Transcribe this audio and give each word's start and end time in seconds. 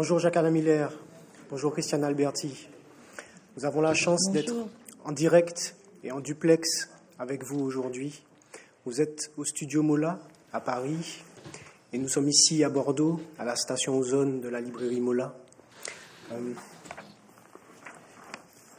Bonjour 0.00 0.18
Jacques-Alain 0.18 0.50
Miller. 0.50 0.90
Bonjour 1.50 1.74
Christiane 1.74 2.04
Alberti. 2.04 2.68
Nous 3.54 3.66
avons 3.66 3.82
la 3.82 3.92
chance 3.92 4.30
d'être 4.32 4.54
en 5.04 5.12
direct 5.12 5.76
et 6.02 6.10
en 6.10 6.20
duplex 6.20 6.88
avec 7.18 7.44
vous 7.44 7.60
aujourd'hui. 7.60 8.24
Vous 8.86 9.02
êtes 9.02 9.30
au 9.36 9.44
studio 9.44 9.82
Mola 9.82 10.18
à 10.54 10.60
Paris 10.62 11.22
et 11.92 11.98
nous 11.98 12.08
sommes 12.08 12.30
ici 12.30 12.64
à 12.64 12.70
Bordeaux, 12.70 13.20
à 13.38 13.44
la 13.44 13.56
station 13.56 13.98
Ozone 13.98 14.40
de 14.40 14.48
la 14.48 14.62
librairie 14.62 15.00
Mola. 15.00 15.34
Euh, 16.32 16.54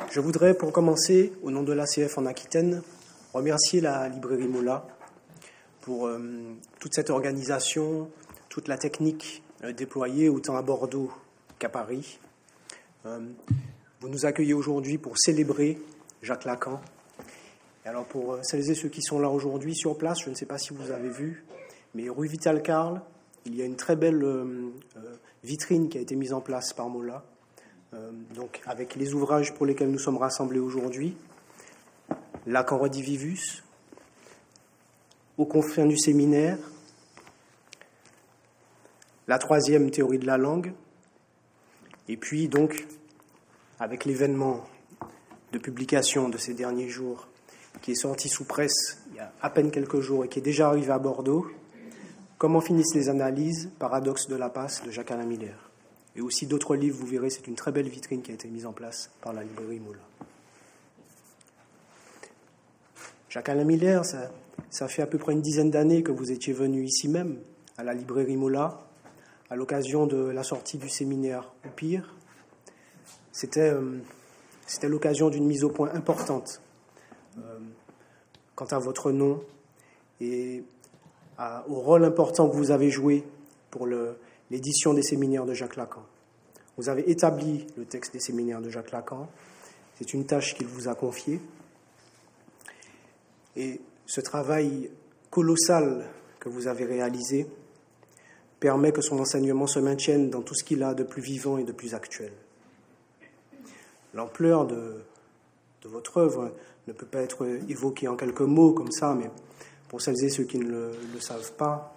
je 0.10 0.20
voudrais, 0.20 0.56
pour 0.56 0.72
commencer, 0.72 1.34
au 1.44 1.52
nom 1.52 1.62
de 1.62 1.72
l'ACF 1.72 2.18
en 2.18 2.26
Aquitaine, 2.26 2.82
remercier 3.36 3.80
la 3.80 4.10
librairie 4.10 4.48
Mola 4.48 4.88
pour 5.82 6.08
euh, 6.08 6.20
toute 6.80 6.96
cette 6.96 7.12
organisation, 7.12 8.10
toute 8.50 8.68
la 8.68 8.80
technique 8.80 9.44
euh, 9.64 9.74
déployée 9.74 10.30
autant 10.30 10.56
à 10.56 10.62
Bordeaux 10.62 11.12
qu'à 11.60 11.70
Paris. 11.70 12.20
vous 13.06 14.10
nous 14.10 14.26
accueillez 14.26 14.54
aujourd'hui 14.54 14.98
pour 14.98 15.18
célébrer 15.18 15.80
Jacques 16.22 16.46
Lacan. 16.46 16.82
Alors 17.86 18.06
pour 18.06 18.40
celles 18.44 18.70
et 18.70 18.76
ceux 18.76 18.90
qui 18.90 19.02
sont 19.02 19.20
là 19.20 19.30
aujourd'hui 19.30 19.76
sur 19.76 19.98
place, 19.98 20.22
je 20.24 20.30
ne 20.30 20.36
sais 20.36 20.46
pas 20.46 20.58
si 20.58 20.74
vous 20.74 20.92
avez 20.92 21.10
vu, 21.10 21.44
mais 21.94 22.10
rue 22.10 22.28
Vital 22.28 22.62
Carl, 22.62 23.02
il 23.46 23.56
y 23.56 23.62
a 23.62 23.66
une 23.66 23.76
très 23.76 23.96
belle 23.96 24.24
vitrine 25.44 25.90
qui 25.90 25.98
a 25.98 26.02
été 26.02 26.16
mise 26.16 26.34
en 26.34 26.42
place 26.42 26.74
par 26.74 26.90
Mola 26.90 27.24
euh, 27.94 28.12
donc 28.36 28.62
avec 28.66 28.96
les 28.96 29.14
ouvrages 29.14 29.54
pour 29.54 29.66
lesquels 29.66 29.92
nous 29.92 30.00
sommes 30.00 30.18
rassemblés 30.18 30.60
aujourd'hui, 30.60 31.16
Lacan 32.48 32.78
Redivivus, 32.78 33.64
Aux 35.38 35.46
confins 35.46 35.86
du 35.86 35.98
séminaire, 35.98 36.58
la 39.28 39.38
troisième 39.38 39.92
théorie 39.92 40.20
de 40.20 40.26
la 40.26 40.38
langue, 40.38 40.74
et 42.08 42.18
puis 42.18 42.48
donc 42.48 42.88
avec 43.80 44.06
l'événement 44.06 44.66
de 45.52 45.58
publication 45.58 46.30
de 46.30 46.38
ces 46.38 46.54
derniers 46.54 46.90
jours 46.90 47.28
qui 47.82 47.92
est 47.92 47.96
sorti 47.96 48.30
sous 48.30 48.46
presse 48.46 49.00
il 49.10 49.18
y 49.18 49.20
a 49.20 49.32
à 49.42 49.50
peine 49.50 49.72
quelques 49.72 50.00
jours 50.00 50.26
et 50.26 50.28
qui 50.28 50.40
est 50.40 50.44
déjà 50.44 50.68
arrivé 50.68 50.92
à 50.92 51.00
Bordeaux, 51.00 51.48
Comment 52.42 52.60
finissent 52.60 52.96
les 52.96 53.08
analyses 53.08 53.70
Paradoxe 53.78 54.28
de 54.28 54.36
la 54.36 54.50
passe 54.50 54.82
de 54.84 54.90
Jacques-Alain 54.90 55.28
Miller. 55.28 55.70
Et 56.16 56.22
aussi 56.22 56.48
d'autres 56.48 56.76
livres, 56.76 56.98
vous 56.98 57.06
verrez, 57.06 57.30
c'est 57.30 57.46
une 57.46 57.54
très 57.54 57.72
belle 57.72 57.88
vitrine 57.88 58.24
qui 58.24 58.32
a 58.32 58.34
été 58.34 58.48
mise 58.48 58.66
en 58.66 58.74
place 58.74 59.12
par 59.22 59.32
la 59.32 59.44
librairie 59.44 59.80
Moula. 59.80 60.00
Jacques-Alain 63.30 63.64
Miller, 63.64 64.04
ça, 64.04 64.88
fait 64.88 65.04
à 65.04 65.06
peu 65.06 65.20
près 65.20 65.34
une 65.34 65.44
dizaine 65.44 65.70
d'années 65.70 66.02
que 66.02 66.12
vous 66.12 66.32
étiez 66.32 66.52
venu 66.52 66.84
ici 66.84 67.08
même, 67.08 67.38
à 67.78 67.84
la 67.84 67.94
librairie 67.94 68.38
Mola, 68.38 68.88
à 69.52 69.56
l'occasion 69.58 70.08
de 70.08 70.30
la 70.30 70.44
sortie 70.44 70.78
du 70.78 70.88
séminaire 70.88 71.52
ou 71.66 71.70
pire. 71.76 72.16
C'était, 73.34 73.74
euh, 73.74 74.00
c'était 74.66 74.88
l'occasion 74.88 75.30
d'une 75.30 75.46
mise 75.46 75.66
au 75.66 75.70
point 75.70 75.94
importante 75.94 76.62
euh, 77.38 77.60
quant 78.56 78.66
à 78.66 78.80
votre 78.80 79.12
nom 79.12 79.44
et 80.22 80.64
au 81.68 81.80
rôle 81.80 82.06
important 82.06 82.48
que 82.48 82.56
vous 82.56 82.70
avez 82.70 82.92
joué 82.92 83.26
pour 83.72 83.88
l'édition 84.52 84.94
des 84.94 85.02
séminaires 85.02 85.46
de 85.46 85.56
Jacques 85.56 85.76
Lacan. 85.76 86.04
Vous 86.78 86.88
avez 86.88 87.10
établi 87.10 87.66
le 87.78 87.86
texte 87.86 88.14
des 88.14 88.20
séminaires 88.20 88.62
de 88.62 88.70
Jacques 88.70 88.92
Lacan. 88.92 89.28
C'est 89.98 90.14
une 90.14 90.26
tâche 90.26 90.54
qu'il 90.54 90.68
vous 90.68 90.88
a 90.88 90.94
confiée. 90.94 91.42
Et 93.56 93.82
ce 94.06 94.22
travail 94.22 94.92
colossal 95.32 96.08
que 96.40 96.48
vous 96.48 96.68
avez 96.68 96.86
réalisé 96.86 97.48
permet 98.62 98.92
que 98.92 99.02
son 99.02 99.20
enseignement 99.20 99.66
se 99.68 99.80
maintienne 99.80 100.30
dans 100.30 100.42
tout 100.42 100.54
ce 100.54 100.64
qu'il 100.64 100.84
a 100.84 100.94
de 100.94 101.04
plus 101.04 101.22
vivant 101.22 101.58
et 101.58 101.64
de 101.64 101.72
plus 101.72 101.96
actuel. 101.96 102.32
L'ampleur 104.14 104.68
de, 104.68 105.02
votre 105.86 106.18
œuvre 106.18 106.52
ne 106.88 106.94
peut 106.94 107.08
pas 107.08 107.22
être 107.22 107.46
évoquée 107.68 108.08
en 108.08 108.16
quelques 108.16 108.42
mots 108.42 108.72
comme 108.72 108.92
ça, 108.92 109.16
mais 109.16 109.30
pour 109.90 110.00
celles 110.00 110.24
et 110.24 110.30
ceux 110.30 110.44
qui 110.44 110.60
ne 110.60 110.92
le 111.14 111.20
savent 111.20 111.54
pas, 111.54 111.96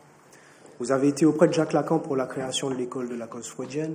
vous 0.81 0.91
avez 0.91 1.09
été 1.09 1.27
auprès 1.27 1.49
de 1.49 1.53
Jacques 1.53 1.75
Lacan 1.75 1.99
pour 1.99 2.17
la 2.17 2.27
création 2.27 2.71
de 2.71 2.75
l'école 2.75 3.11
de 3.11 3.15
la 3.15 3.27
cause 3.27 3.47
freudienne 3.47 3.95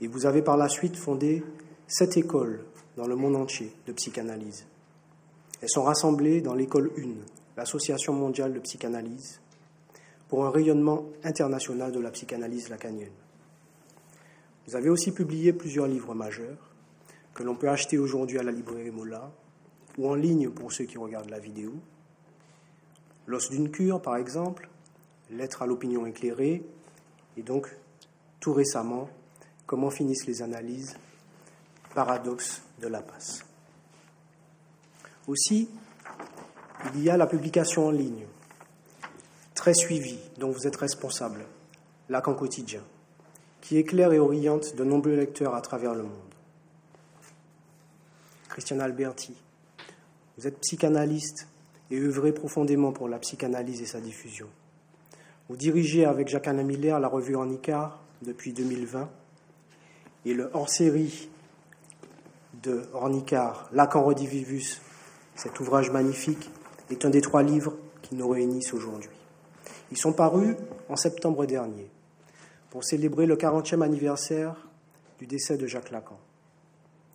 et 0.00 0.08
vous 0.08 0.26
avez 0.26 0.42
par 0.42 0.56
la 0.56 0.68
suite 0.68 0.96
fondé 0.96 1.44
sept 1.86 2.16
écoles 2.16 2.64
dans 2.96 3.06
le 3.06 3.14
monde 3.14 3.36
entier 3.36 3.72
de 3.86 3.92
psychanalyse. 3.92 4.66
Elles 5.62 5.70
sont 5.70 5.84
rassemblées 5.84 6.40
dans 6.40 6.54
l'école 6.54 6.90
1, 6.98 7.02
l'Association 7.56 8.12
mondiale 8.12 8.52
de 8.52 8.58
psychanalyse, 8.58 9.40
pour 10.28 10.46
un 10.46 10.50
rayonnement 10.50 11.04
international 11.22 11.92
de 11.92 12.00
la 12.00 12.10
psychanalyse 12.10 12.68
lacanienne. 12.68 13.12
Vous 14.66 14.76
avez 14.76 14.88
aussi 14.88 15.12
publié 15.12 15.52
plusieurs 15.52 15.86
livres 15.86 16.14
majeurs 16.14 16.70
que 17.34 17.42
l'on 17.42 17.56
peut 17.56 17.68
acheter 17.68 17.98
aujourd'hui 17.98 18.38
à 18.38 18.42
la 18.42 18.52
librairie 18.52 18.90
Mola 18.90 19.30
ou 19.98 20.08
en 20.08 20.14
ligne 20.14 20.50
pour 20.50 20.72
ceux 20.72 20.84
qui 20.84 20.98
regardent 20.98 21.30
la 21.30 21.38
vidéo. 21.38 21.72
L'os 23.26 23.50
d'une 23.50 23.70
cure, 23.70 24.00
par 24.00 24.16
exemple, 24.16 24.68
Lettre 25.30 25.62
à 25.62 25.66
l'opinion 25.66 26.04
éclairée, 26.06 26.62
et 27.36 27.42
donc 27.42 27.74
tout 28.40 28.52
récemment, 28.52 29.08
comment 29.66 29.90
finissent 29.90 30.26
les 30.26 30.42
analyses, 30.42 30.96
paradoxe 31.94 32.62
de 32.80 32.88
la 32.88 33.00
passe. 33.00 33.44
Aussi, 35.26 35.68
il 36.94 37.02
y 37.02 37.08
a 37.08 37.16
la 37.16 37.26
publication 37.26 37.86
en 37.86 37.90
ligne, 37.90 38.26
très 39.64 39.72
suivie, 39.72 40.18
dont 40.36 40.50
vous 40.50 40.66
êtes 40.66 40.76
responsable, 40.76 41.46
Lacan 42.10 42.34
quotidien, 42.34 42.82
qui 43.62 43.78
éclaire 43.78 44.12
et 44.12 44.18
oriente 44.18 44.76
de 44.76 44.84
nombreux 44.84 45.14
lecteurs 45.14 45.54
à 45.54 45.62
travers 45.62 45.94
le 45.94 46.02
monde. 46.02 46.34
Christian 48.50 48.78
Alberti, 48.80 49.34
vous 50.36 50.46
êtes 50.46 50.60
psychanalyste 50.60 51.48
et 51.90 51.98
œuvrez 51.98 52.32
profondément 52.32 52.92
pour 52.92 53.08
la 53.08 53.18
psychanalyse 53.18 53.80
et 53.80 53.86
sa 53.86 54.02
diffusion. 54.02 54.48
Vous 55.48 55.56
dirigez 55.56 56.04
avec 56.04 56.28
Jacques-Alain 56.28 56.62
Miller 56.62 57.00
la 57.00 57.08
revue 57.08 57.36
En 57.36 57.48
depuis 58.20 58.52
2020 58.52 59.08
et 60.26 60.34
le 60.34 60.50
hors-série 60.52 61.30
de 62.62 62.82
Ornicar, 62.92 63.70
Lacan 63.72 64.04
Redivivus, 64.04 64.82
cet 65.34 65.58
ouvrage 65.58 65.90
magnifique, 65.90 66.50
est 66.90 67.06
un 67.06 67.10
des 67.10 67.22
trois 67.22 67.42
livres 67.42 67.72
qui 68.02 68.14
nous 68.14 68.28
réunissent 68.28 68.74
aujourd'hui. 68.74 69.23
Ils 69.94 69.98
sont 69.98 70.12
parus 70.12 70.56
en 70.88 70.96
septembre 70.96 71.46
dernier 71.46 71.88
pour 72.70 72.82
célébrer 72.82 73.26
le 73.26 73.36
40e 73.36 73.80
anniversaire 73.80 74.56
du 75.20 75.26
décès 75.28 75.56
de 75.56 75.68
Jacques 75.68 75.92
Lacan. 75.92 76.18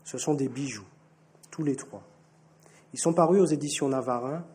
Ce 0.05 0.17
sont 0.17 0.33
des 0.33 0.47
bijoux, 0.47 0.87
tous 1.51 1.61
les 1.61 1.75
trois. 1.75 2.03
Ils 2.93 2.99
sont 3.01 3.11
parus 3.11 3.41
aux 3.41 3.47
éditions 3.47 3.89
Navarin. 3.89 4.45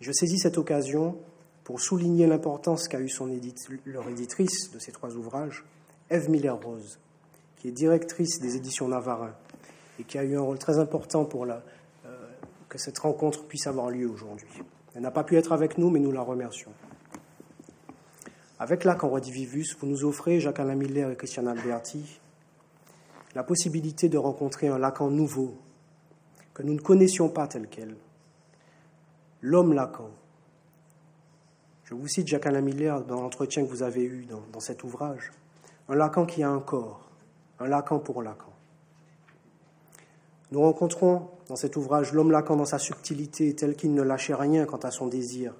Je 0.00 0.10
saisis 0.10 0.40
cette 0.40 0.58
occasion 0.58 1.18
pour 1.62 1.80
souligner 1.80 2.26
l'importance 2.26 2.88
qu'a 2.88 2.98
eu 2.98 3.08
son 3.08 3.30
leur 3.84 4.08
éditrice 4.08 4.72
de 4.72 4.80
ces 4.80 4.90
trois 4.90 5.14
ouvrages, 5.14 5.64
Eve 6.10 6.28
Miller-Rose, 6.28 6.98
qui 7.58 7.68
est 7.68 7.70
directrice 7.70 8.40
des 8.40 8.56
éditions 8.56 8.88
Navarin 8.88 9.36
et 10.00 10.02
qui 10.02 10.18
a 10.18 10.24
eu 10.24 10.36
un 10.36 10.42
rôle 10.42 10.58
très 10.58 10.80
important 10.80 11.24
pour 11.24 11.44
euh, 11.44 11.60
que 12.68 12.78
cette 12.78 12.98
rencontre 12.98 13.44
puisse 13.44 13.68
avoir 13.68 13.90
lieu 13.90 14.10
aujourd'hui. 14.10 14.50
Elle 14.96 15.02
n'a 15.02 15.12
pas 15.12 15.22
pu 15.22 15.36
être 15.36 15.52
avec 15.52 15.78
nous, 15.78 15.90
mais 15.90 16.00
nous 16.00 16.10
la 16.10 16.22
remercions. 16.22 16.72
Avec 18.58 18.84
Lacan 18.84 19.10
Redivivus, 19.10 19.76
vous 19.78 19.86
nous 19.86 20.04
offrez, 20.04 20.40
Jacques-Alain 20.40 20.76
Miller 20.76 21.10
et 21.10 21.16
Christian 21.16 21.46
Alberti, 21.46 22.20
la 23.34 23.42
possibilité 23.42 24.08
de 24.08 24.16
rencontrer 24.16 24.68
un 24.68 24.78
Lacan 24.78 25.10
nouveau, 25.10 25.58
que 26.54 26.62
nous 26.62 26.72
ne 26.72 26.80
connaissions 26.80 27.28
pas 27.28 27.46
tel 27.48 27.68
quel. 27.68 27.94
L'homme 29.42 29.74
Lacan, 29.74 30.08
je 31.84 31.94
vous 31.94 32.08
cite 32.08 32.28
Jacques-Alain 32.28 32.62
Miller 32.62 33.04
dans 33.04 33.20
l'entretien 33.20 33.62
que 33.62 33.68
vous 33.68 33.82
avez 33.82 34.02
eu 34.02 34.24
dans, 34.24 34.60
cet 34.60 34.82
ouvrage. 34.84 35.32
Un 35.90 35.94
Lacan 35.94 36.24
qui 36.24 36.42
a 36.42 36.48
un 36.48 36.60
corps, 36.60 37.10
un 37.60 37.68
Lacan 37.68 37.98
pour 37.98 38.22
Lacan. 38.22 38.52
Nous 40.50 40.62
rencontrons 40.62 41.28
dans 41.48 41.56
cet 41.56 41.76
ouvrage 41.76 42.14
l'homme 42.14 42.30
Lacan 42.30 42.56
dans 42.56 42.64
sa 42.64 42.78
subtilité, 42.78 43.54
tel 43.54 43.76
qu'il 43.76 43.92
ne 43.92 44.02
lâchait 44.02 44.34
rien 44.34 44.64
quant 44.64 44.78
à 44.78 44.90
son 44.90 45.08
désir, 45.08 45.52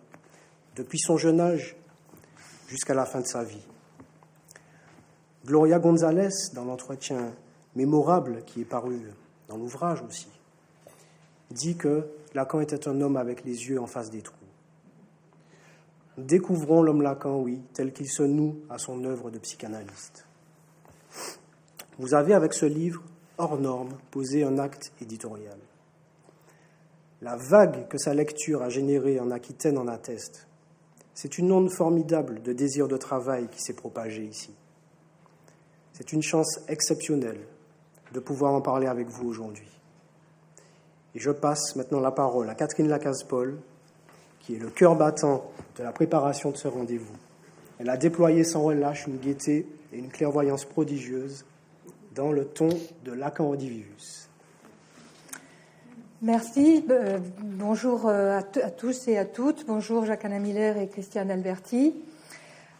depuis 0.74 0.98
son 0.98 1.18
jeune 1.18 1.40
âge 1.40 1.76
jusqu'à 2.68 2.94
la 2.94 3.06
fin 3.06 3.20
de 3.20 3.26
sa 3.26 3.44
vie. 3.44 3.64
Gloria 5.44 5.78
González, 5.78 6.52
dans 6.54 6.64
l'entretien 6.64 7.32
mémorable 7.76 8.42
qui 8.46 8.62
est 8.62 8.64
paru 8.64 9.00
dans 9.48 9.56
l'ouvrage 9.56 10.02
aussi, 10.02 10.28
dit 11.50 11.76
que 11.76 12.06
Lacan 12.34 12.60
était 12.60 12.88
un 12.88 13.00
homme 13.00 13.16
avec 13.16 13.44
les 13.44 13.68
yeux 13.68 13.80
en 13.80 13.86
face 13.86 14.10
des 14.10 14.22
trous. 14.22 14.34
Découvrons 16.18 16.82
l'homme 16.82 17.02
Lacan, 17.02 17.38
oui, 17.38 17.60
tel 17.74 17.92
qu'il 17.92 18.08
se 18.08 18.22
noue 18.22 18.56
à 18.70 18.78
son 18.78 19.04
œuvre 19.04 19.30
de 19.30 19.38
psychanalyste. 19.38 20.26
Vous 21.98 22.14
avez 22.14 22.34
avec 22.34 22.52
ce 22.52 22.66
livre, 22.66 23.02
hors 23.38 23.58
norme, 23.58 23.90
posé 24.10 24.42
un 24.42 24.58
acte 24.58 24.92
éditorial. 25.00 25.58
La 27.22 27.36
vague 27.36 27.88
que 27.88 27.98
sa 27.98 28.14
lecture 28.14 28.62
a 28.62 28.68
générée 28.68 29.20
en 29.20 29.30
Aquitaine 29.30 29.78
en 29.78 29.88
atteste. 29.88 30.46
C'est 31.16 31.38
une 31.38 31.50
onde 31.50 31.70
formidable 31.70 32.42
de 32.42 32.52
désir 32.52 32.88
de 32.88 32.98
travail 32.98 33.48
qui 33.48 33.58
s'est 33.58 33.72
propagée 33.72 34.24
ici. 34.24 34.54
C'est 35.94 36.12
une 36.12 36.22
chance 36.22 36.60
exceptionnelle 36.68 37.40
de 38.12 38.20
pouvoir 38.20 38.52
en 38.52 38.60
parler 38.60 38.86
avec 38.86 39.08
vous 39.08 39.26
aujourd'hui. 39.26 39.70
Et 41.14 41.18
je 41.18 41.30
passe 41.30 41.74
maintenant 41.74 42.00
la 42.00 42.10
parole 42.10 42.50
à 42.50 42.54
Catherine 42.54 42.88
Lacasse-Paul, 42.88 43.56
qui 44.40 44.56
est 44.56 44.58
le 44.58 44.68
cœur 44.68 44.94
battant 44.94 45.50
de 45.78 45.82
la 45.82 45.90
préparation 45.90 46.50
de 46.50 46.58
ce 46.58 46.68
rendez-vous. 46.68 47.16
Elle 47.78 47.88
a 47.88 47.96
déployé 47.96 48.44
sans 48.44 48.64
relâche 48.64 49.06
une 49.06 49.16
gaieté 49.16 49.66
et 49.94 49.98
une 49.98 50.10
clairvoyance 50.10 50.66
prodigieuse 50.66 51.46
dans 52.14 52.30
le 52.30 52.44
ton 52.44 52.68
de 53.06 53.12
Lacan. 53.12 53.54
Merci. 56.22 56.82
Euh, 56.88 57.18
bonjour 57.42 58.06
euh, 58.06 58.38
à, 58.38 58.42
tous 58.42 59.06
et 59.06 59.18
à 59.18 59.26
toutes. 59.26 59.66
Bonjour 59.66 60.06
Jacques-Anna 60.06 60.38
Miller 60.38 60.78
et 60.78 60.88
Christiane 60.88 61.30
Alberti. 61.30 61.94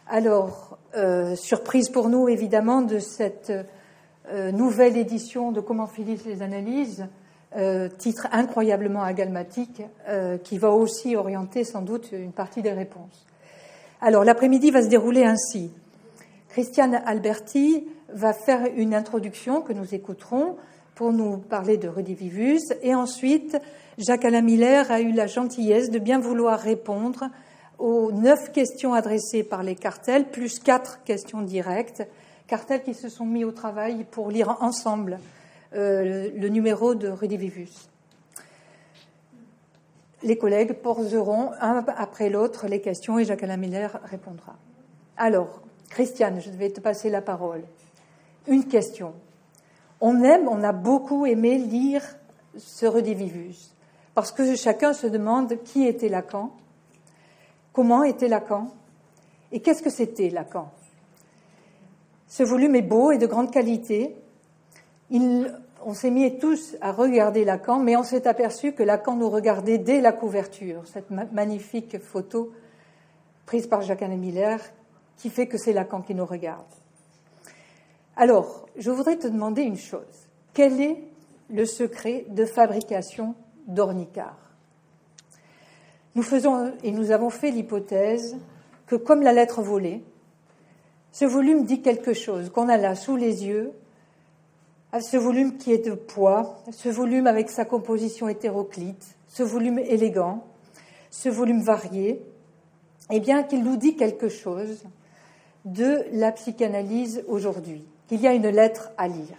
Alors, 0.07 0.79
euh, 0.95 1.35
surprise 1.35 1.89
pour 1.89 2.09
nous 2.09 2.29
évidemment 2.29 2.81
de 2.81 2.97
cette 2.97 3.53
nouvelle 4.51 4.97
édition 4.97 5.51
de 5.51 5.61
Comment 5.61 5.87
finissent 5.87 6.25
les 6.25 6.41
analyses, 6.41 7.07
titre 7.97 8.27
incroyablement 8.33 9.03
agalmatique 9.03 9.81
qui 10.43 10.57
va 10.57 10.71
aussi 10.71 11.15
orienter 11.15 11.63
sans 11.63 11.81
doute 11.81 12.09
une 12.11 12.33
partie 12.33 12.61
des 12.61 12.73
réponses. 12.73 13.25
Alors, 14.01 14.25
l'après-midi 14.25 14.69
va 14.71 14.83
se 14.83 14.89
dérouler 14.89 15.23
ainsi. 15.23 15.71
Christiane 16.49 17.01
Alberti 17.05 17.87
va 18.11 18.33
faire 18.33 18.67
une 18.75 18.93
introduction 18.93 19.61
que 19.61 19.71
nous 19.71 19.95
écouterons 19.95 20.57
pour 20.97 21.13
nous 21.13 21.37
parler 21.37 21.77
de 21.77 21.87
Redivivus. 21.87 22.73
Et 22.81 22.95
ensuite, 22.95 23.55
Jacques-Alain 23.99 24.41
Miller 24.41 24.91
a 24.91 24.99
eu 24.99 25.11
la 25.11 25.27
gentillesse 25.27 25.91
de 25.91 25.99
bien 25.99 26.19
vouloir 26.19 26.59
répondre 26.59 27.29
aux 27.77 28.11
neuf 28.11 28.51
questions 28.51 28.95
adressées 28.95 29.43
par 29.43 29.61
les 29.61 29.75
cartels, 29.75 30.25
plus 30.25 30.57
quatre 30.57 31.03
questions 31.03 31.43
directes, 31.43 32.01
cartels 32.47 32.81
qui 32.81 32.95
se 32.95 33.09
sont 33.09 33.27
mis 33.27 33.45
au 33.45 33.51
travail 33.51 34.07
pour 34.09 34.31
lire 34.31 34.57
ensemble 34.59 35.19
euh, 35.75 36.31
le, 36.35 36.49
numéro 36.49 36.95
de 36.95 37.09
Redivivus. 37.09 37.89
Les 40.23 40.37
collègues 40.39 40.73
poseront 40.73 41.51
un 41.61 41.85
après 41.95 42.31
l'autre 42.31 42.65
les 42.65 42.81
questions 42.81 43.19
et 43.19 43.25
Jacques-Alain 43.25 43.57
Miller 43.57 43.99
répondra. 44.05 44.55
Alors, 45.15 45.61
Christiane, 45.89 46.41
je 46.41 46.49
vais 46.49 46.71
te 46.71 46.81
passer 46.81 47.11
la 47.11 47.21
parole. 47.21 47.61
Une 48.47 48.65
question. 48.65 49.13
On 49.99 50.21
aime, 50.23 50.47
on 50.47 50.63
a 50.63 50.73
beaucoup 50.73 51.25
aimé 51.25 51.57
lire 51.57 52.03
ce 52.57 52.85
Redivivus, 52.85 53.71
parce 54.13 54.31
que 54.31 54.55
chacun 54.55 54.93
se 54.93 55.07
demande 55.07 55.63
qui 55.63 55.85
était 55.85 56.09
Lacan, 56.09 56.51
comment 57.73 58.03
était 58.03 58.27
Lacan, 58.27 58.71
et 59.51 59.59
qu'est-ce 59.59 59.81
que 59.81 59.89
c'était 59.89 60.29
Lacan. 60.29 60.69
Ce 62.27 62.43
volume 62.43 62.75
est 62.75 62.81
beau 62.81 63.11
et 63.11 63.17
de 63.17 63.25
grande 63.25 63.51
qualité. 63.51 64.15
on 65.11 65.93
s'est 65.93 66.11
mis 66.11 66.37
tous 66.37 66.75
à 66.81 66.91
regarder 66.91 67.45
Lacan, 67.45 67.79
mais 67.79 67.95
on 67.95 68.03
s'est 68.03 68.27
aperçu 68.27 68.73
que 68.73 68.83
Lacan 68.83 69.15
nous 69.15 69.29
regardait 69.29 69.77
dès 69.77 70.01
la 70.01 70.11
couverture, 70.11 70.85
cette 70.87 71.09
magnifique 71.09 71.99
photo 71.99 72.51
prise 73.45 73.67
par 73.67 73.81
Jacques-Anne 73.81 74.17
Miller, 74.17 74.59
qui 75.15 75.29
fait 75.29 75.47
que 75.47 75.57
c'est 75.57 75.73
Lacan 75.73 76.01
qui 76.01 76.13
nous 76.13 76.25
regarde. 76.25 76.65
Alors, 78.19 78.65
je 78.75 78.89
voudrais 78.89 79.17
te 79.17 79.27
demander 79.27 79.61
une 79.61 79.77
chose. 79.77 80.01
Quel 80.55 80.81
est 80.81 81.03
le 81.51 81.67
secret 81.67 82.25
de 82.29 82.45
fabrication 82.45 83.35
d'ornicar 83.67 84.35
Nous 86.15 86.23
faisons 86.23 86.73
et 86.83 86.91
nous 86.91 87.11
avons 87.11 87.29
fait 87.29 87.51
l'hypothèse 87.51 88.35
que, 88.87 88.95
comme 88.95 89.21
la 89.21 89.33
lettre 89.33 89.61
volée, 89.61 90.03
ce 91.11 91.25
volume 91.25 91.65
dit 91.65 91.83
quelque 91.83 92.13
chose 92.13 92.49
qu'on 92.49 92.69
a 92.69 92.77
là 92.77 92.95
sous 92.95 93.17
les 93.17 93.45
yeux, 93.45 93.71
ce 94.99 95.17
volume 95.17 95.57
qui 95.57 95.71
est 95.71 95.85
de 95.85 95.93
poids, 95.93 96.63
ce 96.71 96.89
volume 96.89 97.27
avec 97.27 97.51
sa 97.51 97.65
composition 97.65 98.27
hétéroclite, 98.27 99.15
ce 99.27 99.43
volume 99.43 99.77
élégant, 99.77 100.43
ce 101.11 101.29
volume 101.29 101.61
varié, 101.61 102.19
eh 103.11 103.19
bien 103.19 103.43
qu'il 103.43 103.63
nous 103.63 103.77
dit 103.77 103.95
quelque 103.95 104.27
chose 104.27 104.85
de 105.65 106.03
la 106.13 106.31
psychanalyse 106.31 107.23
aujourd'hui 107.27 107.85
qu'il 108.07 108.21
y 108.21 108.27
a 108.27 108.33
une 108.33 108.49
lettre 108.49 108.91
à 108.97 109.07
lire. 109.07 109.37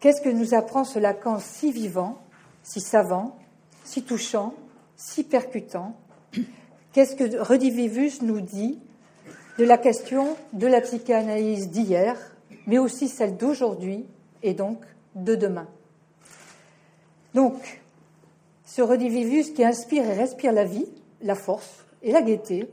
Qu'est-ce 0.00 0.22
que 0.22 0.30
nous 0.30 0.54
apprend 0.54 0.84
ce 0.84 0.98
Lacan 0.98 1.38
si 1.38 1.72
vivant, 1.72 2.18
si 2.62 2.80
savant, 2.80 3.36
si 3.84 4.02
touchant, 4.02 4.54
si 4.96 5.24
percutant? 5.24 5.94
Qu'est-ce 6.92 7.16
que 7.16 7.38
Redivivus 7.38 8.22
nous 8.22 8.40
dit 8.40 8.78
de 9.58 9.64
la 9.64 9.78
question 9.78 10.36
de 10.54 10.66
la 10.66 10.80
psychanalyse 10.80 11.68
d'hier, 11.68 12.16
mais 12.66 12.78
aussi 12.78 13.08
celle 13.08 13.36
d'aujourd'hui 13.36 14.06
et 14.42 14.54
donc 14.54 14.82
de 15.14 15.34
demain? 15.34 15.68
Donc, 17.34 17.82
ce 18.64 18.82
Redivivus 18.82 19.52
qui 19.52 19.64
inspire 19.64 20.08
et 20.08 20.14
respire 20.14 20.52
la 20.52 20.64
vie, 20.64 20.86
la 21.20 21.34
force 21.34 21.84
et 22.02 22.12
la 22.12 22.22
gaieté, 22.22 22.70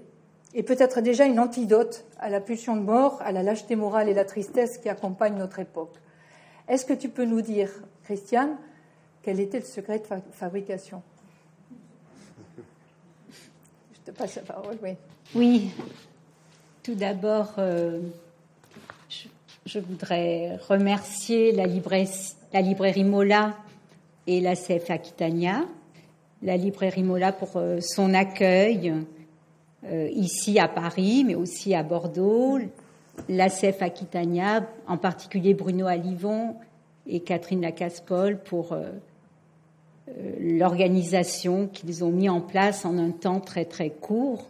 et 0.53 0.63
peut-être 0.63 1.01
déjà 1.01 1.25
une 1.25 1.39
antidote 1.39 2.05
à 2.19 2.29
la 2.29 2.39
pulsion 2.39 2.75
de 2.75 2.81
mort, 2.81 3.21
à 3.21 3.31
la 3.31 3.43
lâcheté 3.43 3.75
morale 3.75 4.09
et 4.09 4.13
la 4.13 4.25
tristesse 4.25 4.77
qui 4.77 4.89
accompagnent 4.89 5.37
notre 5.37 5.59
époque. 5.59 5.95
Est-ce 6.67 6.85
que 6.85 6.93
tu 6.93 7.09
peux 7.09 7.25
nous 7.25 7.41
dire, 7.41 7.69
Christiane, 8.03 8.57
quel 9.23 9.39
était 9.39 9.59
le 9.59 9.65
secret 9.65 9.99
de 9.99 10.05
fabrication? 10.31 11.01
Je 13.93 14.11
te 14.11 14.11
passe 14.11 14.35
la 14.35 14.41
parole, 14.43 14.77
oui. 14.81 14.95
Oui. 15.35 15.69
Tout 16.83 16.95
d'abord, 16.95 17.55
euh, 17.57 17.99
je, 19.65 19.79
voudrais 19.79 20.55
remercier 20.69 21.51
la, 21.51 21.65
librairie 21.65 23.03
Mola 23.03 23.57
et 24.25 24.39
la 24.39 24.55
CF 24.55 24.89
Aquitania. 24.89 25.65
La 26.41 26.55
librairie 26.55 27.03
Mola 27.03 27.33
pour 27.33 27.57
euh, 27.57 27.79
son 27.81 28.13
accueil, 28.13 28.93
ici 30.13 30.59
à 30.59 30.67
Paris, 30.67 31.23
mais 31.25 31.35
aussi 31.35 31.73
à 31.73 31.83
Bordeaux, 31.83 32.59
l'ACF 33.29 33.81
Aquitania, 33.81 34.67
en 34.87 34.97
particulier 34.97 35.53
Bruno 35.53 35.87
Alivon 35.87 36.55
et 37.07 37.21
Catherine 37.21 37.61
Lacasse-Paul 37.61 38.39
pour 38.39 38.73
euh, 38.73 38.83
euh, 40.09 40.31
l'organisation 40.39 41.67
qu'ils 41.67 42.03
ont 42.03 42.11
mis 42.11 42.29
en 42.29 42.41
place 42.41 42.85
en 42.85 42.97
un 42.97 43.11
temps 43.11 43.39
très 43.39 43.65
très 43.65 43.89
court. 43.89 44.47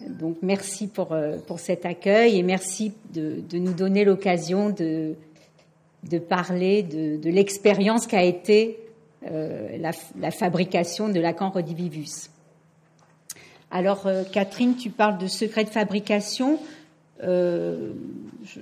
Donc 0.00 0.38
merci 0.40 0.86
pour, 0.86 1.14
pour 1.46 1.60
cet 1.60 1.84
accueil 1.84 2.38
et 2.38 2.42
merci 2.42 2.94
de, 3.12 3.42
de 3.48 3.58
nous 3.58 3.74
donner 3.74 4.06
l'occasion 4.06 4.70
de, 4.70 5.14
de 6.08 6.18
parler 6.18 6.82
de, 6.82 7.28
l'expérience 7.28 8.06
qu'a 8.06 8.22
été 8.22 8.78
la, 9.22 9.90
la, 10.18 10.30
fabrication 10.30 11.10
de 11.10 11.20
Lacan 11.20 11.50
Redivivus. 11.50 12.30
Alors, 13.70 14.06
euh, 14.06 14.24
Catherine, 14.24 14.74
tu 14.74 14.90
parles 14.90 15.18
de 15.18 15.28
secret 15.28 15.64
de 15.64 15.70
fabrication. 15.70 16.58
Euh, 17.22 17.92
je, 18.42 18.58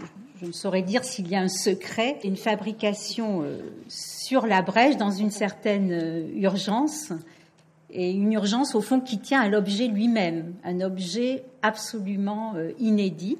ne 0.46 0.52
saurais 0.52 0.82
dire 0.82 1.02
s'il 1.02 1.28
y 1.28 1.34
a 1.34 1.40
un 1.40 1.48
secret, 1.48 2.18
une 2.24 2.36
fabrication 2.36 3.42
euh, 3.42 3.58
sur 3.88 4.46
la 4.46 4.60
brèche 4.60 4.98
dans 4.98 5.10
une 5.10 5.30
certaine 5.30 6.28
urgence, 6.36 7.12
et 7.90 8.10
une 8.10 8.34
urgence 8.34 8.74
au 8.74 8.82
fond 8.82 9.00
qui 9.00 9.18
tient 9.18 9.40
à 9.40 9.48
l'objet 9.48 9.86
lui-même, 9.86 10.52
un 10.62 10.82
objet 10.82 11.44
absolument 11.62 12.54
inédit. 12.78 13.38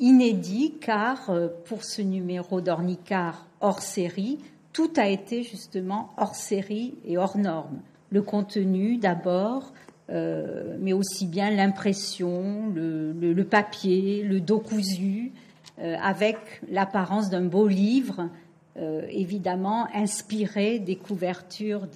Inédit 0.00 0.74
car 0.80 1.30
pour 1.66 1.84
ce 1.84 2.02
numéro 2.02 2.60
d'Ornicar 2.60 3.46
hors 3.60 3.80
série, 3.80 4.40
tout 4.72 4.90
a 4.96 5.06
été 5.06 5.44
justement 5.44 6.10
hors 6.16 6.34
série 6.34 6.94
et 7.04 7.18
hors 7.18 7.38
norme. 7.38 7.78
Le 8.10 8.20
contenu 8.20 8.96
d'abord, 8.96 9.72
euh, 10.12 10.76
mais 10.78 10.92
aussi 10.92 11.26
bien 11.26 11.50
l'impression, 11.50 12.70
le, 12.74 13.42
papier, 13.44 14.22
le 14.22 14.40
dos 14.40 14.58
cousu, 14.58 15.32
euh, 15.80 15.96
avec 16.02 16.36
l'apparence 16.70 17.30
d'un 17.30 17.46
beau 17.46 17.66
livre, 17.66 18.28
euh, 18.76 19.06
évidemment 19.08 19.88
inspiré 19.94 20.78
des 20.78 20.96
couvertures 20.96 21.88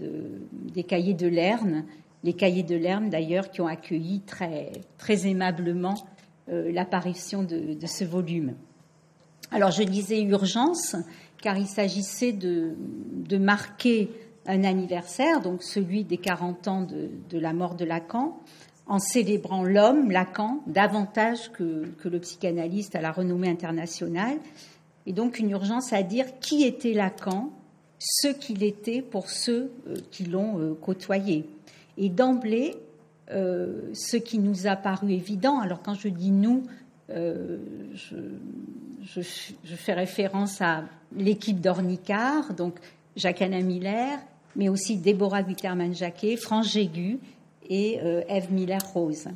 des 0.53 0.83
cahiers 0.83 1.15
de 1.15 1.27
Lerne, 1.27 1.85
les 2.25 2.33
cahiers 2.33 2.63
de 2.63 2.75
Lerne 2.75 3.11
d'ailleurs 3.11 3.51
qui 3.51 3.61
ont 3.61 3.67
accueilli 3.67 4.21
très, 4.21 4.73
très 4.99 5.27
aimablement 5.27 5.95
l'apparition 6.49 7.43
de, 7.43 7.77
ce 7.87 8.05
volume. 8.05 8.55
Alors 9.51 9.73
je 9.73 9.83
disais 9.83 10.23
urgence, 10.23 10.95
car 11.43 11.59
il 11.59 11.67
s'agissait 11.67 12.33
de 12.33 13.37
marquer 13.37 14.11
un 14.47 14.65
anniversaire, 14.65 15.41
donc 15.41 15.63
celui 15.63 16.05
des 16.05 16.19
40 16.19 16.69
ans 16.69 16.83
de, 16.83 17.39
la 17.39 17.53
mort 17.53 17.75
de 17.75 17.85
Lacan, 17.85 18.39
en 18.87 18.99
célébrant 18.99 19.65
l'homme, 19.65 20.11
Lacan, 20.11 20.61
davantage 20.67 21.51
que, 21.53 21.85
le 22.05 22.21
psychanalyste 22.21 22.95
à 22.95 23.01
la 23.01 23.13
renommée 23.13 23.49
internationale, 23.49 24.39
et 25.07 25.13
donc 25.13 25.39
une 25.39 25.51
urgence 25.51 25.93
à 25.93 26.03
dire 26.03 26.27
qui 26.41 26.65
était 26.65 26.93
Lacan, 26.93 27.51
ce 27.99 28.29
qu'il 28.29 28.63
était 28.63 29.03
pour 29.03 29.31
ceux 29.31 29.73
euh, 29.89 29.97
qui 30.11 30.25
l'ont 30.25 30.59
euh, 30.59 30.75
côtoyé. 30.75 31.49
Et 31.97 32.11
d'emblée, 32.11 32.77
euh, 33.31 33.91
ce 33.95 34.17
qui 34.17 34.39
nous 34.39 34.67
a 34.67 34.77
paru 34.77 35.13
évident, 35.13 35.61
alors 35.61 35.81
quand 35.83 35.95
je 35.95 36.09
dis 36.09 36.31
nous, 36.31 36.65
je, 37.09 38.21
fais 39.23 39.95
référence 39.95 40.61
à 40.61 40.85
l'équipe 41.17 41.61
d'Ornicard, 41.61 42.53
donc 42.55 42.79
Jacques-Anna 43.15 43.61
Miller, 43.61 44.19
mais 44.57 44.69
aussi 44.69 44.97
Déborah 44.97 45.43
Guiterman-Jacquet, 45.43 46.37
France 46.37 46.73
Jégu 46.73 47.21
et 47.69 48.01
euh, 48.03 48.23
Eve 48.29 48.53
Miller-Rose. 48.53 49.29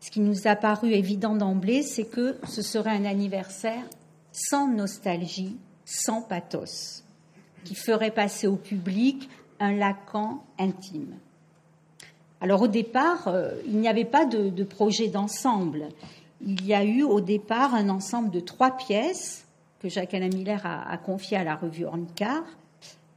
Ce 0.00 0.10
qui 0.10 0.20
nous 0.20 0.46
a 0.46 0.56
paru 0.56 0.92
évident 0.92 1.34
d'emblée, 1.34 1.82
c'est 1.82 2.04
que 2.04 2.36
ce 2.46 2.60
serait 2.60 2.90
un 2.90 3.04
anniversaire 3.04 3.84
sans 4.32 4.68
nostalgie, 4.68 5.56
sans 5.84 6.20
pathos, 6.20 7.04
qui 7.64 7.74
ferait 7.74 8.10
passer 8.10 8.46
au 8.46 8.56
public 8.56 9.28
un 9.60 9.72
Lacan 9.72 10.44
intime. 10.58 11.14
Alors 12.40 12.62
au 12.62 12.68
départ, 12.68 13.28
euh, 13.28 13.52
il 13.66 13.78
n'y 13.78 13.88
avait 13.88 14.04
pas 14.04 14.26
de, 14.26 14.64
projet 14.64 15.08
d'ensemble. 15.08 15.88
Il 16.44 16.66
y 16.66 16.74
a 16.74 16.84
eu 16.84 17.02
au 17.02 17.20
départ 17.20 17.74
un 17.74 17.88
ensemble 17.88 18.30
de 18.30 18.40
trois 18.40 18.76
pièces 18.76 19.46
que 19.78 19.88
Jacques-Alain 19.88 20.28
Miller 20.28 20.60
a, 20.66 20.90
a 20.90 20.98
confié 20.98 21.36
à 21.36 21.44
la 21.44 21.54
revue 21.54 21.86
Ornicard, 21.86 22.44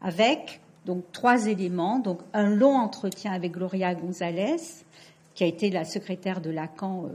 avec 0.01 0.61
donc 0.87 1.03
trois 1.11 1.45
éléments. 1.45 1.99
Donc 1.99 2.21
un 2.33 2.49
long 2.49 2.75
entretien 2.75 3.31
avec 3.31 3.51
Gloria 3.51 3.93
González, 3.93 4.55
qui 5.35 5.43
a 5.43 5.47
été 5.47 5.69
la 5.69 5.85
secrétaire 5.85 6.41
de 6.41 6.49
Lacan 6.49 7.05
euh, 7.05 7.09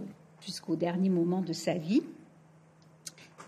jusqu'au 0.46 0.76
dernier 0.76 1.08
moment 1.08 1.40
de 1.40 1.52
sa 1.52 1.74
vie. 1.74 2.04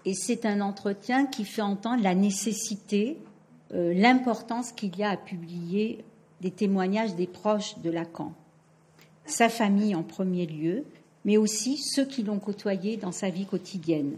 Et 0.04 0.14
c'est 0.14 0.44
un 0.44 0.60
entretien 0.60 1.26
qui 1.26 1.44
fait 1.44 1.62
entendre 1.62 2.02
la 2.02 2.16
nécessité, 2.16 3.18
euh, 3.72 3.94
l'importance 3.94 4.72
qu'il 4.72 4.96
y 4.98 5.04
a 5.04 5.10
à 5.10 5.16
publier 5.16 6.04
des 6.40 6.50
témoignages 6.50 7.14
des 7.14 7.28
proches 7.28 7.78
de 7.78 7.90
Lacan 7.90 8.32
sa 9.26 9.48
famille 9.48 9.94
en 9.94 10.02
premier 10.02 10.46
lieu, 10.46 10.84
mais 11.24 11.36
aussi 11.36 11.78
ceux 11.78 12.04
qui 12.04 12.22
l'ont 12.22 12.38
côtoyé 12.38 12.96
dans 12.96 13.12
sa 13.12 13.30
vie 13.30 13.46
quotidienne. 13.46 14.16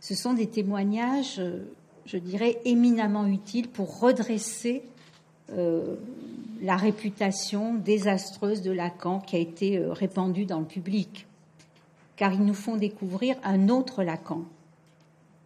Ce 0.00 0.14
sont 0.14 0.34
des 0.34 0.48
témoignages, 0.48 1.38
euh, 1.38 1.64
je 2.06 2.18
dirais, 2.18 2.60
éminemment 2.64 3.26
utiles 3.26 3.68
pour 3.68 4.00
redresser 4.00 4.82
euh, 5.52 5.96
la 6.62 6.76
réputation 6.76 7.74
désastreuse 7.74 8.62
de 8.62 8.72
Lacan 8.72 9.20
qui 9.20 9.36
a 9.36 9.38
été 9.38 9.78
euh, 9.78 9.92
répandue 9.92 10.46
dans 10.46 10.60
le 10.60 10.64
public, 10.64 11.26
car 12.16 12.32
ils 12.32 12.44
nous 12.44 12.54
font 12.54 12.76
découvrir 12.76 13.36
un 13.44 13.68
autre 13.68 14.02
Lacan. 14.02 14.42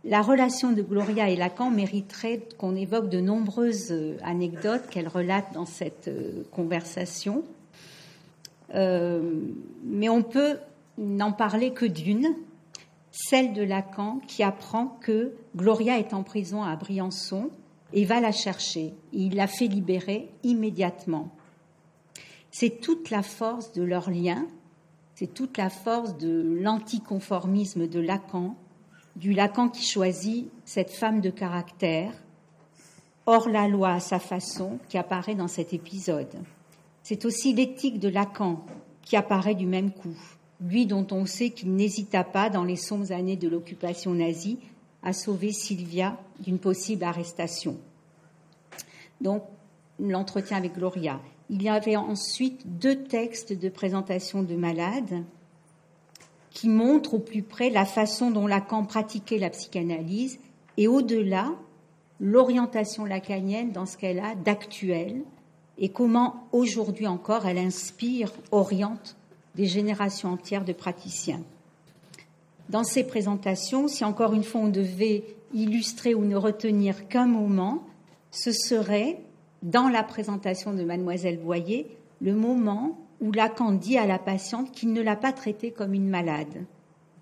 La 0.05 0.23
relation 0.23 0.73
de 0.73 0.83
Gloria 0.83 1.29
et 1.29 1.37
Lacan 1.37 1.71
mériterait 1.71 2.41
qu'on 2.57 2.77
évoque 2.77 3.11
de 3.11 3.21
nombreuses 3.21 3.93
anecdotes 4.23 4.89
qu'elle 4.89 5.09
relate 5.09 5.53
dans 5.53 5.67
cette 5.67 6.09
conversation. 6.53 7.43
Euh, 8.75 9.21
mais 9.85 10.09
on 10.09 10.23
peut 10.23 10.59
n'en 10.99 11.33
parler 11.33 11.73
que 11.73 11.87
d'une, 11.87 12.35
celle 13.11 13.53
de 13.53 13.63
Lacan 13.63 14.21
qui 14.27 14.43
apprend 14.43 14.99
que 15.01 15.33
Gloria 15.57 15.99
est 15.99 16.13
en 16.13 16.23
prison 16.23 16.63
à 16.63 16.77
Briançon 16.77 17.51
et 17.93 18.05
va 18.05 18.21
la 18.21 18.33
chercher. 18.33 18.95
Il 19.13 19.37
la 19.37 19.47
fait 19.47 19.67
libérer 19.67 20.29
immédiatement. 20.43 21.31
C'est 22.51 22.81
toute 22.81 23.11
la 23.11 23.23
force 23.23 23.73
de 23.73 23.83
leur 23.83 24.11
lien, 24.11 24.47
c'est 25.15 25.33
toute 25.33 25.59
la 25.59 25.71
force 25.71 26.17
de 26.17 26.59
l'anticonformisme 26.61 27.89
de 27.89 28.01
Lacan, 28.01 28.57
du 29.17 29.33
Lacan 29.33 29.69
qui 29.69 29.85
choisit 29.85 30.49
cette 30.65 30.91
femme 30.91 31.21
de 31.21 31.31
caractère, 31.31 32.13
hors 33.27 33.49
la 33.49 33.69
loi 33.69 33.91
à 33.93 34.01
sa 34.01 34.19
façon, 34.19 34.79
qui 34.89 34.97
apparaît 34.97 35.35
dans 35.35 35.49
cet 35.49 35.75
épisode. 35.75 36.35
C'est 37.03 37.25
aussi 37.25 37.53
l'éthique 37.53 37.99
de 37.99 38.09
Lacan 38.09 38.65
qui 39.03 39.17
apparaît 39.17 39.55
du 39.55 39.67
même 39.67 39.91
coup, 39.91 40.17
lui 40.61 40.87
dont 40.87 41.07
on 41.11 41.27
sait 41.27 41.51
qu'il 41.51 41.75
n'hésita 41.75 42.25
pas 42.25 42.51
dans 42.51 42.65
les 42.65 42.77
sombres 42.77 43.13
années 43.13 43.37
de 43.37 43.49
l'occupation 43.49 44.15
nazie 44.15 44.59
à 45.03 45.13
sauver 45.13 45.53
Sylvia 45.53 46.19
d'une 46.41 46.59
possible 46.59 47.05
arrestation. 47.05 47.77
Donc, 49.21 49.43
l'entretien 49.99 50.57
avec 50.57 50.75
Gloria. 50.75 51.21
Il 51.51 51.63
y 51.63 51.69
avait 51.69 51.97
ensuite 51.97 52.79
deux 52.79 53.05
textes 53.05 53.53
de 53.53 53.69
présentation 53.69 54.43
de 54.43 54.55
malades 54.55 55.25
qui 56.51 56.69
montrent 56.69 57.15
au 57.15 57.19
plus 57.19 57.43
près 57.43 57.71
la 57.71 57.85
façon 57.85 58.31
dont 58.31 58.47
Lacan 58.47 58.85
pratiquait 58.85 59.39
la 59.39 59.51
psychanalyse 59.51 60.39
et 60.77 60.89
au-delà 60.89 61.53
l'orientation 62.21 63.05
lacanienne 63.05 63.73
dans 63.73 63.87
ce 63.87 63.97
qu'elle 63.97 64.19
a 64.19 64.35
d'actuel 64.35 65.23
et 65.79 65.89
comment 65.91 66.49
aujourd'hui 66.53 67.07
encore 67.07 67.47
elle 67.47 67.59
inspire, 67.59 68.33
oriente 68.51 69.17
des 69.55 69.67
générations 69.67 70.33
entières 70.33 70.65
de 70.65 70.73
praticiens. 70.73 71.43
Dans 72.69 72.85
ces 72.85 73.05
présentations, 73.05 73.89
si 73.89 74.05
encore 74.05 74.35
une 74.35 74.45
fois 74.45 74.63
on 74.63 74.69
devait 74.69 75.25
illustrer 75.55 76.15
ou 76.15 76.25
ne 76.25 76.37
retenir 76.37 77.09
qu'un 77.09 77.27
moment, 77.27 77.83
ce 78.31 78.53
serait, 78.53 79.21
dans 79.63 79.89
la 79.89 80.03
présentation 80.03 80.75
de 80.75 80.85
mademoiselle 80.85 81.39
Boyer, 81.39 81.87
le 82.21 82.35
moment 82.35 82.99
où 83.21 83.33
Lacan 83.33 83.73
dit 83.73 83.97
à 83.97 84.07
la 84.07 84.19
patiente 84.19 84.71
qu'il 84.71 84.93
ne 84.93 85.01
l'a 85.01 85.17
pas 85.17 85.33
traitée 85.33 85.71
comme 85.71 85.95
une 85.95 86.09
malade, 86.09 86.67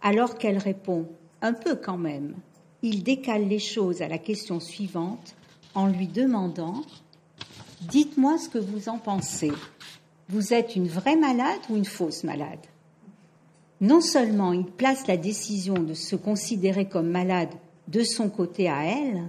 alors 0.02 0.36
qu'elle 0.36 0.58
répond 0.58 1.06
un 1.42 1.52
peu 1.52 1.76
quand 1.76 1.96
même. 1.96 2.34
Il 2.82 3.02
décale 3.02 3.48
les 3.48 3.58
choses 3.58 4.02
à 4.02 4.08
la 4.08 4.18
question 4.18 4.60
suivante 4.60 5.34
en 5.74 5.86
lui 5.86 6.08
demandant 6.08 6.82
Dites-moi 7.82 8.38
ce 8.38 8.48
que 8.48 8.58
vous 8.58 8.88
en 8.88 8.98
pensez. 8.98 9.52
Vous 10.28 10.52
êtes 10.52 10.76
une 10.76 10.88
vraie 10.88 11.16
malade 11.16 11.60
ou 11.68 11.76
une 11.76 11.84
fausse 11.84 12.24
malade? 12.24 12.58
Non 13.80 14.00
seulement 14.00 14.52
il 14.52 14.64
place 14.64 15.06
la 15.06 15.16
décision 15.16 15.74
de 15.74 15.94
se 15.94 16.16
considérer 16.16 16.88
comme 16.88 17.10
malade 17.10 17.54
de 17.88 18.02
son 18.02 18.30
côté 18.30 18.68
à 18.68 18.84
elle, 18.84 19.24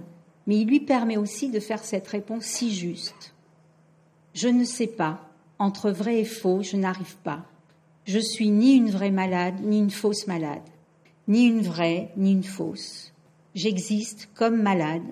mais 0.46 0.58
il 0.58 0.66
lui 0.66 0.80
permet 0.80 1.18
aussi 1.18 1.50
de 1.50 1.60
faire 1.60 1.84
cette 1.84 2.08
réponse 2.08 2.44
si 2.44 2.74
juste. 2.74 3.34
Je 4.32 4.48
ne 4.48 4.64
sais 4.64 4.86
pas, 4.86 5.28
entre 5.58 5.90
vrai 5.90 6.20
et 6.20 6.24
faux, 6.24 6.62
je 6.62 6.76
n'arrive 6.76 7.16
pas. 7.18 7.44
Je 8.06 8.18
suis 8.18 8.48
ni 8.48 8.74
une 8.74 8.90
vraie 8.90 9.10
malade, 9.10 9.56
ni 9.62 9.78
une 9.78 9.90
fausse 9.90 10.26
malade, 10.26 10.62
ni 11.26 11.44
une 11.44 11.60
vraie, 11.60 12.10
ni 12.16 12.32
une 12.32 12.44
fausse. 12.44 13.12
J'existe 13.54 14.30
comme 14.34 14.62
malade, 14.62 15.02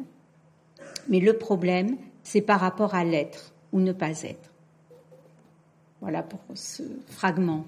mais 1.08 1.20
le 1.20 1.36
problème, 1.36 1.98
c'est 2.22 2.40
par 2.40 2.60
rapport 2.60 2.94
à 2.94 3.04
l'être 3.04 3.52
ou 3.72 3.80
ne 3.80 3.92
pas 3.92 4.22
être. 4.22 4.50
Voilà 6.00 6.22
pour 6.22 6.40
ce 6.54 6.82
fragment. 7.08 7.66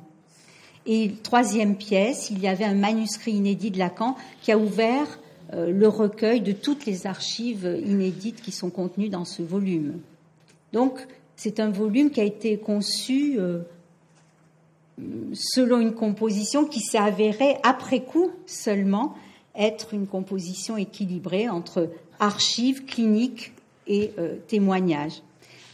Et 0.89 1.13
troisième 1.23 1.77
pièce, 1.77 2.31
il 2.31 2.41
y 2.41 2.49
avait 2.49 2.65
un 2.65 2.75
manuscrit 2.75 3.33
inédit 3.33 3.71
de 3.71 3.79
Lacan 3.79 4.17
qui 4.43 4.51
a 4.51 4.59
ouvert 4.59 5.21
euh, 5.53 5.71
le 5.71 5.87
recueil 5.87 6.41
de 6.41 6.53
toutes 6.53 6.87
les 6.87 7.07
archives 7.07 7.81
inédites 7.87 8.43
qui 8.43 8.51
sont 8.51 8.71
contenues 8.71 9.11
dans 9.11 9.25
ce 9.25 9.43
volume. 9.43 10.01
Donc, 10.73 10.99
c'est 11.37 11.61
un 11.61 11.71
volume 11.71 12.11
qui 12.11 12.21
a 12.21 12.25
été 12.25 12.57
conçu 12.57 13.37
euh, 13.39 13.61
selon 15.33 15.79
une 15.79 15.95
composition 15.95 16.65
qui 16.65 16.81
s'est 16.81 16.99
avérée 16.99 17.59
après 17.63 18.01
coup 18.01 18.33
seulement 18.47 19.15
être 19.55 19.95
une 19.95 20.07
composition 20.07 20.77
équilibrée 20.77 21.49
entre 21.49 21.91
archives, 22.19 22.85
cliniques, 22.85 23.53
et 23.89 24.13
euh, 24.19 24.37
témoignages. 24.47 25.23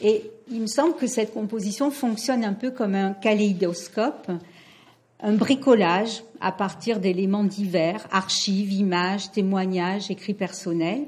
Et 0.01 0.31
il 0.51 0.61
me 0.61 0.67
semble 0.67 0.95
que 0.95 1.07
cette 1.07 1.35
composition 1.35 1.91
fonctionne 1.91 2.45
un 2.45 2.53
peu 2.53 2.71
comme 2.71 2.95
un 2.95 3.13
kaléidoscope, 3.13 4.31
un 5.21 5.33
bricolage 5.35 6.23
à 6.41 6.53
partir 6.53 7.01
d'éléments 7.01 7.45
divers, 7.45 8.07
archives, 8.11 8.73
images, 8.73 9.31
témoignages, 9.31 10.11
écrits 10.11 10.35
personnels, 10.35 11.07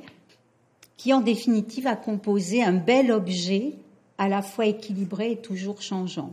qui 0.97 1.13
en 1.13 1.21
définitive 1.21 1.87
a 1.87 1.97
composé 1.97 2.63
un 2.63 2.73
bel 2.73 3.11
objet 3.11 3.75
à 4.19 4.29
la 4.29 4.43
fois 4.43 4.67
équilibré 4.67 5.33
et 5.33 5.37
toujours 5.37 5.83
changeant. 5.83 6.33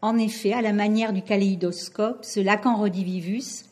En 0.00 0.16
effet, 0.16 0.52
à 0.52 0.62
la 0.62 0.72
manière 0.72 1.12
du 1.12 1.22
kaléidoscope, 1.22 2.24
ce 2.24 2.40
Lacan 2.40 2.76
redivivus, 2.76 3.66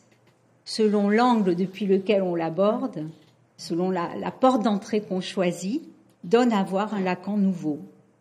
selon 0.63 1.09
l'angle 1.09 1.55
depuis 1.55 1.87
lequel 1.87 2.21
on 2.21 2.35
l'aborde, 2.35 3.09
selon 3.57 3.89
la 3.89 4.31
porte 4.31 4.63
d'entrée 4.63 5.01
qu'on 5.01 5.21
choisit, 5.21 5.81
donne 6.23 6.53
à 6.53 6.63
voir 6.63 6.93
un 6.93 7.01
Lacan 7.01 7.37
nouveau, 7.37 7.79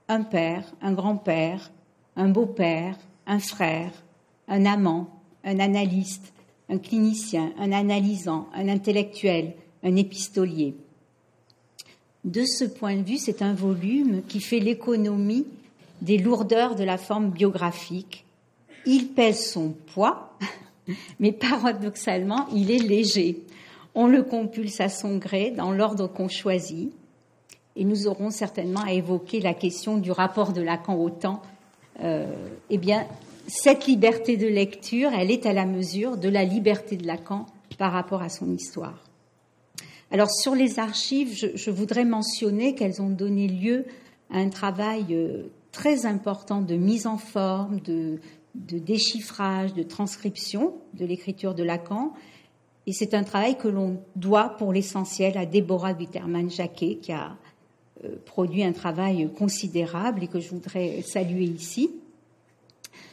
un 0.09 0.23
père, 0.23 0.65
un 0.81 0.93
grand-père, 0.93 1.71
un 2.17 2.29
beau-père, 2.29 2.97
un 3.27 3.39
frère, 3.39 3.93
un 4.51 4.67
amant, 4.67 5.09
un 5.45 5.59
analyste, 5.61 6.33
un 6.69 6.77
clinicien, 6.79 7.53
un 7.59 7.73
analysant, 7.73 8.49
un 8.55 8.69
intellectuel, 8.69 9.55
un 9.83 9.97
épistolier. 9.97 10.75
De 12.25 12.45
ce 12.45 12.65
point 12.65 12.97
de 12.97 13.03
vue, 13.03 13.17
c'est 13.17 13.41
un 13.41 13.55
volume 13.55 14.23
qui 14.29 14.41
fait 14.41 14.61
l'économie 14.61 15.47
des 16.03 16.19
lourdeurs 16.19 16.75
de 16.75 16.85
la 16.85 16.99
forme 16.99 17.31
biographique. 17.31 18.27
Il 18.85 19.09
pèse 19.09 19.51
son 19.51 19.71
poids, 19.95 20.37
mais 21.21 21.33
paradoxalement, 21.33 22.47
il 22.55 22.71
est 22.71 22.79
léger. 22.79 23.43
On 23.95 24.07
le 24.07 24.23
compulse 24.23 24.81
à 24.81 24.89
son 24.89 25.17
gré 25.17 25.51
dans 25.51 25.73
l'ordre 25.73 26.07
qu'on 26.07 26.29
choisit 26.29 26.93
et 27.77 27.85
nous 27.85 28.07
aurons 28.07 28.31
certainement 28.31 28.83
à 28.83 28.93
évoquer 28.93 29.41
la 29.41 29.55
question 29.55 29.97
du 29.97 30.11
rapport 30.11 30.53
de 30.53 30.61
Lacan 30.61 30.97
au 30.97 31.11
temps. 31.11 31.41
Euh, 32.03 32.27
eh 32.69 32.79
bien, 32.79 33.07
cette 33.47 33.87
liberté 33.87 34.37
de 34.37 34.47
lecture, 34.47 35.11
elle 35.13 35.31
est 35.31 35.47
à 35.47 35.53
la 35.53 35.67
mesure 35.67 36.17
de 36.17 36.29
la 36.29 36.45
liberté 36.45 36.97
de 36.97 37.07
Lacan 37.07 37.47
par 37.79 37.93
rapport 37.93 38.23
à 38.23 38.29
son 38.29 38.53
histoire. 38.53 39.05
Alors 40.11 40.31
sur 40.31 40.55
les 40.55 40.79
archives, 40.79 41.35
je, 41.55 41.71
voudrais 41.71 42.05
mentionner 42.05 42.75
qu'elles 42.75 43.01
ont 43.01 43.11
donné 43.11 43.47
lieu 43.47 43.85
à 44.31 44.39
un 44.39 44.49
travail 44.49 45.07
euh, 45.13 45.45
très 45.73 46.05
important 46.05 46.61
de 46.61 46.75
mise 46.75 47.07
en 47.07 47.17
forme, 47.17 47.81
de, 47.81 48.19
de 48.55 48.79
déchiffrage, 48.79 49.73
de 49.75 49.83
transcription 49.83 50.75
de 50.95 51.05
l'écriture 51.07 51.55
de 51.55 51.63
Lacan. 51.63 52.13
Et 52.87 52.93
c'est 52.93 53.15
un 53.15 53.23
travail 53.23 53.57
que 53.57 53.69
l'on 53.69 54.03
doit 54.17 54.57
pour 54.59 54.73
l'essentiel 54.73 55.39
à 55.39 55.47
Déborah 55.47 55.93
Witterman-Jacquet, 55.93 56.97
qui 56.97 57.13
a 57.13 57.37
euh, 58.05 58.17
produit 58.27 58.65
un 58.65 58.73
travail 58.73 59.31
considérable 59.39 60.25
et 60.25 60.27
que 60.27 60.41
je 60.41 60.51
voudrais 60.51 61.03
saluer 61.03 61.45
ici. 61.45 61.91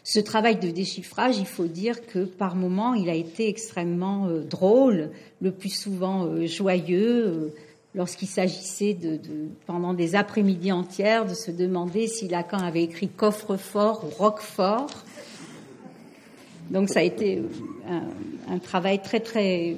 Ce 0.03 0.19
travail 0.19 0.57
de 0.57 0.69
déchiffrage, 0.69 1.38
il 1.38 1.46
faut 1.46 1.67
dire 1.67 2.05
que 2.05 2.25
par 2.25 2.55
moments, 2.55 2.93
il 2.93 3.10
a 3.10 3.15
été 3.15 3.50
extrêmement 3.50 4.27
euh, 4.27 4.41
drôle, 4.41 5.12
le 5.41 5.51
plus 5.51 5.69
souvent 5.69 6.25
euh, 6.25 6.48
joyeux, 6.48 7.53
lorsqu'il 7.93 8.27
s'agissait 8.27 8.98
pendant 9.65 9.93
des 9.93 10.15
après-midi 10.15 10.72
entières, 10.72 11.25
de 11.25 11.34
se 11.34 11.51
demander 11.51 12.07
si 12.07 12.27
Lacan 12.27 12.60
avait 12.60 12.84
écrit 12.84 13.07
coffre-fort 13.07 14.05
ou 14.05 14.10
roquefort. 14.10 15.03
Donc 16.69 16.89
ça 16.89 17.00
a 17.00 17.03
été 17.03 17.41
un, 18.50 18.60
travail 18.60 19.01
très 19.01 19.19
très 19.19 19.77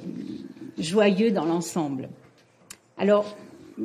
joyeux 0.76 1.30
dans 1.30 1.44
l'ensemble. 1.44 2.08
Alors, 2.98 3.36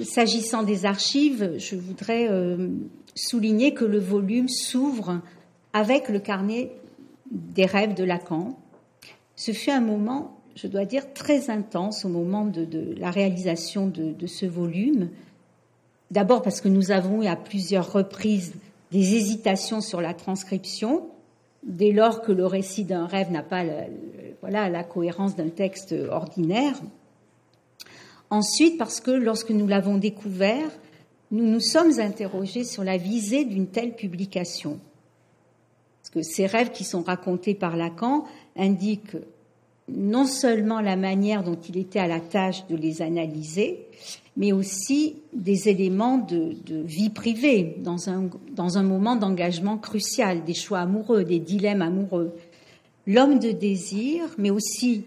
S'agissant 0.03 0.63
des 0.63 0.86
archives, 0.86 1.53
je 1.57 1.75
voudrais 1.75 2.27
euh, 2.29 2.67
souligner 3.15 3.74
que 3.74 3.86
le 3.86 4.00
volume 4.00 4.50
s'ouvre 4.50 5.22
avec 5.75 6.08
le 6.08 6.20
carnet 6.20 6.72
des 7.29 7.65
rêves 7.65 7.96
de 7.96 8.05
Lacan. 8.05 8.58
Ce 9.36 9.51
fut 9.51 9.72
un 9.72 9.82
moment, 9.82 10.39
je 10.55 10.67
dois 10.67 10.86
dire, 10.86 11.13
très 11.13 11.50
intense 11.50 12.05
au 12.05 12.08
moment 12.08 12.46
de, 12.46 12.96
la 12.98 13.12
réalisation 13.12 13.86
de, 13.86 14.25
ce 14.25 14.46
volume. 14.46 15.10
D'abord 16.12 16.44
parce 16.44 16.62
que 16.62 16.70
nous 16.70 16.91
avons 16.91 17.24
eu 17.24 17.27
à 17.27 17.36
plusieurs 17.36 17.91
reprises 17.91 18.53
des 18.94 19.15
hésitations 19.15 19.82
sur 19.82 20.00
la 20.00 20.13
transcription, 20.13 21.10
dès 21.63 21.91
lors 21.91 22.22
que 22.22 22.32
le 22.32 22.46
récit 22.46 22.86
d'un 22.86 23.05
rêve 23.05 23.29
n'a 23.29 23.44
pas 23.44 23.65
voilà, 24.39 24.70
la 24.70 24.86
cohérence 24.86 25.36
d'un 25.36 25.50
texte 25.50 25.94
ordinaire. 26.10 26.79
Ensuite, 28.29 28.77
parce 28.77 29.01
que 29.01 29.12
lorsque 29.12 29.51
nous 29.51 29.67
l'avons 29.67 29.98
découvert, 29.98 30.72
nous 31.32 31.46
nous 31.46 31.60
sommes 31.60 32.00
interrogés 32.00 32.63
sur 32.63 32.86
la 32.86 32.96
visée 32.96 33.44
d'une 33.44 33.67
telle 33.67 33.94
publication. 33.94 34.79
Que 36.15 36.22
ces 36.22 36.45
rêves 36.45 36.72
qui 36.72 36.86
sont 36.86 37.01
racontés 37.01 37.55
par 37.55 37.75
Lacan 37.75 38.24
indiquent 38.55 39.17
non 39.89 40.25
seulement 40.25 40.79
la 40.79 40.95
manière 40.95 41.43
dont 41.43 41.60
il 41.67 41.75
était 41.77 42.00
à 42.00 42.07
la 42.07 42.22
tâche 42.22 42.65
de 42.67 42.77
les 42.77 43.01
analyser, 43.01 43.86
mais 44.38 44.53
aussi 44.53 45.17
des 45.34 45.67
éléments 45.67 46.17
de, 46.17 46.55
vie 46.86 47.10
privée 47.10 47.75
dans 47.79 48.10
un, 48.10 48.29
dans 48.53 48.77
un 48.77 48.84
moment 48.84 49.17
d'engagement 49.17 49.77
crucial, 49.77 50.45
des 50.45 50.53
choix 50.53 50.79
amoureux, 50.79 51.25
des 51.25 51.39
dilemmes 51.39 51.81
amoureux. 51.81 52.34
L'homme 53.07 53.38
de 53.38 53.51
désir, 53.51 54.24
mais 54.38 54.51
aussi 54.51 55.03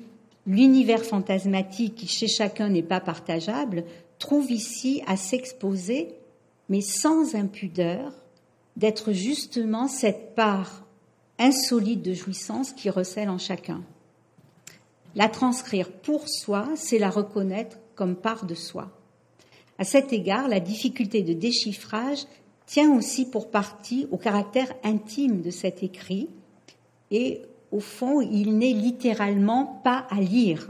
l'univers 0.46 1.04
fantasmatique 1.04 1.94
qui 1.94 2.06
chez 2.06 2.28
chacun 2.28 2.68
n'est 2.68 2.82
pas 2.82 3.00
partageable, 3.00 3.84
trouve 4.18 4.52
ici 4.52 5.02
à 5.06 5.16
s'exposer, 5.16 6.08
mais 6.68 6.82
sans 6.82 7.34
impudeur, 7.34 8.12
d'être 8.76 9.12
justement 9.12 9.88
cette 9.88 10.34
part 10.34 10.84
insolite 11.38 12.02
de 12.02 12.14
jouissance 12.14 12.72
qui 12.72 12.90
recèle 12.90 13.28
en 13.28 13.38
chacun. 13.38 13.82
La 15.14 15.28
transcrire 15.28 15.90
pour 15.90 16.28
soi, 16.28 16.68
c'est 16.76 16.98
la 16.98 17.10
reconnaître 17.10 17.78
comme 17.94 18.16
part 18.16 18.44
de 18.44 18.54
soi. 18.54 18.90
À 19.78 19.84
cet 19.84 20.12
égard, 20.12 20.48
la 20.48 20.60
difficulté 20.60 21.22
de 21.22 21.32
déchiffrage 21.32 22.26
tient 22.66 22.92
aussi 22.94 23.24
pour 23.24 23.50
partie 23.50 24.06
au 24.10 24.16
caractère 24.16 24.72
intime 24.84 25.40
de 25.40 25.50
cet 25.50 25.82
écrit 25.82 26.28
et 27.10 27.42
au 27.70 27.80
fond, 27.80 28.20
il 28.20 28.58
n'est 28.58 28.72
littéralement 28.72 29.80
pas 29.84 30.06
à 30.10 30.20
lire. 30.20 30.68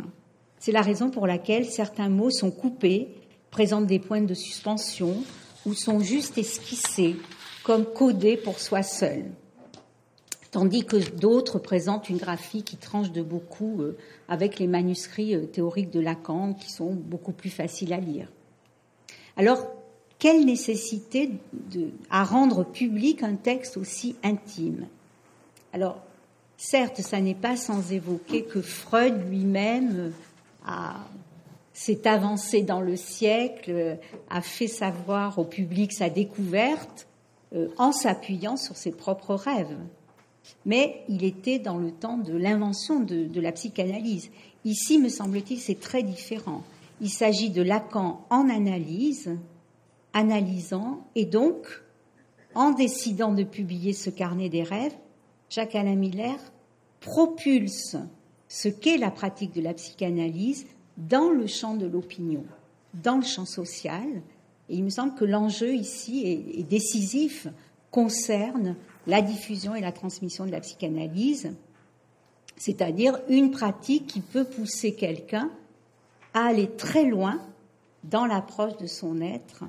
C'est 0.58 0.72
la 0.72 0.82
raison 0.82 1.10
pour 1.10 1.26
laquelle 1.26 1.64
certains 1.64 2.08
mots 2.08 2.30
sont 2.30 2.50
coupés, 2.50 3.08
présentent 3.50 3.86
des 3.86 3.98
points 3.98 4.22
de 4.22 4.34
suspension 4.34 5.22
ou 5.64 5.74
sont 5.74 6.00
juste 6.00 6.38
esquissés, 6.38 7.16
comme 7.62 7.84
codés 7.84 8.36
pour 8.36 8.58
soi 8.58 8.82
seul. 8.82 9.24
Tandis 10.50 10.84
que 10.84 10.96
d'autres 11.16 11.58
présentent 11.58 12.08
une 12.08 12.16
graphie 12.16 12.62
qui 12.62 12.76
tranche 12.76 13.12
de 13.12 13.22
beaucoup 13.22 13.82
euh, 13.82 13.96
avec 14.28 14.58
les 14.58 14.66
manuscrits 14.66 15.34
euh, 15.34 15.44
théoriques 15.44 15.90
de 15.90 16.00
Lacan 16.00 16.54
qui 16.54 16.70
sont 16.70 16.92
beaucoup 16.92 17.32
plus 17.32 17.50
faciles 17.50 17.92
à 17.92 18.00
lire. 18.00 18.28
Alors, 19.36 19.66
quelle 20.18 20.44
nécessité 20.44 21.30
à 22.10 22.24
rendre 22.24 22.64
public 22.64 23.22
un 23.22 23.36
texte 23.36 23.76
aussi 23.76 24.16
intime? 24.24 24.86
Alors, 25.72 26.02
Certes, 26.60 27.02
ça 27.02 27.20
n'est 27.20 27.36
pas 27.36 27.56
sans 27.56 27.92
évoquer 27.92 28.42
que 28.42 28.60
Freud 28.60 29.30
lui-même 29.30 30.12
s'est 31.72 32.06
avancé 32.08 32.62
dans 32.62 32.80
le 32.80 32.96
siècle, 32.96 33.96
a 34.28 34.42
fait 34.42 34.66
savoir 34.66 35.38
au 35.38 35.44
public 35.44 35.92
sa 35.92 36.10
découverte 36.10 37.06
euh, 37.54 37.68
en 37.78 37.92
s'appuyant 37.92 38.56
sur 38.56 38.76
ses 38.76 38.90
propres 38.90 39.34
rêves. 39.34 39.78
Mais 40.66 41.02
il 41.08 41.24
était 41.24 41.58
dans 41.58 41.78
le 41.78 41.90
temps 41.90 42.18
de 42.18 42.36
l'invention 42.36 43.00
de, 43.00 43.40
la 43.40 43.52
psychanalyse. 43.52 44.30
Ici, 44.64 44.98
me 44.98 45.08
semble-t-il, 45.08 45.60
c'est 45.60 45.80
très 45.80 46.02
différent. 46.02 46.62
Il 47.00 47.10
s'agit 47.10 47.50
de 47.50 47.62
Lacan 47.62 48.24
en 48.30 48.48
analyse, 48.48 49.30
analysant, 50.12 51.06
et 51.14 51.24
donc, 51.24 51.82
en 52.54 52.72
décidant 52.72 53.32
de 53.32 53.44
publier 53.44 53.92
ce 53.92 54.10
carnet 54.10 54.48
des 54.48 54.62
rêves, 54.62 54.96
Jacques-Alain 55.50 55.94
Miller 55.94 56.36
propulse 57.00 57.96
ce 58.48 58.68
qu'est 58.68 58.98
la 58.98 59.10
pratique 59.10 59.54
de 59.54 59.60
la 59.60 59.74
psychanalyse 59.74 60.66
dans 60.96 61.30
le 61.30 61.46
champ 61.46 61.76
de 61.76 61.86
l'opinion, 61.86 62.44
dans 62.94 63.16
le 63.16 63.24
champ 63.24 63.44
social. 63.44 64.22
Et 64.68 64.76
il 64.76 64.84
me 64.84 64.90
semble 64.90 65.14
que 65.14 65.24
l'enjeu 65.24 65.74
ici 65.74 66.24
est, 66.26 66.62
décisif, 66.64 67.46
concerne 67.90 68.76
la 69.08 69.22
diffusion 69.22 69.74
et 69.74 69.80
la 69.80 69.90
transmission 69.90 70.46
de 70.46 70.52
la 70.52 70.60
psychanalyse, 70.60 71.50
c'est-à-dire 72.56 73.18
une 73.28 73.50
pratique 73.50 74.06
qui 74.06 74.20
peut 74.20 74.44
pousser 74.44 74.94
quelqu'un 74.94 75.50
à 76.34 76.46
aller 76.46 76.68
très 76.68 77.04
loin 77.04 77.40
dans 78.04 78.26
l'approche 78.26 78.76
de 78.76 78.86
son 78.86 79.20
être 79.20 79.64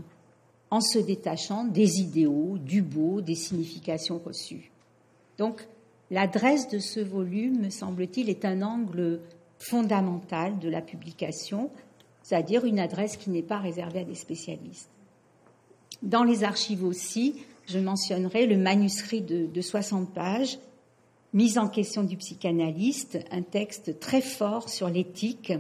en 0.69 0.81
se 0.81 0.99
détachant 0.99 1.63
des 1.63 1.99
idéaux, 1.99 2.57
du 2.59 2.81
beau, 2.81 3.21
des 3.21 3.35
significations 3.35 4.19
reçues. 4.19 4.71
Donc, 5.37 5.67
l'adresse 6.11 6.67
de 6.67 6.79
ce 6.79 6.99
volume, 6.99 7.61
me 7.61 7.69
semble-t-il, 7.69 8.29
est 8.29 8.45
un 8.45 8.61
angle 8.61 9.21
fondamental 9.57 10.59
de 10.59 10.69
la 10.69 10.81
publication, 10.81 11.71
c'est-à-dire 12.23 12.65
une 12.65 12.79
adresse 12.79 13.17
qui 13.17 13.29
n'est 13.29 13.41
pas 13.41 13.57
réservée 13.57 14.01
à 14.01 14.03
des 14.03 14.15
spécialistes. 14.15 14.89
Dans 16.03 16.23
les 16.23 16.43
archives 16.43 16.83
aussi, 16.83 17.35
je 17.69 17.79
mentionnerai 17.79 18.45
le 18.45 18.57
manuscrit 18.57 19.21
de, 19.21 19.45
de 19.45 19.61
60 19.61 20.13
pages, 20.13 20.57
Mise 21.31 21.59
en 21.59 21.67
question 21.67 22.03
du 22.03 22.17
psychanalyste, 22.17 23.19
un 23.29 23.43
texte 23.43 23.99
très 23.99 24.21
fort 24.21 24.67
sur 24.67 24.89
l'éthique, 24.89 25.53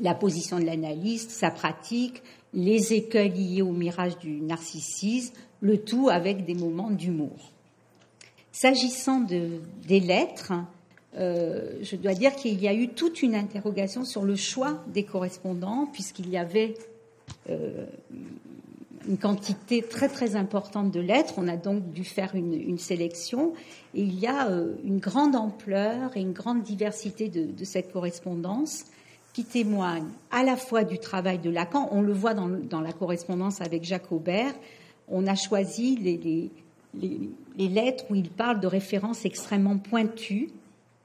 la 0.00 0.12
position 0.12 0.58
de 0.58 0.64
l'analyste, 0.64 1.30
sa 1.30 1.52
pratique, 1.52 2.20
les 2.52 2.92
écueils 2.92 3.30
liés 3.30 3.62
au 3.62 3.70
mirage 3.70 4.18
du 4.18 4.40
narcissisme, 4.40 5.34
le 5.60 5.78
tout 5.78 6.08
avec 6.08 6.44
des 6.44 6.54
moments 6.54 6.90
d'humour. 6.90 7.52
S'agissant 8.50 9.20
des 9.20 10.00
lettres, 10.00 10.52
euh, 11.16 11.78
je 11.82 11.94
dois 11.94 12.14
dire 12.14 12.34
qu'il 12.34 12.60
y 12.60 12.66
a 12.66 12.74
eu 12.74 12.88
toute 12.88 13.22
une 13.22 13.36
interrogation 13.36 14.04
sur 14.04 14.24
le 14.24 14.34
choix 14.34 14.82
des 14.88 15.04
correspondants, 15.04 15.86
puisqu'il 15.92 16.28
y 16.28 16.38
avait 16.38 16.74
euh, 17.50 17.86
une 19.08 19.18
quantité 19.18 19.82
très 19.82 20.08
très 20.08 20.36
importante 20.36 20.90
de 20.90 21.00
lettres. 21.00 21.34
On 21.36 21.48
a 21.48 21.56
donc 21.56 21.90
dû 21.92 22.04
faire 22.04 22.34
une, 22.34 22.78
sélection. 22.78 23.52
Et 23.94 24.02
il 24.02 24.18
y 24.18 24.26
a 24.26 24.48
euh, 24.48 24.74
une 24.84 24.98
grande 24.98 25.36
ampleur 25.36 26.16
et 26.16 26.20
une 26.20 26.32
grande 26.32 26.62
diversité 26.62 27.28
de, 27.28 27.64
cette 27.64 27.92
correspondance 27.92 28.84
qui 29.32 29.44
témoigne 29.44 30.06
à 30.30 30.42
la 30.42 30.56
fois 30.56 30.84
du 30.84 30.98
travail 30.98 31.38
de 31.38 31.50
Lacan, 31.50 31.88
on 31.92 32.00
le 32.00 32.12
voit 32.12 32.32
dans, 32.32 32.80
la 32.80 32.92
correspondance 32.92 33.60
avec 33.60 33.84
Jacques 33.84 34.10
Aubert, 34.10 34.54
on 35.08 35.26
a 35.26 35.34
choisi 35.34 35.96
les, 35.96 37.68
lettres 37.68 38.04
où 38.08 38.14
ils 38.14 38.30
parlent 38.30 38.60
de 38.60 38.66
références 38.66 39.26
extrêmement 39.26 39.76
pointues, 39.76 40.48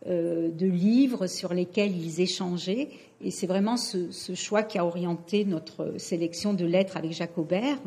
de 0.07 0.65
livres 0.65 1.27
sur 1.27 1.53
lesquels 1.53 1.95
ils 1.95 2.21
échangeaient. 2.21 2.89
Et 3.23 3.31
c'est 3.31 3.47
vraiment 3.47 3.77
ce, 3.77 4.33
choix 4.33 4.63
qui 4.63 4.77
a 4.77 4.85
orienté 4.85 5.45
notre 5.45 5.93
sélection 5.97 6.53
de 6.53 6.65
lettres 6.65 6.97
avec 6.97 7.11
Jacques 7.11 7.37
Aubert. 7.37 7.77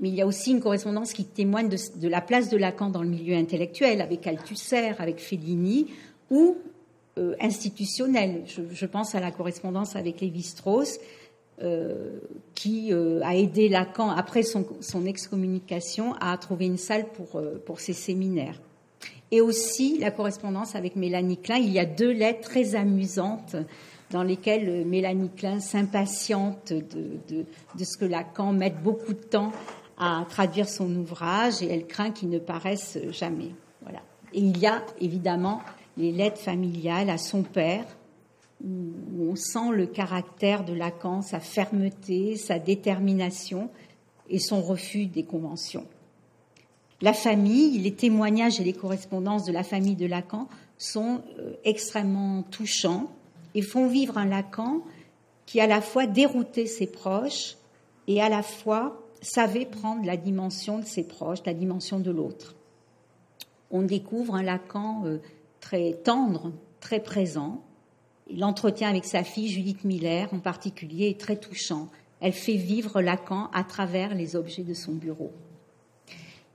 Mais 0.00 0.10
il 0.10 0.14
y 0.14 0.20
a 0.20 0.26
aussi 0.26 0.50
une 0.50 0.60
correspondance 0.60 1.14
qui 1.14 1.24
témoigne 1.24 1.70
de, 1.70 2.08
la 2.08 2.20
place 2.20 2.50
de 2.50 2.58
Lacan 2.58 2.90
dans 2.90 3.02
le 3.02 3.08
milieu 3.08 3.34
intellectuel, 3.34 4.02
avec 4.02 4.26
Althusser, 4.26 4.92
avec 4.98 5.18
Fellini, 5.18 5.86
où 6.30 6.58
euh, 7.16 7.34
institutionnelle. 7.40 8.44
Je, 8.46 8.86
pense 8.86 9.14
à 9.14 9.20
la 9.20 9.30
correspondance 9.30 9.96
avec 9.96 10.20
Lévi-Strauss, 10.20 10.98
euh, 11.62 12.18
qui 12.54 12.92
a 12.92 13.34
aidé 13.34 13.70
Lacan, 13.70 14.10
après 14.10 14.42
son, 14.42 14.66
excommunication, 15.06 16.12
à 16.20 16.36
trouver 16.36 16.66
une 16.66 16.76
salle 16.76 17.06
pour, 17.12 17.40
pour 17.64 17.80
ses 17.80 17.94
séminaires. 17.94 18.60
Et 19.30 19.40
aussi 19.40 19.98
la 19.98 20.10
correspondance 20.10 20.76
avec 20.76 20.96
Mélanie 20.96 21.38
Klein. 21.38 21.56
Il 21.56 21.72
y 21.72 21.78
a 21.78 21.84
deux 21.84 22.12
lettres 22.12 22.48
très 22.48 22.74
amusantes 22.74 23.56
dans 24.10 24.22
lesquelles 24.22 24.84
Mélanie 24.86 25.30
Klein 25.30 25.60
s'impatiente 25.60 26.72
de, 26.72 27.44
de, 27.76 27.84
ce 27.84 27.96
que 27.96 28.04
Lacan 28.04 28.52
mette 28.52 28.80
beaucoup 28.82 29.14
de 29.14 29.22
temps 29.22 29.52
à 29.98 30.24
traduire 30.28 30.68
son 30.68 30.94
ouvrage 30.94 31.62
et 31.62 31.72
elle 31.72 31.86
craint 31.86 32.10
qu'il 32.10 32.28
ne 32.28 32.38
paraisse 32.38 32.98
jamais. 33.10 33.50
Voilà. 33.82 34.00
Et 34.32 34.40
il 34.40 34.58
y 34.58 34.66
a 34.66 34.84
évidemment 35.00 35.60
les 35.96 36.12
lettres 36.12 36.40
familiales 36.40 37.10
à 37.10 37.18
son 37.18 37.42
père, 37.42 37.84
où 38.64 39.30
on 39.30 39.36
sent 39.36 39.70
le 39.72 39.86
caractère 39.86 40.64
de 40.64 40.72
Lacan, 40.72 41.22
sa 41.22 41.40
fermeté, 41.40 42.36
sa 42.36 42.58
détermination 42.58 43.70
et 44.28 44.38
son 44.38 44.62
refus 44.62 45.06
des 45.06 45.24
conventions. 45.24 45.86
La 47.02 47.12
famille, 47.12 47.78
les 47.78 47.94
témoignages 47.94 48.58
et 48.58 48.64
les 48.64 48.72
correspondances 48.72 49.44
de 49.44 49.52
la 49.52 49.62
famille 49.62 49.96
de 49.96 50.06
Lacan 50.06 50.48
sont 50.78 51.20
euh, 51.38 51.52
extrêmement 51.64 52.42
touchants 52.42 53.10
et 53.54 53.60
font 53.60 53.86
vivre 53.86 54.16
un 54.16 54.24
Lacan 54.24 54.80
qui 55.44 55.60
à 55.60 55.66
la 55.66 55.80
fois 55.80 56.06
déroutait 56.06 56.66
ses 56.66 56.86
proches 56.86 57.56
et 58.08 58.22
à 58.22 58.28
la 58.28 58.42
fois 58.42 59.02
savait 59.20 59.66
prendre 59.66 60.06
la 60.06 60.16
dimension 60.16 60.78
de 60.78 60.84
ses 60.84 61.06
proches, 61.06 61.40
la 61.44 61.54
dimension 61.54 62.00
de 62.00 62.10
l'autre. 62.10 62.54
On 63.70 63.82
découvre 63.82 64.34
un 64.34 64.42
Lacan 64.42 65.02
euh, 65.04 65.18
très 65.60 65.92
tendre, 65.92 66.52
très 66.80 67.00
présent. 67.00 67.62
L'entretien 68.34 68.88
avec 68.88 69.04
sa 69.04 69.22
fille 69.22 69.48
Judith 69.48 69.84
Miller 69.84 70.32
en 70.32 70.38
particulier 70.38 71.08
est 71.08 71.20
très 71.20 71.36
touchant. 71.36 71.88
Elle 72.20 72.32
fait 72.32 72.56
vivre 72.56 73.02
Lacan 73.02 73.50
à 73.52 73.64
travers 73.64 74.14
les 74.14 74.34
objets 74.34 74.64
de 74.64 74.74
son 74.74 74.92
bureau. 74.92 75.32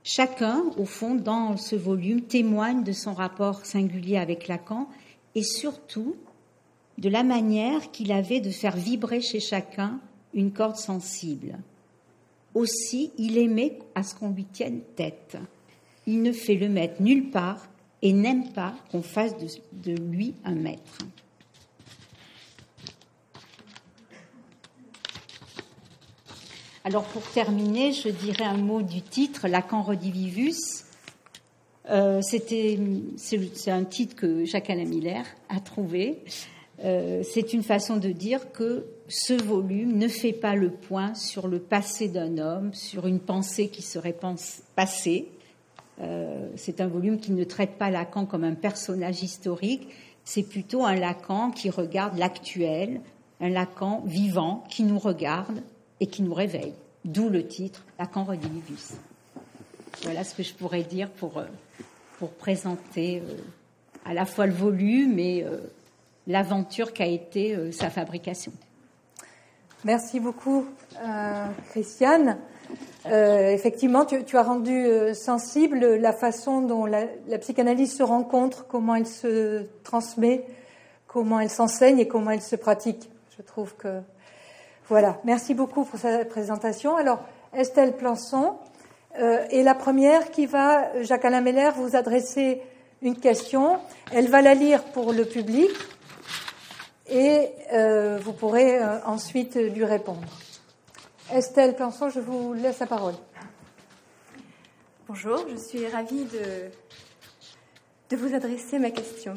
Chacun, 0.04 0.64
au 0.78 0.86
fond, 0.86 1.16
dans 1.16 1.58
ce 1.58 1.76
volume, 1.76 2.22
témoigne 2.22 2.84
de 2.84 2.92
son 2.92 3.14
rapport 3.14 3.66
singulier 3.66 4.18
avec 4.18 4.48
Lacan 4.48 4.88
et 5.36 5.44
surtout 5.44 6.16
de 6.98 7.10
la 7.10 7.24
manière 7.24 7.92
qu'il 7.92 8.12
avait 8.12 8.42
de 8.42 8.50
faire 8.50 8.76
vibrer 8.76 9.22
chez 9.22 9.40
chacun 9.40 10.00
une 10.34 10.52
corde 10.52 10.78
sensible. 10.78 11.58
Aussi, 12.54 13.12
il 13.18 13.38
aimait 13.38 13.80
à 13.96 14.04
ce 14.04 14.16
qu'on 14.16 14.32
lui 14.32 14.46
tienne 14.46 14.82
tête. 14.96 15.38
Il 16.08 16.22
ne 16.22 16.32
fait 16.32 16.56
le 16.56 16.68
maître 16.68 17.02
nulle 17.02 17.30
part 17.30 17.68
et 18.02 18.14
n'aime 18.14 18.50
pas 18.50 18.74
qu'on 18.92 19.04
fasse 19.04 19.36
de, 19.72 19.96
lui 19.96 20.34
un 20.44 20.56
maître. 20.56 20.98
Alors 26.84 27.04
pour 27.04 27.22
terminer, 27.22 27.94
je 27.94 28.10
dirais 28.10 28.44
un 28.44 28.58
mot 28.58 28.82
du 28.82 29.04
titre, 29.04 29.48
Lacan 29.48 29.84
redivivus. 29.84 30.84
Euh, 31.92 32.22
c'est 32.24 33.72
un 33.72 33.84
titre 33.84 34.16
que 34.16 34.46
Jacques 34.46 34.72
Alain 34.72 34.86
Miller 34.86 35.24
a 35.50 35.60
trouvé. 35.60 36.24
Euh, 36.84 37.22
c'est 37.24 37.54
une 37.54 37.62
façon 37.62 37.98
de 37.98 38.10
dire 38.10 38.52
que 38.52 38.88
ce 39.08 39.34
volume 39.34 39.96
ne 39.96 40.08
fait 40.08 40.34
pas 40.34 40.56
le 40.56 40.72
point 40.72 41.14
sur 41.14 41.48
le 41.48 41.60
passé 41.60 42.08
d'un 42.08 42.40
homme, 42.40 42.74
sur 42.74 43.06
une 43.06 43.20
pensée 43.20 43.68
qui 43.68 43.84
serait 43.84 44.18
passée. 44.76 45.28
Euh, 46.02 46.48
c'est 46.56 46.82
un 46.82 46.88
volume 46.88 47.20
qui 47.20 47.32
ne 47.32 47.44
traite 47.44 47.78
pas 47.78 47.92
Lacan 47.92 48.26
comme 48.26 48.44
un 48.44 48.56
personnage 48.56 49.22
historique, 49.22 49.88
c'est 50.24 50.44
plutôt 50.44 50.84
un 50.84 50.96
Lacan 50.96 51.52
qui 51.52 51.70
regarde 51.70 52.18
l'actuel, 52.18 53.02
un 53.40 53.50
Lacan 53.50 54.02
vivant 54.06 54.64
qui 54.68 54.82
nous 54.82 54.98
regarde 54.98 55.62
et 56.02 56.08
qui 56.08 56.22
nous 56.22 56.34
réveille. 56.34 56.74
D'où 57.06 57.30
le 57.30 57.48
titre 57.48 57.86
Lacan 57.98 58.26
Redivivus. 58.26 58.96
Voilà 60.04 60.26
ce 60.26 60.36
que 60.36 60.44
je 60.44 60.54
pourrais 60.54 60.84
dire 60.84 61.10
pour, 61.10 61.38
euh, 61.38 61.46
pour 62.20 62.32
présenter 62.32 63.24
à 64.04 64.14
la 64.14 64.26
fois 64.26 64.46
le 64.46 64.54
volume 64.54 65.18
et 65.18 65.46
l'aventure 66.28 66.94
qu'a 66.94 67.06
été 67.06 67.56
euh, 67.56 67.72
sa 67.72 67.90
fabrication. 67.90 68.52
Merci 69.84 70.20
beaucoup, 70.20 70.66
euh, 71.04 71.48
Christiane. 71.72 72.38
Euh, 73.08 73.50
effectivement, 73.50 74.06
tu, 74.06 74.38
as 74.38 74.44
rendu 74.44 74.86
sensible 75.14 75.96
la 75.96 76.14
façon 76.14 76.62
dont 76.62 76.86
la, 76.86 77.08
psychanalyse 77.40 77.98
se 77.98 78.04
rencontre, 78.04 78.68
comment 78.68 78.96
elle 78.96 79.08
se 79.08 79.66
transmet, 79.84 80.46
comment 81.08 81.40
elle 81.40 81.50
s'enseigne 81.50 82.00
et 82.00 82.08
comment 82.08 82.32
elle 82.32 82.44
se 82.44 82.56
pratique. 82.56 83.10
Je 83.36 83.42
trouve 83.42 83.76
que 83.76 84.02
voilà. 84.92 85.22
Merci 85.24 85.54
beaucoup 85.54 85.86
pour 85.86 85.98
cette 85.98 86.28
présentation. 86.28 86.98
Alors, 86.98 87.22
Estelle 87.54 87.96
Plançon 87.96 88.58
est 89.16 89.64
la 89.64 89.74
première 89.74 90.32
qui 90.32 90.46
va, 90.46 91.02
Jacques-Alain 91.02 91.40
Meller, 91.40 91.72
vous 91.78 91.96
adresser 91.96 92.62
une 93.02 93.18
question. 93.18 93.80
Elle 94.12 94.28
va 94.28 94.42
la 94.42 94.54
lire 94.54 94.84
pour 94.84 95.14
le 95.14 95.24
public 95.24 95.72
et 97.10 97.50
euh, 97.72 98.20
vous 98.22 98.34
pourrez 98.34 98.82
euh, 98.82 99.00
ensuite 99.06 99.56
lui 99.56 99.86
répondre. 99.86 100.28
Estelle 101.34 101.76
Plançon, 101.76 102.10
je 102.10 102.20
vous 102.20 102.54
laisse 102.54 102.80
la 102.80 102.88
parole. 102.88 103.16
Bonjour, 105.08 105.46
je 105.50 105.56
suis 105.56 105.88
ravie 105.88 106.26
de, 106.26 108.16
vous 108.16 108.36
adresser 108.36 108.78
ma 108.78 108.92
question. 108.92 109.36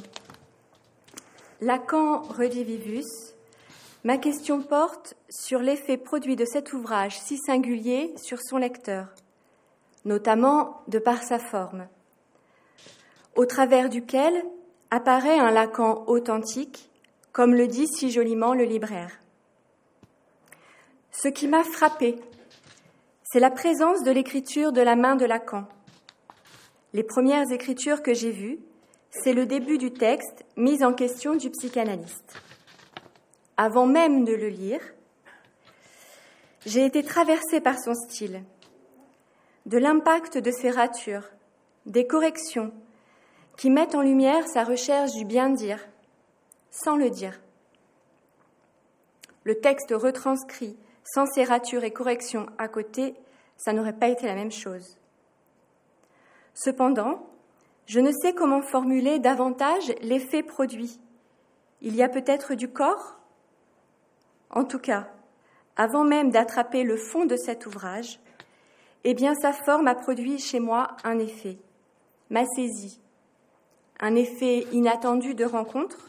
Lacan 1.61 2.23
redivivus, 2.23 3.34
ma 4.05 4.19
question 4.19 4.61
porte 4.61 5.17
sur 5.31 5.61
l'effet 5.61 5.97
produit 5.97 6.37
de 6.37 6.45
cet 6.45 6.75
ouvrage 6.75 7.19
si 7.19 7.39
singulier 7.39 8.13
sur 8.17 8.39
son 8.43 8.59
lecteur, 8.59 9.09
notamment 10.05 10.83
de 10.89 10.99
par 10.99 11.23
sa 11.23 11.39
forme, 11.39 11.89
au 13.35 13.47
travers 13.47 13.89
duquel 13.89 14.45
apparaît 14.91 15.39
un 15.39 15.51
Lacan 15.51 16.05
authentique 16.07 16.91
comme 17.33 17.55
le 17.55 17.67
dit 17.67 17.89
si 17.89 18.11
joliment 18.11 18.55
le 18.55 18.65
libraire. 18.65 19.11
Ce 21.11 21.29
qui 21.29 21.49
m'a 21.49 21.65
frappé, 21.65 22.17
c'est 23.25 23.41
la 23.41 23.51
présence 23.51 24.05
de 24.05 24.13
l'écriture 24.13 24.71
de 24.71 24.83
la 24.83 24.95
main 24.95 25.17
de 25.17 25.25
Lacan. 25.25 25.65
Les 26.93 27.03
premières 27.03 27.51
écritures 27.51 28.03
que 28.03 28.15
j'ai 28.15 28.31
vues, 28.31 28.61
c'est 29.11 29.33
le 29.33 29.47
début 29.47 29.79
du 29.79 29.93
texte 29.93 30.45
mis 30.57 30.85
en 30.85 30.93
question 30.93 31.35
du 31.35 31.51
psychanalyste. 31.51 32.41
Avant 33.57 33.87
même 33.87 34.25
de 34.25 34.33
le 34.33 34.49
lire, 34.49 34.81
j'ai 36.67 36.85
été 36.85 37.05
traversée 37.05 37.61
par 37.61 37.79
son 37.79 37.95
style, 37.95 38.43
de 39.67 39.79
l'impact 39.79 40.39
de 40.39 40.51
ses 40.51 40.71
ratures, 40.71 41.31
des 41.87 42.07
corrections 42.07 42.73
qui 43.57 43.71
mettent 43.71 43.95
en 43.95 44.03
lumière 44.03 44.49
sa 44.49 44.65
recherche 44.65 45.13
du 45.13 45.25
bien-dire, 45.25 45.79
sans 46.71 46.97
le 46.97 47.11
dire. 47.11 47.41
Le 49.45 49.61
texte 49.61 49.93
retranscrit 49.93 50.77
sans 51.05 51.27
ces 51.27 51.45
ratures 51.45 51.85
et 51.85 51.93
corrections 51.93 52.47
à 52.59 52.67
côté, 52.67 53.15
ça 53.57 53.73
n'aurait 53.73 53.93
pas 53.93 54.09
été 54.09 54.27
la 54.27 54.35
même 54.35 54.51
chose. 54.51 54.99
Cependant, 56.55 57.29
je 57.87 58.01
ne 58.01 58.11
sais 58.11 58.35
comment 58.35 58.63
formuler 58.63 59.19
davantage 59.19 59.93
l'effet 60.01 60.43
produit. 60.43 60.99
Il 61.83 61.95
y 61.95 62.03
a 62.03 62.09
peut-être 62.09 62.55
du 62.55 62.69
corps? 62.69 63.21
En 64.55 64.65
tout 64.65 64.79
cas, 64.79 65.09
avant 65.77 66.05
même 66.05 66.31
d'attraper 66.31 66.85
le 66.85 66.97
fond 66.97 67.25
de 67.27 67.35
cet 67.35 67.67
ouvrage, 67.67 68.21
eh 69.03 69.13
bien 69.13 69.35
sa 69.35 69.53
forme 69.53 69.89
a 69.89 69.97
produit 69.97 70.39
chez 70.39 70.61
moi 70.61 70.97
un 71.03 71.19
effet, 71.19 71.59
ma 72.31 72.47
saisie, 72.47 73.01
un 73.99 74.15
effet 74.15 74.61
inattendu 74.73 75.35
de 75.35 75.45
rencontre, 75.45 76.09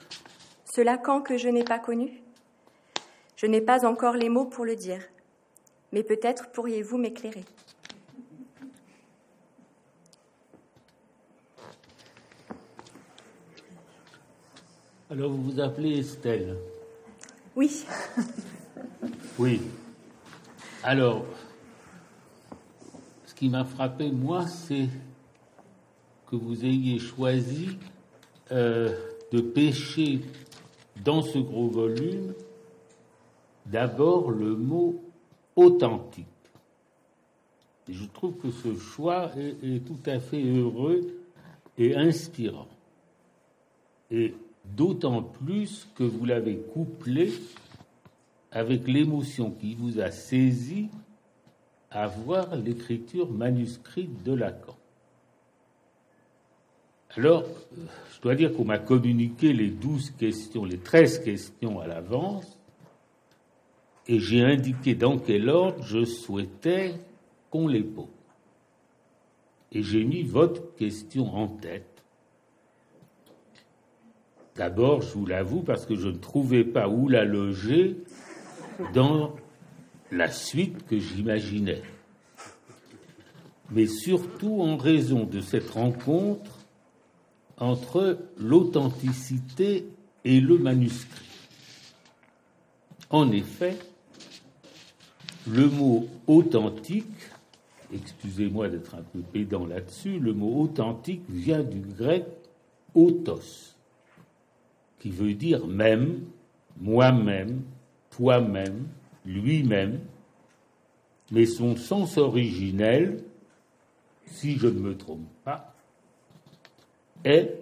ce 0.64 0.82
Lacan 0.82 1.22
que 1.22 1.38
je 1.38 1.50
n'ai 1.50 1.64
pas 1.64 1.80
connu? 1.80 2.22
Je 3.36 3.48
n'ai 3.48 3.62
pas 3.62 3.84
encore 3.84 4.14
les 4.14 4.30
mots 4.30 4.46
pour 4.46 4.64
le 4.64 4.76
dire, 4.76 5.02
mais 5.92 6.04
peut-être 6.04 6.52
pourriez-vous 6.52 7.00
m'éclairer. 7.00 7.46
Alors 15.10 15.32
vous 15.32 15.52
vous 15.52 15.60
appelez 15.60 16.00
Estelle 16.00 16.56
Oui. 17.56 17.86
oui. 19.40 19.62
Alors, 20.84 21.26
ce 23.26 23.34
qui 23.34 23.50
m'a 23.50 23.64
frappé, 23.64 24.12
moi, 24.12 24.46
c'est 24.48 24.90
que 26.28 26.36
vous 26.36 26.66
ayez 26.66 27.00
choisi 27.00 27.78
euh, 28.52 28.94
de 29.32 29.42
pêcher 29.42 30.22
dans 31.04 31.22
ce 31.22 31.38
gros 31.38 31.68
volume 31.68 32.34
d'abord 33.66 34.32
le 34.32 34.56
mot 34.56 35.02
authentique. 35.56 36.28
je 37.88 38.06
trouve 38.06 38.36
que 38.38 38.52
ce 38.52 38.76
choix 38.78 39.32
est, 39.38 39.86
tout 39.86 40.00
à 40.06 40.20
fait 40.20 40.44
heureux 40.44 41.02
et 41.78 41.96
inspirant. 41.96 42.68
Et 44.12 44.34
d'autant 44.76 45.22
plus 45.22 45.88
que 45.96 46.04
vous 46.04 46.26
l'avez 46.26 46.58
couplé 46.58 47.34
avec 48.52 48.88
l'émotion 48.88 49.52
qui 49.52 49.76
vous 49.76 50.00
a 50.00 50.12
saisi 50.12 50.90
à 51.92 52.08
voir 52.08 52.56
l'écriture 52.56 53.32
manuscrite 53.32 54.24
de 54.24 54.34
Lacan. 54.34 54.76
Alors, 57.18 57.46
je 58.14 58.22
dois 58.22 58.36
dire 58.36 58.54
qu'on 58.54 58.66
m'a 58.66 58.78
communiqué 58.78 59.54
les 59.54 59.70
douze 59.70 60.12
questions, 60.12 60.66
les 60.66 60.78
treize 60.78 61.20
questions 61.20 61.80
à 61.80 61.88
l'avance, 61.88 62.58
et 64.08 64.20
j'ai 64.20 64.44
indiqué 64.44 64.96
dans 64.96 65.18
quel 65.18 65.50
ordre 65.50 65.82
je 65.84 66.04
souhaitais 66.04 66.96
qu'on 67.50 67.68
les 67.68 67.84
pose. 67.84 68.08
Et 69.72 69.82
j'ai 69.82 70.04
mis 70.04 70.24
votre 70.24 70.76
question 70.76 71.34
en 71.34 71.48
tête. 71.48 71.95
D'abord, 74.56 75.02
je 75.02 75.14
vous 75.14 75.26
l'avoue, 75.26 75.62
parce 75.62 75.86
que 75.86 75.96
je 75.96 76.08
ne 76.08 76.18
trouvais 76.18 76.64
pas 76.64 76.88
où 76.88 77.10
la 77.10 77.26
loger 77.26 77.98
dans 78.94 79.36
la 80.12 80.32
suite 80.32 80.86
que 80.88 80.98
j'imaginais. 80.98 81.82
Mais 83.72 83.88
surtout 83.88 84.62
en 84.62 84.78
raison 84.78 85.26
de 85.26 85.42
cette 85.42 85.70
rencontre 85.72 86.60
entre 87.58 88.18
l'authenticité 88.38 89.88
et 90.24 90.40
le 90.40 90.58
manuscrit. 90.58 91.26
En 93.10 93.32
effet, 93.32 93.78
le 95.48 95.70
mot 95.70 96.08
authentique, 96.28 97.06
excusez-moi 97.94 98.70
d'être 98.70 98.96
un 98.96 99.04
peu 99.04 99.20
pédant 99.20 99.66
là-dessus, 99.66 100.20
le 100.20 100.34
mot 100.34 100.62
authentique 100.62 101.22
vient 101.30 101.64
du 101.64 101.80
grec 101.80 102.26
autos, 102.94 103.75
qui 105.06 105.12
veut 105.12 105.36
dire 105.36 105.68
même, 105.68 106.24
moi-même, 106.82 107.62
toi-même, 108.10 108.88
lui-même, 109.24 110.00
mais 111.30 111.46
son 111.46 111.76
sens 111.76 112.18
originel, 112.18 113.24
si 114.26 114.58
je 114.58 114.66
ne 114.66 114.80
me 114.80 114.98
trompe 114.98 115.28
pas, 115.44 115.76
est 117.24 117.56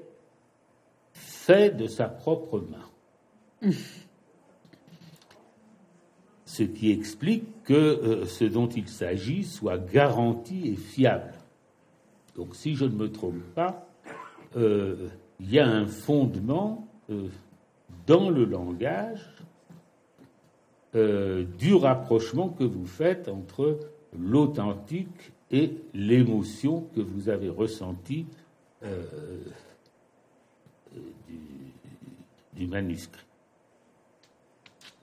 fait 1.12 1.76
de 1.76 1.86
sa 1.86 2.08
propre 2.08 2.64
main. 3.62 3.70
Ce 6.46 6.64
qui 6.64 6.92
explique 6.92 7.64
que 7.66 7.74
euh, 7.74 8.26
ce 8.26 8.46
dont 8.46 8.70
il 8.70 8.88
s'agit 8.88 9.44
soit 9.44 9.80
garanti 9.80 10.70
et 10.70 10.78
fiable. 10.78 11.34
Donc 12.38 12.56
si 12.56 12.76
je 12.76 12.86
ne 12.86 12.96
me 12.96 13.12
trompe 13.12 13.44
pas, 13.54 13.86
euh, 14.56 15.10
il 15.42 15.52
y 15.52 15.60
a 15.60 15.68
un 15.68 15.88
fondement 15.88 16.88
euh, 17.10 17.28
dans 18.08 18.30
le 18.30 18.46
langage 18.46 19.30
du 21.58 21.74
rapprochement 21.74 22.50
que 22.50 22.64
vous 22.64 22.86
faites 22.86 23.28
entre 23.28 23.80
l'authentique 24.16 25.32
et 25.54 25.72
l'émotion 25.94 26.82
que 26.96 27.00
vous 27.00 27.30
avez 27.30 27.50
ressentie 27.50 28.26
euh, 28.84 29.04
du, 32.56 32.68
manuscrit. 32.68 33.26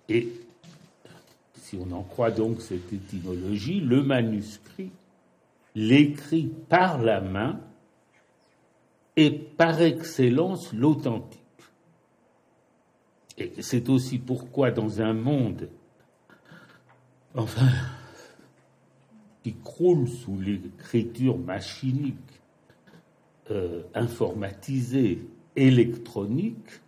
Et 0.09 0.29
si 1.55 1.79
on 1.81 1.93
en 1.93 2.03
croit 2.03 2.31
donc 2.31 2.61
cette 2.61 2.93
étymologie, 2.93 3.81
le 3.81 4.03
manuscrit, 4.03 4.91
l'écrit 5.75 6.51
par 6.69 7.03
la 7.03 7.21
main, 7.21 7.61
est 9.17 9.31
par 9.31 9.81
excellence 9.81 10.73
l'authentique. 10.73 11.40
Et 13.41 13.63
c'est 13.63 13.89
aussi 13.89 14.19
pourquoi 14.19 14.71
dans 14.71 15.01
un 15.01 15.15
monde, 15.15 15.71
qui 19.43 19.55
croule 19.65 20.09
sous 20.09 20.39
l'écriture 20.39 21.39
machinique, 21.39 22.17
euh, 23.51 23.83
informatisée, 23.95 25.27
électronique, 25.57 26.81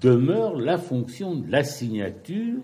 demeure 0.00 0.56
la 0.56 0.76
fonction 0.76 1.34
de 1.34 1.50
la 1.50 1.64
signature 1.64 2.60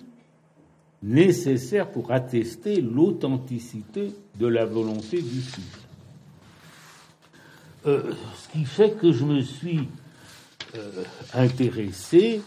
nécessaire 1.03 1.91
pour 1.91 2.13
attester 2.13 2.81
l'authenticité 2.83 4.15
de 4.39 4.47
la 4.47 4.67
volonté 4.67 5.23
du 5.23 5.41
sujet. 5.41 5.63
Euh, 7.87 8.13
ce 8.37 8.49
qui 8.51 8.65
fait 8.65 8.99
que 8.99 9.13
je 9.13 9.25
me 9.25 9.41
suis 9.41 9.89
euh, 10.77 11.05
intéressé 11.35 12.41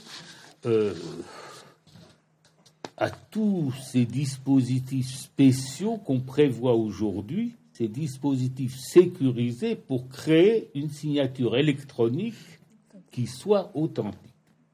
à 2.98 3.10
tous 3.10 3.74
ces 3.82 4.06
dispositifs 4.06 5.16
spéciaux 5.16 5.98
qu'on 5.98 6.20
prévoit 6.20 6.76
aujourd'hui, 6.76 7.54
ces 7.72 7.88
dispositifs 7.88 8.78
sécurisés 8.78 9.76
pour 9.76 10.10
créer 10.10 10.70
une 10.76 10.90
signature 10.90 11.56
électronique 11.56 12.36
qui 13.10 13.26
soit 13.26 13.72
authentique. 13.74 14.20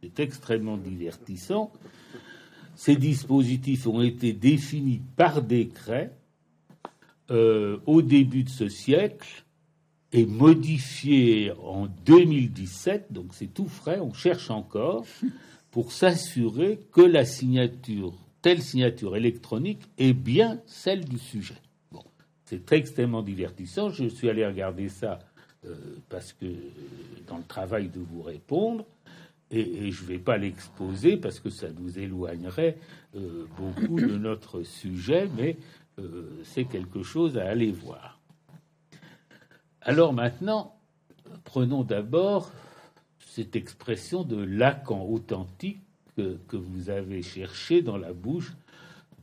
C'est 0.02 0.20
extrêmement 0.20 0.78
divertissant. 0.78 1.72
Ces 2.76 2.96
dispositifs 2.96 3.86
ont 3.86 4.02
été 4.02 4.34
définis 4.34 5.02
par 5.16 5.44
décret 5.44 6.12
euh, 7.32 7.78
au 7.86 8.02
début 8.02 8.44
de 8.44 8.50
ce 8.50 8.70
siècle 8.70 9.45
et 10.16 10.26
modifiés 10.26 11.52
en 11.62 11.88
2017, 12.06 13.12
donc 13.12 13.34
c'est 13.34 13.54
tout 13.54 13.68
frais, 13.68 14.00
on 14.00 14.14
cherche 14.14 14.50
encore 14.50 15.06
pour 15.72 15.92
s'assurer 15.92 16.80
que 16.94 17.02
la 17.02 17.26
signature, 17.26 18.14
telle 18.42 18.62
signature 18.62 19.18
électronique, 19.18 19.82
est 19.98 20.14
bien 20.14 20.62
celle 20.68 21.04
du 21.04 21.20
sujet. 21.20 21.58
Bon, 21.92 22.02
c'est 22.46 22.72
extrêmement 22.72 23.24
divertissant. 23.24 23.90
Je 23.90 24.08
suis 24.08 24.30
allé 24.30 24.48
regarder 24.48 24.88
ça 24.88 25.20
euh, 25.66 25.76
parce 26.08 26.32
que 26.32 26.46
dans 27.28 27.38
le 27.38 27.44
travail 27.44 27.90
de 27.90 28.00
vous 28.00 28.22
répondre, 28.22 28.86
et, 29.52 29.92
je 29.92 30.02
ne 30.04 30.08
vais 30.08 30.18
pas 30.18 30.38
l'exposer 30.38 31.18
parce 31.18 31.42
que 31.42 31.50
ça 31.50 31.68
nous 31.78 32.00
éloignerait 32.00 32.78
euh, 33.18 33.46
beaucoup 33.58 34.00
de 34.00 34.18
notre 34.18 34.64
sujet, 34.64 35.28
mais 35.36 35.58
euh, 36.00 36.42
c'est 36.46 36.66
quelque 36.66 37.04
chose 37.04 37.38
à 37.38 37.50
aller 37.50 37.74
voir. 37.74 38.15
Alors 39.88 40.14
maintenant, 40.14 40.76
prenons 41.44 41.84
d'abord 41.84 42.52
cette 43.20 43.56
expression 43.56 44.24
de 44.24 44.36
Lacan 44.36 45.06
authentique 45.06 45.80
que, 46.18 46.40
vous 46.56 46.90
avez 46.90 47.22
cherché 47.22 47.84
dans 47.84 47.98
la 47.98 48.12
bouche 48.12 48.54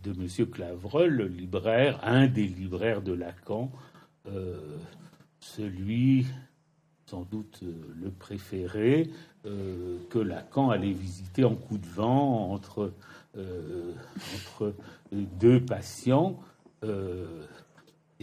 de 0.05 0.13
M. 0.13 0.47
Clavreul, 0.49 1.13
le 1.13 1.27
libraire, 1.27 1.99
un 2.05 2.29
des 2.29 2.47
libraires 2.47 3.03
de 3.03 3.13
Lacan, 3.13 3.73
euh, 4.29 4.77
celui 5.41 6.27
sans 7.07 7.23
doute 7.23 7.59
euh, 7.65 7.73
le 8.01 8.11
préféré 8.11 9.11
euh, 9.47 9.99
que 10.11 10.21
Lacan 10.21 10.71
allait 10.71 10.93
visiter 10.93 11.43
en 11.43 11.57
coup 11.57 11.79
de 11.79 11.87
vent 11.87 12.53
entre, 12.53 12.93
entre 13.35 14.75
deux 15.13 15.61
patients. 15.61 16.39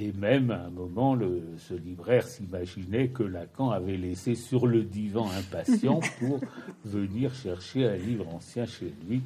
Et 0.02 0.14
même 0.14 0.50
à 0.50 0.64
un 0.64 0.70
moment, 0.70 1.14
le, 1.14 1.44
ce 1.58 1.74
libraire 1.74 2.26
s'imaginait 2.26 3.10
que 3.10 3.22
Lacan 3.22 3.70
avait 3.70 3.98
laissé 3.98 4.34
sur 4.34 4.66
le 4.66 4.84
divan 4.84 5.30
un 5.30 5.42
patient 5.42 6.00
pour 6.20 6.40
venir 6.86 7.36
chercher 7.36 7.86
un 7.86 7.98
livre 7.98 8.34
ancien 8.34 8.66
chez 8.66 8.94
lui. 9.06 9.22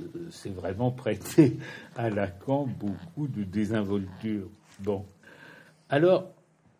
Euh, 0.00 0.04
c'est 0.30 0.54
vraiment 0.54 0.92
prêté 0.92 1.56
à 1.96 2.08
Lacan 2.08 2.68
beaucoup 2.78 3.26
de 3.26 3.42
désinvolture. 3.42 4.46
Bon. 4.78 5.04
Alors, 5.88 6.30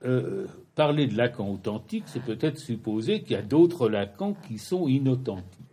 euh, 0.05 0.47
parler 0.77 1.09
de 1.09 1.17
Lacan 1.17 1.51
authentique, 1.51 2.05
c'est 2.07 2.23
peut-être 2.23 2.59
supposer 2.59 3.23
qu'il 3.23 3.33
y 3.33 3.41
a 3.41 3.43
d'autres 3.43 3.89
Lacan 3.89 4.35
qui 4.47 4.59
sont 4.59 4.87
inauthentiques. 4.87 5.65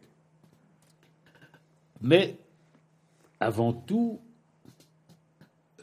Mais, 2.02 2.36
avant 3.39 3.74
tout, 3.74 4.20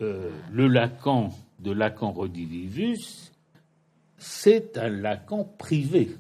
euh, 0.01 0.31
le 0.51 0.67
Lacan 0.67 1.33
de 1.61 1.73
Lacan 1.73 2.13
Redivivus, 2.13 3.33
c'est 4.19 4.79
un 4.79 4.89
Lacan 4.89 5.45
privé. 5.45 6.17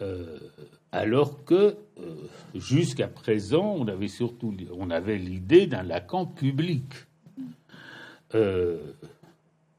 Euh, 0.00 0.38
alors 0.90 1.44
que 1.44 1.76
euh, 1.98 2.28
jusqu'à 2.54 3.08
présent, 3.08 3.76
on 3.78 3.88
avait 3.88 4.08
surtout 4.08 4.54
on 4.72 4.90
avait 4.90 5.18
l'idée 5.18 5.66
d'un 5.66 5.82
Lacan 5.82 6.26
public. 6.26 6.84
Euh, 8.34 8.78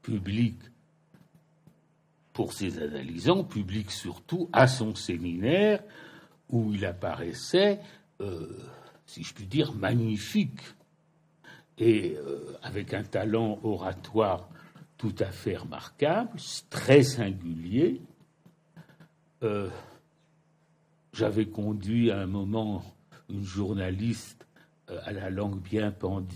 public 0.02 0.54
pour 2.32 2.52
ses 2.52 2.78
analysants, 2.78 3.42
public 3.42 3.90
surtout 3.90 4.48
à 4.52 4.68
son 4.68 4.94
séminaire, 4.94 5.82
où 6.50 6.74
il 6.74 6.84
apparaissait, 6.84 7.80
si 9.06 9.22
je 9.22 9.32
puis 9.32 9.46
dire, 9.46 9.72
magnifique 9.72 10.60
et 11.78 12.16
euh, 12.16 12.56
avec 12.62 12.94
un 12.94 13.02
talent 13.02 13.58
oratoire 13.62 14.48
tout 14.96 15.14
à 15.18 15.26
fait 15.26 15.56
remarquable, 15.56 16.38
très 16.70 17.02
singulier, 17.02 18.00
euh, 19.42 19.68
j'avais 21.12 21.46
conduit 21.46 22.10
à 22.10 22.20
un 22.20 22.26
moment 22.26 22.84
une 23.28 23.44
journaliste 23.44 24.46
euh, 24.90 25.00
à 25.04 25.12
la 25.12 25.30
langue 25.30 25.60
bien 25.60 25.90
pendue 25.90 26.34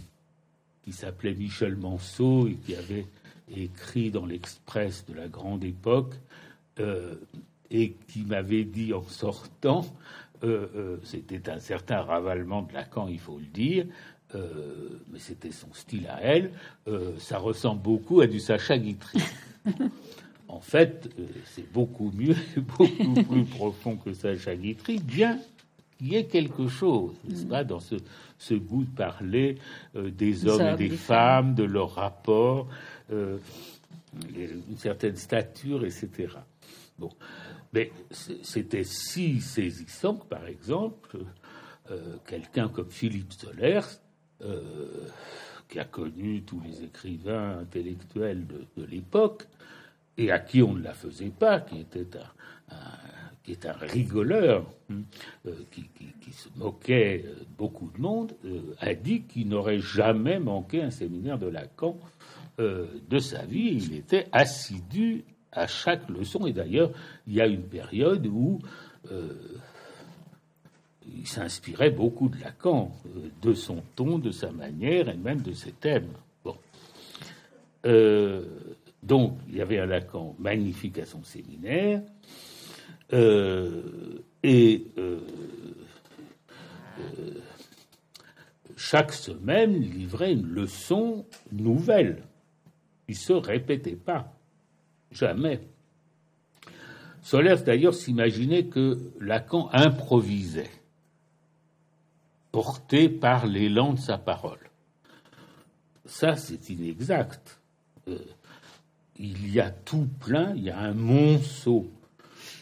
qui 0.83 0.93
s'appelait 0.93 1.35
Michel 1.35 1.77
Manceau 1.77 2.49
et 2.49 2.55
qui 2.55 2.75
avait 2.75 3.07
écrit 3.51 4.11
dans 4.11 4.27
l'Express 4.27 5.05
de 5.07 5.15
la 5.15 5.29
grande 5.29 5.65
époque 5.65 6.15
et 7.71 7.93
qui 8.07 8.23
m'avait 8.25 8.65
dit 8.65 8.95
en 8.95 9.03
sortant, 9.03 9.85
c'était 11.03 11.51
un 11.51 11.59
certain 11.59 12.01
ravalement 12.03 12.63
de 12.63 12.73
Lacan, 12.73 13.09
il 13.09 13.19
faut 13.19 13.39
le 13.39 13.47
dire, 13.47 13.87
mais 14.35 15.19
c'était 15.19 15.53
son 15.53 15.73
style 15.73 16.07
à 16.09 16.21
elle, 16.21 16.53
ça 17.19 17.39
ressemble 17.39 17.83
beaucoup 17.83 18.21
à 18.21 18.27
du 18.27 18.41
Sacha 18.41 18.79
Guitry. 18.79 19.21
en 20.49 20.61
fait, 20.61 21.11
euh, 21.19 21.27
c'est 21.45 21.71
beaucoup 21.71 22.11
mieux, 22.15 22.37
beaucoup 22.57 23.15
plus 23.29 23.45
profond 23.45 23.97
que 23.97 24.13
ça, 24.13 24.35
Guitry, 24.35 24.99
bien 24.99 25.39
qu'il 25.97 26.09
y 26.09 26.17
ait 26.17 26.27
quelque 26.27 26.69
chose, 26.69 27.15
n'est-ce 27.25 27.47
pas, 27.47 27.65
dans 27.65 27.81
ce, 27.81 28.55
goût 28.55 28.85
de 28.85 28.97
parler 28.97 29.59
euh, 29.97 30.11
des 30.11 30.47
hommes 30.47 30.75
et 30.75 30.89
des 30.89 30.97
femmes, 30.97 31.55
de 31.55 31.65
leur 31.65 31.95
rapport, 31.95 32.69
euh, 33.13 33.39
une 34.37 34.79
certaine 34.79 35.17
stature, 35.17 35.85
etc. 35.85 36.29
Bon, 36.99 37.11
mais 37.73 37.93
c'était 38.43 38.85
si 38.85 39.41
saisissant 39.41 40.15
que, 40.15 40.27
par 40.27 40.47
exemple, 40.47 41.19
quelqu'un 42.27 42.69
comme 42.69 42.91
Philippe 42.91 43.33
Solers, 43.33 44.01
qui 45.69 45.79
a 45.79 45.85
connu 45.85 46.43
tous 46.43 46.61
les 46.61 46.85
écrivains 46.85 47.59
intellectuels 47.59 48.47
de 48.47 48.85
l'époque, 48.85 49.47
et 50.17 50.31
à 50.31 50.39
qui 50.39 50.63
on 50.63 50.75
ne 50.75 50.83
la 50.83 50.95
faisait 50.95 51.31
pas, 51.31 51.61
qui 51.61 51.81
était 51.81 52.07
un, 52.17 52.75
qui 53.49 53.53
est 53.53 53.65
un 53.65 53.73
rigoleur, 53.73 54.67
hein, 54.91 54.97
euh, 55.47 55.55
qui, 55.71 55.89
se 56.33 56.49
moquait 56.57 57.25
de 57.27 57.47
beaucoup 57.57 57.91
de 57.97 57.99
monde, 57.99 58.35
euh, 58.45 58.75
a 58.79 58.93
dit 58.93 59.23
qu'il 59.23 59.49
n'aurait 59.49 59.79
jamais 59.79 60.39
manqué 60.39 60.83
un 60.83 60.91
séminaire 60.91 61.39
de 61.39 61.47
Lacan 61.47 61.99
euh, 62.61 62.87
de 63.09 63.19
sa 63.19 63.47
vie. 63.47 63.81
Il 63.83 63.95
était 63.95 64.27
assidu 64.33 65.25
à 65.51 65.67
chaque 65.67 66.07
leçon. 66.11 66.47
Et 66.47 66.53
d'ailleurs, 66.53 66.91
il 67.27 67.37
y 67.37 67.41
a 67.41 67.47
une 67.47 67.63
période 67.63 68.27
où 68.27 68.59
il 71.17 71.27
s'inspirait 71.27 71.91
beaucoup 71.91 72.29
de 72.29 72.41
Lacan, 72.41 72.93
de 73.43 73.55
son 73.55 73.83
ton, 73.97 74.19
de 74.19 74.31
sa 74.31 74.51
manière 74.51 75.09
et 75.09 75.17
même 75.17 75.43
de 75.43 75.53
ses 75.53 75.73
thèmes. 75.73 76.13
Bon. 76.45 76.57
Donc, 79.03 79.39
il 79.49 79.57
y 79.57 79.61
avait 79.61 79.79
un 79.79 79.87
Lacan 79.87 80.35
magnifique 80.39 80.99
à 80.99 81.07
son 81.07 81.23
séminaire, 81.23 82.03
euh, 83.13 84.23
et 84.43 84.87
euh, 84.99 85.21
euh, 87.01 87.33
chaque 88.77 89.13
semaine 89.13 89.81
livrait 89.81 90.33
une 90.33 90.47
leçon 90.47 91.25
nouvelle. 91.53 92.23
Il 93.09 93.13
ne 93.13 93.19
se 93.19 93.33
répétait 93.33 93.97
pas, 93.97 94.33
jamais. 95.11 95.61
Solers, 97.23 97.63
d'ailleurs, 97.65 97.95
s'imaginait 97.95 98.67
que 98.67 98.99
Lacan 99.21 99.71
improvisait, 99.73 100.71
porté 102.53 103.09
par 103.09 103.47
l'élan 103.47 103.95
de 103.95 104.01
sa 104.01 104.19
parole. 104.19 104.71
Ça, 106.05 106.37
c'est 106.37 106.71
inexact 106.71 107.61
il 109.19 109.53
y 109.53 109.61
a 109.61 109.71
tout 109.71 110.09
plein, 110.21 110.55
il 110.57 110.65
y 110.65 110.71
a 110.71 110.79
un 110.79 110.95
monceau 110.95 111.91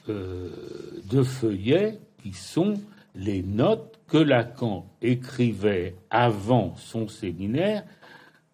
euh, 0.08 0.50
de 1.10 1.22
feuillets 1.22 1.98
qui 2.22 2.32
sont 2.32 2.74
les 3.14 3.42
notes 3.42 3.98
que 4.08 4.18
Lacan 4.18 4.86
écrivait 5.02 5.96
avant 6.10 6.74
son 6.76 7.08
séminaire, 7.08 7.84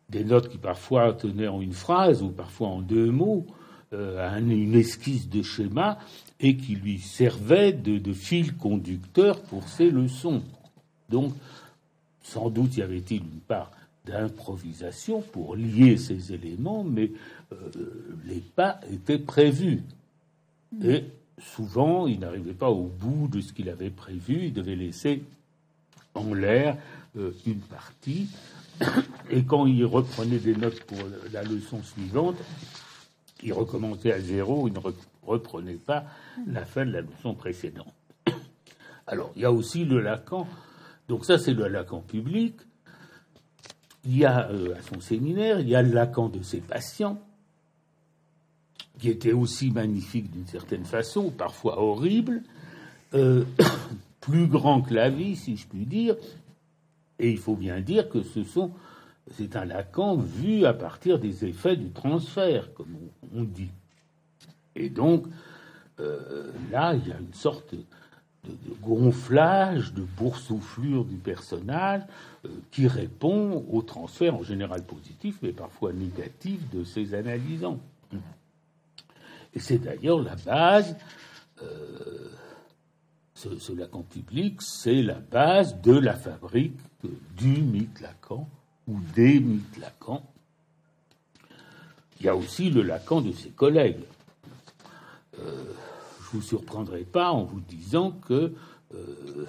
des 0.08 0.24
notes 0.24 0.48
qui 0.48 0.58
parfois 0.58 1.12
tenaient 1.12 1.48
en 1.48 1.60
une 1.60 1.72
phrase 1.72 2.22
ou 2.22 2.30
parfois 2.30 2.68
en 2.68 2.80
deux 2.80 3.10
mots, 3.10 3.46
euh, 3.92 4.38
une 4.38 4.74
esquisse 4.74 5.28
de 5.28 5.42
schéma, 5.42 5.98
et 6.40 6.56
qui 6.56 6.74
lui 6.74 6.98
servaient 6.98 7.72
de, 7.72 7.98
de 7.98 8.12
fil 8.12 8.56
conducteur 8.56 9.42
pour 9.42 9.68
ses 9.68 9.90
leçons. 9.90 10.42
Donc, 11.12 11.34
sans 12.22 12.50
doute 12.50 12.76
y 12.76 12.82
avait-il 12.82 13.22
une 13.22 13.40
part 13.46 13.70
d'improvisation 14.06 15.20
pour 15.20 15.54
lier 15.54 15.96
ces 15.96 16.32
éléments, 16.32 16.82
mais 16.82 17.12
euh, 17.52 17.56
les 18.24 18.40
pas 18.40 18.80
étaient 18.90 19.18
prévus. 19.18 19.82
Et 20.82 21.04
souvent, 21.38 22.06
il 22.06 22.18
n'arrivait 22.18 22.54
pas 22.54 22.70
au 22.70 22.86
bout 22.86 23.28
de 23.28 23.40
ce 23.40 23.52
qu'il 23.52 23.68
avait 23.68 23.90
prévu, 23.90 24.46
il 24.46 24.52
devait 24.52 24.74
laisser 24.74 25.22
en 26.14 26.34
l'air 26.34 26.78
euh, 27.16 27.32
une 27.46 27.60
partie. 27.60 28.28
Et 29.30 29.44
quand 29.44 29.66
il 29.66 29.84
reprenait 29.84 30.38
des 30.38 30.56
notes 30.56 30.82
pour 30.84 30.98
la 31.32 31.42
leçon 31.44 31.82
suivante, 31.82 32.36
il 33.42 33.52
recommençait 33.52 34.12
à 34.12 34.20
zéro, 34.20 34.66
il 34.66 34.74
ne 34.74 34.80
reprenait 35.24 35.74
pas 35.74 36.04
la 36.46 36.64
fin 36.64 36.86
de 36.86 36.92
la 36.92 37.02
leçon 37.02 37.34
précédente. 37.34 37.92
Alors, 39.06 39.32
il 39.36 39.42
y 39.42 39.44
a 39.44 39.52
aussi 39.52 39.84
le 39.84 40.00
Lacan. 40.00 40.48
Donc 41.08 41.24
ça, 41.24 41.38
c'est 41.38 41.54
le 41.54 41.68
Lacan 41.68 42.00
public. 42.00 42.54
Il 44.04 44.16
y 44.16 44.24
a 44.24 44.50
euh, 44.50 44.74
à 44.76 44.82
son 44.82 45.00
séminaire, 45.00 45.60
il 45.60 45.68
y 45.68 45.74
a 45.74 45.82
le 45.82 45.92
Lacan 45.92 46.28
de 46.28 46.42
ses 46.42 46.60
patients 46.60 47.20
qui 48.98 49.08
était 49.08 49.32
aussi 49.32 49.70
magnifique 49.70 50.30
d'une 50.30 50.46
certaine 50.46 50.84
façon, 50.84 51.30
parfois 51.30 51.80
horrible, 51.80 52.42
euh, 53.14 53.44
plus 54.20 54.46
grand 54.46 54.82
que 54.82 54.94
la 54.94 55.10
vie, 55.10 55.34
si 55.34 55.56
je 55.56 55.66
puis 55.66 55.86
dire. 55.86 56.16
Et 57.18 57.30
il 57.30 57.38
faut 57.38 57.56
bien 57.56 57.80
dire 57.80 58.08
que 58.08 58.22
ce 58.22 58.44
sont, 58.44 58.70
c'est 59.32 59.56
un 59.56 59.64
Lacan 59.64 60.16
vu 60.16 60.64
à 60.66 60.72
partir 60.72 61.18
des 61.18 61.44
effets 61.44 61.76
du 61.76 61.90
transfert, 61.90 62.72
comme 62.74 62.96
on, 63.34 63.42
dit. 63.42 63.70
Et 64.76 64.88
donc, 64.88 65.26
euh, 66.00 66.52
là, 66.70 66.94
il 66.94 67.08
y 67.08 67.12
a 67.12 67.18
une 67.18 67.34
sorte 67.34 67.74
de, 68.44 68.74
gonflage, 68.82 69.92
de 69.92 70.02
boursouflure 70.02 71.04
du 71.04 71.16
personnage 71.16 72.02
euh, 72.44 72.48
qui 72.70 72.88
répond 72.88 73.64
au 73.70 73.82
transfert 73.82 74.34
en 74.34 74.42
général 74.42 74.82
positif, 74.84 75.36
mais 75.42 75.52
parfois 75.52 75.92
négatif 75.92 76.58
de 76.70 76.84
ses 76.84 77.14
analysants. 77.14 77.80
Et 79.54 79.60
c'est 79.60 79.78
d'ailleurs 79.78 80.20
la 80.22 80.34
base, 80.34 80.96
euh, 81.62 82.30
ce, 83.34 83.72
Lacan 83.72 84.02
public, 84.02 84.60
c'est 84.62 85.02
la 85.02 85.20
base 85.20 85.80
de 85.82 85.92
la 85.92 86.14
fabrique 86.14 86.78
du 87.36 87.60
mythe 87.60 88.00
Lacan 88.00 88.48
ou 88.88 88.98
des 89.14 89.40
mythes 89.40 89.78
Lacan. 89.78 90.24
Il 92.18 92.26
y 92.26 92.28
a 92.28 92.36
aussi 92.36 92.70
le 92.70 92.82
Lacan 92.82 93.20
de 93.20 93.32
ses 93.32 93.50
collègues. 93.50 94.04
Euh, 95.38 95.64
vous 96.32 96.42
surprendrai 96.42 97.04
pas 97.04 97.30
en 97.30 97.44
vous 97.44 97.60
disant 97.60 98.12
que 98.26 98.52
euh, 98.94 99.46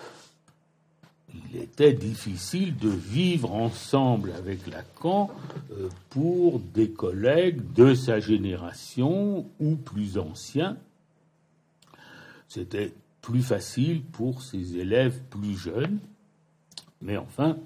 il 1.34 1.58
était 1.58 1.94
difficile 1.94 2.76
de 2.78 2.90
vivre 2.90 3.54
ensemble 3.54 4.32
avec 4.34 4.68
Lacan 4.68 5.32
euh, 5.72 5.90
pour 6.10 6.60
des 6.60 6.92
collègues 6.92 7.74
de 7.74 7.96
sa 7.96 8.20
génération 8.20 9.46
ou 9.60 9.76
plus 9.76 10.18
anciens. 10.18 10.78
C'était 12.48 12.94
plus 13.22 13.42
facile 13.42 14.04
pour 14.04 14.44
ses 14.44 14.78
élèves 14.78 15.20
plus 15.30 15.58
jeunes, 15.58 16.00
mais 17.02 17.18
enfin, 17.18 17.58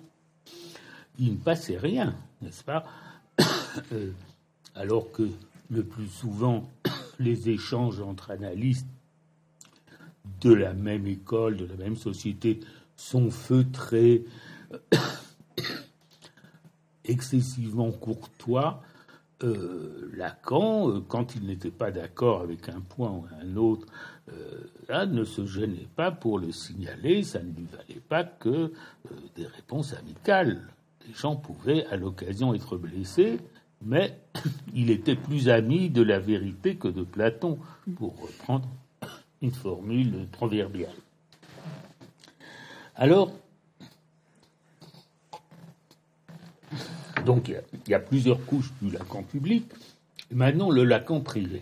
il 1.20 1.34
ne 1.34 1.38
passait 1.38 1.78
rien, 1.78 2.16
n'est-ce 2.42 2.64
pas? 2.64 2.86
Euh, 3.92 4.12
Alors 4.74 5.12
que 5.12 5.30
le 5.70 5.84
plus 5.84 6.08
souvent, 6.08 6.68
les 7.20 7.50
échanges 7.50 8.02
entre 8.02 8.32
analystes 8.32 8.88
de 10.42 10.54
la 10.54 10.74
même 10.74 11.08
école, 11.08 11.58
de 11.58 11.66
la 11.66 11.76
même 11.76 11.96
société, 11.96 12.60
son 12.96 13.30
feu 13.30 13.66
très 13.72 14.24
excessivement 17.06 17.92
courtois, 17.92 18.82
euh, 19.44 20.12
Lacan, 20.16 20.90
euh, 20.90 21.00
quand 21.08 21.36
il 21.36 21.46
n'était 21.46 21.70
pas 21.70 21.92
d'accord 21.92 22.42
avec 22.42 22.70
un 22.70 22.80
point 22.80 23.12
ou 23.12 23.26
un 23.40 23.56
autre, 23.56 23.86
euh, 24.34 25.06
ne 25.06 25.24
se 25.24 25.46
gênait 25.46 25.88
pas 25.96 26.10
pour 26.10 26.40
le 26.40 26.52
signaler, 26.52 27.22
ça 27.22 27.40
ne 27.40 27.52
lui 27.52 27.68
valait 27.72 28.02
pas 28.10 28.24
que 28.24 28.74
des 29.36 29.46
réponses 29.46 29.94
amicales. 29.94 30.62
Les 31.08 31.14
gens 31.14 31.36
pouvaient 31.36 31.86
à 31.88 31.98
l'occasion 31.98 32.56
être 32.56 32.78
blessés, 32.78 33.40
mais 33.86 34.18
il 34.74 34.90
était 34.90 35.16
plus 35.16 35.50
ami 35.50 35.92
de 35.92 36.02
la 36.02 36.20
vérité 36.20 36.76
que 36.76 36.88
de 36.88 37.04
Platon, 37.04 37.60
pour 37.96 38.20
reprendre 38.20 38.68
une 39.42 39.52
formule 39.52 40.28
proverbiale. 40.32 40.96
Alors, 42.96 43.32
donc 47.26 47.50
il 47.50 47.92
y, 47.92 47.94
a 47.94 48.00
plusieurs 48.00 48.44
couches 48.46 48.72
du 48.82 48.90
Lacan 48.90 49.24
public. 49.24 49.66
maintenant, 50.32 50.72
le 50.72 50.84
Lacan 50.84 51.22
privé. 51.22 51.62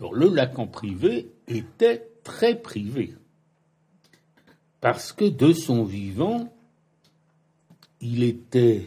Alors, 0.00 0.14
le 0.14 0.28
Lacan 0.28 0.66
privé 0.66 1.30
était 1.46 2.08
très 2.24 2.54
privé. 2.54 3.14
Parce 4.80 5.12
que 5.12 5.24
de 5.24 5.52
son 5.52 5.84
vivant, 5.84 6.52
il 8.00 8.22
était 8.22 8.86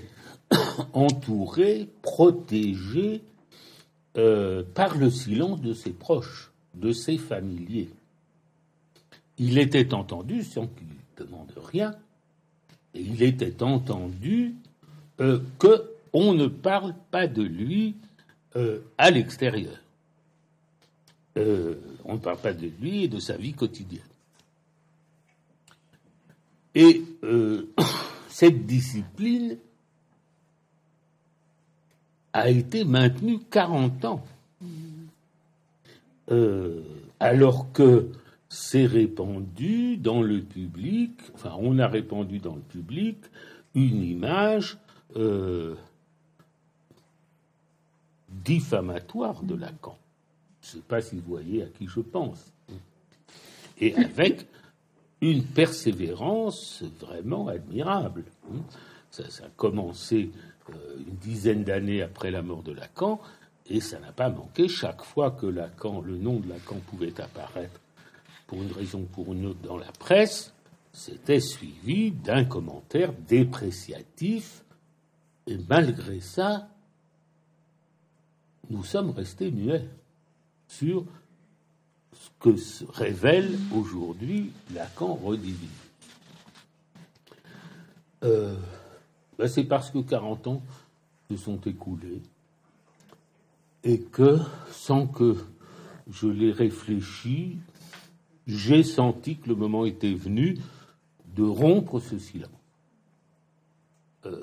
entouré, 0.94 1.90
protégé 2.02 3.22
euh, 4.18 4.64
par 4.74 4.98
le 4.98 5.10
silence 5.10 5.62
de 5.62 5.74
ses 5.74 5.92
proches, 5.92 6.51
de 6.74 6.92
ses 6.92 7.18
familiers. 7.18 7.90
Il 9.38 9.58
était 9.58 9.94
entendu 9.94 10.44
sans 10.44 10.68
qu'il 10.68 10.88
demande 11.18 11.52
rien, 11.58 11.96
et 12.94 13.02
il 13.02 13.24
était 13.24 13.64
entendu 13.64 14.56
euh, 15.20 15.40
qu'on 15.58 16.34
ne 16.34 16.48
parle 16.48 16.94
pas 17.10 17.28
de 17.28 17.44
lui 17.44 17.96
euh, 18.56 18.80
à 18.98 19.12
l'extérieur. 19.12 19.78
on 21.36 22.14
ne 22.14 22.20
parle 22.20 22.40
pas 22.40 22.54
de 22.54 22.70
lui 22.80 23.04
et 23.04 23.08
de 23.08 23.20
sa 23.20 23.38
vie 23.38 23.54
quotidienne. 23.54 24.02
Et 26.76 27.04
cette 28.30 28.66
discipline 28.66 29.58
a 32.34 32.50
été 32.50 32.84
maintenue 32.84 33.40
40 33.50 34.06
ans. 34.06 34.24
Euh, 36.32 36.82
alors 37.20 37.72
que 37.72 38.08
c'est 38.50 38.86
répandu 38.86 39.98
dans 39.98 40.22
le 40.22 40.42
public, 40.42 41.12
enfin 41.34 41.56
on 41.60 41.78
a 41.80 41.88
répandu 41.88 42.40
dans 42.40 42.56
le 42.56 42.62
public 42.62 43.18
une 43.76 44.04
image 44.04 44.78
euh, 45.16 45.76
diffamatoire 48.30 49.44
de 49.44 49.56
Lacan. 49.56 49.98
Je 50.62 50.68
ne 50.68 50.72
sais 50.74 50.88
pas 50.88 51.02
si 51.02 51.16
vous 51.16 51.22
voyez 51.28 51.64
à 51.64 51.68
qui 51.68 51.88
je 51.88 52.00
pense. 52.00 52.52
Et 53.80 53.96
avec 53.96 54.48
une 55.22 55.44
persévérance 55.44 56.84
vraiment 57.00 57.48
admirable. 57.48 58.24
Ça, 59.12 59.24
a 59.24 59.50
commencé 59.56 60.32
euh, 60.70 60.74
une 60.98 61.16
dizaine 61.16 61.64
d'années 61.64 62.02
après 62.02 62.32
la 62.32 62.42
mort 62.42 62.64
de 62.64 62.72
Lacan, 62.72 63.20
et 63.72 63.80
ça 63.80 64.00
n'a 64.00 64.12
pas 64.12 64.30
manqué. 64.30 64.68
Chaque 64.68 65.02
fois 65.02 65.32
que 65.32 65.46
Lacan, 65.46 66.02
le 66.02 66.18
nom 66.18 66.40
de 66.40 66.50
Lacan 66.50 66.80
pouvait 66.88 67.20
apparaître 67.22 67.80
pour 68.46 68.62
une 68.62 68.72
raison 68.72 69.00
ou 69.00 69.06
pour 69.06 69.32
une 69.34 69.46
autre 69.46 69.62
dans 69.62 69.78
la 69.78 69.92
presse, 69.94 70.54
c'était 70.92 71.40
suivi 71.40 72.12
d'un 72.12 72.44
commentaire 72.44 73.14
dépréciatif, 73.14 74.64
et 75.48 75.58
malgré 75.70 76.20
ça, 76.20 76.68
nous 78.70 78.84
sommes 78.84 79.12
restés 79.12 79.52
muets 79.52 79.88
sur 80.68 81.06
que 82.42 82.58
se 82.58 82.84
révèle 82.86 83.58
aujourd'hui 83.74 84.52
Lacan 84.74 85.14
redivisé. 85.16 85.68
Euh, 88.24 88.56
ben 89.40 89.48
c'est 89.48 89.64
parce 89.64 89.90
que 89.90 90.00
40 90.00 90.48
ans 90.48 90.62
se 91.30 91.38
sont 91.38 91.60
écoulés 91.62 92.22
et 93.84 94.00
que, 94.00 94.38
sans 94.72 95.08
que 95.08 95.36
je 96.10 96.28
l'ai 96.28 96.52
réfléchi, 96.52 97.58
j'ai 98.48 98.84
senti 98.84 99.38
que 99.38 99.50
le 99.50 99.56
moment 99.56 99.86
était 99.86 100.14
venu 100.14 100.58
de 101.36 101.44
rompre 101.44 102.00
ce 102.00 102.18
silence. 102.18 102.50
Euh, 104.26 104.42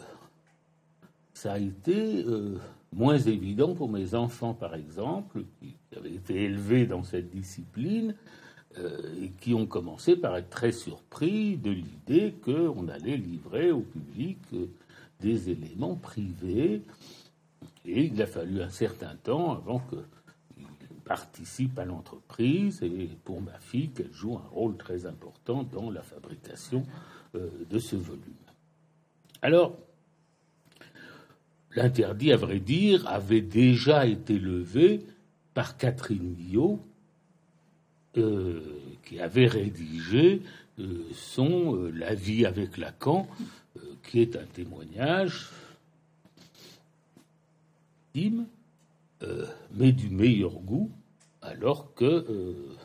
ça 1.35 1.53
a 1.53 1.59
été 1.59 2.25
euh, 2.25 2.59
moins 2.93 3.19
évident 3.19 3.75
pour 3.75 3.89
mes 3.89 4.15
enfants, 4.15 4.55
par 4.55 4.75
exemple, 4.75 5.45
qui 5.61 5.77
avaient 5.97 6.15
été 6.15 6.45
élevés 6.45 6.87
dans 6.87 7.05
cette 7.05 7.31
discipline 7.31 8.15
euh, 8.79 9.23
et 9.23 9.31
qui 9.41 9.55
ont 9.55 9.67
commencé 9.67 10.17
par 10.17 10.37
être 10.37 10.51
très 10.51 10.73
surpris 10.73 11.57
de 11.57 11.71
l'idée 11.71 12.35
qu'on 12.45 12.89
allait 12.89 13.17
livrer 13.17 13.71
au 13.71 13.81
public 13.81 14.39
des 15.21 15.51
éléments 15.51 15.97
privés. 15.97 16.83
Et 17.89 18.05
il 18.05 18.21
a 18.21 18.27
fallu 18.27 18.61
un 18.61 18.69
certain 18.69 19.17
temps 19.17 19.53
avant 19.53 19.81
qu'ils 19.81 21.01
participent 21.07 21.79
à 21.79 21.87
l'entreprise 21.87 22.83
et 22.83 23.09
pour 23.25 23.41
ma 23.41 23.59
fille 23.61 23.89
qu'elle 23.89 24.13
joue 24.13 24.37
un 24.37 24.49
rôle 24.53 24.77
très 24.77 25.07
important 25.07 25.63
dans 25.63 25.91
la 25.91 26.03
fabrication 26.03 26.85
euh, 27.35 27.49
de 27.69 27.79
ce 27.79 27.97
volume. 27.97 28.23
Alors, 29.41 29.79
L'interdit, 31.77 32.33
à 32.33 32.37
vrai 32.37 32.61
dire, 32.61 33.07
avait 33.07 33.43
déjà 33.43 34.07
été 34.07 34.39
levé 34.39 35.05
par 35.55 35.77
Catherine 35.77 36.35
Millot, 36.35 36.81
euh, 38.17 38.61
qui 39.05 39.21
avait 39.21 39.47
rédigé 39.47 40.43
euh, 40.81 41.05
son 41.13 41.91
La 41.95 42.15
vie 42.15 42.47
avec 42.47 42.79
Lacan, 42.79 43.29
qui 44.03 44.21
est 44.21 44.35
un 44.35 44.47
témoignage 44.55 45.51
intime, 48.19 48.47
mais 49.73 49.93
du 49.93 50.11
meilleur 50.11 50.55
goût, 50.55 50.91
alors 51.43 51.95
que 51.95 52.77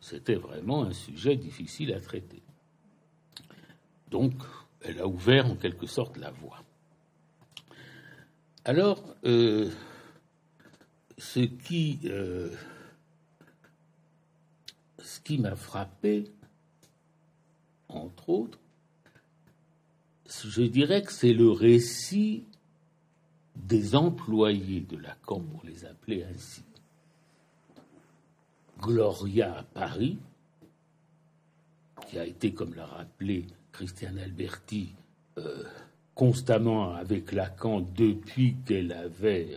c'était 0.00 0.34
vraiment 0.34 0.84
un 0.84 0.92
sujet 0.92 1.36
difficile 1.36 1.92
à 1.92 2.00
traiter. 2.00 2.42
Donc, 4.10 4.34
elle 4.82 5.00
a 5.00 5.06
ouvert 5.06 5.46
en 5.46 5.56
quelque 5.56 5.86
sorte 5.86 6.16
la 6.18 6.30
voie. 6.30 6.62
Alors, 8.64 9.02
euh, 9.24 9.70
ce 11.18 11.40
qui, 11.40 12.00
euh, 12.04 12.50
ce 14.98 15.20
qui 15.20 15.38
m'a 15.38 15.56
frappé, 15.56 16.30
entre 17.88 18.28
autres, 18.28 18.58
je 20.44 20.62
dirais 20.62 21.02
que 21.02 21.12
c'est 21.12 21.32
le 21.34 21.50
récit 21.50 22.44
des 23.56 23.94
employés 23.94 24.80
de 24.80 24.96
Lacan, 24.96 25.40
pour 25.40 25.64
les 25.64 25.84
appeler 25.84 26.24
ainsi. 26.24 26.62
Gloria 28.80 29.64
Paris, 29.72 30.18
qui 32.08 32.18
a 32.18 32.26
été, 32.26 32.52
comme 32.52 32.74
l'a 32.74 32.86
rappelé 32.86 33.46
Christiane 33.72 34.18
Alberti, 34.18 34.94
euh, 35.38 35.64
constamment 36.14 36.94
avec 36.94 37.32
Lacan 37.32 37.80
depuis 37.80 38.56
qu'elle 38.66 38.92
avait 38.92 39.56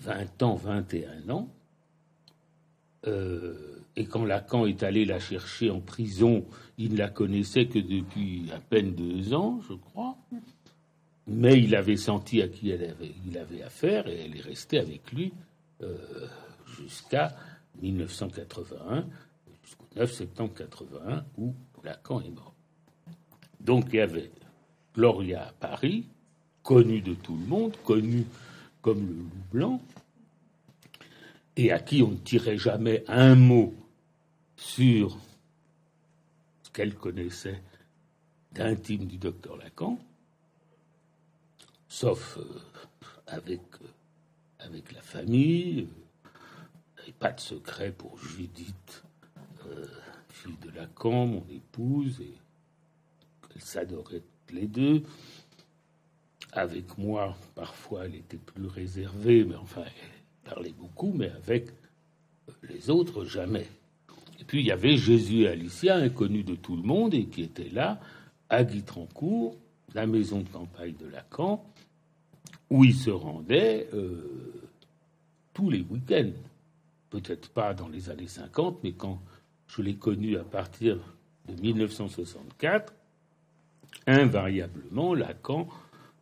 20 0.00 0.42
euh, 0.42 0.44
ans, 0.44 0.54
21 0.54 1.30
ans. 1.30 1.48
Euh, 3.06 3.78
et 3.96 4.06
quand 4.06 4.24
Lacan 4.24 4.66
est 4.66 4.82
allé 4.82 5.04
la 5.04 5.18
chercher 5.18 5.70
en 5.70 5.80
prison, 5.80 6.44
il 6.76 6.92
ne 6.92 6.98
la 6.98 7.08
connaissait 7.08 7.66
que 7.66 7.78
depuis 7.78 8.50
à 8.54 8.60
peine 8.60 8.94
deux 8.94 9.34
ans, 9.34 9.60
je 9.68 9.74
crois. 9.74 10.07
Mais 11.28 11.60
il 11.60 11.76
avait 11.76 11.96
senti 11.96 12.40
à 12.40 12.48
qui 12.48 12.70
elle 12.70 12.84
avait, 12.84 13.12
il 13.26 13.36
avait 13.36 13.62
affaire 13.62 14.08
et 14.08 14.24
elle 14.24 14.36
est 14.36 14.40
restée 14.40 14.78
avec 14.78 15.12
lui 15.12 15.32
euh, 15.82 15.96
jusqu'à 16.78 17.36
1981, 17.82 19.06
jusqu'au 19.62 19.84
9 19.96 20.12
septembre 20.12 20.54
81, 20.54 21.24
où 21.36 21.54
Lacan 21.84 22.20
est 22.22 22.30
mort. 22.30 22.54
Donc 23.60 23.86
il 23.92 23.96
y 23.96 24.00
avait 24.00 24.30
Gloria 24.94 25.48
à 25.48 25.52
Paris, 25.52 26.06
connue 26.62 27.02
de 27.02 27.14
tout 27.14 27.36
le 27.36 27.46
monde, 27.46 27.76
connue 27.84 28.24
comme 28.80 29.06
le 29.06 29.14
loup 29.14 29.30
blanc, 29.52 29.82
et 31.56 31.72
à 31.72 31.78
qui 31.78 32.02
on 32.02 32.12
ne 32.12 32.16
tirait 32.16 32.58
jamais 32.58 33.04
un 33.06 33.34
mot 33.34 33.74
sur 34.56 35.18
ce 36.62 36.70
qu'elle 36.70 36.94
connaissait 36.94 37.62
d'intime 38.52 39.06
du 39.06 39.18
docteur 39.18 39.56
Lacan, 39.56 39.98
sauf 41.88 42.38
euh, 42.38 42.44
avec, 43.26 43.62
euh, 43.82 43.86
avec 44.60 44.92
la 44.92 45.00
famille. 45.00 45.88
Euh, 46.26 47.12
pas 47.18 47.32
de 47.32 47.40
secret 47.40 47.90
pour 47.90 48.18
Judith, 48.18 49.02
fille 50.28 50.56
de 50.62 50.70
Lacan, 50.70 51.26
mon 51.26 51.44
épouse, 51.50 52.20
et 52.20 52.34
qu'elle 53.48 53.62
s'adorait 53.62 54.22
les 54.52 54.66
deux. 54.66 55.02
Avec 56.52 56.98
moi, 56.98 57.34
parfois, 57.54 58.04
elle 58.04 58.16
était 58.16 58.36
plus 58.36 58.66
réservée, 58.66 59.44
mais 59.44 59.56
enfin, 59.56 59.84
elle 59.86 60.50
parlait 60.50 60.74
beaucoup, 60.78 61.12
mais 61.14 61.30
avec 61.30 61.70
les 62.62 62.90
autres, 62.90 63.24
jamais. 63.24 63.66
Et 64.38 64.44
puis, 64.44 64.60
il 64.60 64.66
y 64.66 64.72
avait 64.72 64.96
Jésus 64.96 65.42
et 65.42 65.48
Alicia, 65.48 65.96
inconnus 65.96 66.44
de 66.44 66.54
tout 66.54 66.76
le 66.76 66.82
monde, 66.82 67.14
et 67.14 67.24
qui 67.24 67.42
étaient 67.42 67.70
là, 67.70 68.00
à 68.50 68.64
Guitrancourt, 68.64 69.56
la 69.94 70.06
maison 70.06 70.40
de 70.40 70.48
campagne 70.48 70.94
de 70.94 71.06
Lacan, 71.06 71.64
où 72.70 72.84
ils 72.84 72.94
se 72.94 73.10
rendaient 73.10 73.88
euh, 73.94 74.68
tous 75.54 75.70
les 75.70 75.80
week-ends. 75.80 76.32
Peut-être 77.10 77.48
pas 77.50 77.74
dans 77.74 77.88
les 77.88 78.10
années 78.10 78.28
50, 78.28 78.80
mais 78.84 78.92
quand 78.92 79.20
je 79.66 79.82
l'ai 79.82 79.96
connu 79.96 80.36
à 80.36 80.44
partir 80.44 80.98
de 81.46 81.60
1964, 81.60 82.92
invariablement 84.06 85.14
Lacan 85.14 85.68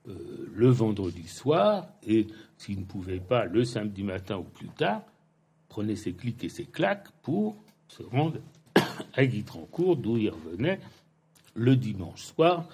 euh, 0.09 0.49
le 0.55 0.69
vendredi 0.69 1.27
soir, 1.27 1.89
et 2.07 2.29
s'il 2.59 2.81
ne 2.81 2.85
pouvait 2.85 3.21
pas 3.21 3.45
le 3.45 3.65
samedi 3.65 4.05
matin 4.05 4.37
ou 4.37 4.45
plus 4.45 4.69
tard, 4.69 5.03
prenait 5.69 5.97
ses 5.97 6.13
clics 6.13 6.43
et 6.45 6.49
ses 6.49 6.65
claques 6.65 7.09
pour 7.23 7.57
se 7.89 8.03
rendre 8.05 8.39
à 9.15 9.27
Guitrancourt, 9.27 9.97
d'où 9.97 10.17
il 10.17 10.31
revenait 10.31 10.79
le 11.55 11.75
dimanche 11.75 12.23
soir, 12.23 12.69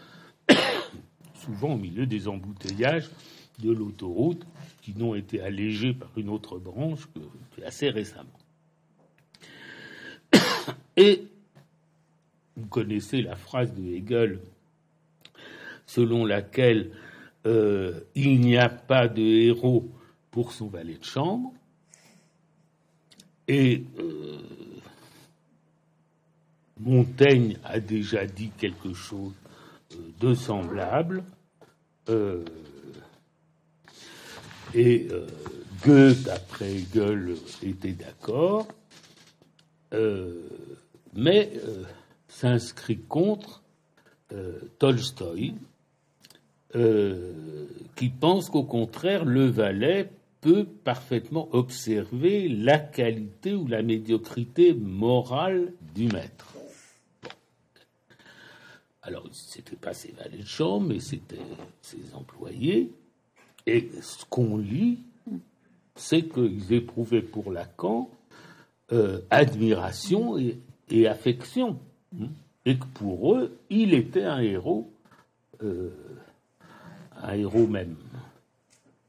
souvent 1.45 1.75
au 1.75 1.79
milieu 1.79 2.07
des 2.07 2.29
embouteillages 2.29 3.11
de 3.59 3.71
l'autoroute 3.71 4.47
qui 4.81 4.95
n'ont 4.97 5.15
été 5.15 5.41
allégés 5.41 5.93
par 5.93 6.11
une 6.17 6.29
autre 6.29 6.59
branche 6.59 7.09
que 7.15 7.21
assez 7.65 7.91
récemment. 7.91 8.29
Et 10.97 11.27
vous 12.57 12.67
connaissez 12.67 13.23
la 13.23 13.37
phrase 13.37 13.73
de 13.75 13.83
Hegel 13.83 14.41
selon 15.87 16.25
laquelle 16.25 16.91
euh, 17.47 18.01
il 18.15 18.41
n'y 18.41 18.57
a 18.57 18.69
pas 18.69 19.09
de 19.09 19.23
héros 19.23 19.91
pour 20.31 20.53
son 20.53 20.69
valet 20.69 20.95
de 20.95 21.05
chambre. 21.05 21.53
Et 23.49 23.85
euh, 23.99 24.39
Montaigne 26.81 27.59
a 27.65 27.81
déjà 27.81 28.27
dit 28.27 28.51
quelque 28.57 28.95
chose 28.95 29.35
euh, 29.95 30.13
de 30.21 30.35
semblable. 30.35 31.25
et 34.75 35.09
Goethe, 35.85 36.29
après 36.29 36.73
Hegel, 36.77 37.37
était 37.63 37.93
d'accord, 37.93 38.67
mais 41.15 41.53
s'inscrit 42.29 42.99
contre 42.99 43.63
Tolstoï, 44.79 45.55
euh, 46.75 47.67
qui 47.97 48.09
pense 48.09 48.49
qu'au 48.49 48.63
contraire, 48.63 49.27
le 49.27 49.45
valet 49.45 50.11
peut 50.41 50.65
parfaitement 50.65 51.49
observer 51.53 52.49
la 52.49 52.79
qualité 52.79 53.53
ou 53.53 53.67
la 53.67 53.83
médiocrité 53.83 54.73
morale 54.73 55.73
du 55.95 56.07
maître. 56.07 56.52
Alors, 59.03 59.27
ce 59.33 59.59
n'était 59.59 59.77
pas 59.77 59.95
ses 59.95 60.13
valets 60.13 60.39
de 60.39 60.47
chambre, 60.47 60.89
mais 60.89 61.01
c'était 61.01 61.37
ses 61.81 62.15
employés. 62.15 62.93
Et 63.67 63.91
ce 64.01 64.25
qu'on 64.27 64.57
lit, 64.59 65.01
c'est 65.95 66.23
qu'ils 66.23 66.73
éprouvaient 66.73 67.23
pour 67.23 67.51
Lacan 67.51 68.09
euh, 68.93 69.21
admiration 69.31 70.37
et, 70.39 71.07
affection. 71.07 71.79
Hein, 72.21 72.27
et 72.67 72.77
que 72.77 72.85
pour 72.95 73.35
eux, 73.35 73.57
il 73.71 73.95
était 73.95 74.25
un 74.25 74.41
héros 74.41 74.93
euh, 75.63 75.91
un 77.23 77.33
héros 77.33 77.67
même 77.67 77.97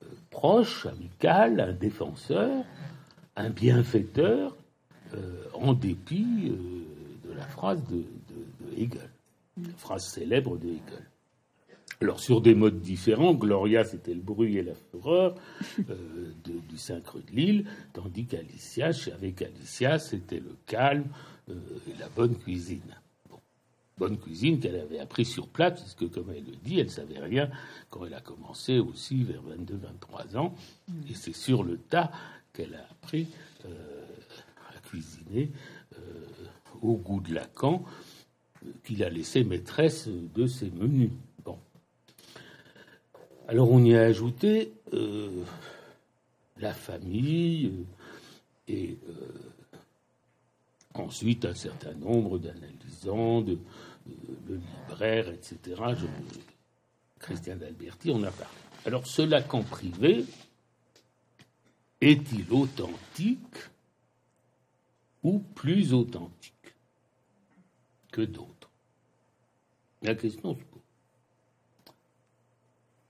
euh, 0.04 0.06
proche, 0.30 0.86
amical, 0.86 1.60
un 1.60 1.74
défenseur, 1.74 2.64
un 3.36 3.50
bienfaiteur, 3.50 4.56
en 5.54 5.74
dépit 5.74 6.52
de 7.24 7.34
la 7.34 7.44
phrase 7.44 7.84
de, 7.88 8.04
Hegel, 8.76 9.10
la 9.58 9.74
phrase 9.78 10.06
célèbre 10.08 10.58
de 10.58 10.68
Hegel. 10.68 11.10
Alors 12.02 12.20
sur 12.20 12.42
des 12.42 12.56
modes 12.56 12.82
différents, 12.82 13.34
Gloria 13.34 13.84
c'était 13.86 14.14
le 14.14 14.22
bruit 14.22 14.58
et 14.58 14.64
la 14.64 14.74
fureur 14.92 15.36
du 15.78 16.78
Saint-Creux 16.78 17.24
de 17.30 17.36
Lille, 17.36 17.66
tandis 17.94 18.26
qu'Alicia, 18.26 18.92
avec 19.14 19.42
Alicia, 19.42 20.00
c'était 20.00 20.40
le 20.40 20.56
calme 20.66 21.06
et 21.50 21.98
la 22.00 22.10
bonne 22.10 22.36
cuisine 22.38 22.82
bonne 23.98 24.18
cuisine 24.18 24.60
qu'elle 24.60 24.76
avait 24.76 25.00
appris 25.00 25.26
sur 25.26 25.48
place, 25.48 25.82
puisque, 25.82 26.14
comme 26.14 26.32
elle 26.36 26.46
le 26.46 26.56
dit, 26.64 26.80
elle 26.80 26.88
ne 26.88 26.92
savait 26.92 27.20
rien 27.20 27.50
quand 27.90 28.06
elle 28.06 28.14
a 28.14 28.22
commencé 28.22 28.80
aussi 28.80 29.24
vers 29.24 29.42
22-23 29.42 30.38
ans. 30.38 30.56
Mm. 30.88 30.94
Et 31.10 31.14
c'est 31.14 31.36
sur 31.36 31.64
le 31.64 31.78
tas 31.78 32.12
qu'elle 32.54 32.76
a 32.76 32.84
appris 32.92 33.28
euh, 33.66 34.06
à 34.76 34.80
cuisiner 34.80 35.52
euh, 35.98 36.26
au 36.82 36.96
goût 36.96 37.22
de 37.22 37.34
Lacan, 37.34 37.86
euh, 37.86 38.13
qu'il 38.84 39.04
a 39.04 39.10
laissé 39.10 39.44
maîtresse 39.44 40.08
de 40.08 40.48
ses 40.48 40.70
menus. 40.72 41.12
Bon. 41.44 41.58
Alors 43.48 43.72
on 43.72 43.84
y 43.84 43.96
a 43.96 44.02
ajouté 44.02 44.72
la 46.58 46.74
famille 46.74 47.72
et 48.68 48.98
ensuite 50.94 51.46
un 51.46 51.56
certain 51.56 51.94
nombre 51.94 52.38
d'analysants, 52.38 53.42
de, 53.42 53.58
le 54.48 54.56
libraire, 54.56 55.30
etc. 55.30 55.82
Christian 57.20 57.56
d'Alberti, 57.56 58.12
on 58.12 58.24
a 58.24 58.32
parlé. 58.32 58.54
Alors, 58.86 59.08
ce 59.08 59.22
Lacan 59.22 59.64
privé 59.64 60.26
est-il 62.02 62.52
authentique 62.52 63.40
ou 65.24 65.40
plus 65.40 65.94
authentique 65.94 66.54
que 68.12 68.22
d'autres? 68.22 68.53
La 70.04 70.16
question 70.16 70.56
se 70.56 70.64
pose. 70.64 70.82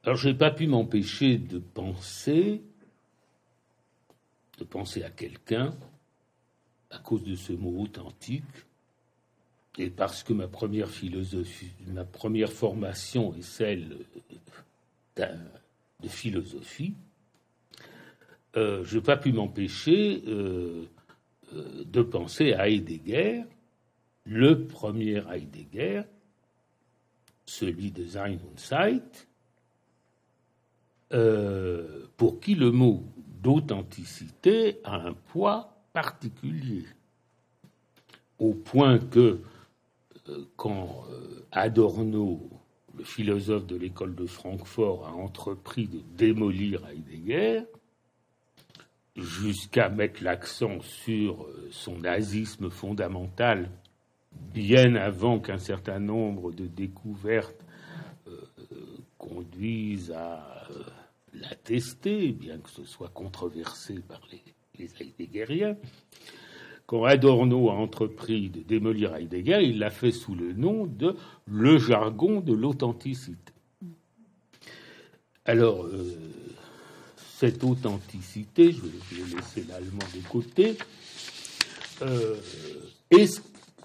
Alors, 0.04 0.18
je 0.18 0.30
n'ai 0.30 0.36
pas 0.36 0.52
pu 0.52 0.68
m'empêcher 0.68 1.38
de 1.38 1.60
penser, 1.60 2.62
de 4.60 4.64
penser 4.64 5.04
à 5.04 5.10
quelqu'un, 5.10 5.76
à 6.92 7.00
cause 7.00 7.24
de 7.24 7.36
ce 7.36 7.54
mot 7.54 7.82
authentique, 7.82 8.44
et 9.80 9.90
parce 9.90 10.24
que 10.24 10.34
ma 10.34 10.48
première 10.48 10.90
philosophie, 10.90 11.72
ma 11.88 12.04
première 12.04 12.52
formation 12.52 13.34
est 13.34 13.42
celle 13.42 13.98
de 15.16 16.08
philosophie, 16.08 16.94
euh, 18.56 18.84
je 18.84 18.98
n'ai 18.98 19.04
pas 19.04 19.18
pu 19.18 19.32
m'empêcher 19.32 20.22
euh, 20.28 20.86
euh, 21.54 21.84
de 21.86 22.02
penser 22.04 22.54
à 22.54 22.70
Heidegger, 22.70 23.44
le 24.26 24.68
premier 24.68 25.24
Heidegger, 25.32 26.04
celui 27.60 27.92
de 27.92 28.06
Sein 28.06 28.38
und 28.50 28.60
Zeit, 28.60 29.28
pour 32.18 32.40
qui 32.40 32.56
le 32.56 32.72
mot 32.72 33.04
d'authenticité 33.42 34.80
a 34.84 34.96
un 34.96 35.14
poids 35.14 35.86
particulier, 35.94 36.86
au 38.40 38.54
point 38.54 38.98
que 38.98 39.42
quand 40.56 41.06
euh, 41.10 41.46
Adorno, 41.52 42.50
le 42.98 43.04
philosophe 43.04 43.66
de 43.66 43.76
l'école 43.76 44.16
de 44.16 44.26
Francfort, 44.26 45.08
a 45.08 45.14
entrepris 45.14 45.88
de 45.88 46.00
démolir 46.16 46.88
Heidegger, 46.88 47.64
jusqu'à 49.16 49.90
mettre 49.90 50.24
l'accent 50.24 50.82
sur 50.82 51.44
euh, 51.44 51.68
son 51.72 52.00
nazisme 52.00 52.70
fondamental, 52.70 53.70
bien 54.54 54.96
avant 54.96 55.40
qu'un 55.40 55.58
certain 55.58 56.00
nombre 56.00 56.52
de 56.52 56.68
découvertes 56.68 57.64
euh, 58.28 58.32
conduisent 59.18 60.12
à 60.12 60.68
l'attester, 61.34 62.32
bien 62.32 62.58
que 62.58 62.70
ce 62.70 62.84
soit 62.84 63.10
controversé 63.10 63.96
par 64.08 64.22
les, 64.32 64.44
les 64.78 64.90
Heideggeriens, 65.02 65.76
quand 66.86 67.06
Adorno 67.06 67.70
a 67.70 67.74
entrepris 67.74 68.50
de 68.50 68.62
démolir 68.62 69.16
Heidegger, 69.16 69.62
il 69.64 69.80
l'a 69.80 69.90
fait 69.90 70.12
sous 70.12 70.36
le 70.36 70.54
nom 70.54 70.86
de 70.86 71.16
le 71.48 71.78
jargon 71.78 72.42
de 72.42 72.54
l'authenticité. 72.54 73.54
Alors, 75.46 75.86
euh, 75.86 76.16
cette 77.18 77.64
authenticité, 77.64 78.72
je 78.72 78.82
vais, 78.82 79.36
laisser 79.36 79.64
l'allemand 79.68 80.06
de 80.16 80.28
côté, 80.28 80.78
euh, 82.02 82.36
est 83.10 83.42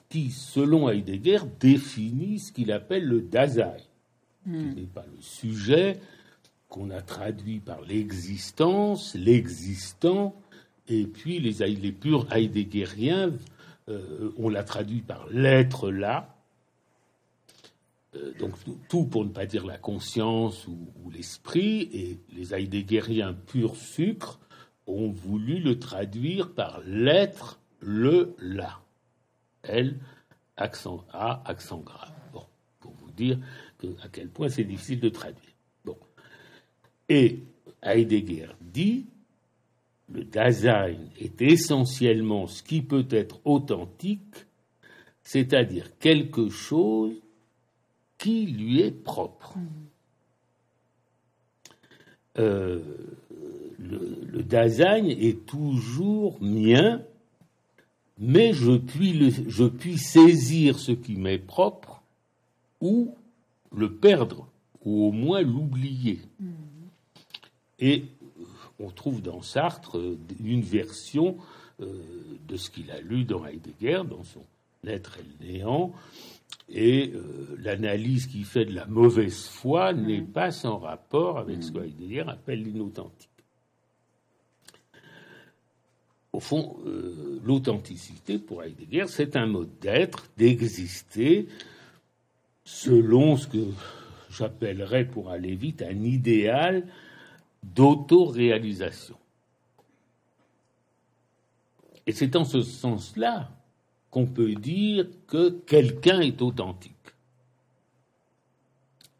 qui, 0.08 0.30
selon 0.30 0.88
Heidegger, 0.88 1.40
définit 1.60 2.38
ce 2.38 2.52
qu'il 2.52 2.72
appelle 2.72 3.04
le 3.04 3.20
Dasein, 3.20 3.76
qui 4.44 4.50
hmm. 4.50 4.74
n'est 4.74 4.86
pas 4.86 5.04
le 5.04 5.20
sujet 5.20 6.00
qu'on 6.68 6.90
a 6.90 7.00
traduit 7.00 7.60
par 7.60 7.80
l'existence, 7.82 9.14
l'existant, 9.14 10.34
et 10.88 11.06
puis 11.06 11.40
les, 11.40 11.66
les 11.66 11.92
purs 11.92 12.26
heideggeriens, 12.32 13.32
euh, 13.88 14.32
on 14.36 14.48
l'a 14.48 14.64
traduit 14.64 15.00
par 15.00 15.26
l'être 15.30 15.90
là. 15.90 16.34
Euh, 18.16 18.32
donc 18.38 18.52
tout 18.88 19.04
pour 19.04 19.24
ne 19.24 19.30
pas 19.30 19.46
dire 19.46 19.66
la 19.66 19.78
conscience 19.78 20.66
ou, 20.66 21.10
l'esprit, 21.10 21.88
et 21.92 22.18
les 22.34 22.54
heideggeriens 22.54 23.34
pur 23.34 23.76
sucre 23.76 24.38
ont 24.86 25.10
voulu 25.10 25.58
le 25.58 25.78
traduire 25.78 26.52
par 26.52 26.80
l'être 26.86 27.60
le 27.80 28.34
là. 28.38 28.80
L, 29.62 29.98
accent 30.56 31.04
A, 31.12 31.42
accent 31.44 31.78
grave. 31.78 32.12
Bon, 32.32 32.44
pour 32.80 32.92
vous 32.92 33.10
dire 33.12 33.38
à 34.02 34.08
quel 34.08 34.28
point 34.28 34.48
c'est 34.48 34.64
difficile 34.64 35.00
de 35.00 35.08
traduire. 35.08 35.52
Bon. 35.84 35.96
Et 37.08 37.42
Heidegger 37.82 38.48
dit 38.60 39.06
le 40.10 40.24
Dasein 40.24 40.96
est 41.20 41.40
essentiellement 41.42 42.46
ce 42.46 42.62
qui 42.62 42.80
peut 42.80 43.06
être 43.10 43.40
authentique, 43.44 44.46
c'est-à-dire 45.22 45.98
quelque 45.98 46.48
chose 46.48 47.14
qui 48.16 48.46
lui 48.46 48.80
est 48.80 48.90
propre. 48.90 49.58
Euh, 52.38 52.80
le, 53.78 54.18
le 54.26 54.42
Dasein 54.42 55.04
est 55.04 55.44
toujours 55.44 56.38
mien 56.40 57.02
mais 58.18 58.52
je 58.52 58.76
puis, 58.76 59.32
je 59.48 59.64
puis 59.64 59.98
saisir 59.98 60.78
ce 60.78 60.92
qui 60.92 61.16
m'est 61.16 61.38
propre 61.38 62.02
ou 62.80 63.14
le 63.74 63.92
perdre, 63.92 64.48
ou 64.84 65.06
au 65.06 65.12
moins 65.12 65.42
l'oublier. 65.42 66.20
Et 67.78 68.04
on 68.78 68.90
trouve 68.90 69.22
dans 69.22 69.42
Sartre 69.42 70.00
une 70.42 70.62
version 70.62 71.36
euh, 71.80 72.02
de 72.46 72.56
ce 72.56 72.70
qu'il 72.70 72.90
a 72.90 73.00
lu 73.00 73.24
dans 73.24 73.44
Heidegger, 73.46 74.02
dans 74.08 74.24
son 74.24 74.44
L'être 74.84 75.18
et 75.18 75.24
le 75.24 75.52
néant, 75.52 75.92
et 76.68 77.10
euh, 77.12 77.56
l'analyse 77.58 78.28
qu'il 78.28 78.44
fait 78.44 78.64
de 78.64 78.74
la 78.74 78.86
mauvaise 78.86 79.46
foi 79.46 79.92
n'est 79.92 80.22
pas 80.22 80.52
sans 80.52 80.78
rapport 80.78 81.38
avec 81.38 81.64
ce 81.64 81.72
que 81.72 81.78
Heidegger 81.78 82.24
appelle 82.28 82.62
l'inauthentique. 82.62 83.28
Au 86.38 86.40
fond, 86.40 86.76
euh, 86.86 87.40
l'authenticité 87.42 88.38
pour 88.38 88.62
Heidegger, 88.62 89.06
c'est 89.08 89.34
un 89.34 89.46
mode 89.46 89.76
d'être, 89.80 90.30
d'exister, 90.36 91.48
selon 92.62 93.36
ce 93.36 93.48
que 93.48 93.66
j'appellerais, 94.30 95.04
pour 95.04 95.30
aller 95.30 95.56
vite, 95.56 95.82
un 95.82 96.00
idéal 96.04 96.86
d'autoréalisation. 97.64 99.16
Et 102.06 102.12
c'est 102.12 102.36
en 102.36 102.44
ce 102.44 102.62
sens-là 102.62 103.50
qu'on 104.08 104.26
peut 104.26 104.54
dire 104.54 105.08
que 105.26 105.50
quelqu'un 105.66 106.20
est 106.20 106.40
authentique. 106.40 106.92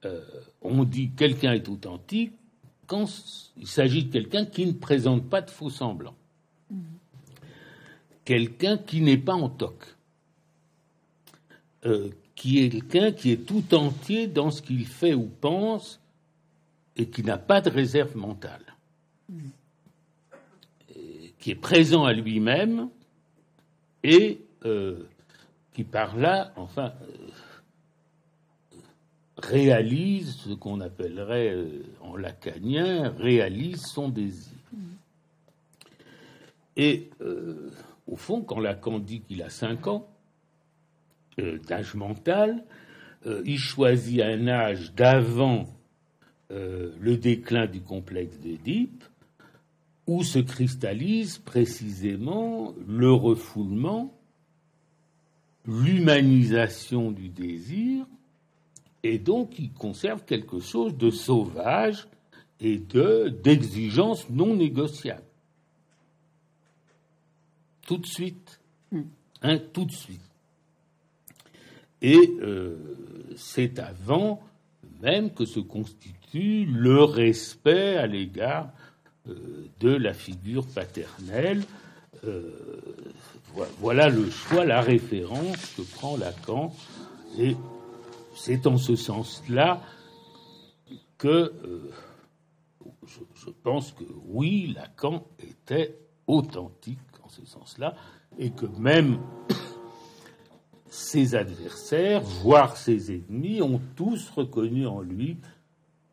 Euh, 0.05 0.23
on 0.63 0.85
dit 0.85 1.11
quelqu'un 1.17 1.55
est 1.55 1.69
authentique 1.69 2.35
quand 2.87 3.07
il 3.57 3.67
s'agit 3.67 4.05
de 4.05 4.13
quelqu'un 4.13 4.47
qui 4.47 4.67
ne 4.67 4.73
présente 4.73 5.29
pas 5.29 5.41
de 5.41 5.51
faux 5.51 5.69
semblants. 5.69 6.15
Quelqu'un 8.29 8.77
qui 8.77 9.01
n'est 9.01 9.17
pas 9.17 9.33
en 9.33 9.49
toc. 9.49 9.97
Euh, 11.87 12.11
qui 12.35 12.63
est 12.63 12.69
quelqu'un 12.69 13.11
qui 13.11 13.33
est 13.33 13.47
tout 13.47 13.75
entier 13.75 14.27
dans 14.27 14.51
ce 14.51 14.61
qu'il 14.61 14.85
fait 14.85 15.15
ou 15.15 15.31
pense 15.41 15.99
et 16.95 17.07
qui 17.07 17.23
n'a 17.23 17.39
pas 17.39 17.63
de 17.63 17.71
réserve 17.71 18.15
mentale. 18.19 18.61
qui 21.39 21.53
est 21.53 21.55
présent 21.55 22.05
à 22.05 22.13
lui-même 22.13 22.91
et 24.03 24.43
euh, 24.67 25.09
qui 25.73 25.85
par 25.85 26.15
là, 26.15 26.53
enfin, 26.57 26.93
euh, 27.01 28.77
réalise 29.39 30.37
ce 30.37 30.51
qu'on 30.51 30.83
appellerait 30.83 31.57
en 32.03 32.15
lacanien, 32.15 33.09
réalise 33.09 33.87
son 33.87 34.11
désir. 34.11 34.53
Et 36.77 37.09
au 38.09 38.17
fond, 38.17 38.43
quand 38.43 38.59
Lacan 38.59 38.99
dit 38.99 39.21
qu'il 39.21 39.43
a 39.43 39.51
cinq 39.51 39.87
ans 39.87 40.09
d'âge 41.37 41.95
mental, 41.95 42.65
il 43.45 43.59
choisit 43.59 44.23
un 44.23 44.49
âge 44.49 44.93
d'avant 44.95 45.67
le 46.51 47.17
déclin 47.17 47.67
du 47.67 47.81
complexe 47.81 48.39
d'Édipe, 48.39 49.05
où 50.07 50.25
se 50.25 50.39
cristallise 50.39 51.39
précisément 51.39 52.75
le 52.87 53.13
refoulement 53.13 54.15
l'humanisation 55.67 57.11
du 57.11 57.29
désir, 57.29 58.07
et 59.03 59.19
donc 59.19 59.59
il 59.59 59.71
conserve 59.71 60.25
quelque 60.25 60.61
chose 60.61 60.97
de 60.97 61.11
sauvage 61.11 62.09
et 62.59 62.79
de 62.79 63.29
d'exigence 63.29 64.31
non 64.31 64.57
négociable. 64.57 65.28
Tout 67.89 67.97
de 67.97 68.07
suite, 68.07 68.61
hmm. 68.93 69.01
hein, 69.41 69.59
tout 69.73 69.87
de 69.87 69.93
suite. 69.93 70.21
Et 72.03 72.35
euh, 72.43 72.77
c'est 73.35 73.79
avant 73.79 74.43
même 75.01 75.33
que 75.33 75.47
se 75.47 75.59
constitue 75.59 76.67
le 76.67 77.03
respect 77.03 77.97
à 77.97 78.07
l'égard 78.07 78.69
euh, 79.27 79.71
de 79.81 79.89
la 79.89 80.13
figure 80.13 80.67
paternelle. 80.67 81.65
Euh, 82.25 82.53
voilà 83.79 84.11
le 84.11 84.29
choix, 84.29 84.67
la 84.67 84.83
référence 84.83 85.73
que 85.75 85.81
prend 85.81 86.19
Lacan. 86.19 86.77
Et 87.39 87.57
c'est 88.35 88.67
en 88.67 88.77
ce 88.77 88.97
sens-là 88.97 89.81
que 91.17 91.55
je, 93.07 93.51
pense 93.63 93.93
que 93.93 94.05
oui, 94.27 94.75
Lacan 94.77 95.27
était 95.39 95.99
authentique 96.27 96.99
en 97.07 97.08
ce 97.39 97.47
sens-là, 97.47 97.95
et 98.39 98.51
que 98.51 98.67
même 98.67 99.19
ses 100.89 101.35
adversaires, 101.35 102.23
voire 102.23 102.77
ses 102.77 103.13
ennemis, 103.15 103.63
ont 103.63 103.81
tous 103.97 104.31
reconnu 104.31 104.87
en 104.87 105.01
lui 105.01 105.37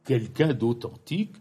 quelqu'un 0.03 0.53
d'authentique, 0.53 1.35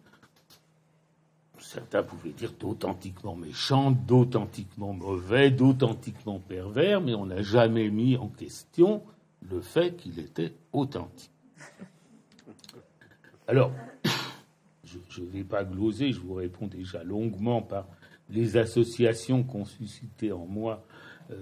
certains 1.58 2.02
pouvaient 2.02 2.30
dire 2.30 2.52
d'authentiquement 2.52 3.34
méchant, 3.34 3.90
d'authentiquement 3.90 4.92
mauvais, 4.92 5.50
d'authentiquement 5.50 6.38
pervers, 6.38 7.00
mais 7.00 7.14
on 7.14 7.26
n'a 7.26 7.42
jamais 7.42 7.90
mis 7.90 8.16
en 8.16 8.28
question 8.28 9.02
le 9.42 9.60
fait 9.60 9.96
qu'il 9.96 10.18
était 10.18 10.54
authentique. 10.72 11.30
Alors, 13.48 13.72
je 14.84 15.20
ne 15.20 15.26
vais 15.26 15.44
pas 15.44 15.64
gloser, 15.64 16.12
je 16.12 16.20
vous 16.20 16.34
réponds 16.34 16.66
déjà 16.66 17.02
longuement 17.02 17.60
par 17.60 17.86
les 18.30 18.56
associations 18.56 19.42
qu'ont 19.42 19.64
suscité 19.64 20.32
en 20.32 20.46
moi 20.46 20.84
euh, 21.30 21.34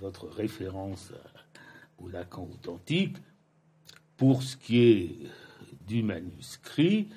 votre 0.00 0.28
référence 0.28 1.12
au 1.98 2.08
Lacan 2.08 2.48
authentique. 2.52 3.16
Pour 4.16 4.42
ce 4.42 4.56
qui 4.56 4.82
est 4.82 5.16
du 5.86 6.02
manuscrit, 6.02 7.08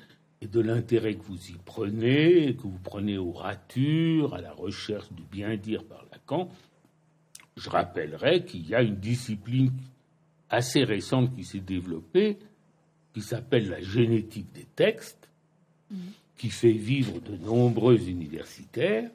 et 0.44 0.48
de 0.48 0.60
l'intérêt 0.60 1.16
que 1.16 1.24
vous 1.24 1.52
y 1.52 1.56
prenez, 1.64 2.56
que 2.56 2.64
vous 2.64 2.80
prenez 2.84 3.18
aux 3.18 3.32
ratures, 3.32 4.34
à 4.34 4.42
la 4.42 4.52
recherche 4.52 5.10
du 5.14 5.24
bien-dire 5.24 5.86
par 5.86 6.06
Lacan, 6.12 6.50
je 7.56 7.70
rappellerai 7.70 8.44
qu'il 8.44 8.68
y 8.68 8.76
a 8.76 8.82
une 8.82 8.98
discipline 8.98 9.72
assez 10.50 10.84
récente 10.84 11.34
qui 11.34 11.46
s'est 11.46 11.60
développée, 11.62 12.40
qui 13.14 13.22
s'appelle 13.22 13.70
la 13.70 13.80
génétique 13.80 14.52
des 14.52 14.68
textes, 14.76 15.30
qui 16.38 16.50
fait 16.50 16.72
vivre 16.72 17.20
de 17.22 17.36
nombreux 17.38 18.00
universitaires 18.08 19.10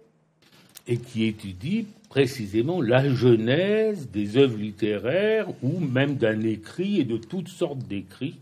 et 0.87 0.97
qui 0.97 1.25
étudie 1.25 1.87
précisément 2.09 2.81
la 2.81 3.13
genèse 3.13 4.09
des 4.11 4.37
œuvres 4.37 4.57
littéraires 4.57 5.49
ou 5.63 5.79
même 5.79 6.17
d'un 6.17 6.41
écrit 6.41 7.01
et 7.01 7.05
de 7.05 7.19
toutes 7.19 7.49
sortes 7.49 7.81
d'écrits 7.81 8.39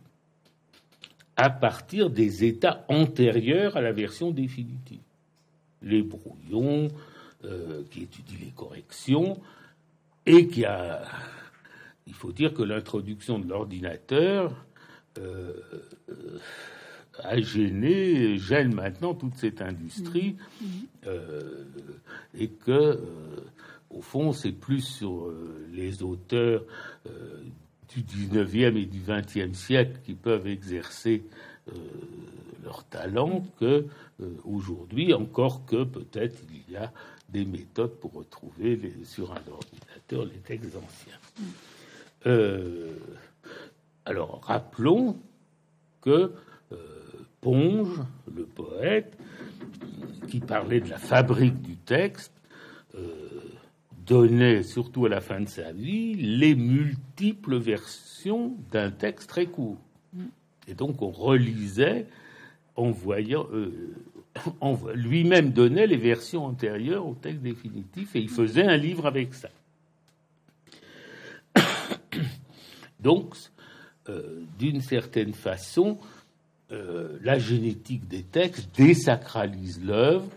à 1.37 1.51
partir 1.51 2.09
des 2.09 2.45
états 2.45 2.85
antérieurs 2.89 3.77
à 3.77 3.81
la 3.81 3.93
version 3.93 4.31
définitive. 4.31 5.01
Les 5.83 6.03
brouillons, 6.03 6.89
euh, 7.45 7.83
qui 7.91 8.05
étudient 8.05 8.39
les 8.41 8.53
corrections, 8.53 9.39
et 10.25 10.49
qui 10.49 10.65
a. 10.65 11.03
Il 12.07 12.15
faut 12.15 12.33
dire 12.33 12.55
que 12.55 12.63
l'introduction 12.63 13.39
de 13.39 13.49
l'ordinateur 13.49 14.55
euh, 15.19 15.53
a 17.23 17.41
gêné, 17.41 18.39
gêne 18.39 18.75
maintenant 18.75 19.15
toute 19.15 19.37
cette 19.37 19.63
industrie, 19.63 20.37
mmh. 20.61 20.67
euh, 21.07 21.65
et 22.39 22.49
que, 22.49 23.01
au 23.91 24.03
fond, 24.03 24.33
c'est 24.33 24.53
plus 24.53 24.83
sur 24.83 25.33
les 25.73 26.03
auteurs 26.03 26.65
du 27.89 28.03
19e 28.03 28.77
et 28.77 28.87
du 28.87 29.01
20e 29.01 29.55
siècle 29.55 30.01
qui 30.05 30.15
peuvent 30.15 30.47
exercer 30.47 31.25
euh, 31.69 31.73
leur 32.65 32.85
talent 32.85 33.45
que 33.59 33.87
euh, 34.21 34.35
aujourd'hui, 34.45 35.15
encore 35.15 35.67
que 35.67 35.85
peut-être 35.85 36.39
il 36.51 36.73
y 36.73 36.77
a 36.77 36.93
des 37.29 37.45
méthodes 37.45 37.95
pour 38.01 38.13
retrouver 38.13 38.81
sur 39.05 39.33
un 39.33 39.43
ordinateur 39.51 40.25
les 40.25 40.41
textes 40.41 40.77
anciens. 40.77 41.19
Euh, 42.27 42.93
alors 44.05 44.41
rappelons 44.45 45.17
que 46.01 46.33
Ponge, 47.47 48.03
le 48.35 48.45
poète, 48.45 49.17
qui 50.27 50.41
parlait 50.41 50.81
de 50.81 50.91
la 50.91 50.99
fabrique 50.99 51.63
du 51.63 51.77
texte, 51.77 52.33
donnait, 54.05 54.65
surtout 54.65 55.07
à 55.07 55.09
la 55.09 55.21
fin 55.21 55.41
de 55.41 55.49
sa 55.49 55.71
vie, 55.71 56.17
les 56.17 56.57
multiples 56.57 57.57
versions 57.57 58.57
d'un 58.73 58.91
texte 58.91 59.29
très 59.29 59.47
court. 59.47 59.79
Et 60.67 60.75
donc 60.75 61.03
on 61.03 61.11
relisait 61.11 62.07
en 62.75 62.91
voyant, 62.91 63.47
euh, 63.53 63.95
lui-même 64.95 65.53
donnait 65.53 65.87
les 65.87 65.97
versions 65.97 66.47
antérieures 66.47 67.07
au 67.07 67.15
texte 67.15 67.43
définitif 67.43 68.17
et 68.17 68.21
il 68.21 68.29
faisait 68.29 68.67
un 68.67 68.77
livre 68.77 69.07
avec 69.07 69.35
ça. 69.35 69.51
donc, 72.99 73.37
euh, 74.09 74.43
d'une 74.59 74.81
certaine 74.81 75.33
façon, 75.33 75.99
euh, 76.73 77.19
la 77.23 77.39
génétique 77.39 78.09
des 78.09 78.23
textes 78.23 78.69
désacralise 78.77 79.81
l'œuvre 79.85 80.29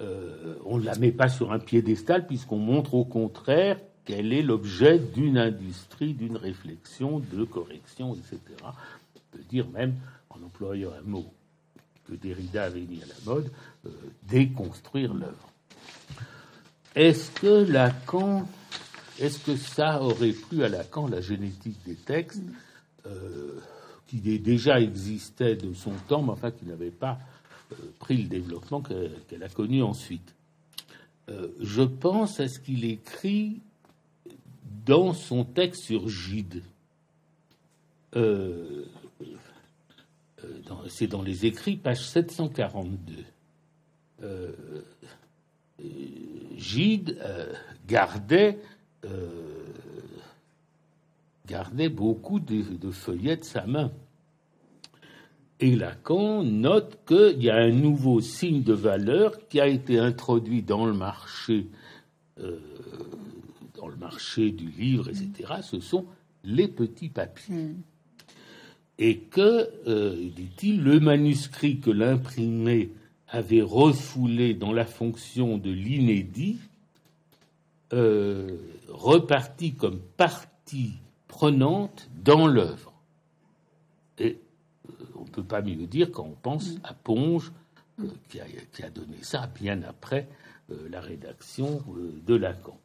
euh, 0.00 0.54
on 0.64 0.78
ne 0.78 0.84
la 0.84 0.96
met 0.96 1.12
pas 1.12 1.28
sur 1.28 1.52
un 1.52 1.58
piédestal 1.58 2.26
puisqu'on 2.26 2.58
montre 2.58 2.94
au 2.94 3.04
contraire 3.04 3.78
qu'elle 4.04 4.32
est 4.32 4.42
l'objet 4.42 4.98
d'une 4.98 5.36
industrie, 5.36 6.14
d'une 6.14 6.36
réflexion, 6.36 7.20
de 7.20 7.44
correction, 7.44 8.14
etc. 8.14 8.38
On 8.62 9.36
peut 9.36 9.44
dire 9.50 9.68
même, 9.68 9.94
en 10.30 10.42
employant 10.42 10.92
un 10.98 11.02
mot 11.02 11.26
que 12.08 12.14
Derrida 12.14 12.64
avait 12.64 12.80
mis 12.80 13.02
à 13.02 13.06
la 13.06 13.32
mode, 13.32 13.50
euh, 13.86 13.90
déconstruire 14.22 15.12
l'œuvre. 15.12 15.52
Est-ce 16.94 17.30
que 17.32 17.70
Lacan, 17.70 18.48
est-ce 19.18 19.38
que 19.38 19.54
ça 19.54 20.02
aurait 20.02 20.32
plu 20.32 20.64
à 20.64 20.70
Lacan, 20.70 21.08
la 21.08 21.20
génétique 21.20 21.78
des 21.84 21.94
textes, 21.94 22.42
qui 24.10 24.38
déjà 24.38 24.80
existait 24.80 25.54
de 25.56 25.72
son 25.72 25.92
temps, 26.08 26.22
mais 26.22 26.32
enfin 26.32 26.50
qui 26.50 26.66
n'avait 26.66 26.90
pas 26.90 27.18
euh, 27.72 27.76
pris 27.98 28.16
le 28.16 28.28
développement 28.28 28.82
qu'elle 28.82 29.42
a 29.42 29.48
connu 29.48 29.82
ensuite 29.82 30.34
euh, 31.28 31.48
Je 31.60 31.82
pense 31.82 32.40
à 32.40 32.48
ce 32.48 32.58
qu'il 32.58 32.84
écrit 32.84 33.60
dans 34.84 35.12
son 35.12 35.44
texte 35.44 35.84
sur 35.84 36.08
Gide. 36.08 36.62
C'est 40.88 41.06
dans 41.06 41.22
les 41.22 41.46
écrits, 41.46 41.76
page 41.76 42.04
742. 42.04 43.14
Gide 46.60 47.18
euh, 47.22 47.52
gardait, 47.88 48.58
euh, 49.04 49.59
gardait 51.50 51.88
beaucoup 51.88 52.40
de, 52.40 52.90
feuillets 52.90 53.36
de 53.36 53.44
sa 53.44 53.66
main. 53.66 53.92
Et 55.58 55.76
Lacan 55.76 56.42
note 56.42 56.98
qu'il 57.06 57.42
y 57.42 57.50
a 57.50 57.56
un 57.56 57.70
nouveau 57.70 58.20
signe 58.20 58.62
de 58.62 58.72
valeur 58.72 59.48
qui 59.48 59.60
a 59.60 59.66
été 59.66 59.98
introduit 59.98 60.62
dans 60.62 60.86
le 60.86 60.94
marché, 60.94 61.66
euh, 62.38 62.58
dans 63.74 63.88
le 63.88 63.96
marché 63.96 64.52
du 64.52 64.70
livre, 64.70 65.08
etc. 65.08 65.54
Ce 65.62 65.80
sont 65.80 66.06
les 66.44 66.68
petits 66.68 67.10
papiers. 67.10 67.54
Hmm. 67.54 67.82
Et 68.98 69.18
que, 69.18 69.68
dit-il, 70.34 70.82
le 70.82 71.00
manuscrit 71.00 71.80
que 71.80 71.90
l'imprimé 71.90 72.90
avait 73.28 73.62
refoulé 73.62 74.54
dans 74.54 74.72
la 74.72 74.84
fonction 74.84 75.56
de 75.56 75.70
l'inédit, 75.70 76.58
euh, 77.92 78.56
reparti 78.88 79.72
comme 79.72 80.00
partie 80.16 80.94
prenante 81.30 82.10
dans 82.22 82.48
l'œuvre. 82.48 82.92
Et 84.18 84.40
euh, 84.88 84.92
on 85.14 85.24
ne 85.24 85.30
peut 85.30 85.44
pas 85.44 85.62
mieux 85.62 85.86
dire 85.86 86.10
quand 86.10 86.24
on 86.24 86.36
pense 86.42 86.74
à 86.82 86.92
Ponge, 86.92 87.52
euh, 88.00 88.08
qui, 88.28 88.40
a, 88.40 88.90
donné 88.90 89.16
ça 89.22 89.46
bien 89.46 89.82
après 89.82 90.28
la 90.88 91.00
rédaction 91.00 91.82
de 92.24 92.36
Lacan. 92.36 92.78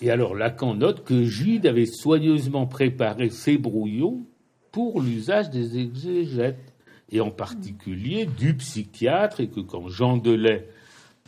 Et 0.00 0.10
alors 0.10 0.34
Lacan 0.34 0.74
note 0.74 1.04
que 1.04 1.24
Gide 1.24 1.66
avait 1.66 1.86
soigneusement 1.86 2.66
préparé 2.66 3.30
ses 3.30 3.56
brouillons 3.56 4.26
pour 4.72 5.00
l'usage 5.00 5.50
des 5.50 5.78
exégètes 5.78 6.72
et 7.12 7.20
en 7.20 7.30
particulier 7.30 8.26
du 8.26 8.54
psychiatre, 8.54 9.40
et 9.40 9.48
que 9.48 9.60
quand 9.60 9.86
Jean 9.88 10.16
Delay, 10.16 10.66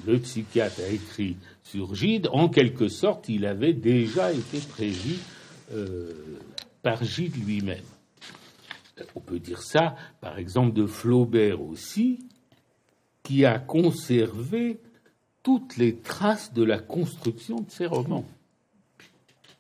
le 0.07 0.19
psychiatre, 0.19 0.81
a 0.81 0.91
écrit 0.91 1.37
sur 1.63 1.95
Gide, 1.95 2.29
en 2.33 2.49
quelque 2.49 2.89
sorte, 2.89 3.29
il 3.29 3.47
avait 3.47 3.75
déjà 3.75 4.33
été 4.33 4.59
prévu 4.59 5.17
euh, 5.73 6.13
par 6.83 7.05
Gide 7.05 7.37
lui-même. 7.45 7.85
On 9.15 9.21
peut 9.21 9.39
dire 9.39 9.63
ça, 9.63 9.97
par 10.21 10.39
exemple, 10.39 10.73
de 10.73 10.87
Flaubert 10.87 11.61
aussi, 11.61 12.27
qui 13.23 13.45
a 13.45 13.59
conservé 13.59 14.79
toutes 15.43 15.77
les 15.77 15.97
traces 15.97 16.53
de 16.53 16.63
la 16.63 16.79
construction 16.79 17.61
de 17.61 17.71
ses 17.71 17.87
romans. 17.87 18.27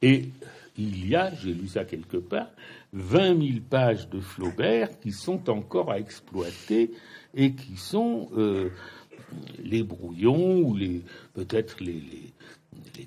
Et 0.03 0.29
il 0.77 1.09
y 1.09 1.17
a, 1.17 1.35
j'ai 1.35 1.53
lu 1.55 1.67
ça 1.69 1.85
quelque 1.85 2.17
part, 2.17 2.49
20 2.93 3.41
000 3.41 3.59
pages 3.69 4.09
de 4.09 4.21
Flaubert 4.21 4.99
qui 5.01 5.13
sont 5.13 5.51
encore 5.51 5.91
à 5.91 5.99
exploiter 5.99 6.93
et 7.35 7.55
qui 7.55 7.77
sont 7.77 8.29
euh, 8.37 8.71
les 9.63 9.83
brouillons 9.83 10.61
ou 10.61 10.77
peut-être 11.35 11.83
les, 11.83 12.03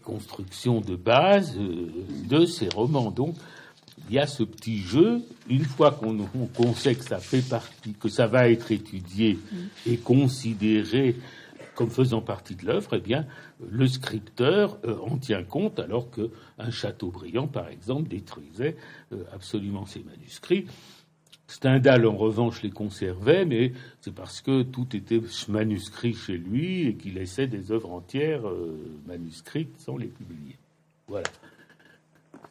constructions 0.04 0.82
de 0.82 0.96
base 0.96 1.58
euh, 1.58 1.92
de 2.30 2.46
ces 2.46 2.70
romans. 2.70 3.12
Donc 3.12 3.36
il 4.10 4.16
y 4.16 4.20
a 4.20 4.28
ce 4.28 4.44
petit 4.44 4.80
jeu. 4.80 5.22
Une 5.50 5.66
fois 5.66 5.92
qu'on 5.92 6.74
sait 6.74 6.96
que 6.96 7.04
ça 7.04 7.20
fait 7.20 7.42
partie, 7.42 7.94
que 7.94 8.10
ça 8.10 8.28
va 8.28 8.50
être 8.50 8.72
étudié 8.72 9.38
et 9.86 9.98
considéré 9.98 11.16
comme 11.78 11.92
faisant 11.92 12.22
partie 12.22 12.56
de 12.56 12.66
l'œuvre, 12.66 12.96
eh 12.96 13.00
bien, 13.00 13.28
le 13.70 13.88
scripteur 13.88 14.80
euh, 14.84 14.98
en 15.08 15.18
tient 15.18 15.44
compte, 15.44 15.78
alors 15.78 16.10
qu'un 16.10 16.72
Chateaubriand, 16.72 17.48
par 17.48 17.70
exemple, 17.70 18.10
détruisait 18.10 18.76
euh, 19.14 19.24
absolument 19.32 19.86
ses 19.86 20.04
manuscrits. 20.04 20.66
Stendhal, 21.48 22.06
en 22.06 22.16
revanche, 22.16 22.62
les 22.62 22.72
conservait, 22.72 23.46
mais 23.46 23.72
c'est 24.02 24.14
parce 24.14 24.42
que 24.42 24.64
tout 24.64 24.96
était 24.96 25.22
manuscrit 25.48 26.14
chez 26.14 26.38
lui 26.38 26.88
et 26.88 26.96
qu'il 26.96 27.14
laissait 27.16 27.48
des 27.48 27.72
œuvres 27.72 27.92
entières 27.92 28.48
euh, 28.48 28.78
manuscrites 29.08 29.80
sans 29.80 29.98
les 29.98 30.08
publier. 30.08 30.58
Voilà. 31.08 31.28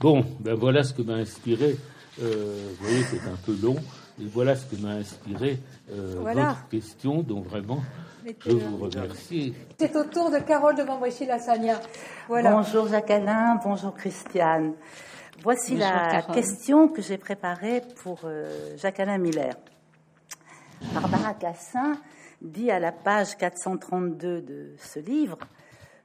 Bon, 0.00 0.24
ben 0.40 0.54
voilà 0.54 0.82
ce 0.82 0.94
que 0.94 1.02
m'a 1.02 1.14
inspiré. 1.14 1.76
vous 2.18 2.26
voyez, 2.80 3.02
c'est 3.02 3.28
un 3.28 3.36
peu 3.44 3.56
long. 3.62 3.76
Et 4.20 4.24
voilà 4.24 4.56
ce 4.56 4.64
que 4.64 4.80
m'a 4.80 4.92
inspiré 4.92 5.58
votre 5.88 6.68
question, 6.68 7.22
donc 7.22 7.46
vraiment, 7.46 7.82
je 8.46 8.56
vous 8.56 8.76
remercie. 8.78 9.54
C'est 9.78 9.94
au 9.94 10.04
tour 10.04 10.30
de 10.30 10.38
Carole 10.38 10.74
de 10.74 10.82
Montbrichy-Lassagna. 10.82 11.80
Voilà. 12.28 12.52
Bonjour 12.52 12.88
Jacques 12.88 13.10
Alain, 13.10 13.60
bonjour 13.62 13.94
Christiane. 13.94 14.72
Voici 15.42 15.76
la 15.76 16.22
question 16.22 16.88
que 16.88 17.02
j'ai 17.02 17.18
préparée 17.18 17.82
pour 18.02 18.20
euh, 18.24 18.76
Jacques 18.76 19.00
Alain 19.00 19.18
Miller. 19.18 19.54
Barbara 20.92 21.34
Cassin 21.34 21.96
dit 22.40 22.70
à 22.70 22.78
la 22.78 22.92
page 22.92 23.36
432 23.36 24.40
de 24.40 24.74
ce 24.78 24.98
livre 24.98 25.38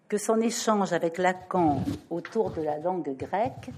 que 0.08 0.18
son 0.18 0.40
échange 0.42 0.94
avec 0.94 1.18
Lacan 1.18 1.82
autour 2.10 2.52
de 2.52 2.62
la 2.62 2.78
langue 2.78 3.16
grecque 3.18 3.70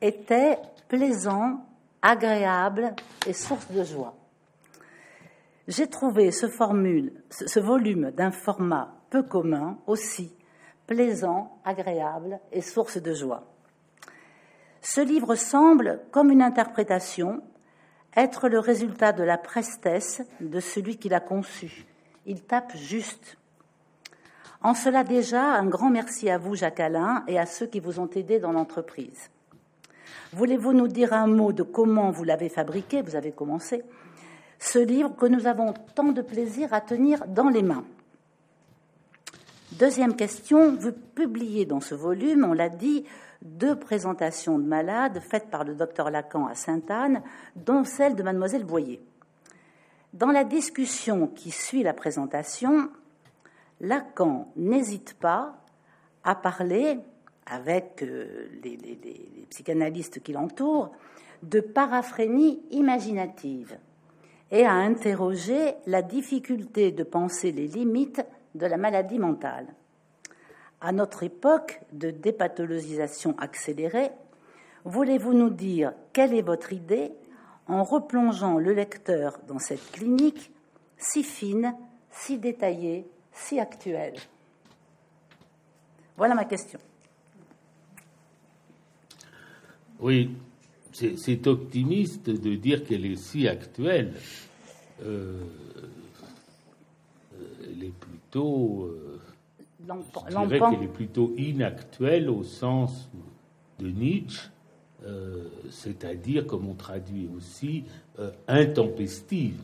était 0.00 0.58
plaisant, 0.88 1.64
agréable 2.02 2.94
et 3.26 3.32
source 3.32 3.70
de 3.70 3.84
joie. 3.84 4.14
J'ai 5.68 5.86
trouvé 5.86 6.32
ce, 6.32 6.48
formule, 6.48 7.12
ce 7.30 7.60
volume 7.60 8.10
d'un 8.10 8.30
format 8.30 8.94
peu 9.10 9.22
commun 9.22 9.78
aussi 9.86 10.32
plaisant, 10.86 11.58
agréable 11.64 12.40
et 12.50 12.62
source 12.62 13.00
de 13.00 13.12
joie. 13.12 13.44
Ce 14.90 15.02
livre 15.02 15.34
semble, 15.34 16.00
comme 16.12 16.30
une 16.30 16.40
interprétation, 16.40 17.42
être 18.16 18.48
le 18.48 18.58
résultat 18.58 19.12
de 19.12 19.22
la 19.22 19.36
prestesse 19.36 20.22
de 20.40 20.60
celui 20.60 20.96
qui 20.96 21.10
l'a 21.10 21.20
conçu. 21.20 21.84
Il 22.24 22.40
tape 22.40 22.74
juste. 22.74 23.36
En 24.62 24.72
cela 24.72 25.04
déjà, 25.04 25.42
un 25.42 25.66
grand 25.66 25.90
merci 25.90 26.30
à 26.30 26.38
vous, 26.38 26.54
Jacques 26.54 26.80
Alain, 26.80 27.22
et 27.28 27.38
à 27.38 27.44
ceux 27.44 27.66
qui 27.66 27.80
vous 27.80 28.00
ont 28.00 28.08
aidé 28.08 28.38
dans 28.38 28.52
l'entreprise. 28.52 29.28
Voulez-vous 30.32 30.72
nous 30.72 30.88
dire 30.88 31.12
un 31.12 31.26
mot 31.26 31.52
de 31.52 31.64
comment 31.64 32.10
vous 32.10 32.24
l'avez 32.24 32.48
fabriqué? 32.48 33.02
Vous 33.02 33.14
avez 33.14 33.32
commencé 33.32 33.82
ce 34.58 34.78
livre 34.78 35.14
que 35.14 35.26
nous 35.26 35.46
avons 35.46 35.74
tant 35.94 36.12
de 36.12 36.22
plaisir 36.22 36.72
à 36.72 36.80
tenir 36.80 37.26
dans 37.26 37.50
les 37.50 37.62
mains. 37.62 37.84
Deuxième 39.72 40.16
question, 40.16 40.74
vous 40.76 40.92
publiez 40.92 41.66
dans 41.66 41.82
ce 41.82 41.94
volume, 41.94 42.46
on 42.48 42.54
l'a 42.54 42.70
dit, 42.70 43.04
deux 43.42 43.78
présentations 43.78 44.58
de 44.58 44.64
malades 44.64 45.20
faites 45.20 45.50
par 45.50 45.64
le 45.64 45.74
docteur 45.74 46.10
Lacan 46.10 46.46
à 46.46 46.54
Sainte-Anne, 46.54 47.22
dont 47.56 47.84
celle 47.84 48.14
de 48.14 48.22
mademoiselle 48.22 48.64
Boyer. 48.64 49.00
Dans 50.12 50.30
la 50.30 50.44
discussion 50.44 51.28
qui 51.28 51.50
suit 51.50 51.82
la 51.82 51.94
présentation, 51.94 52.90
Lacan 53.80 54.50
n'hésite 54.56 55.14
pas 55.14 55.56
à 56.24 56.34
parler, 56.34 56.98
avec 57.46 58.02
euh, 58.02 58.48
les, 58.62 58.76
les 58.76 59.46
psychanalystes 59.50 60.22
qui 60.22 60.32
l'entourent, 60.32 60.92
de 61.42 61.60
paraphrénie 61.60 62.60
imaginative 62.70 63.78
et 64.50 64.64
à 64.64 64.72
interroger 64.72 65.74
la 65.86 66.02
difficulté 66.02 66.90
de 66.90 67.04
penser 67.04 67.52
les 67.52 67.68
limites 67.68 68.24
de 68.54 68.66
la 68.66 68.76
maladie 68.76 69.18
mentale. 69.18 69.66
À 70.80 70.92
notre 70.92 71.24
époque 71.24 71.80
de 71.92 72.10
dépathologisation 72.10 73.36
accélérée, 73.38 74.10
voulez-vous 74.84 75.34
nous 75.34 75.50
dire 75.50 75.92
quelle 76.12 76.34
est 76.34 76.42
votre 76.42 76.72
idée 76.72 77.10
en 77.66 77.82
replongeant 77.82 78.58
le 78.58 78.72
lecteur 78.72 79.38
dans 79.48 79.58
cette 79.58 79.90
clinique 79.90 80.52
si 80.96 81.24
fine, 81.24 81.74
si 82.12 82.38
détaillée, 82.38 83.06
si 83.32 83.58
actuelle? 83.58 84.14
Voilà 86.16 86.34
ma 86.34 86.44
question. 86.44 86.78
Oui, 90.00 90.30
c'est 90.92 91.46
optimiste 91.48 92.30
de 92.30 92.54
dire 92.54 92.84
qu'elle 92.84 93.04
est 93.04 93.16
si 93.16 93.48
actuelle. 93.48 94.14
Euh, 95.02 95.42
elle 97.64 97.82
est 97.82 97.92
plutôt. 97.98 98.92
Je 100.28 100.46
dirais 100.46 100.58
qu'elle 100.58 100.84
est 100.84 100.92
plutôt 100.92 101.34
inactuelle 101.36 102.28
au 102.30 102.42
sens 102.44 103.08
de 103.78 103.88
Nietzsche, 103.88 104.50
c'est-à-dire, 105.70 106.46
comme 106.46 106.68
on 106.68 106.74
traduit 106.74 107.28
aussi, 107.36 107.84
intempestive. 108.46 109.60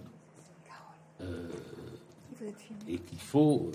et 2.86 2.98
qu'il 2.98 3.18
faut 3.18 3.70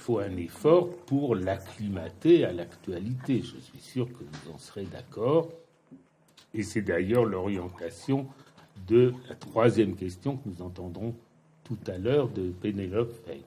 faut 0.00 0.18
un 0.18 0.36
effort 0.38 0.88
pour 1.06 1.36
l'acclimater 1.36 2.44
à 2.44 2.52
l'actualité. 2.52 3.42
Je 3.42 3.58
suis 3.60 3.78
sûr 3.78 4.06
que 4.06 4.24
vous 4.24 4.52
en 4.52 4.58
serez 4.58 4.84
d'accord. 4.84 5.48
Et 6.54 6.62
c'est 6.62 6.80
d'ailleurs 6.80 7.26
l'orientation 7.26 8.26
de 8.88 9.12
la 9.28 9.34
troisième 9.34 9.94
question 9.94 10.38
que 10.38 10.48
nous 10.48 10.62
entendrons 10.62 11.14
tout 11.64 11.78
à 11.86 11.98
l'heure 11.98 12.28
de 12.28 12.50
Pénélope 12.50 13.12
Fay. 13.26 13.42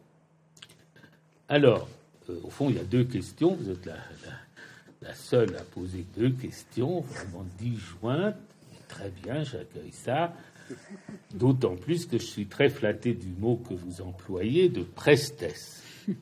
Alors, 1.49 1.89
euh, 2.29 2.39
au 2.43 2.49
fond, 2.49 2.69
il 2.69 2.75
y 2.75 2.79
a 2.79 2.83
deux 2.83 3.03
questions. 3.03 3.55
Vous 3.55 3.69
êtes 3.69 3.85
la, 3.85 5.13
seule 5.15 5.55
à 5.55 5.61
poser 5.61 6.05
deux 6.17 6.31
questions, 6.31 7.01
vraiment 7.01 7.45
disjointes. 7.59 8.35
Très 8.87 9.09
bien, 9.23 9.43
j'accueille 9.43 9.91
ça. 9.91 10.33
D'autant 11.33 11.75
plus 11.75 12.05
que 12.05 12.17
je 12.17 12.25
suis 12.25 12.45
très 12.45 12.69
flatté 12.69 13.13
du 13.13 13.27
mot 13.27 13.57
que 13.57 13.73
vous 13.73 14.01
employez 14.01 14.69
de 14.69 14.81
prestesse 14.81 15.83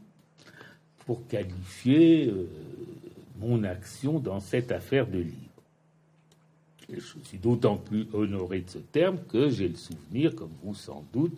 pour 1.06 1.28
qualifier 1.28 2.28
euh, 2.28 2.48
mon 3.40 3.64
action 3.64 4.20
dans 4.20 4.40
cette 4.40 4.72
affaire 4.72 5.06
de 5.08 5.20
livre. 5.20 5.36
je 6.90 7.00
suis 7.24 7.38
d'autant 7.38 7.78
plus 7.78 8.08
honoré 8.14 8.62
de 8.62 8.70
ce 8.70 8.80
terme 8.80 9.20
que 9.30 9.50
j'ai 9.50 9.68
le 9.68 9.76
souvenir, 9.76 10.36
comme 10.36 10.52
vous 10.64 10.74
sans 10.74 11.06
doute, 11.14 11.38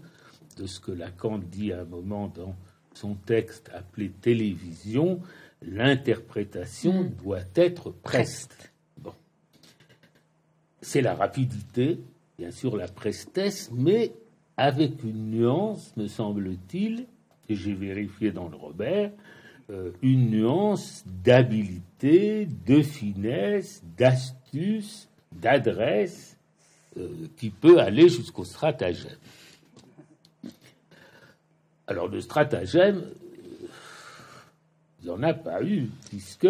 de 0.57 0.65
ce 0.65 0.79
que 0.79 0.91
Lacan 0.91 1.39
dit 1.39 1.73
à 1.73 1.81
un 1.81 1.85
moment 1.85 2.31
dans 2.33 2.55
son 2.93 3.15
texte 3.15 3.69
appelé 3.73 4.09
Télévision, 4.09 5.19
l'interprétation 5.61 7.03
mm. 7.03 7.09
doit 7.23 7.39
être 7.55 7.91
preste. 7.91 8.71
Bon. 8.97 9.13
C'est 10.81 11.01
la 11.01 11.15
rapidité, 11.15 11.99
bien 12.37 12.51
sûr 12.51 12.75
la 12.77 12.87
prestesse, 12.87 13.71
mais 13.73 14.13
avec 14.57 15.03
une 15.03 15.31
nuance, 15.31 15.95
me 15.97 16.07
semble-t-il, 16.07 17.07
et 17.49 17.55
j'ai 17.55 17.73
vérifié 17.73 18.31
dans 18.31 18.47
le 18.47 18.55
Robert, 18.55 19.11
euh, 19.69 19.91
une 20.01 20.29
nuance 20.29 21.03
d'habileté, 21.23 22.47
de 22.65 22.81
finesse, 22.81 23.81
d'astuce, 23.97 25.09
d'adresse 25.31 26.37
euh, 26.97 27.07
qui 27.37 27.49
peut 27.49 27.79
aller 27.79 28.09
jusqu'au 28.09 28.43
stratagème. 28.43 29.17
Alors 31.87 32.07
le 32.07 32.21
stratagème, 32.21 32.97
euh, 32.97 33.67
il 35.01 35.05
n'y 35.05 35.11
en 35.11 35.23
a 35.23 35.33
pas 35.33 35.63
eu, 35.63 35.89
puisque 36.09 36.47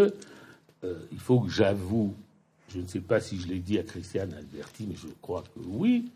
il 1.14 1.20
faut 1.20 1.40
que 1.40 1.50
j'avoue, 1.50 2.14
je 2.68 2.80
ne 2.80 2.88
sais 2.88 3.00
pas 3.00 3.22
si 3.22 3.40
je 3.40 3.48
l'ai 3.48 3.60
dit 3.60 3.80
à 3.80 3.84
Christiane 3.84 4.34
Alberti, 4.34 4.86
mais 4.86 4.96
je 4.96 5.08
crois 5.22 5.42
que 5.44 5.62
oui, 5.66 6.12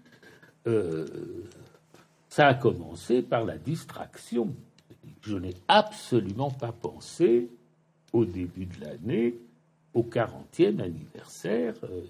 ça 2.28 2.48
a 2.48 2.54
commencé 2.54 3.22
par 3.22 3.46
la 3.46 3.58
distraction 3.58 4.54
je 5.28 5.38
n'ai 5.38 5.56
absolument 5.68 6.52
pas 6.52 6.72
pensé 6.72 7.50
au 8.14 8.26
début 8.26 8.66
de 8.66 8.86
l'année 8.86 9.36
au 9.94 10.04
40e 10.04 10.80
anniversaire 10.80 11.74
euh, 11.84 12.02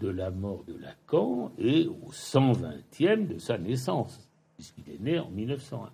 de 0.00 0.08
la 0.08 0.30
mort 0.30 0.64
de 0.64 0.76
Lacan 0.76 1.52
et 1.58 1.86
au 1.86 2.10
120e 2.12 3.26
de 3.26 3.38
sa 3.38 3.58
naissance, 3.58 4.28
puisqu'il 4.56 4.92
est 4.92 5.00
né 5.00 5.18
en 5.18 5.30
1901. 5.30 5.90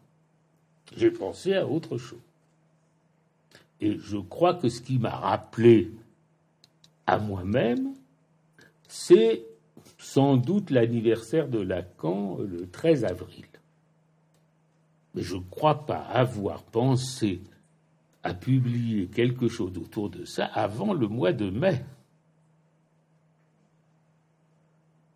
J'ai 0.94 1.10
pensé 1.10 1.54
à 1.54 1.66
autre 1.66 1.96
chose. 1.96 2.20
Et 3.80 3.98
je 3.98 4.18
crois 4.18 4.54
que 4.54 4.68
ce 4.68 4.80
qui 4.80 4.98
m'a 4.98 5.10
rappelé 5.10 5.90
à 7.06 7.18
moi-même, 7.18 7.94
c'est 8.88 9.44
sans 9.98 10.36
doute 10.36 10.70
l'anniversaire 10.70 11.48
de 11.48 11.58
Lacan 11.58 12.38
le 12.38 12.68
13 12.68 13.04
avril 13.04 13.46
mais 15.16 15.22
je 15.22 15.36
ne 15.36 15.42
crois 15.50 15.86
pas 15.86 15.98
avoir 15.98 16.62
pensé 16.62 17.40
à 18.22 18.34
publier 18.34 19.06
quelque 19.06 19.48
chose 19.48 19.76
autour 19.78 20.10
de 20.10 20.26
ça 20.26 20.44
avant 20.44 20.92
le 20.92 21.08
mois 21.08 21.32
de 21.32 21.48
mai. 21.48 21.82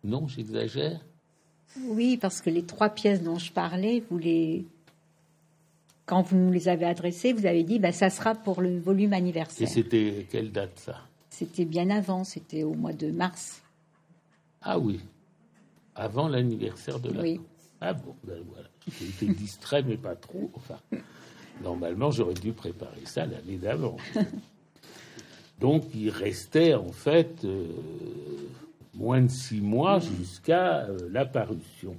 Non, 0.03 0.27
j'exagère? 0.27 0.99
Oui, 1.79 2.17
parce 2.17 2.41
que 2.41 2.49
les 2.49 2.63
trois 2.63 2.89
pièces 2.89 3.21
dont 3.21 3.37
je 3.37 3.51
parlais, 3.51 4.03
vous 4.09 4.17
les... 4.17 4.65
quand 6.05 6.21
vous 6.23 6.37
nous 6.37 6.51
les 6.51 6.67
avez 6.67 6.85
adressées, 6.85 7.33
vous 7.33 7.45
avez 7.45 7.63
dit 7.63 7.79
bah, 7.79 7.91
ça 7.91 8.09
sera 8.09 8.35
pour 8.35 8.61
le 8.61 8.79
volume 8.79 9.13
anniversaire. 9.13 9.67
Et 9.67 9.71
c'était 9.71 10.27
quelle 10.29 10.51
date 10.51 10.79
ça? 10.79 10.97
C'était 11.29 11.65
bien 11.65 11.89
avant, 11.89 12.23
c'était 12.23 12.63
au 12.63 12.73
mois 12.73 12.93
de 12.93 13.11
mars. 13.11 13.61
Ah 14.61 14.77
oui, 14.77 14.99
avant 15.95 16.27
l'anniversaire 16.27 16.99
de 16.99 17.11
la. 17.11 17.21
Oui. 17.21 17.41
Ah 17.79 17.93
bon, 17.93 18.15
ben 18.23 18.41
voilà. 18.51 18.67
J'ai 18.87 19.07
été 19.07 19.25
distrait, 19.27 19.83
mais 19.83 19.97
pas 19.97 20.15
trop. 20.15 20.51
Enfin, 20.55 20.77
normalement, 21.63 22.11
j'aurais 22.11 22.33
dû 22.33 22.51
préparer 22.51 23.05
ça 23.05 23.25
l'année 23.25 23.57
d'avant. 23.57 23.97
Donc, 25.59 25.83
il 25.93 26.09
restait 26.09 26.73
en 26.73 26.91
fait 26.91 27.45
euh, 27.45 27.67
moins 28.95 29.21
de 29.21 29.29
six 29.29 29.61
mois 29.61 29.99
jusqu'à 29.99 30.85
euh, 30.85 31.09
la 31.11 31.25
parution. 31.25 31.95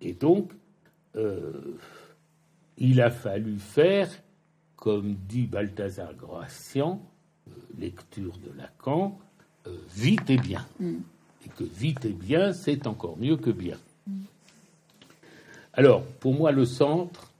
Et 0.00 0.12
donc, 0.14 0.52
euh, 1.16 1.76
il 2.78 3.00
a 3.00 3.10
fallu 3.10 3.58
faire, 3.58 4.08
comme 4.76 5.14
dit 5.28 5.46
Balthazar 5.46 6.14
Gracian, 6.14 7.02
lecture 7.78 8.36
de 8.38 8.56
Lacan, 8.56 9.18
vite 9.94 10.30
et 10.30 10.36
bien. 10.36 10.66
Mm. 10.80 10.98
Et 11.44 11.48
que 11.50 11.64
vite 11.64 12.04
et 12.04 12.12
bien, 12.12 12.52
c'est 12.52 12.86
encore 12.86 13.18
mieux 13.18 13.36
que 13.36 13.50
bien. 13.50 13.76
Alors, 15.72 16.04
pour 16.04 16.34
moi, 16.34 16.50
le 16.50 16.64
centre 16.64 17.32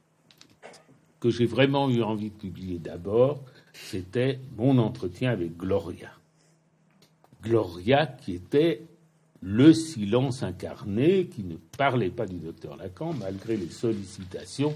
que 1.21 1.31
j'ai 1.31 1.47
vraiment 1.47 1.91
eu 1.91 2.03
envie 2.03 2.31
de 2.31 2.35
publier 2.35 2.79
d'abord, 2.79 3.43
c'était 3.73 4.39
mon 4.57 4.79
entretien 4.79 5.31
avec 5.31 5.57
Gloria. 5.57 6.11
Gloria 7.43 8.07
qui 8.07 8.35
était 8.35 8.83
le 9.41 9.73
silence 9.73 10.43
incarné, 10.43 11.27
qui 11.27 11.45
ne 11.45 11.57
parlait 11.77 12.11
pas 12.11 12.27
du 12.27 12.39
docteur 12.39 12.77
Lacan, 12.77 13.13
malgré 13.13 13.57
les 13.57 13.71
sollicitations 13.71 14.75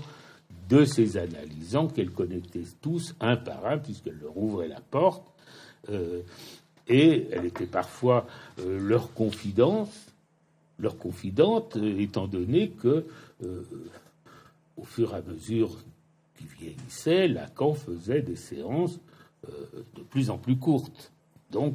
de 0.72 0.86
ses 0.86 1.18
analysants 1.18 1.86
qu'elle 1.86 2.10
connectait 2.10 2.64
tous 2.80 3.14
un 3.20 3.36
par 3.36 3.66
un, 3.66 3.76
puisqu'elle 3.76 4.18
leur 4.18 4.38
ouvrait 4.38 4.68
la 4.68 4.80
porte. 4.80 5.22
Euh, 5.90 6.22
et 6.88 7.26
elle 7.30 7.44
était 7.44 7.66
parfois 7.66 8.26
euh, 8.58 8.78
leur 8.80 9.12
confidence, 9.12 10.06
leur 10.78 10.96
confidente, 10.96 11.76
étant 11.76 12.26
donné 12.26 12.70
que 12.70 13.04
euh, 13.44 13.62
au 14.78 14.84
fur 14.84 15.12
et 15.12 15.16
à 15.16 15.22
mesure 15.22 15.76
qu'il 16.38 16.46
vieillissait, 16.46 17.28
Lacan 17.28 17.74
faisait 17.74 18.22
des 18.22 18.36
séances 18.36 18.98
de 19.96 20.02
plus 20.02 20.30
en 20.30 20.38
plus 20.38 20.56
courtes. 20.56 21.12
Donc, 21.50 21.74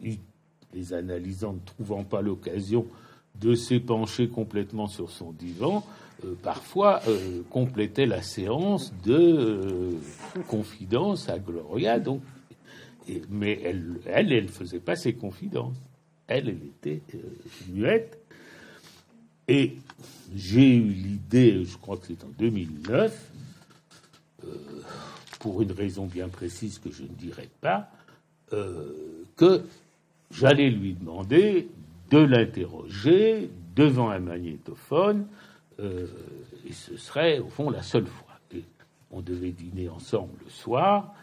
les 0.00 0.92
analysants 0.94 1.52
ne 1.52 1.60
trouvant 1.60 2.04
pas 2.04 2.22
l'occasion 2.22 2.86
de 3.40 3.54
s'épancher 3.54 4.28
complètement 4.28 4.86
sur 4.86 5.10
son 5.10 5.32
divan, 5.32 5.84
euh, 6.24 6.34
parfois 6.42 7.00
complétaient 7.50 8.06
la 8.06 8.22
séance 8.22 8.92
de 9.04 9.96
confidence 10.48 11.28
à 11.28 11.38
Gloria. 11.38 11.98
Donc, 11.98 12.22
mais 13.30 13.60
elle, 13.64 13.98
elle, 14.06 14.44
ne 14.44 14.48
faisait 14.48 14.78
pas 14.78 14.94
ses 14.94 15.14
confidences. 15.14 15.76
Elle, 16.28 16.48
elle 16.48 16.62
était 16.64 17.02
muette. 17.68 18.22
Et 19.48 19.76
j'ai 20.34 20.76
eu 20.76 20.88
l'idée, 20.88 21.64
je 21.64 21.76
crois 21.76 21.96
que 21.96 22.06
c'est 22.06 22.24
en 22.24 22.30
2009, 22.38 23.32
euh, 24.44 24.48
pour 25.40 25.62
une 25.62 25.72
raison 25.72 26.06
bien 26.06 26.28
précise 26.28 26.78
que 26.78 26.90
je 26.90 27.02
ne 27.02 27.08
dirai 27.08 27.48
pas, 27.60 27.90
euh, 28.52 28.92
que 29.36 29.62
j'allais 30.30 30.70
lui 30.70 30.94
demander 30.94 31.68
de 32.12 32.18
l'interroger 32.18 33.50
devant 33.74 34.10
un 34.10 34.18
magnétophone, 34.18 35.26
euh, 35.80 36.06
et 36.68 36.72
ce 36.72 36.96
serait 36.98 37.38
au 37.38 37.48
fond 37.48 37.70
la 37.70 37.82
seule 37.82 38.06
fois. 38.06 38.38
Et 38.54 38.62
on 39.10 39.22
devait 39.22 39.50
dîner 39.50 39.88
ensemble 39.88 40.34
le 40.44 40.50
soir, 40.50 41.14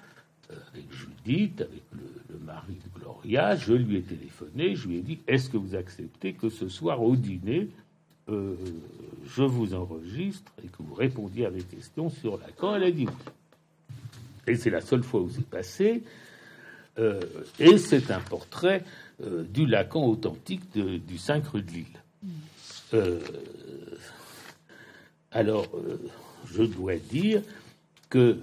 avec 0.49 0.91
Judith, 0.91 1.61
avec 1.61 1.83
le, 1.93 2.39
mari 2.43 2.73
de 2.83 2.99
Gloria. 2.99 3.55
Je 3.55 3.73
lui 3.73 3.97
ai 3.97 4.01
téléphoné, 4.01 4.75
je 4.75 4.87
lui 4.87 4.97
ai 4.97 5.01
dit 5.01 5.19
Est-ce 5.27 5.51
que 5.51 5.57
vous 5.57 5.75
acceptez 5.75 6.33
que 6.33 6.49
ce 6.49 6.67
soir 6.67 7.03
au 7.03 7.15
dîner, 7.15 7.69
euh, 8.27 8.55
je 9.27 9.43
vous 9.43 9.75
enregistre 9.75 10.51
et 10.63 10.67
que 10.67 10.77
vous 10.79 10.95
répondiez 10.95 11.45
à 11.45 11.51
mes 11.51 11.61
questions 11.61 12.09
sur 12.09 12.39
Lacan. 12.39 12.75
Elle 12.75 12.83
a 12.83 12.91
dit 12.91 13.07
Et 14.47 14.55
c'est 14.55 14.71
la 14.71 14.81
seule 14.81 15.03
fois 15.03 15.21
où 15.21 15.29
c'est 15.29 15.47
passé. 15.47 16.01
Euh, 16.97 17.21
et 17.59 17.77
c'est 17.77 18.09
un 18.09 18.19
portrait 18.19 18.83
euh, 19.21 19.43
du 19.43 19.65
Lacan 19.65 20.05
authentique 20.05 20.61
du 20.73 21.17
5 21.17 21.47
rue 21.47 21.61
de 21.61 21.71
Lille. 21.71 21.85
alors, 25.31 25.67
je 26.51 26.63
dois 26.63 26.97
dire 26.97 27.41
que, 28.09 28.39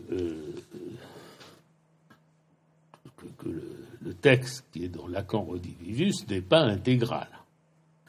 que, 3.38 3.48
le, 4.04 4.14
texte 4.14 4.64
qui 4.72 4.84
est 4.84 4.88
dans 4.88 5.08
Lacan 5.08 5.42
Redivivus 5.42 6.14
n'est 6.28 6.40
pas 6.40 6.60
intégral. 6.60 7.28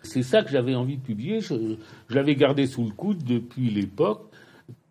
C'est 0.03 0.24
ça 0.24 0.43
que 0.43 0.49
j'avais 0.49 0.76
envie 0.76 0.97
de 0.97 1.01
publier. 1.01 1.41
Je, 1.41 1.76
l'avais 2.09 2.36
gardé 2.36 2.68
sous 2.68 2.84
le 2.84 2.91
coude 2.91 3.24
depuis 3.24 3.70
l'époque 3.70 4.30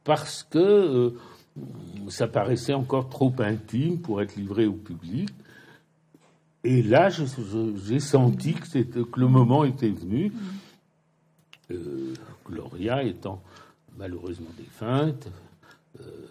parce 0.04 0.42
que 0.42 1.14
ça 2.08 2.26
paraissait 2.26 2.74
encore 2.74 3.08
trop 3.08 3.32
intime 3.38 4.00
pour 4.00 4.20
être 4.20 4.36
livré 4.36 4.66
au 4.66 4.74
public. 4.74 5.30
Et 6.66 6.82
là, 6.82 7.10
j'ai 7.10 8.00
senti 8.00 8.54
que, 8.54 8.82
que, 8.82 9.20
le 9.20 9.28
moment 9.28 9.62
était 9.62 9.88
venu. 9.88 10.32
Euh, 11.70 12.12
Gloria 12.44 13.04
étant 13.04 13.40
malheureusement 13.96 14.50
défunte, 14.58 15.28
euh, 16.00 16.26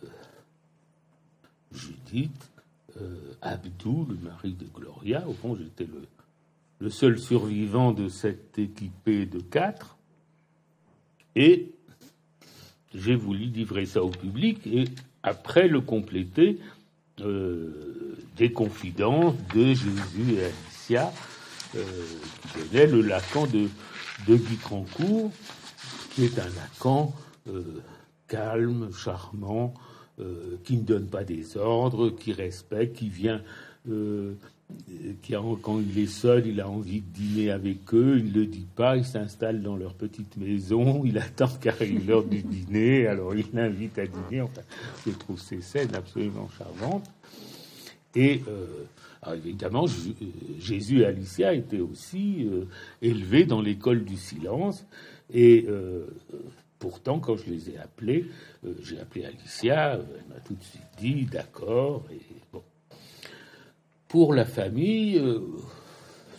Judith, 1.71 2.51
euh, 2.99 3.33
Abdou, 3.41 4.07
le 4.09 4.15
mari 4.15 4.51
de 4.51 4.65
Gloria, 4.65 5.25
au 5.25 5.33
fond 5.33 5.55
j'étais 5.55 5.85
le, 5.85 6.05
le, 6.79 6.89
seul 6.89 7.17
survivant 7.17 7.93
de 7.93 8.09
cette 8.09 8.59
équipée 8.59 9.25
de 9.25 9.39
quatre, 9.39 9.95
et 11.35 11.71
j'ai 12.93 13.15
voulu 13.15 13.45
livrer 13.45 13.85
ça 13.85 14.03
au 14.03 14.09
public 14.09 14.67
et 14.67 14.85
après 15.23 15.69
le 15.69 15.79
compléter 15.79 16.59
euh, 17.21 18.14
des 18.35 18.51
confidences 18.51 19.35
de 19.53 19.67
Jésus 19.67 20.35
et 20.37 20.45
Alicia, 20.45 21.13
euh, 21.75 21.83
qui 22.53 22.69
donnaient 22.69 22.87
le 22.87 23.01
Lacan 23.01 23.47
de, 23.47 23.69
de 24.27 24.35
Guy 24.35 24.57
qui 26.11 26.25
est 26.25 26.39
un 26.39 26.49
Lacan 26.55 27.13
euh, 27.49 27.81
calme, 28.27 28.89
charmant, 28.93 29.73
qui 30.63 30.77
ne 30.77 30.83
donne 30.83 31.07
pas 31.07 31.25
des 31.25 31.57
ordres, 31.57 32.09
qui 32.09 32.31
respecte, 32.31 32.95
qui 32.95 33.09
vient 33.09 33.41
qui 35.21 35.33
quand 35.61 35.79
il 35.79 35.99
est 35.99 36.07
seul, 36.07 36.47
il 36.47 36.59
a 36.59 36.69
envie 36.69 37.01
de 37.01 37.07
dîner 37.13 37.51
avec 37.51 37.93
eux, 37.93 38.17
il 38.17 38.31
ne 38.31 38.39
le 38.39 38.45
dit 38.45 38.67
pas, 38.75 38.97
il 38.97 39.05
s'installe 39.05 39.61
dans 39.61 39.75
leur 39.75 39.93
petite 39.93 40.37
maison, 40.37 41.03
il 41.05 41.17
attend 41.17 41.47
qu'arrive 41.61 42.07
l'heure 42.07 42.23
du 42.23 42.41
dîner, 42.41 43.07
alors 43.07 43.35
il 43.35 43.45
l'invite 43.53 43.97
à 43.99 44.05
dîner. 44.07 44.41
Enfin, 44.41 44.61
je 45.05 45.11
trouve 45.11 45.39
ces 45.39 45.61
scènes 45.61 45.93
absolument 45.95 46.49
charmantes. 46.57 47.09
Et 48.15 48.41
euh, 48.47 49.35
évidemment, 49.35 49.85
Jésus 50.59 51.01
et 51.01 51.05
Alicia 51.05 51.53
étaient 51.53 51.79
aussi 51.79 52.45
euh, 52.45 52.65
élevés 53.01 53.45
dans 53.45 53.61
l'école 53.61 54.05
du 54.05 54.15
silence. 54.15 54.85
Et 55.33 55.65
euh, 55.67 56.05
pourtant, 56.79 57.19
quand 57.19 57.35
je 57.35 57.49
les 57.49 57.71
ai 57.71 57.77
appelés, 57.77 58.25
j'ai 58.81 58.99
appelé 58.99 59.25
Alicia, 59.25 59.93
elle 59.93 60.33
m'a 60.33 60.39
tout 60.41 60.53
de 60.53 60.63
suite 60.63 60.81
dit 60.97 61.25
d'accord. 61.25 62.05
Et 62.11 62.19
bon. 62.53 62.63
Pour 64.07 64.33
la 64.33 64.45
famille, 64.45 65.21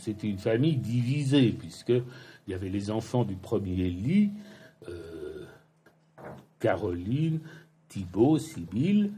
c'était 0.00 0.28
une 0.28 0.38
famille 0.38 0.76
divisée, 0.76 1.50
puisqu'il 1.50 2.02
y 2.48 2.54
avait 2.54 2.70
les 2.70 2.90
enfants 2.90 3.24
du 3.24 3.34
premier 3.34 3.90
lit, 3.90 4.30
Caroline, 6.60 7.40
Thibault, 7.88 8.38
Sibylle, 8.38 9.10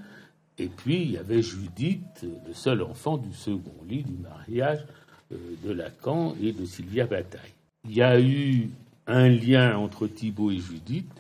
et 0.59 0.69
puis 0.69 1.03
il 1.03 1.11
y 1.13 1.19
avait 1.19 1.43
Judith, 1.43 2.27
le 2.47 2.53
seul 2.53 2.83
enfant 2.83 3.17
du 3.17 3.33
second 3.33 3.75
lit 3.89 4.03
du 4.03 4.17
mariage 4.17 4.85
euh, 5.33 5.37
de 5.65 5.73
Lacan 5.73 6.35
et 6.43 6.53
de 6.53 6.65
Sylvia 6.65 7.07
Bataille. 7.07 7.53
Il 7.85 7.97
y 7.97 8.03
a 8.03 8.21
eu 8.21 8.71
un 9.07 9.29
lien 9.29 9.77
entre 9.77 10.07
Thibault 10.07 10.51
et 10.51 10.59
Judith. 10.59 11.11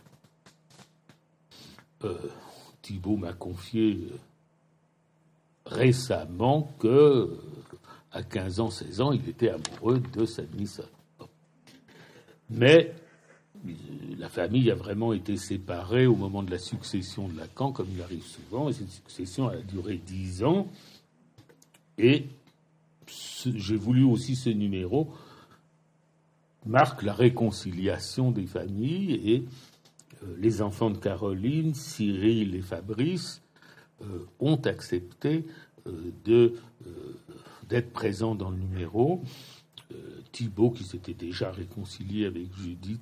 Thibault 2.82 3.16
m'a 3.16 3.32
confié 3.32 3.98
récemment 5.66 6.72
que, 6.78 7.38
à 8.12 8.22
15 8.22 8.60
ans, 8.60 8.70
16 8.70 9.00
ans, 9.00 9.12
il 9.12 9.28
était 9.28 9.50
amoureux 9.50 10.00
de 10.14 10.24
Sadnison. 10.24 10.84
Mais 12.50 12.94
euh, 12.94 13.07
la 14.18 14.28
famille 14.28 14.70
a 14.70 14.74
vraiment 14.74 15.12
été 15.12 15.36
séparée 15.36 16.06
au 16.06 16.16
moment 16.16 16.42
de 16.42 16.50
la 16.50 16.58
succession 16.58 17.28
de 17.28 17.36
Lacan, 17.36 17.72
comme 17.72 17.88
il 17.92 18.02
arrive 18.02 18.24
souvent, 18.24 18.68
et 18.68 18.72
cette 18.72 18.90
succession 18.90 19.48
a 19.48 19.56
duré 19.56 19.96
10 19.96 20.44
ans. 20.44 20.68
Et 21.98 22.26
j'ai 23.06 23.76
voulu 23.76 24.04
aussi 24.04 24.36
ce 24.36 24.50
numéro 24.50 25.12
marque 26.66 27.02
la 27.02 27.14
réconciliation 27.14 28.30
des 28.30 28.46
familles 28.46 29.14
et 29.14 29.44
euh, 30.22 30.36
les 30.38 30.60
enfants 30.60 30.90
de 30.90 30.98
Caroline, 30.98 31.72
Cyril 31.74 32.54
et 32.54 32.60
Fabrice 32.60 33.40
euh, 34.02 34.26
ont 34.38 34.60
accepté 34.64 35.44
euh, 35.88 36.12
euh, 36.28 36.50
d'être 37.68 37.92
présents 37.92 38.36
dans 38.36 38.50
le 38.50 38.58
numéro. 38.58 39.22
Thibault, 40.30 40.70
qui 40.70 40.84
s'était 40.84 41.14
déjà 41.14 41.50
réconcilié 41.50 42.26
avec 42.26 42.54
Judith, 42.54 43.00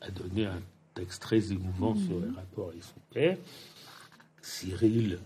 a 0.00 0.10
donné 0.10 0.46
un 0.46 0.60
texte 0.94 1.22
très 1.22 1.52
émouvant 1.52 1.94
mhm. 1.94 2.06
sur 2.06 2.20
les 2.20 2.30
rapports 2.34 2.68
avec 2.70 2.84
son 2.84 3.00
père. 3.12 3.36
Cyril, 4.42 5.18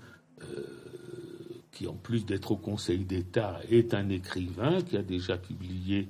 qui 1.72 1.86
en 1.86 1.94
plus 1.94 2.24
d'être 2.24 2.52
au 2.52 2.56
Conseil 2.56 3.04
d'État, 3.04 3.60
est 3.70 3.94
un 3.94 4.08
écrivain 4.08 4.82
qui 4.82 4.96
a 4.96 5.02
déjà 5.02 5.36
publié 5.36 6.08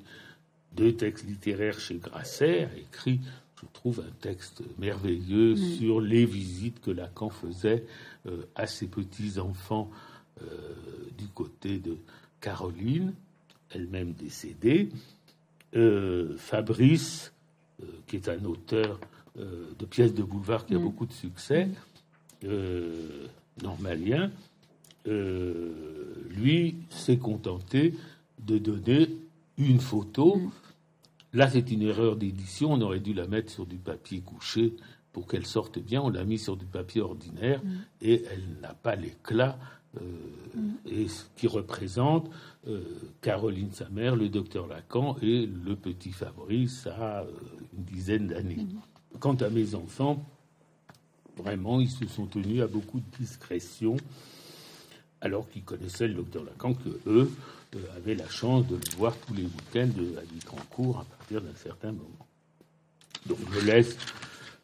deux 0.76 0.94
textes 0.94 1.26
littéraires 1.26 1.78
chez 1.78 1.96
Grasset, 1.96 2.64
a 2.64 2.76
écrit, 2.76 3.20
je 3.60 3.66
trouve, 3.72 4.00
un 4.00 4.12
texte 4.20 4.62
merveilleux 4.78 5.54
mhm. 5.54 5.76
sur 5.78 6.00
les 6.00 6.24
visites 6.24 6.80
que 6.80 6.90
Lacan 6.90 7.30
faisait 7.30 7.84
euh, 8.26 8.42
à 8.54 8.66
ses 8.66 8.86
petits-enfants 8.86 9.90
euh, 10.40 10.46
du 11.18 11.26
côté 11.28 11.78
de 11.78 11.96
Caroline, 12.40 13.14
elle-même 13.70 14.12
décédée. 14.12 14.88
Euh, 15.74 16.36
Fabrice, 16.38 17.32
qui 18.06 18.16
est 18.16 18.28
un 18.28 18.44
auteur 18.44 18.98
de 19.36 19.86
pièces 19.86 20.14
de 20.14 20.22
boulevard 20.22 20.66
qui 20.66 20.74
a 20.74 20.78
mm. 20.78 20.82
beaucoup 20.82 21.06
de 21.06 21.12
succès, 21.12 21.68
normalien, 23.62 24.30
lui 25.06 26.76
s'est 26.90 27.18
contenté 27.18 27.94
de 28.44 28.58
donner 28.58 29.08
une 29.58 29.80
photo. 29.80 30.36
Mm. 30.36 30.50
Là, 31.34 31.48
c'est 31.48 31.70
une 31.70 31.82
erreur 31.82 32.16
d'édition. 32.16 32.72
On 32.72 32.80
aurait 32.82 33.00
dû 33.00 33.14
la 33.14 33.26
mettre 33.26 33.50
sur 33.50 33.66
du 33.66 33.76
papier 33.76 34.20
couché 34.20 34.74
pour 35.12 35.26
qu'elle 35.26 35.46
sorte 35.46 35.78
bien, 35.78 36.00
on 36.00 36.08
l'a 36.08 36.24
mis 36.24 36.38
sur 36.38 36.56
du 36.56 36.64
papier 36.64 37.02
ordinaire 37.02 37.62
mm. 37.62 37.70
et 38.00 38.24
elle 38.30 38.44
n'a 38.62 38.74
pas 38.74 38.96
l'éclat 38.96 39.58
euh, 40.00 40.00
et 40.86 41.06
qui 41.36 41.46
représente 41.46 42.30
euh, 42.68 42.82
Caroline, 43.20 43.72
sa 43.72 43.88
mère, 43.88 44.16
le 44.16 44.28
docteur 44.28 44.66
Lacan 44.66 45.16
et 45.20 45.46
le 45.46 45.76
petit 45.76 46.12
Fabrice 46.12 46.86
à 46.86 47.20
euh, 47.20 47.26
une 47.76 47.84
dizaine 47.84 48.28
d'années. 48.28 48.66
Quant 49.20 49.34
à 49.34 49.50
mes 49.50 49.74
enfants, 49.74 50.24
vraiment, 51.36 51.80
ils 51.80 51.90
se 51.90 52.06
sont 52.06 52.26
tenus 52.26 52.62
à 52.62 52.66
beaucoup 52.66 53.00
de 53.00 53.16
discrétion, 53.18 53.96
alors 55.20 55.48
qu'ils 55.50 55.64
connaissaient 55.64 56.08
le 56.08 56.14
docteur 56.14 56.44
Lacan, 56.44 56.74
que 56.74 57.00
eux 57.06 57.30
avaient 57.96 58.14
la 58.14 58.28
chance 58.28 58.66
de 58.66 58.76
le 58.76 58.96
voir 58.96 59.16
tous 59.26 59.34
les 59.34 59.44
week-ends 59.44 59.90
à 60.18 60.74
cours 60.74 60.98
à 60.98 61.04
partir 61.04 61.40
d'un 61.40 61.54
certain 61.54 61.92
moment. 61.92 62.26
Donc 63.26 63.38
je 63.52 63.60
laisse 63.60 63.96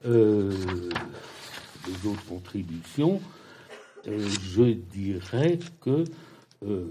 euh, 0.05 0.53
les 1.87 2.11
autres 2.11 2.25
contributions, 2.27 3.21
je 4.09 4.73
dirais 4.73 5.59
que 5.81 6.05
euh, 6.65 6.87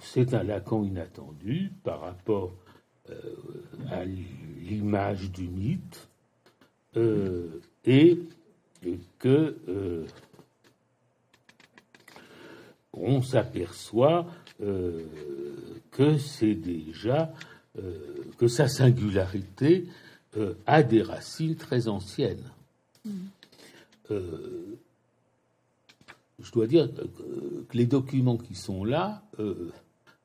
c'est 0.00 0.34
un 0.34 0.42
Lacan 0.42 0.84
inattendu 0.84 1.70
par 1.82 2.00
rapport 2.00 2.52
euh, 3.10 3.14
à 3.90 4.04
l'image 4.04 5.30
du 5.30 5.48
mythe 5.48 6.08
et 7.84 8.18
que 9.18 10.06
on 12.92 13.20
s'aperçoit 13.20 14.26
que 14.60 16.18
c'est 16.18 16.54
déjà 16.54 17.32
que 18.38 18.46
sa 18.46 18.68
singularité 18.68 19.88
euh, 20.36 20.54
a 20.66 20.82
des 20.82 21.02
racines 21.02 21.54
très 21.54 21.86
anciennes. 21.86 22.50
Mm. 23.04 24.14
Euh, 26.40 26.44
je 26.44 26.52
dois 26.52 26.66
dire 26.66 26.88
que 26.94 27.76
les 27.76 27.86
documents 27.86 28.36
qui 28.36 28.54
sont 28.54 28.84
là 28.84 29.22
euh, 29.38 29.72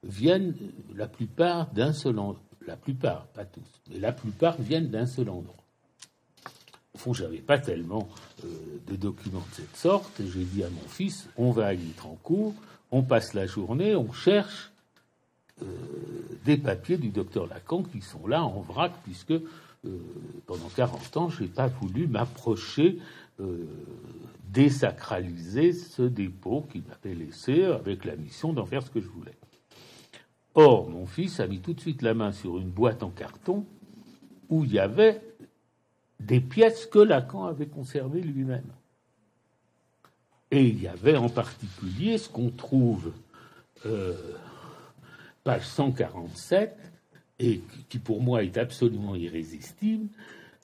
viennent 0.03 0.55
la 0.95 1.07
plupart 1.07 1.71
d'un 1.71 1.93
seul 1.93 2.19
endroit. 2.19 2.43
La 2.67 2.75
plupart, 2.75 3.25
pas 3.27 3.45
tous, 3.45 3.81
mais 3.89 3.99
la 3.99 4.11
plupart 4.11 4.61
viennent 4.61 4.89
d'un 4.89 5.05
seul 5.05 5.29
endroit. 5.29 5.55
Au 6.93 6.97
fond, 6.97 7.13
je 7.13 7.23
n'avais 7.23 7.39
pas 7.39 7.57
tellement 7.57 8.09
de 8.43 8.95
documents 8.95 9.43
de 9.51 9.55
cette 9.55 9.75
sorte, 9.75 10.19
et 10.19 10.27
j'ai 10.27 10.43
dit 10.43 10.63
à 10.63 10.69
mon 10.69 10.87
fils, 10.87 11.29
on 11.37 11.51
va 11.51 11.67
à 11.67 11.75
cours, 12.21 12.53
on 12.91 13.01
passe 13.01 13.33
la 13.33 13.47
journée, 13.47 13.95
on 13.95 14.11
cherche 14.11 14.71
des 16.45 16.57
papiers 16.57 16.97
du 16.97 17.09
docteur 17.09 17.47
Lacan 17.47 17.83
qui 17.83 18.01
sont 18.01 18.27
là 18.27 18.43
en 18.43 18.61
vrac, 18.61 18.91
puisque 19.03 19.33
euh, 19.85 19.97
pendant 20.45 20.67
40 20.75 21.17
ans, 21.17 21.29
je 21.29 21.43
n'ai 21.43 21.47
pas 21.47 21.67
voulu 21.67 22.07
m'approcher 22.07 22.99
désacraliser 24.51 25.73
ce 25.73 26.01
dépôt 26.01 26.67
qu'il 26.71 26.83
m'avait 26.83 27.15
laissé 27.15 27.63
avec 27.63 28.05
la 28.05 28.15
mission 28.15 28.53
d'en 28.53 28.65
faire 28.65 28.83
ce 28.83 28.89
que 28.89 29.01
je 29.01 29.07
voulais. 29.07 29.37
Or, 30.55 30.89
mon 30.89 31.05
fils 31.05 31.39
a 31.39 31.47
mis 31.47 31.59
tout 31.59 31.73
de 31.73 31.79
suite 31.79 32.01
la 32.01 32.13
main 32.13 32.31
sur 32.31 32.57
une 32.57 32.69
boîte 32.69 33.03
en 33.03 33.09
carton 33.09 33.65
où 34.49 34.65
il 34.65 34.73
y 34.73 34.79
avait 34.79 35.21
des 36.19 36.41
pièces 36.41 36.85
que 36.85 36.99
Lacan 36.99 37.45
avait 37.45 37.67
conservées 37.67 38.21
lui-même. 38.21 38.71
Et 40.51 40.65
il 40.65 40.81
y 40.81 40.87
avait 40.87 41.15
en 41.15 41.29
particulier 41.29 42.17
ce 42.17 42.27
qu'on 42.27 42.49
trouve, 42.49 43.13
euh, 43.85 44.15
page 45.43 45.67
147, 45.67 46.75
et 47.37 47.61
qui 47.87 47.99
pour 47.99 48.21
moi 48.21 48.43
est 48.43 48.57
absolument 48.57 49.15
irrésistible, 49.15 50.09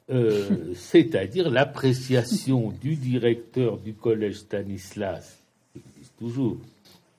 euh, 0.10 0.74
c'est-à-dire 0.76 1.50
l'appréciation 1.50 2.72
du 2.72 2.96
directeur 2.96 3.78
du 3.78 3.94
collège 3.94 4.36
Stanislas, 4.36 5.40
qui 5.74 5.80
existe 5.80 6.18
toujours, 6.18 6.58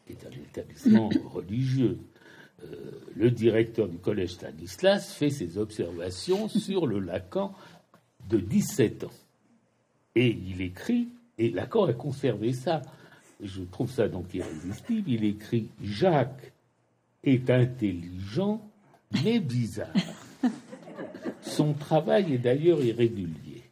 qui 0.07 0.12
est 0.12 0.26
un 0.26 0.30
établissement 0.30 1.11
religieux. 1.34 1.99
Euh, 2.64 2.66
le 3.16 3.30
directeur 3.30 3.89
du 3.89 3.99
collège 3.99 4.34
Stanislas 4.34 5.12
fait 5.12 5.30
ses 5.30 5.59
observations 5.59 6.49
sur 6.49 6.87
le 6.87 7.01
Lacan 7.01 7.53
de 8.28 8.39
17 8.39 9.05
ans. 9.05 9.11
Et 10.14 10.28
il 10.28 10.62
écrit, 10.62 11.09
et 11.39 11.51
Lacan 11.51 11.84
a 11.84 11.93
conservé 11.93 12.53
ça, 12.53 12.82
je 13.43 13.62
trouve 13.62 13.91
ça 13.91 14.09
donc 14.09 14.32
irrésistible, 14.32 15.11
il 15.11 15.24
écrit 15.24 15.68
Jacques 15.82 16.53
est 17.22 17.51
intelligent 17.51 18.62
mais 19.12 19.41
bizarre. 19.41 19.93
Son 21.42 21.72
travail 21.72 22.34
est 22.34 22.38
d'ailleurs 22.38 22.82
irrégulier. 22.82 23.62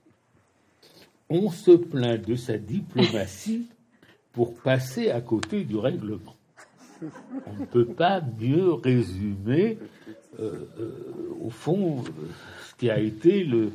On 1.28 1.50
se 1.50 1.72
plaint 1.72 2.24
de 2.24 2.34
sa 2.34 2.58
diplomatie 2.58 3.66
pour 4.32 4.54
passer 4.54 5.10
à 5.10 5.20
côté 5.20 5.64
du 5.64 5.76
règlement. 5.76 6.36
On 7.46 7.60
ne 7.60 7.66
peut 7.66 7.86
pas 7.86 8.22
mieux 8.40 8.72
résumer, 8.72 9.78
euh, 10.38 10.66
euh, 10.78 11.36
au 11.40 11.50
fond, 11.50 12.04
ce 12.68 12.74
qui 12.76 12.90
a 12.90 12.98
été 12.98 13.44
le, 13.44 13.72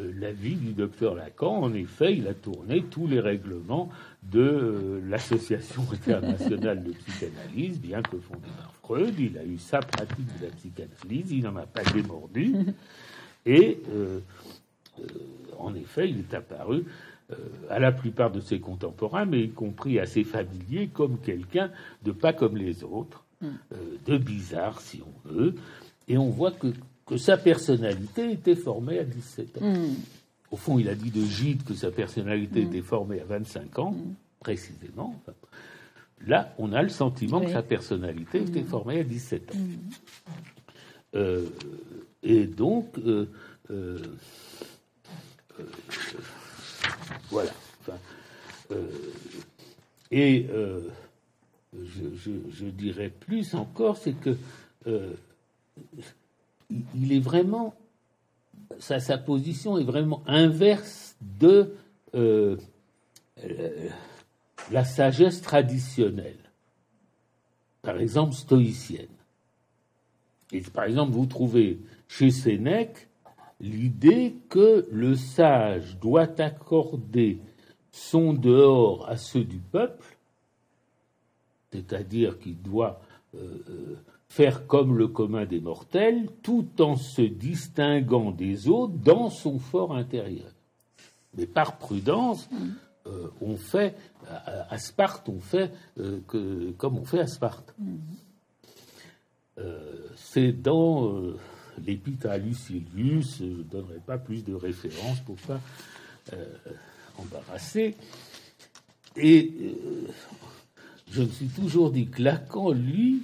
euh, 0.00 0.12
l'avis 0.18 0.56
du 0.56 0.72
docteur 0.72 1.14
Lacan. 1.14 1.62
En 1.62 1.74
effet, 1.74 2.16
il 2.16 2.26
a 2.28 2.34
tourné 2.34 2.82
tous 2.82 3.06
les 3.06 3.20
règlements 3.20 3.90
de 4.22 5.00
l'Association 5.06 5.84
internationale 5.92 6.82
de 6.82 6.92
psychanalyse, 6.92 7.80
bien 7.80 8.02
que 8.02 8.18
fondé 8.18 8.48
par 8.56 8.73
Freud. 8.84 9.14
Il 9.18 9.38
a 9.38 9.44
eu 9.44 9.58
sa 9.58 9.80
pratique 9.80 10.26
de 10.38 10.46
la 10.46 10.52
psychanalyse, 10.52 11.32
il 11.32 11.42
n'en 11.42 11.56
a 11.56 11.66
pas 11.66 11.82
démordu. 11.84 12.54
Et 13.46 13.82
euh, 13.90 14.20
en 15.58 15.74
effet, 15.74 16.08
il 16.08 16.20
est 16.20 16.34
apparu 16.34 16.84
à 17.68 17.78
la 17.78 17.90
plupart 17.90 18.30
de 18.30 18.40
ses 18.40 18.60
contemporains, 18.60 19.24
mais 19.24 19.42
y 19.42 19.50
compris 19.50 19.98
à 19.98 20.06
ses 20.06 20.24
familiers, 20.24 20.88
comme 20.92 21.18
quelqu'un 21.18 21.70
de 22.04 22.12
pas 22.12 22.32
comme 22.32 22.56
les 22.56 22.84
autres, 22.84 23.24
mm. 23.40 23.48
de 24.06 24.18
bizarre 24.18 24.80
si 24.80 25.02
on 25.02 25.28
veut. 25.28 25.54
Et 26.06 26.16
on 26.16 26.28
voit 26.28 26.52
que 26.52 26.68
que 27.06 27.16
sa 27.16 27.36
personnalité 27.36 28.32
était 28.32 28.56
formée 28.56 28.98
à 28.98 29.04
17 29.04 29.58
ans. 29.58 29.72
Hmm. 29.72 29.94
Au 30.50 30.56
fond, 30.56 30.78
il 30.78 30.88
a 30.88 30.94
dit 30.94 31.10
de 31.10 31.24
Gide 31.24 31.64
que 31.64 31.74
sa 31.74 31.90
personnalité 31.90 32.64
hmm. 32.64 32.68
était 32.68 32.82
formée 32.82 33.20
à 33.20 33.24
25 33.24 33.78
ans, 33.78 33.96
précisément. 34.40 35.20
Là, 36.26 36.54
on 36.58 36.72
a 36.72 36.82
le 36.82 36.88
sentiment 36.88 37.40
que 37.40 37.50
sa 37.50 37.62
personnalité 37.62 38.38
était 38.38 38.62
formée 38.62 39.00
à 39.00 39.04
17 39.04 39.54
ans. 39.54 39.58
Euh, 41.14 41.46
et 42.22 42.46
donc, 42.46 42.98
euh, 42.98 43.28
euh, 43.70 43.98
voilà. 47.30 47.50
et 50.10 50.48
je, 51.72 52.30
je, 52.50 52.66
dirais 52.66 53.10
plus 53.10 53.54
encore, 53.54 53.96
c'est 53.96 54.14
que 54.14 54.36
il 56.94 57.12
est 57.12 57.20
vraiment, 57.20 57.74
sa, 58.78 58.98
sa, 58.98 59.18
position 59.18 59.78
est 59.78 59.84
vraiment 59.84 60.22
inverse 60.26 61.16
de 61.20 61.74
la 64.70 64.84
sagesse 64.84 65.40
traditionnelle, 65.40 66.50
par 67.82 67.98
exemple 67.98 68.34
stoïcienne. 68.34 69.08
Et 70.52 70.60
par 70.60 70.84
exemple, 70.84 71.12
vous 71.12 71.26
trouvez 71.26 71.80
chez 72.08 72.30
Sénèque 72.30 73.08
l'idée 73.60 74.36
que 74.48 74.86
le 74.90 75.14
sage 75.14 75.98
doit 76.00 76.40
accorder 76.40 77.40
son 77.90 78.32
dehors 78.32 79.08
à 79.08 79.16
ceux 79.16 79.44
du 79.44 79.58
peuple, 79.58 80.16
c'est-à-dire 81.72 82.38
qu'il 82.38 82.60
doit 82.60 83.00
euh, 83.34 83.96
faire 84.28 84.66
comme 84.66 84.96
le 84.96 85.08
commun 85.08 85.44
des 85.44 85.60
mortels, 85.60 86.28
tout 86.42 86.66
en 86.80 86.96
se 86.96 87.22
distinguant 87.22 88.32
des 88.32 88.68
autres 88.68 88.94
dans 88.94 89.30
son 89.30 89.58
fort 89.58 89.94
intérieur. 89.94 90.50
Mais 91.36 91.46
par 91.46 91.78
prudence, 91.78 92.48
euh, 93.06 93.28
on 93.40 93.56
fait 93.56 93.94
à, 94.28 94.78
Sparte, 94.78 95.28
on 95.28 95.40
fait 95.40 95.70
euh, 95.98 96.20
que, 96.26 96.70
comme 96.72 96.98
on 96.98 97.04
fait 97.04 97.20
à 97.20 97.26
Sparte. 97.26 97.74
Euh, 99.58 100.08
c'est 100.16 100.52
dans 100.52 101.14
l'épître 101.84 102.28
à 102.28 102.38
Lucilius, 102.38 103.38
je 103.38 103.44
ne 103.44 103.62
donnerai 103.62 104.00
pas 104.04 104.18
plus 104.18 104.44
de 104.44 104.54
références 104.54 105.20
pour 105.20 105.36
pas 105.36 105.60
embarrasser. 107.18 107.94
Et 109.16 109.76
je 111.10 111.22
me 111.22 111.28
suis 111.28 111.48
toujours 111.48 111.90
dit 111.90 112.08
que 112.08 112.22
Lacan, 112.22 112.72
lui, 112.72 113.22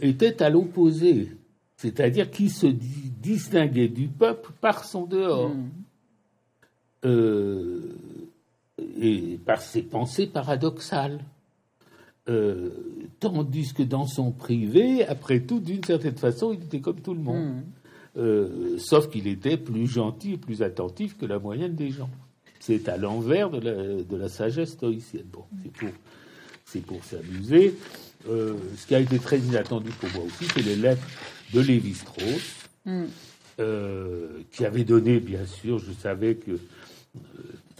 était 0.00 0.42
à 0.42 0.50
l'opposé, 0.50 1.32
c'est-à-dire 1.76 2.30
qui 2.30 2.48
se 2.50 2.66
distinguait 2.66 3.88
du 3.88 4.06
peuple 4.06 4.52
par 4.60 4.84
son 4.84 5.06
dehors. 5.06 5.50
Hmm. 5.50 5.70
Euh, 7.04 7.96
et 9.00 9.38
par 9.44 9.60
ses 9.60 9.82
pensées 9.82 10.26
paradoxales. 10.26 11.20
Euh, 12.28 12.70
tandis 13.18 13.74
que 13.74 13.82
dans 13.82 14.06
son 14.06 14.30
privé, 14.30 15.04
après 15.04 15.40
tout, 15.40 15.58
d'une 15.58 15.82
certaine 15.82 16.16
façon, 16.16 16.52
il 16.52 16.62
était 16.62 16.80
comme 16.80 17.00
tout 17.00 17.14
le 17.14 17.20
monde. 17.20 17.62
Hmm. 18.14 18.78
sauf 18.78 19.08
qu'il 19.08 19.26
était 19.26 19.56
plus 19.56 19.86
gentil 19.86 20.34
et 20.34 20.36
plus 20.36 20.62
attentif 20.62 21.16
que 21.16 21.24
la 21.24 21.38
moyenne 21.38 21.74
des 21.74 21.90
gens. 21.90 22.10
C'est 22.60 22.88
à 22.88 22.96
l'envers 22.96 23.50
de 23.50 23.58
la, 23.58 24.02
de 24.02 24.16
la, 24.16 24.28
sagesse 24.28 24.72
stoïcienne. 24.72 25.24
Bon, 25.32 25.44
c'est 25.62 25.72
pour, 25.72 25.88
c'est 26.64 26.80
pour 26.82 27.02
s'amuser. 27.02 27.74
Euh, 28.28 28.54
ce 28.76 28.86
qui 28.86 28.94
a 28.94 29.00
été 29.00 29.18
très 29.18 29.38
inattendu 29.38 29.90
pour 29.90 30.08
moi 30.10 30.24
aussi, 30.24 30.48
c'est 30.54 30.62
les 30.62 30.76
lettres 30.76 31.06
de 31.52 31.60
Lévi-Strauss, 31.60 32.68
mm. 32.84 33.02
euh, 33.58 34.28
qui 34.52 34.64
avait 34.64 34.84
donné, 34.84 35.18
bien 35.18 35.44
sûr, 35.44 35.78
je 35.78 35.92
savais 35.92 36.36
que 36.36 36.52
euh, 36.52 37.18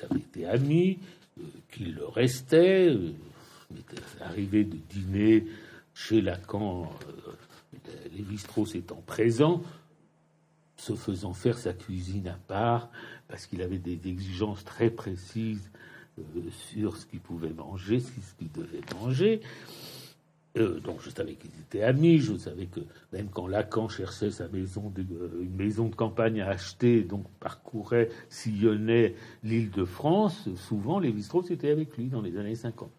avaient 0.03 0.21
été 0.21 0.47
amis, 0.47 0.99
euh, 1.39 1.43
qu'il 1.71 1.95
le 1.95 2.07
restait. 2.07 2.95
était 3.77 4.03
arrivé 4.21 4.65
de 4.65 4.77
dîner 4.91 5.47
chez 5.95 6.21
Lacan, 6.21 6.91
Lévi-Strauss 8.17 8.75
étant 8.75 9.03
présent, 9.07 9.63
se 10.77 10.95
faisant 10.95 11.33
faire 11.33 11.59
sa 11.59 11.73
cuisine 11.73 12.29
à 12.29 12.39
part, 12.49 12.91
parce 13.29 13.47
qu'il 13.47 13.63
avait 13.63 13.79
des 13.79 14.01
exigences 14.09 14.65
très 14.65 14.91
précises 14.91 15.71
sur 16.73 16.97
ce 16.97 17.07
qu'il 17.07 17.21
pouvait 17.21 17.53
manger, 17.53 18.01
ce 18.01 18.35
qu'il 18.39 18.51
devait 18.53 18.83
manger. 19.01 19.41
Euh, 20.59 20.81
donc 20.81 21.01
je 21.01 21.09
savais 21.09 21.35
qu'ils 21.35 21.51
étaient 21.61 21.83
amis, 21.83 22.19
je 22.19 22.37
savais 22.37 22.67
que 22.67 22.81
même 23.13 23.29
quand 23.33 23.47
Lacan 23.47 23.89
cherchait 23.89 24.31
sa 24.31 24.49
maison, 24.49 24.91
de, 24.91 25.01
euh, 25.01 25.43
une 25.43 25.55
maison 25.55 25.89
de 25.89 25.95
campagne 25.95 26.43
à 26.43 26.49
acheter, 26.49 27.03
donc 27.03 27.25
parcourait, 27.41 28.11
sillonnait 28.29 29.15
l'île 29.45 29.71
de 29.71 29.85
France, 29.85 30.49
souvent 30.57 30.99
Lévi-Strauss 30.99 31.51
était 31.51 31.71
avec 31.71 31.97
lui 31.97 32.09
dans 32.09 32.21
les 32.21 32.37
années 32.37 32.55
50. 32.55 32.91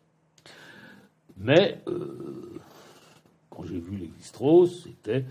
Mais 1.38 1.80
euh, 1.88 2.60
quand 3.52 3.66
j'ai 3.66 3.80
vu 3.80 3.98
Lévi-Strauss, 3.98 4.86
c'était 4.86 5.26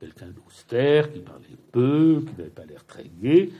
quelqu'un 0.00 0.30
d'austère, 0.30 1.12
qui 1.12 1.20
parlait 1.20 1.46
peu, 1.70 2.24
qui 2.26 2.36
n'avait 2.38 2.50
pas 2.50 2.64
l'air 2.64 2.84
très 2.86 3.08
gai. 3.22 3.52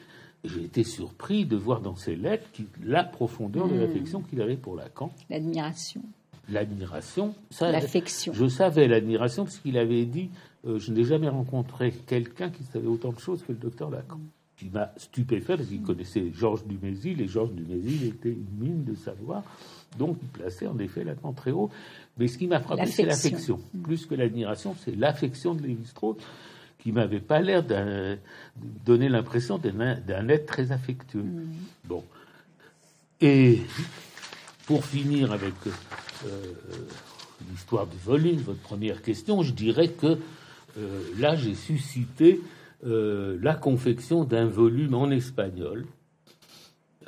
J'ai 0.43 0.65
été 0.65 0.83
surpris 0.83 1.47
de 1.47 1.55
voir 1.55 1.81
dans 1.81 1.95
ses 1.95 2.17
lettres 2.17 2.49
la 2.83 3.05
profondeur 3.05 3.69
de 3.69 3.75
hmm. 3.75 3.81
l'affection 3.81 4.23
qu'il 4.23 4.41
avait 4.41 4.57
pour 4.57 4.75
Lacan. 4.75 5.13
L'admiration 5.31 6.03
l'admiration. 6.49 7.35
L'affection. 7.61 8.33
Je 8.33 8.49
savais 8.49 8.89
l'admiration 8.89 9.45
parce 9.45 9.59
qu'il 9.59 9.79
avait 9.79 10.05
dit 10.05 10.31
euh, 10.67 10.79
Je 10.79 10.93
n'ai 10.93 11.05
jamais 11.05 11.29
rencontré 11.29 11.93
quelqu'un 11.93 12.51
qui 12.51 12.65
savait 12.65 12.89
autant 12.89 13.13
de 13.13 13.19
choses 13.19 13.43
que 13.43 13.53
le 13.53 13.59
docteur 13.59 13.91
Lacan. 13.91 14.21
Qui 14.57 14.69
m'a 14.69 14.93
stupéfait 14.97 15.57
parce 15.57 15.69
qu'il 15.69 15.83
connaissait 15.83 16.31
Georges 16.35 16.65
Dumézil 16.65 17.21
et 17.21 17.27
Georges 17.27 17.53
Dumézil 17.53 18.05
était 18.07 18.31
une 18.31 18.47
mine 18.59 18.85
de 18.85 18.95
savoir. 18.95 19.43
Donc 19.99 20.19
il 20.23 20.29
plaçait 20.29 20.67
en 20.67 20.79
effet 20.79 21.05
Lacan 21.05 21.33
très 21.33 21.51
haut. 21.51 21.71
Mais 22.19 22.29
ce 22.29 22.39
qui 22.39 22.47
m'a 22.47 22.61
frappé, 22.61 22.87
c'est 22.87 23.05
l'affection. 23.05 23.61
Plus 23.83 24.07
que 24.07 24.15
l'admiration, 24.15 24.75
c'est 24.85 24.95
l'affection 24.97 25.55
de 25.55 25.63
Lévi-Strauss 25.63 26.17
qui 26.79 26.91
m'avait 26.91 27.21
pas 27.21 27.41
l'air 27.41 27.63
de 27.63 28.19
donner 28.85 29.09
l'impression 29.09 29.59
d'un 29.59 30.29
être 30.29 30.47
très 30.47 30.73
affectueux. 30.73 31.23
Mm. 31.23 31.53
Bon. 31.85 32.05
Et 33.21 33.61
pour 34.67 34.85
finir 34.85 35.31
avec 35.33 35.55
l'histoire 37.51 37.87
du 37.87 37.97
volume, 37.99 38.39
votre 38.39 38.61
première 38.61 39.03
question, 39.03 39.43
je 39.43 39.53
dirais 39.53 39.89
que 39.89 40.19
là, 41.19 41.35
j'ai 41.37 41.55
suscité 41.55 42.41
la 42.85 43.55
confection 43.55 44.25
d'un 44.25 44.47
volume 44.47 44.95
en 44.95 45.11
espagnol 45.11 45.87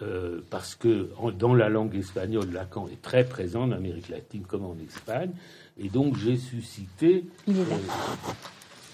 euh, 0.03 0.41
parce 0.51 0.75
que 0.75 1.09
dans 1.39 1.55
la 1.55 1.69
langue 1.69 1.95
espagnole, 1.95 2.51
Lacan 2.53 2.89
est 2.89 3.01
très 3.01 3.25
présent 3.25 3.63
en 3.63 3.73
Amérique 3.73 4.09
latine 4.09 4.43
comme 4.43 4.65
en 4.65 4.77
Espagne, 4.85 5.31
et 5.79 5.89
donc 5.89 6.17
j'ai 6.17 6.37
suscité. 6.37 7.25
Il 7.47 7.59
est 7.59 7.65
là. 7.65 7.77
Euh, 7.77 8.33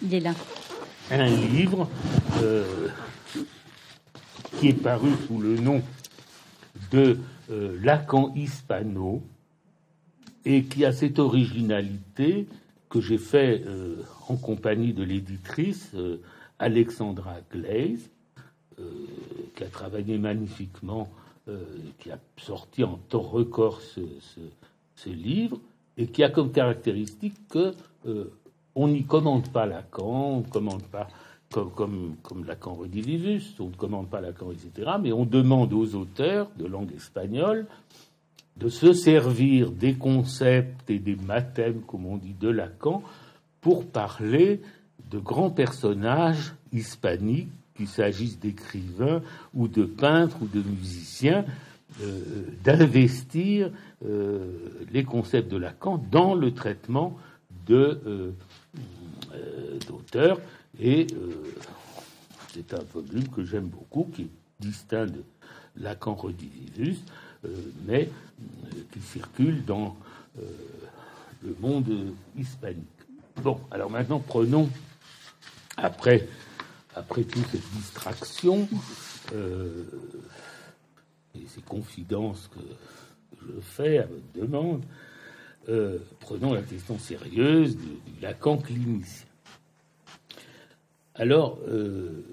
Il 0.02 0.14
est 0.14 0.20
là. 0.20 0.34
Un 1.10 1.26
livre 1.26 1.88
euh, 2.42 2.88
qui 4.59 4.68
est 4.68 4.82
paru 4.82 5.09
sous 5.26 5.40
le 5.40 5.59
nom 5.59 5.82
de 6.92 7.18
Lacan 7.82 8.32
hispano 8.36 9.22
et 10.44 10.64
qui 10.64 10.84
a 10.84 10.92
cette 10.92 11.18
originalité 11.18 12.46
que 12.88 13.00
j'ai 13.00 13.18
fait 13.18 13.64
en 14.28 14.36
compagnie 14.36 14.92
de 14.92 15.04
l'éditrice 15.04 15.94
Alexandra 16.58 17.36
Glaze 17.52 18.10
euh, 18.80 18.82
qui 19.56 19.64
a 19.64 19.66
travaillé 19.66 20.16
magnifiquement, 20.16 21.08
euh, 21.48 21.64
qui 21.98 22.10
a 22.10 22.18
sorti 22.36 22.84
en 22.84 22.98
temps 23.08 23.20
record 23.20 23.80
ce, 23.80 25.08
livre, 25.08 25.58
et 25.96 26.06
qui 26.06 26.22
a 26.22 26.30
comme 26.30 26.52
caractéristique 26.52 27.34
que 27.48 27.74
euh, 28.06 28.32
on 28.74 28.88
n'y 28.88 29.04
commande 29.04 29.50
pas 29.50 29.66
Lacan, 29.66 30.36
on 30.36 30.38
ne 30.38 30.44
commande 30.44 30.84
pas 30.84 31.08
comme, 31.50 32.16
comme, 32.22 32.44
Lacan 32.44 32.74
redivivus, 32.74 33.56
on 33.58 33.68
ne 33.68 33.74
commande 33.74 34.08
pas 34.08 34.20
Lacan, 34.20 34.52
etc. 34.52 34.92
Mais 35.02 35.12
on 35.12 35.24
demande 35.24 35.72
aux 35.72 35.94
auteurs 35.94 36.48
de 36.56 36.66
langue 36.66 36.92
espagnole 36.94 37.66
de 38.60 38.68
se 38.68 38.92
servir 38.92 39.70
des 39.70 39.94
concepts 39.94 40.90
et 40.90 40.98
des 40.98 41.16
mathèmes, 41.16 41.80
comme 41.80 42.04
on 42.04 42.18
dit, 42.18 42.34
de 42.38 42.50
Lacan 42.50 43.02
pour 43.62 43.86
parler 43.86 44.60
de 45.10 45.18
grands 45.18 45.50
personnages 45.50 46.52
hispaniques 46.72 47.48
qu'il 47.74 47.88
s'agisse 47.88 48.38
d'écrivains 48.38 49.22
ou 49.54 49.66
de 49.66 49.84
peintres 49.84 50.36
ou 50.42 50.46
de 50.46 50.62
musiciens, 50.62 51.46
euh, 52.02 52.20
d'investir 52.62 53.70
euh, 54.04 54.46
les 54.92 55.04
concepts 55.04 55.50
de 55.50 55.56
Lacan 55.56 56.02
dans 56.10 56.34
le 56.34 56.52
traitement 56.52 57.16
euh, 57.70 58.32
d'auteurs. 59.88 60.38
Et 60.78 61.06
c'est 62.52 62.74
un 62.74 62.82
volume 62.92 63.28
que 63.28 63.44
j'aime 63.44 63.68
beaucoup, 63.68 64.10
qui 64.14 64.22
est 64.22 64.30
distinct 64.60 65.06
de 65.06 65.22
Lacan 65.76 66.14
Redivivus, 66.14 66.98
mais 67.86 68.10
qui 68.92 69.00
circule 69.00 69.64
dans 69.64 69.96
le 70.36 71.56
monde 71.60 72.14
hispanique. 72.36 72.84
Bon, 73.42 73.60
alors 73.70 73.90
maintenant 73.90 74.18
prenons, 74.18 74.68
après 75.76 76.28
après 76.94 77.24
toute 77.24 77.46
cette 77.46 77.70
distraction 77.72 78.68
euh, 79.32 79.84
et 81.34 81.46
ces 81.46 81.62
confidences 81.62 82.48
que 82.48 82.60
je 83.40 83.60
fais 83.60 83.98
à 83.98 84.06
votre 84.06 84.32
demande, 84.34 84.82
euh, 85.68 85.98
prenons 86.20 86.52
la 86.52 86.62
question 86.62 86.98
sérieuse 86.98 87.76
du, 87.76 88.20
Lacan 88.20 88.58
clinicien. 88.58 89.26
Alors, 91.14 91.58
euh, 91.68 92.24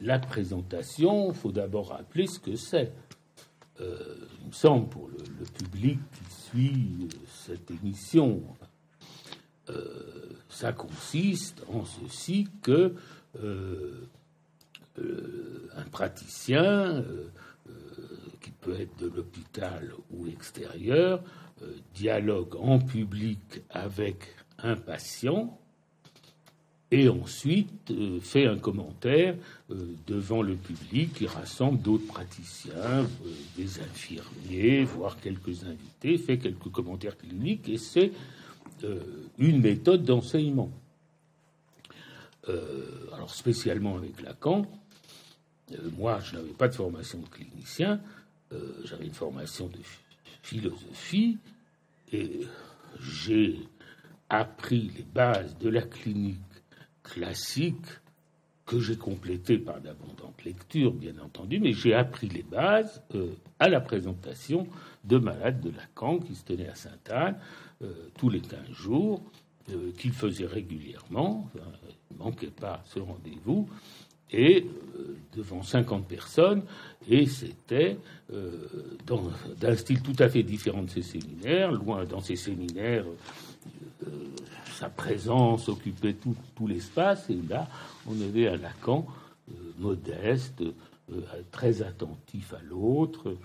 la 0.00 0.18
présentation, 0.18 1.30
il 1.30 1.34
faut 1.34 1.52
d'abord 1.52 1.88
rappeler 1.88 2.26
ce 2.26 2.38
que 2.38 2.56
c'est. 2.56 2.92
Il 3.80 4.46
me 4.48 4.52
semble, 4.52 4.88
pour 4.88 5.08
le, 5.08 5.44
public 5.56 5.98
qui 6.12 6.34
suit 6.34 7.08
cette 7.28 7.70
émission, 7.70 8.42
ça 10.50 10.72
consiste 10.72 11.62
en 11.72 11.84
ceci 11.84 12.48
que 12.62 12.94
euh, 13.42 14.08
euh, 14.98 15.70
un 15.76 15.84
praticien 15.84 16.64
euh, 16.64 17.30
qui 18.40 18.50
peut 18.50 18.78
être 18.78 18.96
de 18.98 19.06
l'hôpital 19.06 19.92
ou 20.10 20.26
extérieur 20.26 21.22
dialogue 21.94 22.56
en 22.56 22.78
public 22.78 23.62
avec 23.70 24.34
un 24.58 24.76
patient 24.76 25.59
et 26.90 27.08
ensuite 27.08 27.92
fait 28.20 28.46
un 28.46 28.58
commentaire 28.58 29.36
devant 30.08 30.42
le 30.42 30.56
public 30.56 31.12
qui 31.14 31.26
rassemble 31.26 31.80
d'autres 31.80 32.06
praticiens, 32.06 33.06
des 33.56 33.80
infirmiers, 33.80 34.84
voire 34.84 35.20
quelques 35.20 35.64
invités, 35.64 36.18
fait 36.18 36.38
quelques 36.38 36.70
commentaires 36.72 37.16
cliniques 37.16 37.68
et 37.68 37.78
c'est 37.78 38.10
une 39.38 39.60
méthode 39.60 40.04
d'enseignement. 40.04 40.70
Euh, 42.48 42.86
alors 43.14 43.34
spécialement 43.34 43.96
avec 43.96 44.22
Lacan. 44.22 44.66
Euh, 45.72 45.76
moi, 45.98 46.20
je 46.20 46.36
n'avais 46.36 46.52
pas 46.52 46.68
de 46.68 46.74
formation 46.74 47.18
de 47.18 47.28
clinicien, 47.28 48.00
euh, 48.52 48.72
j'avais 48.84 49.04
une 49.04 49.12
formation 49.12 49.66
de 49.66 49.78
philosophie 50.42 51.38
et 52.12 52.40
j'ai 52.98 53.58
appris 54.28 54.90
les 54.96 55.02
bases 55.02 55.56
de 55.58 55.68
la 55.68 55.82
clinique 55.82 56.40
classique 57.02 57.86
que 58.66 58.78
j'ai 58.78 58.96
complété 58.96 59.58
par 59.58 59.80
d'abondantes 59.80 60.44
lectures, 60.44 60.92
bien 60.92 61.14
entendu, 61.18 61.58
mais 61.58 61.72
j'ai 61.72 61.92
appris 61.94 62.28
les 62.28 62.44
bases 62.44 63.02
à 63.58 63.68
la 63.68 63.80
présentation 63.80 64.68
de 65.04 65.18
malades 65.18 65.60
de 65.60 65.70
Lacan 65.70 66.18
qui 66.20 66.36
se 66.36 66.44
tenaient 66.44 66.68
à 66.68 66.76
Sainte-Anne 66.76 67.36
tous 68.16 68.28
les 68.28 68.40
15 68.40 68.70
jours, 68.70 69.22
qu'il 69.98 70.12
faisait 70.12 70.46
régulièrement 70.46 71.50
manquait 72.20 72.48
pas 72.48 72.82
ce 72.86 73.00
rendez-vous, 73.00 73.68
et 74.32 74.64
euh, 74.96 75.16
devant 75.34 75.62
50 75.62 76.06
personnes, 76.06 76.62
et 77.08 77.26
c'était 77.26 77.96
euh, 78.32 78.96
d'un 79.58 79.74
style 79.74 80.02
tout 80.02 80.14
à 80.20 80.28
fait 80.28 80.44
différent 80.44 80.82
de 80.82 80.90
ces 80.90 81.02
séminaires. 81.02 81.72
Loin 81.72 82.04
dans 82.04 82.20
ces 82.20 82.36
séminaires, 82.36 83.04
euh, 83.06 83.16
sa 84.72 84.88
présence 84.88 85.68
occupait 85.68 86.14
tout, 86.14 86.66
l'espace, 86.66 87.28
et 87.30 87.38
là, 87.48 87.68
on 88.06 88.20
avait 88.20 88.48
un 88.48 88.56
Lacan 88.56 89.06
modeste, 89.78 90.62
très 91.50 91.82
attentif 91.82 92.54
à 92.54 92.62
l'autre, 92.62 93.36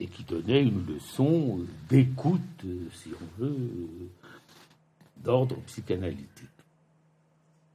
et 0.00 0.06
qui 0.06 0.24
donnait 0.24 0.62
une 0.62 0.86
leçon 0.86 1.60
d'écoute, 1.88 2.40
si 2.92 3.10
on 3.10 3.42
veut, 3.42 3.56
d'ordre 5.22 5.56
psychanalytique. 5.66 6.48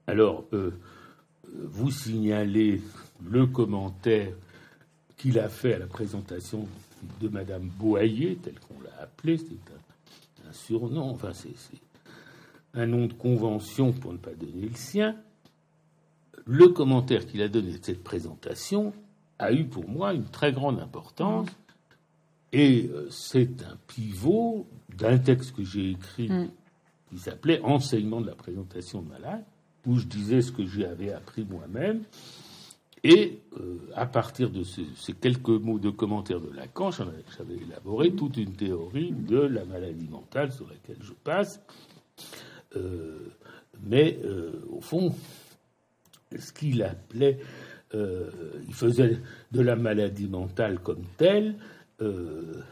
Alors, 0.07 0.45
euh, 0.53 0.71
vous 1.53 1.91
signalez 1.91 2.81
le 3.25 3.47
commentaire 3.47 4.33
qu'il 5.17 5.39
a 5.39 5.49
fait 5.49 5.75
à 5.75 5.79
la 5.79 5.87
présentation 5.87 6.67
de 7.21 7.29
Madame 7.29 7.67
Boyer, 7.67 8.37
tel 8.41 8.55
qu'on 8.59 8.81
l'a 8.83 9.03
appelé, 9.03 9.37
c'est 9.37 9.53
un, 9.53 9.92
surnom, 10.53 11.09
enfin 11.11 11.33
c'est 11.33 11.53
un 12.73 12.85
nom 12.85 13.05
de 13.05 13.13
convention 13.13 13.91
pour 13.91 14.13
ne 14.13 14.17
pas 14.17 14.33
donner 14.33 14.67
le 14.67 14.75
sien. 14.75 15.15
Le 16.45 16.69
commentaire 16.69 17.25
qu'il 17.25 17.41
a 17.41 17.47
donné 17.47 17.77
de 17.77 17.83
cette 17.83 18.03
présentation 18.03 18.93
a 19.39 19.53
eu 19.53 19.65
pour 19.65 19.87
moi 19.87 20.13
une 20.13 20.25
très 20.25 20.51
grande 20.51 20.79
importance 20.79 21.49
et 22.51 22.89
euh, 22.93 23.07
c'est 23.09 23.63
un 23.63 23.77
pivot 23.87 24.67
d'un 24.95 25.17
texte 25.17 25.55
que 25.55 25.63
j'ai 25.63 25.91
écrit 25.91 26.29
mm. 26.29 26.49
qui 27.09 27.17
s'appelait 27.17 27.61
Enseignement 27.61 28.21
de 28.21 28.27
la 28.27 28.35
présentation 28.35 29.01
de 29.01 29.09
malade 29.09 29.43
où 29.85 29.97
je 29.97 30.05
disais 30.05 30.41
ce 30.41 30.51
que 30.51 30.65
j'avais 30.65 31.11
appris 31.11 31.43
moi-même. 31.43 32.03
Et 33.03 33.41
euh, 33.59 33.79
à 33.95 34.05
partir 34.05 34.49
de 34.49 34.63
ces 34.63 35.13
quelques 35.13 35.49
mots 35.49 35.77
de 35.79 35.89
commentaire 35.89 36.39
de 36.39 36.49
Lacan, 36.51 36.91
j'avais 36.91 37.57
élaboré 37.61 38.13
toute 38.13 38.37
une 38.37 38.53
théorie 38.53 39.11
de 39.11 39.39
la 39.39 39.65
maladie 39.65 40.07
mentale 40.07 40.53
sur 40.53 40.69
laquelle 40.69 41.01
je 41.01 41.11
passe. 41.11 41.61
Euh, 42.77 43.27
mais 43.85 44.19
euh, 44.23 44.65
au 44.69 44.79
fond, 44.79 45.13
ce 46.37 46.53
qu'il 46.53 46.81
appelait, 46.81 47.39
il 47.93 48.73
faisait 48.73 49.19
de 49.51 49.61
la 49.61 49.75
maladie 49.75 50.27
mentale 50.27 50.79
comme 50.79 51.03
telle 51.15 51.55
le, 51.99 52.63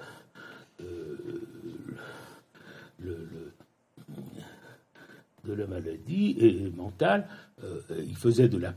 de 5.45 5.53
la 5.53 5.68
maladie 5.68 6.35
et 6.39 6.72
mentale, 6.76 7.27
euh, 7.63 7.80
il 8.07 8.15
faisait 8.15 8.47
de, 8.47 8.57
la 8.57 8.73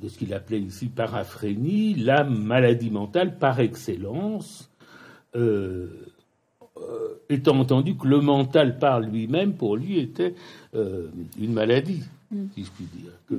de 0.00 0.08
ce 0.08 0.18
qu'il 0.18 0.32
appelait 0.34 0.60
ici 0.60 0.86
paraphrénie, 0.86 1.94
la 1.94 2.24
maladie 2.24 2.90
mentale 2.90 3.38
par 3.38 3.60
excellence, 3.60 4.70
euh, 5.34 5.88
euh, 6.76 7.14
étant 7.28 7.58
entendu 7.58 7.96
que 7.96 8.06
le 8.06 8.20
mental 8.20 8.78
par 8.78 9.00
lui-même, 9.00 9.54
pour 9.54 9.76
lui, 9.76 9.98
était 9.98 10.34
une 10.74 11.52
maladie. 11.52 12.02
mm. 12.30 12.46
si 12.54 12.64
je 12.64 12.70
puis 12.70 12.86
dire, 12.94 13.12
que, 13.28 13.34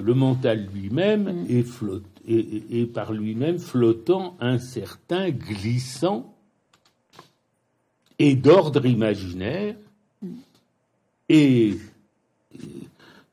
le 0.00 0.14
mental 0.14 0.68
lui-même 0.72 1.46
est, 1.48 1.66
est, 2.28 2.86
par 2.86 3.12
lui-même 3.12 3.58
flottant, 3.58 4.36
incertain, 4.40 5.30
glissant, 5.30 6.32
et 8.20 8.36
d'ordre 8.36 8.86
imaginaire, 8.86 9.74
et, 11.28 11.76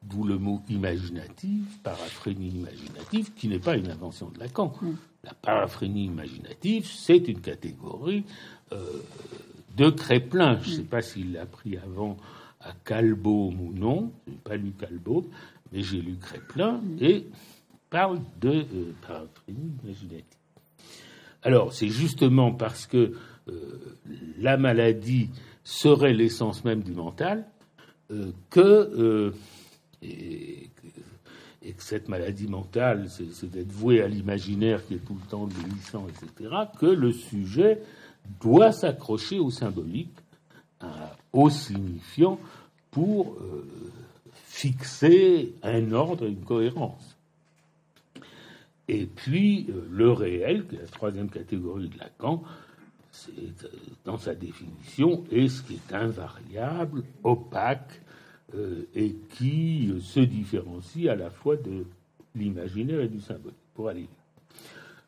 d'où 0.04 0.24
le 0.24 0.38
mot 0.38 0.62
imaginatif, 0.70 1.80
paraphrénie 1.84 2.50
imaginative, 2.50 3.34
qui 3.34 3.48
n'est 3.48 3.60
pas 3.60 3.78
une 3.78 3.90
invention 3.90 4.30
de 4.30 4.40
Lacan. 4.40 4.74
La 5.24 5.34
paraphrénie 5.34 6.06
imaginative, 6.06 6.88
c'est 6.88 7.28
une 7.28 7.42
catégorie 7.42 8.24
euh, 8.74 8.84
de 9.78 9.90
Créplin. 9.90 10.60
Je 10.62 10.72
ne 10.72 10.76
sais 10.78 10.84
pas 10.84 11.02
s'il 11.02 11.34
l'a 11.34 11.46
pris 11.46 11.78
avant 11.78 12.18
à 12.60 12.72
Calbaume 12.84 13.62
ou 13.62 13.74
non. 13.74 14.12
Je 14.26 14.32
n'ai 14.32 14.38
pas 14.38 14.56
lu 14.58 14.72
Calbaume, 14.72 15.28
mais 15.72 15.82
j'ai 15.82 16.02
lu 16.02 16.18
Créplin 16.18 16.82
et 17.00 17.28
parle 17.90 18.20
de 18.40 18.50
euh, 18.50 18.94
paraphrénie 19.06 19.72
imaginative. 19.84 20.26
Alors, 21.44 21.74
c'est 21.74 21.90
justement 21.90 22.52
parce 22.52 22.88
que 22.88 23.14
euh, 23.48 23.98
la 24.40 24.58
maladie 24.58 25.30
serait 25.64 26.14
l'essence 26.14 26.64
même 26.64 26.82
du 26.82 26.94
mental 26.94 27.46
que, 28.50 29.34
et, 30.02 30.70
et 31.64 31.74
que 31.74 31.84
cette 31.84 32.10
maladie 32.10 32.48
mentale, 32.48 33.08
c'est 33.10 33.50
d'être 33.50 33.72
voué 33.72 34.02
à 34.02 34.08
l'imaginaire 34.08 34.86
qui 34.86 34.96
est 34.96 35.06
tout 35.06 35.18
le 35.22 35.30
temps 35.30 35.48
glissant, 35.48 36.08
etc., 36.08 36.50
que 36.80 36.88
le 36.88 37.12
sujet 37.12 37.82
doit 38.40 38.72
s'accrocher 38.72 39.40
au 39.40 39.52
symbolique, 39.52 40.16
au 41.34 41.50
signifiant, 41.50 42.40
pour 42.92 43.34
euh, 43.34 43.68
fixer 44.34 45.54
un 45.64 45.92
ordre 45.94 46.26
et 46.26 46.30
une 46.30 46.44
cohérence. 46.44 47.18
Et 48.88 49.06
puis, 49.06 49.68
euh, 49.70 49.88
le 49.90 50.12
réel, 50.12 50.68
qui 50.68 50.76
est 50.76 50.82
la 50.82 50.88
troisième 50.88 51.30
catégorie 51.30 51.88
de 51.88 51.98
Lacan, 51.98 52.44
euh, 52.44 52.71
dans 54.06 54.18
sa 54.18 54.36
définition, 54.36 55.24
est 55.32 55.48
ce 55.48 55.64
qui 55.64 55.76
est 55.76 55.94
invariable, 55.94 57.04
opaque, 57.24 58.02
euh, 58.56 58.88
et 58.96 59.16
qui 59.38 59.94
se 60.02 60.20
différencie 60.20 61.08
à 61.08 61.16
la 61.16 61.30
fois 61.30 61.56
de 61.56 61.86
l'imaginaire 62.36 63.02
et 63.02 63.08
du 63.08 63.22
symbole, 63.22 63.54
pour 63.74 63.90
aller 63.90 64.08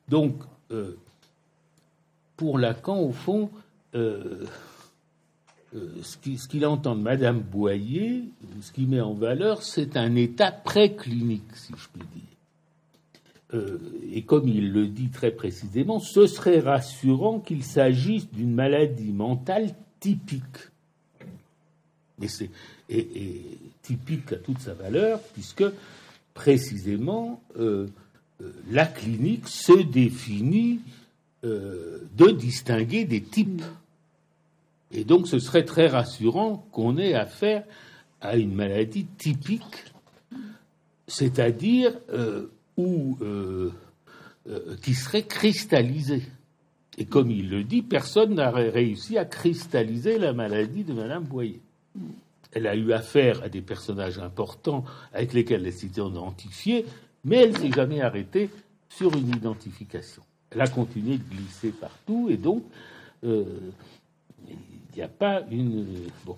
Donc, 0.08 0.36
euh, 0.72 0.98
pour 2.38 2.58
Lacan, 2.58 3.00
au 3.00 3.12
fond, 3.12 3.50
euh, 3.96 4.46
ce 6.02 6.48
qu'il 6.48 6.66
entend 6.66 6.96
de 6.96 7.02
Madame 7.02 7.42
Boyer, 7.42 8.24
ce 8.62 8.72
qu'il 8.72 8.88
met 8.88 9.02
en 9.02 9.14
valeur, 9.14 9.64
c'est 9.64 9.98
un 9.98 10.16
état 10.16 10.52
préclinique, 10.52 11.56
si 11.56 11.74
je 11.76 11.88
puis 11.90 12.08
dire. 12.16 12.33
Et 14.12 14.24
comme 14.24 14.48
il 14.48 14.72
le 14.72 14.88
dit 14.88 15.10
très 15.10 15.32
précisément, 15.32 16.00
ce 16.00 16.26
serait 16.28 16.60
rassurant 16.60 17.40
qu'il 17.40 17.64
s'agisse 17.64 18.30
d'une 18.32 18.54
maladie 18.54 19.12
mentale 19.12 19.76
typique. 20.00 20.70
Mais 22.20 22.28
c'est 22.28 22.50
est, 22.90 23.42
typique 23.82 24.32
à 24.34 24.38
toute 24.38 24.60
sa 24.60 24.74
valeur, 24.74 25.20
puisque 25.34 25.66
précisément 26.34 27.42
euh, 27.60 27.88
euh, 28.42 28.52
la 28.72 28.86
clinique 28.86 29.48
se 29.48 29.84
définit 29.84 30.80
euh, 31.44 32.00
de 32.18 32.32
distinguer 32.32 33.06
des 33.06 33.22
types. 33.22 33.64
Et 34.92 35.04
donc 35.04 35.28
ce 35.28 35.40
serait 35.40 35.66
très 35.66 35.88
rassurant 35.88 36.66
qu'on 36.72 36.98
ait 36.98 37.14
affaire 37.14 37.64
à 38.22 38.38
une 38.38 38.54
maladie 38.54 39.06
typique, 39.18 39.86
c'est-à-dire 41.08 41.94
où, 42.78 43.18
qui 44.82 44.94
serait 44.94 45.24
cristallisée. 45.24 46.24
Et 46.98 47.06
comme 47.06 47.32
il 47.32 47.50
le 47.50 47.64
dit, 47.64 47.82
personne 47.82 48.36
n'a 48.36 48.52
réussi 48.52 49.18
à 49.18 49.26
cristalliser 49.26 50.20
la 50.20 50.34
maladie 50.34 50.84
de 50.84 50.94
Madame 50.94 51.24
Boyer 51.24 51.62
elle 52.54 52.68
a 52.68 52.76
eu 52.76 52.94
affaire 52.94 53.44
à 53.44 53.50
des 53.50 53.62
personnages 53.62 54.20
importants 54.20 54.84
avec 55.12 55.34
lesquels 55.34 55.66
elle 55.66 55.74
s'est 55.74 55.88
identifiée, 55.88 56.86
mais 57.24 57.38
elle 57.38 57.58
s'est 57.58 57.72
jamais 57.72 58.02
arrêtée 58.02 58.50
sur 58.90 59.16
une 59.16 59.30
identification. 59.30 60.24
Elle 60.52 60.62
a 60.62 60.68
continué 60.68 61.18
de 61.18 61.24
glisser 61.24 61.70
partout, 61.70 62.28
et 62.30 62.38
donc 62.38 62.64
euh, 63.24 63.46
il 64.48 64.96
n'y 64.96 65.02
a 65.02 65.08
pas 65.08 65.42
une. 65.50 66.10
Bon. 66.26 66.38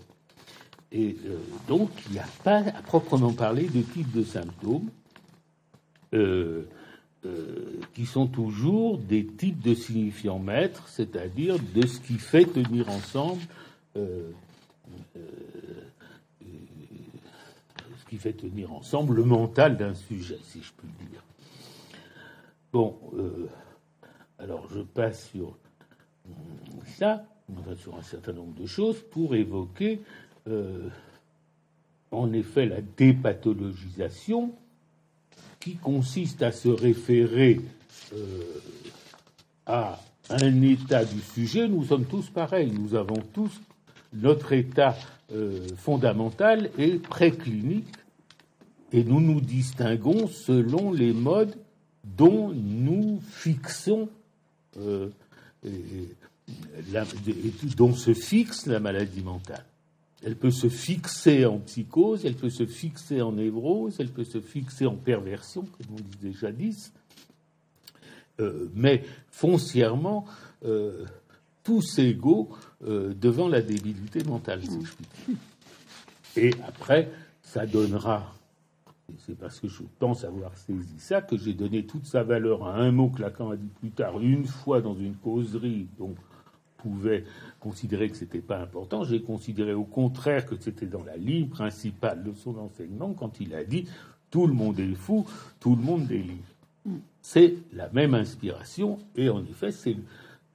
Et 0.92 1.18
euh, 1.26 1.38
donc 1.68 1.90
il 2.08 2.14
n'y 2.14 2.20
a 2.20 2.28
pas 2.44 2.60
à 2.60 2.82
proprement 2.82 3.34
parler 3.34 3.68
de 3.68 3.82
type 3.82 4.12
de 4.12 4.24
symptômes. 4.24 4.90
Euh, 6.16 6.64
qui 7.96 8.06
sont 8.06 8.28
toujours 8.28 9.00
des 9.00 9.26
types 9.26 9.60
de 9.60 9.74
signifiants 9.74 10.38
maîtres, 10.38 10.88
c'est-à-dire 10.88 11.58
de 11.74 11.88
ce 11.88 12.00
qui 12.00 12.20
fait 12.20 12.46
tenir 12.46 12.88
ensemble 12.90 13.42
qui 18.16 18.18
fait 18.18 18.34
tenir 18.34 18.72
ensemble 18.74 19.16
le 19.16 19.24
mental 19.24 19.78
d'un 19.78 19.94
sujet, 19.94 20.38
si 20.44 20.62
je 20.62 20.72
puis 20.78 20.88
dire. 21.10 21.22
Bon, 22.72 22.98
euh, 23.18 23.50
alors 24.40 24.68
je 24.72 24.82
passe 24.82 25.30
sur 25.30 25.58
ça, 26.98 27.26
sur 27.78 27.96
un 27.98 28.02
certain 28.02 28.34
nombre 28.34 28.54
de 28.60 28.66
choses, 28.66 29.02
pour 29.12 29.36
évoquer 29.36 30.02
euh, 30.48 30.88
en 32.12 32.32
effet 32.34 32.66
la 32.66 32.82
dépathologisation 32.82 34.54
qui 35.66 35.78
consiste 35.78 36.44
à 36.44 36.52
se 36.52 36.70
référer 36.70 37.60
euh, 38.14 38.44
à 39.66 40.00
un 40.30 40.62
état 40.62 41.04
du 41.04 41.20
sujet. 41.20 41.68
Nous 41.68 41.86
sommes 41.86 42.06
tous 42.06 42.30
pareils, 42.30 42.72
nous 42.72 42.94
avons 42.94 43.20
tous 43.34 43.50
notre 44.14 44.54
état 44.54 44.96
euh, 45.34 45.68
fondamental 45.76 46.70
et 46.78 47.00
préclinique, 47.00 47.96
et 48.92 49.04
nous 49.04 49.20
nous 49.20 49.42
distinguons 49.42 50.28
selon 50.28 50.92
les 50.92 51.14
modes 51.14 51.58
dont 52.04 52.54
nous 52.54 53.20
fixons, 53.32 54.08
euh, 54.78 55.10
dont 57.76 57.96
se 57.96 58.14
fixe 58.14 58.68
la 58.68 58.80
maladie 58.80 59.24
mentale. 59.24 59.66
Elle 60.24 60.36
peut 60.36 60.52
se 60.52 60.70
fixer 60.70 61.46
en 61.46 61.60
psychose, 61.60 62.26
elle 62.26 62.36
peut 62.36 62.50
se 62.50 62.66
fixer 62.66 63.22
en 63.22 63.34
névrose, 63.34 63.98
elle 64.00 64.10
peut 64.10 64.24
se 64.24 64.40
fixer 64.40 64.86
en 64.86 64.96
perversion, 64.96 65.64
comme 65.64 65.98
on 65.98 66.18
disait 66.18 66.38
jadis, 66.38 66.94
euh, 68.40 68.70
mais 68.74 69.04
foncièrement, 69.30 70.26
tous 71.66 71.98
égaux 72.00 72.50
euh, 72.86 73.14
devant 73.14 73.50
la 73.50 73.62
débilité 73.62 74.24
mentale, 74.24 74.62
Et 76.38 76.52
après, 76.66 77.12
ça 77.42 77.66
donnera, 77.66 78.36
c'est 79.26 79.38
parce 79.38 79.60
que 79.60 79.68
je 79.68 79.82
pense 80.00 80.24
avoir 80.24 80.56
saisi 80.58 81.00
ça, 81.00 81.22
que 81.22 81.38
j'ai 81.38 81.54
donné 81.54 81.86
toute 81.86 82.06
sa 82.06 82.24
valeur 82.24 82.68
à 82.68 82.76
un 82.76 82.92
mot 82.92 83.10
que 83.10 83.22
Lacan 83.22 83.50
a 83.50 83.56
dit 83.56 83.72
plus 83.80 83.90
tard, 83.90 84.20
une 84.20 84.46
fois 84.46 84.82
dans 84.82 84.96
une 84.96 85.16
causerie 85.16 85.88
dont 85.98 86.14
pouvait 86.90 87.24
considérer 87.60 88.10
que 88.10 88.16
ce 88.16 88.24
n'était 88.24 88.40
pas 88.40 88.60
important. 88.60 89.04
J'ai 89.04 89.22
considéré 89.22 89.74
au 89.74 89.84
contraire 89.84 90.46
que 90.46 90.56
c'était 90.60 90.86
dans 90.86 91.04
la 91.04 91.18
ligne 91.18 91.48
principale 91.48 92.24
de 92.24 92.32
son 92.34 92.58
enseignement 92.58 93.14
quand 93.14 93.40
il 93.40 93.56
a 93.56 93.64
dit 93.64 93.88
tout 94.30 94.46
le 94.46 94.54
monde 94.54 94.80
est 94.80 94.94
fou, 94.94 95.26
tout 95.60 95.76
le 95.76 95.82
monde 95.82 96.12
est 96.12 96.18
libre. 96.18 97.02
C'est 97.22 97.56
la 97.74 97.90
même 97.90 98.14
inspiration 98.14 99.00
et 99.16 99.30
en 99.30 99.44
effet, 99.44 99.72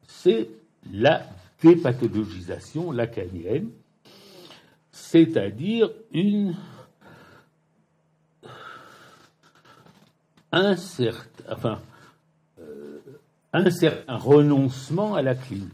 c'est 0.07 0.49
la 0.93 1.27
dépathologisation 1.61 2.93
lacanienne, 2.93 3.71
c'est-à-dire 4.93 5.91
une 6.13 6.55
un 10.53 10.77
certain, 10.77 11.45
enfin, 11.53 11.81
euh, 12.61 12.99
un 13.53 13.71
certain 13.71 14.17
renoncement 14.17 15.15
à 15.15 15.23
la 15.23 15.35
clinique, 15.35 15.73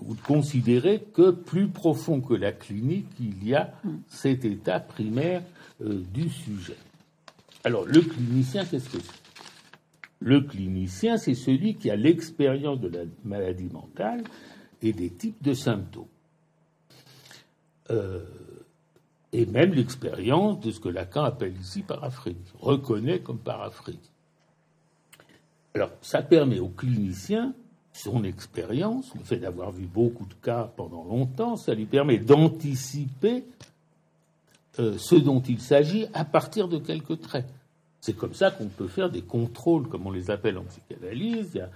ou 0.00 0.14
de 0.14 0.20
considérer 0.20 1.00
que 1.12 1.30
plus 1.30 1.68
profond 1.68 2.20
que 2.20 2.34
la 2.34 2.52
clinique, 2.52 3.08
il 3.20 3.46
y 3.46 3.54
a 3.54 3.72
cet 4.08 4.44
état 4.44 4.80
primaire 4.80 5.42
euh, 5.82 6.02
du 6.12 6.28
sujet. 6.28 6.76
Alors, 7.64 7.84
le 7.84 8.00
clinicien, 8.00 8.64
qu'est-ce 8.64 8.88
que 8.88 8.98
c'est? 9.00 9.22
Le 10.20 10.40
clinicien, 10.40 11.16
c'est 11.16 11.34
celui 11.34 11.74
qui 11.76 11.90
a 11.90 11.96
l'expérience 11.96 12.80
de 12.80 12.88
la 12.88 13.04
maladie 13.24 13.68
mentale 13.72 14.22
et 14.82 14.92
des 14.92 15.10
types 15.10 15.42
de 15.42 15.54
symptômes. 15.54 16.06
Euh, 17.90 18.24
et 19.32 19.46
même 19.46 19.74
l'expérience 19.74 20.60
de 20.60 20.70
ce 20.70 20.80
que 20.80 20.88
Lacan 20.88 21.24
appelle 21.24 21.56
ici 21.60 21.82
paraphrénie, 21.82 22.38
reconnaît 22.58 23.20
comme 23.20 23.38
paraphrénie. 23.38 23.98
Alors, 25.74 25.90
ça 26.00 26.22
permet 26.22 26.58
au 26.58 26.68
clinicien, 26.68 27.54
son 27.98 28.24
expérience, 28.24 29.12
le 29.14 29.24
fait 29.24 29.38
d'avoir 29.38 29.72
vu 29.72 29.86
beaucoup 29.86 30.26
de 30.26 30.34
cas 30.34 30.70
pendant 30.76 31.04
longtemps, 31.04 31.56
ça 31.56 31.74
lui 31.74 31.86
permet 31.86 32.18
d'anticiper 32.18 33.44
ce 34.74 35.16
dont 35.16 35.40
il 35.40 35.60
s'agit 35.60 36.06
à 36.14 36.24
partir 36.24 36.68
de 36.68 36.78
quelques 36.78 37.20
traits. 37.20 37.46
C'est 38.00 38.16
comme 38.16 38.34
ça 38.34 38.50
qu'on 38.50 38.68
peut 38.68 38.86
faire 38.86 39.10
des 39.10 39.22
contrôles, 39.22 39.88
comme 39.88 40.06
on 40.06 40.12
les 40.12 40.30
appelle 40.30 40.56
en 40.58 40.64
psychanalyse. 40.64 41.50
Il 41.54 41.58
y 41.58 41.60
a 41.60 41.70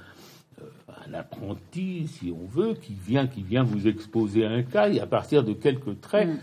un 1.09 1.15
apprenti, 1.15 2.07
si 2.07 2.31
on 2.31 2.47
veut, 2.47 2.75
qui 2.75 2.95
vient, 2.95 3.27
qui 3.27 3.43
vient 3.43 3.65
vous 3.65 3.89
exposer 3.89 4.45
un 4.45 4.63
cas, 4.63 4.89
et 4.89 5.01
à 5.01 5.07
partir 5.07 5.43
de 5.43 5.53
quelques 5.53 6.01
traits, 6.01 6.29
mm. 6.29 6.39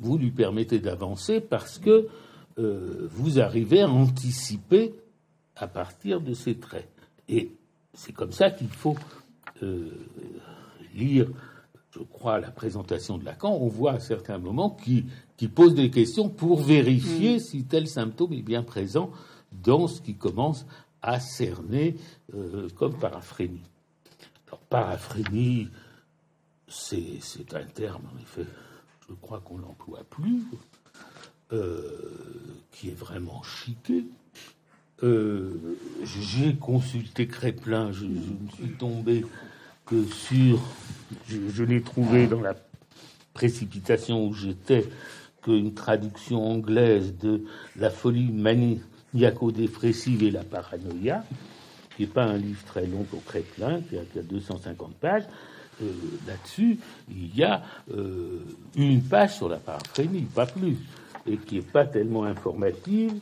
vous 0.00 0.16
lui 0.16 0.30
permettez 0.30 0.78
d'avancer 0.78 1.40
parce 1.40 1.78
que 1.78 2.08
euh, 2.58 3.08
vous 3.10 3.38
arrivez 3.38 3.82
à 3.82 3.88
anticiper 3.88 4.94
à 5.56 5.66
partir 5.66 6.20
de 6.20 6.32
ces 6.32 6.54
traits. 6.54 6.88
Et 7.28 7.52
c'est 7.94 8.12
comme 8.12 8.32
ça 8.32 8.50
qu'il 8.50 8.68
faut 8.68 8.96
euh, 9.62 9.90
lire, 10.94 11.28
je 11.90 12.00
crois, 12.00 12.40
la 12.40 12.50
présentation 12.50 13.18
de 13.18 13.24
Lacan. 13.24 13.52
On 13.52 13.68
voit 13.68 13.92
à 13.92 14.00
certains 14.00 14.38
moments 14.38 14.70
qui, 14.70 15.06
qui 15.36 15.48
pose 15.48 15.74
des 15.74 15.90
questions 15.90 16.28
pour 16.28 16.62
vérifier 16.62 17.36
mm. 17.36 17.40
si 17.40 17.64
tel 17.64 17.86
symptôme 17.86 18.32
est 18.32 18.42
bien 18.42 18.62
présent 18.62 19.10
dans 19.52 19.86
ce 19.88 20.00
qui 20.00 20.14
commence 20.14 20.66
à 21.02 21.20
cerner 21.20 21.96
euh, 22.34 22.68
comme 22.76 22.98
paraphrénie. 22.98 23.62
Alors, 24.46 24.60
paraphrénie, 24.60 25.68
c'est 26.68 27.54
un 27.54 27.64
terme, 27.64 28.02
en 28.14 28.18
effet, 28.20 28.46
je 29.08 29.14
crois 29.14 29.40
qu'on 29.40 29.58
l'emploie 29.58 30.04
plus, 30.08 30.42
euh, 31.52 32.64
qui 32.70 32.88
est 32.88 32.98
vraiment 32.98 33.42
chiqué. 33.42 34.06
Euh, 35.02 35.50
j'ai 36.04 36.54
consulté 36.54 37.26
Créplin, 37.26 37.90
je, 37.90 38.04
ne 38.04 38.50
suis 38.54 38.72
tombé 38.78 39.24
que 39.84 40.04
sur. 40.04 40.60
Je, 41.28 41.64
l'ai 41.64 41.82
trouvé 41.82 42.26
dans 42.26 42.40
la 42.40 42.54
précipitation 43.34 44.26
où 44.26 44.32
j'étais 44.32 44.86
qu'une 45.42 45.74
traduction 45.74 46.48
anglaise 46.48 47.14
de 47.18 47.44
La 47.76 47.90
folie 47.90 48.30
maniaco-dépressive 48.30 50.22
et 50.22 50.30
la 50.30 50.44
paranoïa, 50.44 51.24
qui 51.96 52.02
n'est 52.02 52.08
pas 52.08 52.24
un 52.24 52.36
livre 52.36 52.64
très 52.64 52.86
long 52.86 53.02
pour 53.02 53.24
Créplin, 53.24 53.80
qui 53.80 53.98
a, 53.98 54.02
qui 54.04 54.20
a 54.20 54.22
250 54.22 54.94
pages. 54.94 55.24
Euh, 55.82 55.90
là-dessus, 56.28 56.78
il 57.10 57.34
y 57.36 57.42
a 57.42 57.62
euh, 57.92 58.44
une 58.76 59.02
page 59.02 59.36
sur 59.36 59.48
la 59.48 59.56
paraphrénie, 59.56 60.22
pas 60.22 60.46
plus, 60.46 60.76
et 61.26 61.36
qui 61.38 61.56
n'est 61.56 61.62
pas 61.62 61.86
tellement 61.86 62.24
informative, 62.24 63.14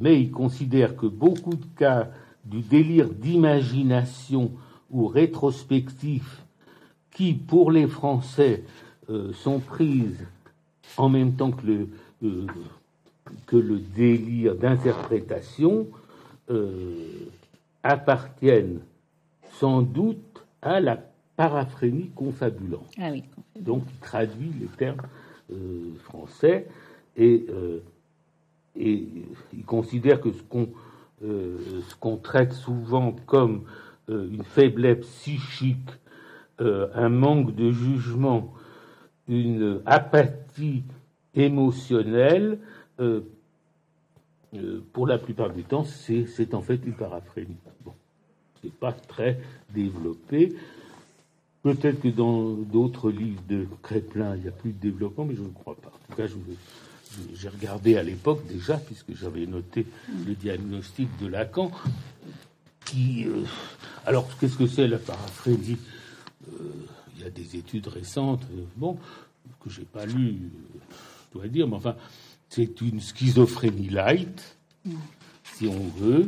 mais 0.00 0.20
il 0.20 0.30
considère 0.30 0.96
que 0.96 1.06
beaucoup 1.06 1.54
de 1.54 1.66
cas 1.76 2.08
du 2.44 2.60
délire 2.60 3.08
d'imagination 3.08 4.52
ou 4.90 5.06
rétrospectif 5.06 6.42
qui, 7.10 7.34
pour 7.34 7.70
les 7.70 7.86
Français, 7.86 8.64
sont 9.34 9.58
prises 9.58 10.26
en 10.96 11.08
même 11.08 11.32
temps 11.32 11.50
que 11.50 11.66
le, 11.66 12.46
que 13.46 13.56
le 13.56 13.78
délire 13.78 14.54
d'interprétation, 14.54 15.86
appartiennent 17.82 18.80
sans 19.58 19.82
doute 19.82 20.44
à 20.62 20.80
la 20.80 20.98
paraphrénie 21.36 22.10
confabulante. 22.14 22.90
Ah 22.98 23.10
Donc, 23.60 23.84
il 23.88 23.98
traduit 24.00 24.52
les 24.60 24.66
termes 24.66 25.00
euh, 25.52 25.94
français 26.04 26.66
et, 27.16 27.46
euh, 27.48 27.80
et 28.76 29.06
il 29.52 29.64
considère 29.64 30.20
que 30.20 30.32
ce 30.32 30.42
qu'on 30.42 30.68
euh, 31.24 32.16
traite 32.22 32.52
souvent 32.52 33.12
comme 33.26 33.64
une 34.08 34.42
faiblesse 34.42 35.00
psychique, 35.00 35.90
un 36.60 37.10
manque 37.10 37.54
de 37.54 37.70
jugement, 37.70 38.54
une 39.28 39.82
apathie 39.84 40.82
émotionnelle, 41.34 42.58
pour 44.94 45.06
la 45.06 45.18
plupart 45.18 45.50
du 45.50 45.62
temps, 45.62 45.84
c'est 45.84 46.54
en 46.54 46.62
fait 46.62 46.80
une 46.86 46.94
paraphrénie. 46.94 47.58
Bon 47.84 47.92
n'est 48.64 48.70
pas 48.70 48.92
très 48.92 49.38
développé. 49.74 50.54
Peut-être 51.62 52.00
que 52.00 52.08
dans 52.08 52.52
d'autres 52.52 53.10
livres 53.10 53.42
de 53.48 53.66
Créplin, 53.82 54.36
il 54.36 54.44
y 54.44 54.48
a 54.48 54.52
plus 54.52 54.72
de 54.72 54.78
développement, 54.78 55.24
mais 55.24 55.34
je 55.34 55.42
ne 55.42 55.48
crois 55.48 55.74
pas. 55.76 55.88
En 55.88 56.10
tout 56.10 56.16
cas, 56.16 56.26
j'ai 57.34 57.48
regardé 57.48 57.96
à 57.96 58.02
l'époque 58.02 58.46
déjà, 58.46 58.76
puisque 58.76 59.14
j'avais 59.14 59.46
noté 59.46 59.86
le 60.26 60.34
diagnostic 60.34 61.08
de 61.20 61.26
Lacan, 61.26 61.70
qui... 62.84 63.26
Euh, 63.26 63.44
alors, 64.06 64.26
qu'est-ce 64.38 64.56
que 64.56 64.66
c'est 64.66 64.88
la 64.88 64.98
paraphrénie 64.98 65.76
euh, 66.48 66.72
Il 67.16 67.22
y 67.22 67.26
a 67.26 67.30
des 67.30 67.56
études 67.56 67.88
récentes, 67.88 68.42
euh, 68.52 68.64
bon, 68.76 68.98
que 69.60 69.68
j'ai 69.68 69.84
pas 69.84 70.06
lues, 70.06 70.38
je 71.28 71.38
dois 71.38 71.48
dire, 71.48 71.68
mais 71.68 71.76
enfin, 71.76 71.94
c'est 72.48 72.80
une 72.80 73.00
schizophrénie 73.00 73.90
light, 73.90 74.56
si 75.54 75.66
on 75.66 75.88
veut, 75.98 76.26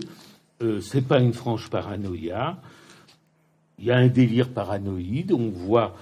euh, 0.63 0.81
c'est 0.81 1.01
pas 1.01 1.21
une 1.21 1.33
franche 1.33 1.71
paranoïa. 1.71 2.61
Il 3.79 3.87
y 3.87 3.91
a 3.91 3.97
un 3.97 4.09
délire 4.09 4.51
paranoïde. 4.51 5.33
On 5.33 5.49
voit 5.49 5.97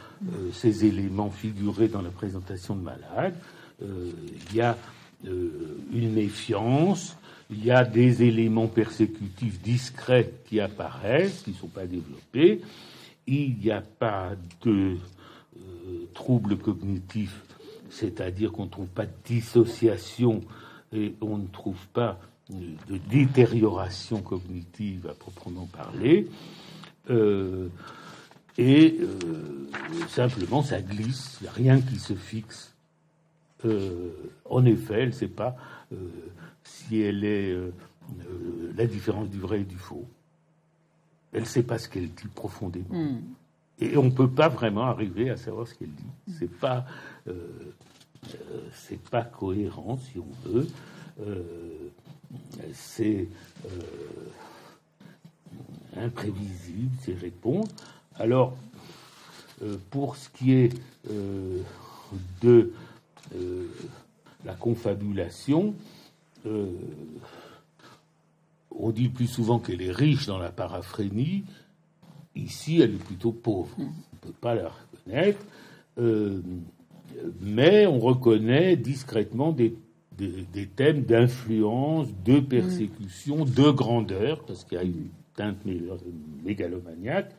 ces 0.52 0.84
éléments 0.84 1.30
figurés 1.30 1.86
dans 1.86 2.02
la 2.02 2.10
présentation 2.10 2.74
de 2.74 2.82
malade. 2.82 3.36
Euh, 3.82 4.10
il 4.50 4.56
y 4.56 4.60
a 4.60 4.76
une 5.24 6.12
méfiance. 6.12 7.16
Il 7.50 7.64
y 7.64 7.70
a 7.72 7.84
des 7.84 8.22
éléments 8.22 8.68
persécutifs 8.68 9.60
discrets 9.60 10.30
qui 10.46 10.60
apparaissent, 10.60 11.42
qui 11.42 11.50
ne 11.50 11.56
sont 11.56 11.68
pas 11.68 11.86
développés. 11.86 12.60
Il 13.26 13.56
n'y 13.58 13.70
a 13.70 13.80
pas 13.80 14.32
de 14.64 14.96
troubles 16.14 16.56
cognitifs, 16.56 17.42
c'est-à-dire 17.90 18.52
qu'on 18.52 18.66
ne 18.66 18.70
trouve 18.70 18.88
pas 18.88 19.06
de 19.06 19.12
dissociation 19.24 20.40
et 20.92 21.14
on 21.20 21.38
ne 21.38 21.46
trouve 21.46 21.86
pas 21.92 22.18
de 22.50 22.96
détérioration 23.10 24.22
cognitive 24.22 25.06
à 25.10 25.14
proprement 25.14 25.66
parler. 25.66 26.28
Euh, 27.10 27.68
et 28.56 28.98
euh, 29.00 29.68
simplement, 30.08 30.62
ça 30.62 30.80
glisse, 30.80 31.38
il 31.40 31.44
n'y 31.44 31.48
a 31.48 31.52
rien 31.52 31.80
qui 31.80 31.98
se 31.98 32.14
fixe. 32.14 32.67
Euh, 33.64 34.10
en 34.44 34.64
effet, 34.64 35.02
elle 35.02 35.08
ne 35.08 35.12
sait 35.12 35.28
pas 35.28 35.56
si 36.62 37.00
elle 37.00 37.24
est 37.24 37.56
la 38.76 38.86
différence 38.86 39.30
du 39.30 39.38
vrai 39.38 39.62
et 39.62 39.64
du 39.64 39.76
faux. 39.76 40.06
Elle 41.32 41.42
ne 41.42 41.46
sait 41.46 41.62
pas 41.62 41.78
ce 41.78 41.88
qu'elle 41.88 42.08
dit 42.08 42.28
profondément. 42.34 42.94
Hmm. 42.94 43.20
Et 43.80 43.96
on 43.96 44.04
ne 44.04 44.10
peut 44.10 44.30
pas 44.30 44.48
vraiment 44.48 44.84
arriver 44.84 45.30
à 45.30 45.36
savoir 45.36 45.66
ce 45.66 45.74
qu'elle 45.74 45.90
dit. 45.90 46.34
C'est 46.38 46.50
pas, 46.50 46.84
c'est 48.72 49.00
pas 49.00 49.22
cohérent, 49.22 49.98
si 49.98 50.18
on 50.18 50.48
veut 50.48 50.66
c'est 52.72 53.28
euh, 53.66 53.68
imprévisible, 55.96 56.94
c'est 57.02 57.14
répondre. 57.14 57.68
Alors, 58.16 58.56
euh, 59.62 59.76
pour 59.90 60.16
ce 60.16 60.28
qui 60.30 60.52
est 60.52 60.72
euh, 63.34 63.66
la 64.44 64.54
confabulation, 64.54 65.74
on 68.70 68.90
dit 68.90 69.08
plus 69.08 69.26
souvent 69.26 69.58
qu'elle 69.58 69.82
est 69.82 69.92
riche 69.92 70.26
dans 70.26 70.38
la 70.38 70.50
paraphrénie. 70.50 71.44
Ici, 72.34 72.80
elle 72.80 72.94
est 72.94 73.04
plutôt 73.04 73.32
pauvre. 73.32 73.74
On 73.78 73.82
ne 73.82 74.20
peut 74.20 74.38
pas 74.40 74.54
la 74.54 74.70
reconnaître. 74.70 75.44
mais 77.42 77.86
on 77.86 77.98
reconnaît 77.98 78.76
discrètement 78.76 79.52
des 79.52 79.76
des, 80.18 80.66
thèmes 80.66 81.02
d'influence, 81.02 82.08
de 82.24 82.40
persécution, 82.40 83.44
de 83.44 83.70
grandeur, 83.70 84.44
parce 84.44 84.64
qu'il 84.64 84.78
y 84.78 84.80
a 84.80 84.84
une 84.84 85.08
teinte 85.34 85.58
mégalomaniaque, 86.44 87.34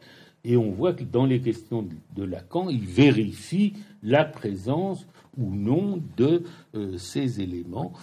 et 0.45 0.55
on 0.55 0.71
voit 0.71 0.93
que 0.93 1.03
dans 1.03 1.25
les 1.25 1.41
questions 1.41 1.87
de 2.15 2.23
Lacan, 2.23 2.69
il 2.69 2.85
vérifie 2.85 3.73
la 4.01 4.23
présence 4.23 5.05
ou 5.39 5.55
non 5.55 6.01
de 6.17 6.43
euh, 6.75 6.97
ces 6.97 7.41
éléments. 7.41 7.93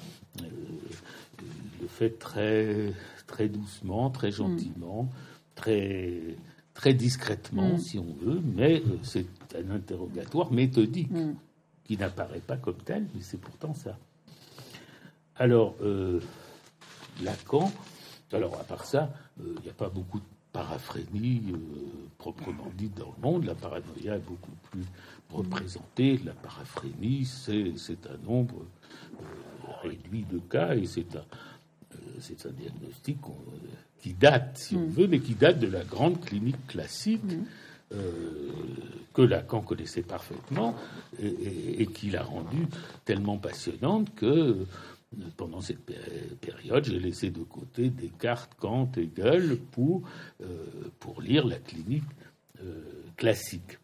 Euh, 0.42 0.46
il 1.40 1.82
le 1.82 1.88
fait 1.88 2.18
très, 2.18 2.92
très 3.26 3.48
doucement, 3.48 4.10
très 4.10 4.32
gentiment, 4.32 5.08
très, 5.54 6.36
très 6.74 6.94
discrètement, 6.94 7.74
mm. 7.74 7.78
si 7.78 7.98
on 7.98 8.14
veut, 8.20 8.40
mais 8.54 8.80
euh, 8.80 8.98
c'est 9.02 9.26
un 9.56 9.70
interrogatoire 9.70 10.52
méthodique 10.52 11.10
mm. 11.10 11.34
qui 11.84 11.96
n'apparaît 11.96 12.40
pas 12.40 12.56
comme 12.56 12.78
tel, 12.84 13.06
mais 13.14 13.22
c'est 13.22 13.40
pourtant 13.40 13.74
ça. 13.74 13.98
Alors, 15.38 15.74
euh, 15.82 16.20
Lacan, 17.22 17.70
alors 18.32 18.58
à 18.58 18.64
part 18.64 18.84
ça, 18.84 19.10
il 19.38 19.46
euh, 19.46 19.54
n'y 19.62 19.68
a 19.68 19.74
pas 19.74 19.88
beaucoup 19.88 20.18
de 20.18 20.24
paraphrénie 20.52 21.42
euh, 21.52 21.58
proprement 22.18 22.70
dite 22.76 22.96
dans 22.96 23.14
le 23.16 23.22
monde. 23.22 23.44
La 23.44 23.54
paranoïa 23.54 24.16
est 24.16 24.26
beaucoup 24.26 24.52
plus 24.70 24.84
représentée. 25.36 26.20
La 26.24 26.32
paraphrénie, 26.32 27.24
c'est 27.24 28.06
un 28.06 28.28
nombre 28.28 28.66
réduit 29.82 30.24
de 30.30 30.38
cas 30.38 30.74
et 30.74 30.86
c'est 30.86 31.16
un, 31.16 31.24
c'est 32.20 32.46
un 32.46 32.50
diagnostic 32.50 33.18
qui 34.00 34.12
date, 34.14 34.58
si 34.58 34.76
on 34.76 34.86
mm. 34.86 34.90
veut, 34.90 35.06
mais 35.06 35.20
qui 35.20 35.34
date 35.34 35.58
de 35.58 35.68
la 35.68 35.84
grande 35.84 36.20
clinique 36.20 36.66
classique. 36.66 37.22
Mm. 37.24 37.44
que 39.14 39.22
Lacan 39.22 39.60
connaissait 39.62 40.02
parfaitement 40.02 40.74
et, 41.20 41.86
qu'il 41.86 42.16
a 42.16 42.24
rendu 42.24 42.66
tellement 43.04 43.38
passionnante 43.38 44.12
que 44.16 44.66
pendant 45.36 45.60
cette 45.60 45.86
période, 46.40 46.84
j'ai 46.84 46.98
laissé 46.98 47.30
de 47.30 47.44
côté 47.44 47.90
Descartes, 47.90 48.50
Kant, 48.58 48.90
Hegel 48.96 49.56
pour, 49.70 50.02
pour 50.98 51.22
lire 51.22 51.46
la 51.46 51.60
clinique 51.60 52.02
classique. 53.16 53.78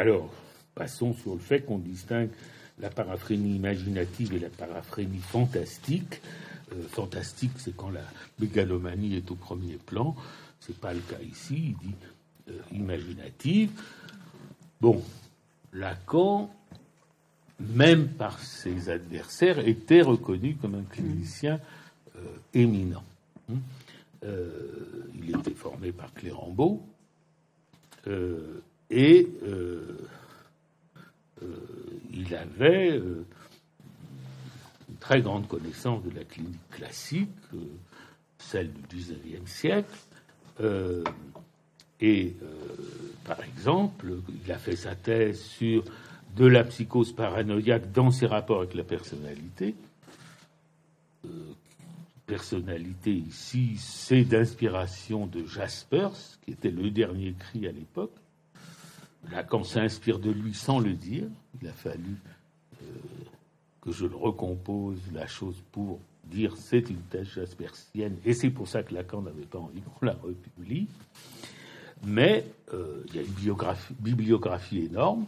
Alors, 0.00 0.30
passons 0.74 1.12
sur 1.12 1.34
le 1.34 1.40
fait 1.40 1.60
qu'on 1.60 1.76
distingue 1.76 2.30
la 2.78 2.88
paraphrénie 2.88 3.56
imaginative 3.56 4.32
et 4.32 4.38
la 4.38 4.48
paraphrénie 4.48 5.20
fantastique. 5.20 6.22
Euh, 6.72 6.88
fantastique, 6.88 7.50
c'est 7.58 7.76
quand 7.76 7.90
la 7.90 8.00
mégalomanie 8.38 9.16
est 9.16 9.30
au 9.30 9.34
premier 9.34 9.74
plan. 9.74 10.16
C'est 10.58 10.78
pas 10.78 10.94
le 10.94 11.00
cas 11.00 11.20
ici. 11.20 11.76
Il 11.82 11.88
dit 11.88 11.94
euh, 12.48 12.52
imaginative. 12.72 13.72
Bon, 14.80 15.02
Lacan, 15.74 16.50
même 17.58 18.08
par 18.08 18.38
ses 18.38 18.88
adversaires, 18.88 19.58
était 19.58 20.00
reconnu 20.00 20.54
comme 20.54 20.76
un 20.76 20.84
clinicien 20.84 21.60
euh, 22.16 22.20
éminent. 22.54 23.04
Hein. 23.52 23.58
il 25.14 25.36
était 25.36 25.50
formé 25.50 25.92
par 25.92 26.10
Clérambault 26.14 26.82
et 28.90 29.28
il 32.30 32.34
avait 32.34 32.92
euh, 32.92 33.24
une 34.88 34.96
très 34.96 35.22
grande 35.22 35.48
connaissance 35.48 36.02
de 36.04 36.10
la 36.10 36.24
clinique 36.24 36.68
classique, 36.70 37.28
euh, 37.54 37.58
celle 38.38 38.72
du 38.88 38.96
XIXe 38.96 39.50
siècle. 39.50 39.98
Euh, 40.60 41.02
et 42.00 42.34
par 43.24 43.42
exemple, 43.42 44.14
il 44.42 44.50
a 44.50 44.56
fait 44.56 44.74
sa 44.74 44.94
thèse 44.94 45.42
sur 45.42 45.84
de 46.34 46.46
la 46.46 46.64
psychose 46.64 47.12
paranoïaque 47.12 47.92
dans 47.92 48.10
ses 48.10 48.24
rapports 48.26 48.60
avec 48.60 48.72
la 48.74 48.84
personnalité. 48.84 49.74
personnalité 52.26 53.12
ici, 53.12 53.76
c'est 53.76 54.24
d'inspiration 54.24 55.26
de 55.26 55.44
Jaspers, 55.44 56.38
qui 56.42 56.52
était 56.52 56.70
le 56.70 56.90
dernier 56.90 57.34
cri 57.38 57.66
à 57.66 57.72
l'époque. 57.72 58.14
Lacan 59.30 59.64
s'inspire 59.64 60.18
de 60.18 60.30
lui 60.30 60.54
sans 60.54 60.78
le 60.78 60.94
dire. 60.94 61.26
Il 61.60 61.68
a 61.68 61.72
fallu 61.72 62.16
euh, 62.82 62.86
que 63.80 63.92
je 63.92 64.06
le 64.06 64.16
recompose 64.16 65.00
la 65.12 65.26
chose 65.26 65.62
pour 65.72 66.00
dire 66.24 66.56
c'est 66.56 66.88
une 66.90 67.02
thèse 67.02 67.28
jaspersienne, 67.28 68.16
et 68.24 68.34
c'est 68.34 68.50
pour 68.50 68.68
ça 68.68 68.82
que 68.82 68.94
Lacan 68.94 69.22
n'avait 69.22 69.46
pas 69.46 69.58
envie 69.58 69.80
qu'on 69.80 70.06
la 70.06 70.14
republie. 70.14 70.86
Mais 72.04 72.46
euh, 72.72 73.02
il 73.08 73.16
y 73.16 73.18
a 73.18 73.22
une 73.22 73.96
bibliographie 73.98 74.78
énorme, 74.78 75.26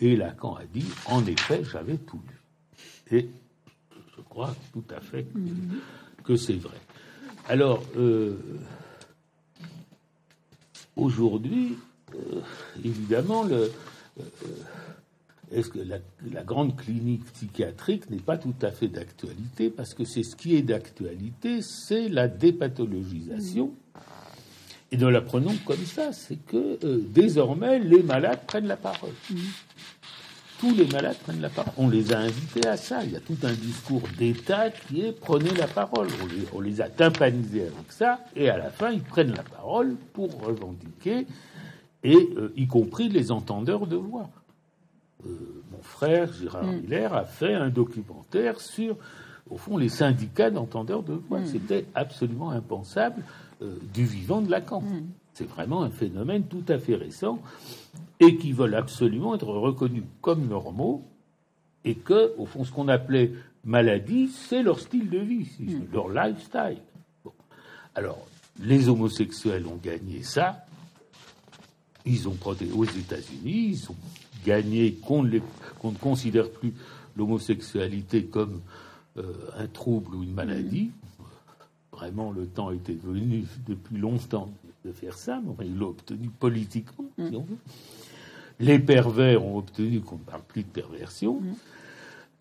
et 0.00 0.16
Lacan 0.16 0.56
a 0.56 0.64
dit 0.64 0.86
en 1.06 1.24
effet, 1.26 1.62
j'avais 1.64 1.96
tout 1.96 2.20
lu. 2.28 3.16
Et 3.16 3.28
je 4.16 4.22
crois 4.22 4.54
tout 4.72 4.84
à 4.94 5.00
fait 5.00 5.26
que, 6.24 6.36
c'est 6.36 6.54
vrai. 6.54 6.76
Alors, 7.48 7.82
euh, 7.96 8.36
aujourd'hui, 10.96 11.76
euh, 12.14 12.40
évidemment, 12.84 13.42
le, 13.44 13.70
euh, 14.18 14.22
est-ce 15.52 15.70
que 15.70 15.80
la, 15.80 16.42
grande 16.42 16.76
clinique 16.76 17.24
psychiatrique 17.32 18.08
n'est 18.10 18.18
pas 18.18 18.38
tout 18.38 18.54
à 18.62 18.70
fait 18.70 18.88
d'actualité 18.88 19.68
parce 19.70 19.94
que 19.94 20.04
c'est 20.04 20.22
ce 20.22 20.36
qui 20.36 20.54
est 20.56 20.62
d'actualité, 20.62 21.60
c'est 21.62 22.08
la 22.08 22.28
dépathologisation. 22.28 23.72
Et 24.92 24.96
nous 24.96 25.08
la 25.08 25.20
prenons 25.20 25.54
comme 25.64 25.84
ça, 25.84 26.12
c'est 26.12 26.38
que 26.46 26.78
euh, 26.84 27.00
désormais 27.08 27.78
les 27.78 28.02
malades 28.02 28.40
prennent 28.46 28.66
la 28.66 28.76
parole. 28.76 29.12
Tous 30.58 30.74
les 30.74 30.86
malades 30.86 31.16
prennent 31.18 31.40
la 31.40 31.48
parole. 31.48 31.72
On 31.78 31.88
les 31.88 32.12
a 32.12 32.18
invités 32.18 32.66
à 32.66 32.76
ça. 32.76 33.02
Il 33.04 33.12
y 33.12 33.16
a 33.16 33.20
tout 33.20 33.38
un 33.44 33.52
discours 33.52 34.02
d'État 34.18 34.70
qui 34.70 35.02
est 35.02 35.12
prenez 35.12 35.50
la 35.54 35.66
parole. 35.66 36.08
On 36.22 36.26
les, 36.26 36.46
on 36.52 36.60
les 36.60 36.80
a 36.80 36.88
tympanisés 36.88 37.62
avec 37.62 37.90
ça, 37.90 38.20
et 38.36 38.50
à 38.50 38.58
la 38.58 38.70
fin 38.70 38.90
ils 38.90 39.02
prennent 39.02 39.34
la 39.34 39.42
parole 39.42 39.96
pour 40.12 40.42
revendiquer 40.42 41.26
et 42.02 42.30
euh, 42.36 42.52
y 42.56 42.66
compris 42.66 43.08
les 43.08 43.30
entendeurs 43.30 43.86
de 43.86 43.96
voix. 43.96 44.28
Euh, 45.26 45.62
mon 45.72 45.82
frère 45.82 46.32
Gérard 46.32 46.64
mm. 46.64 46.80
Miller 46.80 47.14
a 47.14 47.24
fait 47.24 47.54
un 47.54 47.68
documentaire 47.68 48.60
sur, 48.60 48.96
au 49.50 49.56
fond, 49.56 49.76
les 49.76 49.88
syndicats 49.88 50.50
d'entendeurs 50.50 51.02
de 51.02 51.14
voix. 51.14 51.40
Mm. 51.40 51.46
C'était 51.46 51.86
absolument 51.94 52.50
impensable 52.50 53.22
euh, 53.62 53.76
du 53.92 54.04
vivant 54.04 54.40
de 54.40 54.50
Lacan. 54.50 54.80
Mm. 54.80 55.06
C'est 55.34 55.48
vraiment 55.48 55.82
un 55.82 55.90
phénomène 55.90 56.44
tout 56.44 56.64
à 56.68 56.78
fait 56.78 56.96
récent 56.96 57.38
et 58.18 58.36
qui 58.36 58.52
veulent 58.52 58.74
absolument 58.74 59.34
être 59.34 59.48
reconnus 59.48 60.04
comme 60.20 60.46
normaux 60.46 61.02
et 61.84 61.94
que, 61.94 62.34
au 62.36 62.46
fond, 62.46 62.64
ce 62.64 62.72
qu'on 62.72 62.88
appelait 62.88 63.32
maladie, 63.64 64.28
c'est 64.28 64.62
leur 64.62 64.80
style 64.80 65.08
de 65.08 65.18
vie, 65.18 65.48
leur 65.92 66.08
lifestyle. 66.08 66.78
Alors, 67.94 68.26
les 68.60 68.88
homosexuels 68.88 69.66
ont 69.66 69.78
gagné 69.82 70.22
ça, 70.22 70.66
ils 72.04 72.28
ont 72.28 72.34
protégé 72.34 72.72
aux 72.72 72.84
États-Unis, 72.84 73.70
ils 73.72 73.90
ont 73.90 73.96
gagné 74.44 74.94
qu'on 74.94 75.22
ne, 75.22 75.40
considère 76.00 76.50
plus 76.50 76.72
l'homosexualité 77.16 78.24
comme 78.24 78.60
euh, 79.16 79.32
un 79.58 79.66
trouble 79.66 80.14
ou 80.14 80.22
une 80.22 80.32
maladie. 80.32 80.90
Vraiment, 81.92 82.32
le 82.32 82.46
temps 82.46 82.70
était 82.70 82.94
venu 82.94 83.44
depuis 83.68 83.98
longtemps 83.98 84.50
de 84.84 84.92
faire 84.92 85.18
ça, 85.18 85.40
mais 85.58 85.66
ils 85.66 85.76
l'ont 85.76 85.88
obtenu 85.88 86.30
politiquement, 86.30 87.10
si 87.18 87.36
on 87.36 87.42
veut. 87.42 87.58
Les 88.60 88.78
pervers 88.78 89.44
ont 89.44 89.58
obtenu 89.58 90.00
qu'on 90.00 90.16
ne 90.16 90.22
parle 90.22 90.42
plus 90.42 90.62
de 90.62 90.68
perversion. 90.68 91.42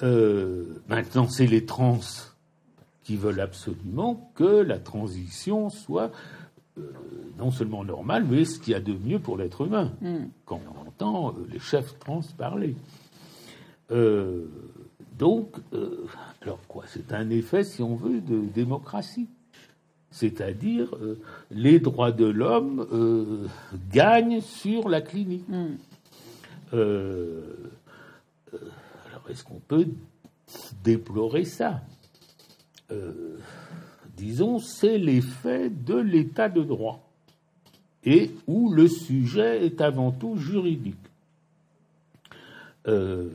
Euh, 0.03 0.81
maintenant, 0.87 1.27
c'est 1.27 1.47
les 1.47 1.65
trans 1.65 1.99
qui 3.03 3.15
veulent 3.15 3.39
absolument 3.39 4.31
que 4.35 4.61
la 4.61 4.79
transition 4.79 5.69
soit 5.69 6.11
non 7.37 7.51
seulement 7.51 7.83
normal, 7.83 8.25
mais 8.29 8.45
ce 8.45 8.59
qu'il 8.59 8.73
y 8.73 8.75
a 8.75 8.79
de 8.79 8.93
mieux 8.93 9.19
pour 9.19 9.37
l'être 9.37 9.65
humain, 9.65 9.93
mm. 10.01 10.25
quand 10.45 10.61
on 10.75 10.87
entend 10.87 11.29
euh, 11.29 11.47
les 11.51 11.59
chefs 11.59 11.97
trans 11.99 12.21
parler. 12.37 12.75
Euh, 13.91 14.45
donc, 15.17 15.55
alors 16.41 16.59
quoi 16.67 16.85
C'est 16.87 17.11
un 17.11 17.29
effet, 17.29 17.63
si 17.63 17.81
on 17.81 17.95
veut, 17.95 18.21
de 18.21 18.39
démocratie. 18.39 19.27
C'est-à-dire, 20.11 20.95
les 21.51 21.79
droits 21.79 22.11
de 22.11 22.25
l'homme 22.25 23.47
gagnent 23.91 24.41
sur 24.41 24.87
la 24.89 25.01
clinique. 25.01 25.47
Mm. 25.49 25.75
alors, 26.71 27.59
est-ce 29.29 29.43
qu'on 29.43 29.59
peut 29.59 29.87
déplorer 30.83 31.43
ça? 31.43 31.81
Disons, 34.19 34.59
c'est 34.59 34.97
l'effet 34.97 35.69
de 35.69 35.95
l'état 35.95 36.49
de 36.49 36.61
droit 36.61 37.09
et 38.05 38.31
où 38.47 38.71
le 38.71 38.87
sujet 38.87 39.65
est 39.65 39.81
avant 39.81 40.11
tout 40.11 40.37
juridique. 40.37 40.95
Euh, 42.87 43.29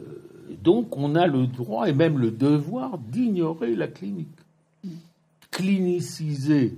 donc 0.63 0.97
on 0.97 1.15
a 1.15 1.27
le 1.27 1.47
droit 1.47 1.89
et 1.89 1.93
même 1.93 2.19
le 2.19 2.31
devoir 2.31 2.99
d'ignorer 2.99 3.75
la 3.75 3.89
clinique. 3.89 4.29
Cliniciser 5.51 6.75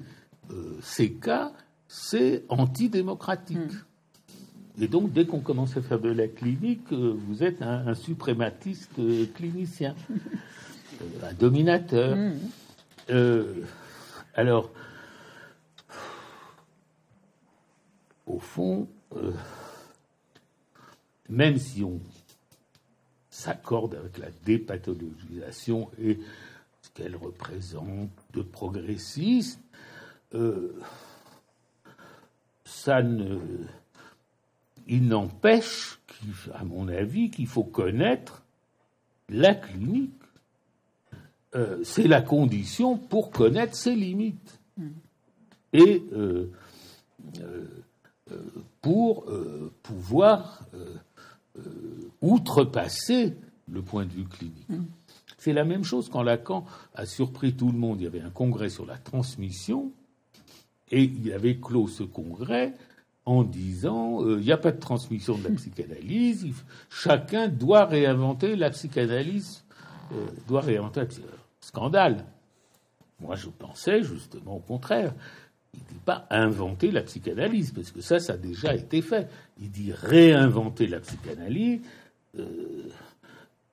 euh, 0.51 0.79
ces 0.83 1.13
cas, 1.13 1.53
c'est 1.89 2.45
antidémocratique. 2.49 3.57
Hmm. 3.57 4.83
Et 4.83 4.89
donc, 4.89 5.11
dès 5.15 5.25
qu'on 5.25 5.41
commence 5.41 5.75
à 5.79 5.81
faire 5.81 5.99
de 5.99 6.11
la 6.11 6.29
clinique, 6.29 6.93
euh, 6.93 7.17
vous 7.27 7.43
êtes 7.43 7.63
un, 7.63 7.95
suprématiste 7.95 9.01
clinicien, 9.35 9.95
un 11.23 11.33
dominateur. 11.33 12.15
Hmm. 12.15 12.35
Alors, 14.37 14.71
au 18.27 18.39
fond, 18.39 18.87
euh, 19.17 19.33
même 21.31 21.57
si 21.59 21.83
on 21.83 22.01
s'accorde 23.31 23.95
avec 23.95 24.19
la 24.19 24.29
dépathologisation 24.45 25.91
et 25.99 26.19
ce 26.83 26.91
qu'elle 26.91 27.17
représente 27.17 28.11
de 28.35 28.43
progressiste, 28.43 29.59
euh, 30.35 30.79
ça 32.67 33.03
ne. 33.03 33.39
Il 34.87 35.09
n'empêche, 35.09 35.99
à 36.53 36.63
mon 36.63 36.89
avis, 36.89 37.31
qu'il 37.31 37.47
faut 37.47 37.65
connaître 37.65 38.43
la 39.31 39.55
clinique 39.55 40.13
euh, 41.57 41.79
c'est 41.85 42.07
la 42.07 42.21
condition 42.21 42.99
pour 42.99 43.31
connaître 43.31 43.75
ses 43.75 43.95
limites. 43.95 44.61
Et 45.73 46.03
euh, 46.13 46.53
euh, 47.41 47.65
pour 48.83 49.27
pouvoir 49.83 50.61
outrepasser 52.21 53.35
le 53.71 53.83
point 53.83 54.05
de 54.05 54.13
vue 54.13 54.25
clinique. 54.25 54.69
C'est 55.39 55.53
la 55.53 55.65
même 55.65 55.85
chose 55.85 56.09
quand 56.09 56.23
Lacan 56.23 56.65
a 56.95 57.07
surpris 57.07 57.55
tout 57.55 57.71
le 57.71 57.79
monde. 57.79 58.01
Il 58.01 58.05
y 58.05 58.07
avait 58.07 58.21
un 58.21 58.31
congrès 58.31 58.69
sur 58.69 58.87
la 58.87 58.97
transmission 58.97 59.93
et 60.91 61.03
il 61.03 61.33
avait 61.33 61.57
clos 61.57 61.89
ce 61.89 62.03
congrès 62.03 62.75
en 63.25 63.43
disant 63.43 64.25
il 64.29 64.45
n'y 64.45 64.53
a 64.53 64.57
pas 64.57 64.73
de 64.73 64.81
transmission 64.81 65.37
de 65.37 65.45
la 65.45 65.51
psychanalyse, 65.57 66.47
chacun 66.91 67.49
doit 67.49 67.87
réinventer 67.87 68.57
la 68.57 68.71
psychanalyse, 68.71 69.65
doit 70.47 70.61
réinventer 70.61 71.01
la 71.01 71.07
Scandale. 71.67 72.25
Moi, 73.19 73.35
je 73.35 73.49
pensais 73.49 74.05
justement 74.05 74.57
au 74.57 74.61
contraire. 74.61 75.13
Il 75.75 75.81
ne 75.81 75.89
dit 75.89 76.05
pas 76.05 76.27
inventer 76.31 76.93
la 76.93 77.03
psychanalyse, 77.03 77.73
parce 77.73 77.91
que 77.91 78.01
ça, 78.01 78.21
ça 78.21 78.35
a 78.35 78.37
déjà 78.37 78.73
été 78.75 79.03
fait. 79.03 79.29
Il 79.59 79.73
dit 79.73 79.93
réinventer 79.93 80.87
la 80.87 81.01
psychanalyse. 81.01 81.81
Euh, 82.39 82.89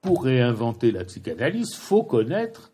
pour 0.02 0.24
réinventer 0.24 0.92
la 0.92 1.06
psychanalyse, 1.06 1.76
faut 1.76 2.04
connaître 2.04 2.72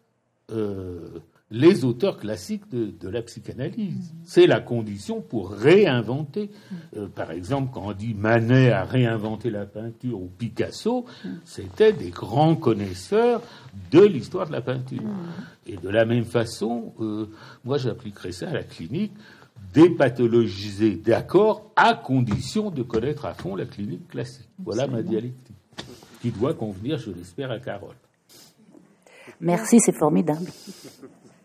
euh, 0.51 1.19
les 1.51 1.83
auteurs 1.83 2.17
classiques 2.17 2.69
de, 2.69 3.09
la 3.09 3.21
psychanalyse. 3.23 4.13
C'est 4.23 4.45
la 4.45 4.59
condition 4.59 5.21
pour 5.21 5.51
réinventer. 5.51 6.51
Euh, 6.95 7.07
par 7.07 7.31
exemple, 7.31 7.71
quand 7.73 7.87
on 7.87 7.93
dit 7.93 8.13
Manet 8.13 8.71
a 8.71 8.83
réinventé 8.83 9.49
la 9.49 9.65
peinture 9.65 10.21
ou 10.21 10.27
Picasso, 10.27 11.05
c'était 11.45 11.93
des 11.93 12.11
grands 12.11 12.55
connaisseurs 12.55 13.41
de 13.91 14.01
l'histoire 14.01 14.47
de 14.47 14.51
la 14.51 14.61
peinture. 14.61 15.01
Et 15.65 15.77
de 15.77 15.89
la 15.89 16.05
même 16.05 16.25
façon, 16.25 16.93
euh, 16.99 17.27
moi 17.63 17.77
j'appliquerais 17.77 18.31
ça 18.31 18.49
à 18.49 18.53
la 18.53 18.63
clinique, 18.63 19.13
dépathologiser, 19.73 20.95
d'accord, 20.95 21.71
à 21.75 21.95
condition 21.95 22.69
de 22.69 22.83
connaître 22.83 23.25
à 23.25 23.33
fond 23.33 23.55
la 23.55 23.65
clinique 23.65 24.07
classique. 24.07 24.49
Voilà 24.59 24.87
ma 24.87 25.01
dialectique, 25.01 25.55
qui 26.21 26.29
doit 26.31 26.53
convenir, 26.53 26.97
je 26.99 27.11
l'espère, 27.11 27.49
à 27.49 27.59
Carole. 27.59 27.95
Merci, 29.41 29.79
c'est 29.79 29.95
formidable. 29.95 30.47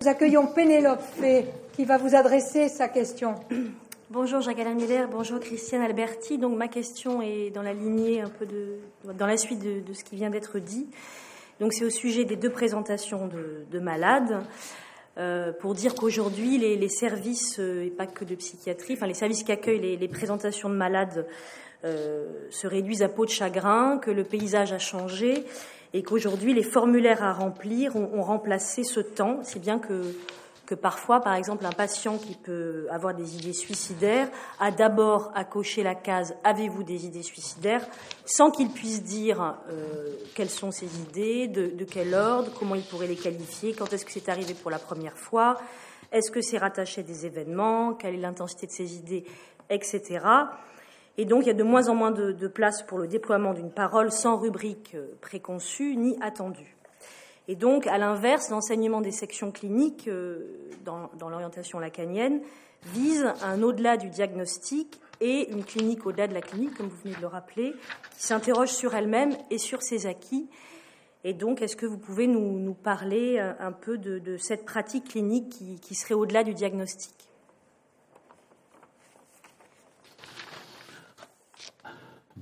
Nous 0.05 0.11
accueillons 0.11 0.49
Pénélope 0.49 1.01
Fay 1.01 1.47
qui 1.73 1.87
va 1.87 1.97
vous 1.97 2.15
adresser 2.15 2.69
sa 2.69 2.89
question. 2.89 3.37
Bonjour 4.11 4.43
Jacques-Alain 4.43 4.75
Miller, 4.75 5.09
bonjour 5.09 5.41
Christiane 5.41 5.81
Alberti. 5.81 6.37
Donc 6.37 6.59
ma 6.59 6.69
question 6.69 7.23
est 7.23 7.49
dans 7.49 7.63
la 7.63 7.73
lignée 7.73 8.21
un 8.21 8.29
peu 8.29 8.45
de, 8.45 8.81
dans 9.15 9.27
la 9.27 9.39
suite 9.39 9.61
de, 9.61 9.93
ce 9.95 10.05
qui 10.05 10.17
vient 10.17 10.29
d'être 10.29 10.59
dit. 10.59 10.87
Donc 11.59 11.73
c'est 11.73 11.87
au 11.87 11.91
sujet 11.91 12.27
des 12.27 12.37
deux 12.37 12.51
présentations 12.51 13.31
de, 13.71 13.79
malades. 13.79 14.43
Euh, 15.17 15.53
pour 15.53 15.73
dire 15.73 15.95
qu'aujourd'hui, 15.95 16.59
les, 16.59 16.89
services, 16.91 17.59
euh, 17.59 17.87
et 17.87 17.91
pas 17.91 18.07
que 18.07 18.27
de 18.27 18.35
psychiatrie, 18.35 18.95
enfin 18.95 19.07
les 19.07 19.15
services 19.15 19.43
qui 19.43 19.53
accueillent 19.53 19.97
les, 19.97 20.09
présentations 20.09 20.69
de 20.69 20.75
malades 20.75 21.27
euh, 21.87 22.27
se 22.51 22.67
réduisent 22.67 23.03
à 23.03 23.09
peau 23.09 23.25
de 23.25 23.31
chagrin, 23.31 23.97
que 23.97 24.11
le 24.11 24.25
paysage 24.25 24.75
a 24.75 24.79
changé 24.79 25.47
et 25.95 26.03
qu'aujourd'hui 26.03 26.53
les 26.53 26.65
formulaires 26.65 27.23
à 27.23 27.33
remplir 27.33 27.97
ont, 27.97 28.21
remplacé 28.21 28.83
ce 28.83 29.01
temps, 29.01 29.39
c'est 29.45 29.61
bien 29.61 29.79
que, 29.79 30.03
que 30.67 30.75
parfois, 30.75 31.21
par 31.21 31.35
exemple, 31.35 31.65
un 31.65 31.73
patient 31.73 32.19
qui 32.19 32.35
peut 32.35 32.89
avoir 32.91 33.15
des 33.15 33.37
idées 33.37 33.53
suicidaires 33.53 34.29
a 34.59 34.73
d'abord 34.73 35.31
à 35.37 35.45
cocher 35.45 35.85
la 35.85 35.95
case 35.95 36.35
Avez-vous 36.43 36.83
des 36.83 37.07
idées 37.07 37.23
suicidaires? 37.23 37.87
sans 38.27 38.51
qu'il 38.51 38.71
puisse 38.71 39.05
dire 39.05 39.55
euh, 39.71 40.09
quelles 40.35 40.51
sont 40.51 40.73
ces 40.73 41.01
idées, 41.01 41.47
de, 41.47 41.67
de, 41.67 41.85
quel 41.85 42.13
ordre, 42.13 42.51
comment 42.59 42.75
il 42.75 42.83
pourrait 42.83 43.07
les 43.07 43.17
qualifier, 43.17 43.73
quand 43.73 43.93
est-ce 43.93 44.05
que 44.05 44.13
c'est 44.13 44.29
arrivé 44.29 44.55
pour 44.55 44.73
la 44.73 44.79
première 44.81 45.17
fois, 45.17 45.61
est-ce 46.11 46.33
que 46.33 46.41
c'est 46.41 46.59
rattaché 46.59 47.03
à 47.03 47.05
des 47.05 47.25
événements, 47.25 47.95
quelle 47.95 48.15
est 48.15 48.19
l'intensité 48.19 48.67
de 48.67 48.73
ces 48.73 48.97
idées, 48.97 49.25
etc. 49.71 50.21
Et 51.17 51.25
donc, 51.25 51.45
il 51.45 51.47
y 51.47 51.51
a 51.51 51.55
de 51.55 51.63
moins 51.63 51.89
en 51.89 51.95
moins 51.95 52.11
de, 52.11 52.49
place 52.49 52.83
pour 52.83 52.99
le 52.99 53.07
déploiement 53.07 53.55
d'une 53.55 53.71
parole 53.71 54.11
sans 54.11 54.37
rubrique 54.37 54.93
euh, 54.95 55.07
préconçue 55.21 55.97
ni 55.97 56.17
attendue. 56.21 56.77
Et 57.47 57.57
donc, 57.57 57.87
à 57.87 57.99
l'inverse, 57.99 58.51
l'enseignement 58.51 59.01
des 59.01 59.13
sections 59.13 59.53
cliniques 59.53 60.09
euh, 60.09 60.71
dans, 60.85 61.11
l'orientation 61.29 61.79
lacanienne 61.79 62.41
vise 62.87 63.27
un 63.43 63.63
au-delà 63.63 63.97
du 63.97 64.11
diagnostic 64.11 65.01
et 65.21 65.51
une 65.53 65.65
clinique 65.65 66.05
au-delà 66.05 66.27
de 66.27 66.35
la 66.35 66.41
clinique, 66.41 66.77
comme 66.77 66.89
vous 66.89 66.97
venez 67.05 67.15
de 67.15 67.21
le 67.21 67.29
rappeler, 67.29 67.75
qui 68.17 68.23
s'interroge 68.23 68.71
sur 68.71 68.95
elle-même 68.95 69.37
et 69.51 69.59
sur 69.59 69.83
ses 69.83 70.07
acquis. 70.07 70.49
Et 71.23 71.33
donc, 71.33 71.63
est-ce 71.63 71.77
que 71.77 71.87
vous 71.87 71.97
pouvez 71.97 72.27
nous, 72.27 72.75
parler 72.75 73.39
euh, 73.39 73.53
un 73.61 73.73
peu 73.73 73.99
de, 73.99 74.37
cette 74.37 74.65
pratique 74.65 75.11
clinique 75.11 75.81
qui 75.81 75.95
serait 75.95 76.15
au-delà 76.15 76.43
du 76.43 76.55
diagnostic? 76.55 77.24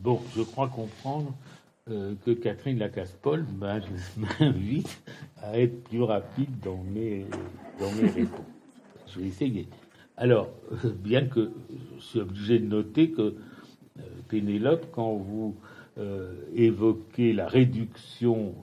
Bon, 0.02 0.20
je 0.36 0.42
crois 0.42 0.66
comprendre 0.66 1.32
euh, 1.88 2.14
que 2.26 2.32
Catherine 2.32 2.76
Lacasse-Paul 2.76 3.46
m'invite 4.40 5.00
à 5.40 5.60
être 5.60 5.84
plus 5.84 6.02
rapide 6.02 6.50
dans 6.60 6.82
mes, 6.82 7.24
dans 7.78 7.92
mes 7.92 8.10
réponses. 8.10 8.40
Je 9.06 9.20
vais 9.20 9.28
essayer. 9.28 9.68
Alors, 10.16 10.48
euh, 10.84 10.90
bien 10.90 11.26
que 11.26 11.52
je 11.98 12.02
suis 12.02 12.18
obligé 12.18 12.58
de 12.58 12.66
noter 12.66 13.12
que 13.12 13.22
euh, 13.22 14.02
Pénélope, 14.28 14.86
quand 14.90 15.14
vous 15.14 15.54
évoquez 16.54 17.34
la 17.34 17.46
réduction 17.46 18.54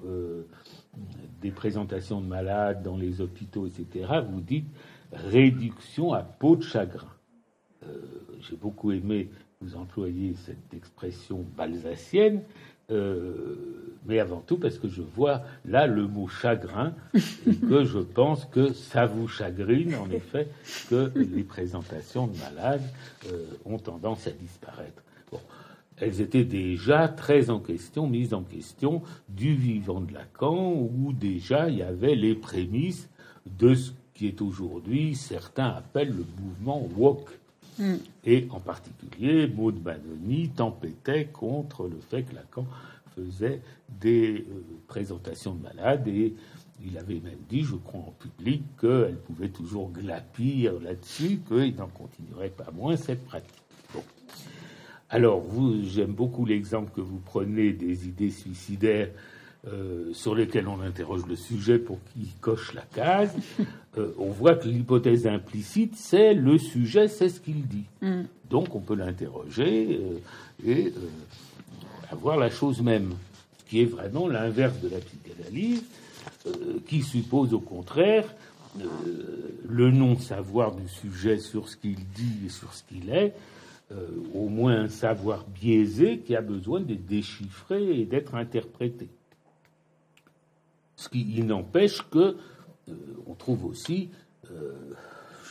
des 1.44 1.52
présentations 1.52 2.22
de 2.22 2.26
malades 2.26 2.82
dans 2.82 2.98
les 2.98 3.22
hôpitaux, 3.22 3.68
etc., 3.68 4.24
vous 4.28 4.42
dites 4.42 4.66
réduction 5.14 6.12
à 6.12 6.24
peau 6.24 6.56
de 6.56 6.64
chagrin. 6.64 7.14
J'ai 8.42 8.56
beaucoup 8.56 8.92
aimé 8.92 9.30
vous 9.62 9.76
employez 9.76 10.36
cette 10.46 10.74
expression 10.74 11.46
balsacienne, 11.58 12.42
euh, 12.92 13.56
mais 14.06 14.20
avant 14.20 14.40
tout 14.40 14.58
parce 14.58 14.78
que 14.78 14.88
je 14.88 15.02
vois 15.02 15.42
là 15.66 15.86
le 15.86 16.08
mot 16.08 16.30
chagrin 16.30 16.94
et 17.14 17.56
que 17.56 17.84
je 17.84 18.00
pense 18.00 18.46
que 18.46 18.72
ça 18.72 19.06
vous 19.06 19.28
chagrine 19.28 19.96
en 19.96 20.10
effet 20.12 20.48
que 20.90 21.12
les 21.14 21.44
présentations 21.44 22.28
de 22.28 22.38
malades 22.38 22.88
euh, 23.28 23.46
ont 23.66 23.78
tendance 23.78 24.28
à 24.28 24.32
disparaître. 24.32 25.04
Bon, 25.30 25.42
elles 25.98 26.22
étaient 26.22 26.46
déjà 26.46 27.10
très 27.10 27.50
en 27.50 27.60
question, 27.60 28.08
mises 28.08 28.34
en 28.34 28.44
question 28.44 29.02
du 29.28 29.54
vivant 29.56 30.00
de 30.00 30.14
Lacan, 30.14 30.72
où 30.74 31.12
déjà 31.12 31.70
il 31.70 31.80
y 31.80 31.84
avait 31.84 32.16
les 32.16 32.34
prémices 32.34 33.10
de 33.46 33.76
ce 33.76 33.92
qui 34.14 34.28
est 34.28 34.42
aujourd'hui, 34.42 35.16
certains 35.16 35.68
appellent 35.68 36.16
le 36.16 36.26
mouvement 36.42 36.88
woke 36.96 37.39
Et 38.26 38.48
en 38.52 38.60
particulier, 38.60 39.48
Maud 39.48 39.76
Banoni 39.76 40.50
tempêtait 40.50 41.26
contre 41.26 41.88
le 41.88 42.00
fait 42.10 42.24
que 42.24 42.36
Lacan 42.36 42.66
faisait 43.16 43.62
des 43.90 44.40
euh, 44.40 44.64
présentations 44.88 45.56
de 45.56 45.64
malades 45.64 46.08
et 46.08 46.34
il 46.86 46.98
avait 46.98 47.20
même 47.20 47.40
dit, 47.50 47.64
je 47.64 47.76
crois 47.76 48.02
en 48.02 48.14
public, 48.20 48.64
qu'elle 48.80 49.18
pouvait 49.18 49.50
toujours 49.50 49.92
glapir 49.92 50.80
là-dessus, 50.80 51.40
qu'il 51.48 51.76
n'en 51.76 51.88
continuerait 51.88 52.50
pas 52.50 52.72
moins 52.72 52.96
cette 52.96 53.26
pratique. 53.26 53.54
Alors, 55.12 55.40
vous, 55.40 55.84
j'aime 55.86 56.14
beaucoup 56.14 56.46
l'exemple 56.46 56.92
que 56.96 57.02
vous 57.02 57.18
prenez 57.18 57.74
des 57.74 58.08
idées 58.08 58.30
suicidaires 58.30 59.10
euh, 59.68 60.14
sur 60.14 60.36
lesquelles 60.36 60.70
on 60.70 60.80
interroge 60.80 61.26
le 61.28 61.36
sujet 61.36 61.80
pour 61.80 62.00
qu'il 62.14 62.30
coche 62.40 62.74
la 62.74 62.82
case, 62.82 63.36
euh, 63.98 64.14
on 64.18 64.30
voit 64.30 64.56
que 64.56 64.70
l'hypothèse 64.70 65.28
implicite, 65.28 65.98
c'est 65.98 66.34
le 66.34 66.58
sujet, 66.58 67.10
c'est 67.10 67.28
ce 67.28 67.42
qu'il 67.42 67.68
dit. 67.68 67.84
Mm. 68.02 68.22
Donc 68.50 68.74
on 68.74 68.80
peut 68.80 68.96
l'interroger 68.96 70.00
euh, 70.02 70.66
et 70.66 70.94
avoir 72.10 72.38
la 72.38 72.50
chose 72.50 72.82
même, 72.82 73.12
ce 73.58 73.70
qui 73.70 73.82
est 73.82 73.86
vraiment 73.86 74.30
l'inverse 74.30 74.80
de 74.80 74.88
la 74.88 75.00
psychanalyse, 75.00 75.84
qui 76.88 77.02
suppose 77.02 77.54
au 77.54 77.60
contraire 77.60 78.34
le 79.68 79.92
non-savoir 79.92 80.74
du 80.74 80.88
sujet 80.88 81.38
sur 81.38 81.68
ce 81.68 81.76
qu'il 81.76 81.98
dit 82.16 82.46
et 82.46 82.50
sur 82.50 82.74
ce 82.74 82.84
qu'il 82.84 83.10
est, 83.10 83.34
au 84.34 84.48
moins 84.48 84.84
un 84.84 84.90
savoir 84.90 85.46
biaisé 85.46 86.20
qui 86.20 86.36
a 86.36 86.42
besoin 86.42 86.80
d'être 86.80 87.06
déchiffré 87.06 88.00
et 88.00 88.06
d'être 88.06 88.36
interprété. 88.36 89.10
Ce 91.00 91.08
qui 91.08 91.42
n'empêche 91.44 92.02
que 92.10 92.36
euh, 92.90 92.94
on 93.26 93.34
trouve 93.34 93.64
aussi 93.64 94.10
euh, 94.52 94.74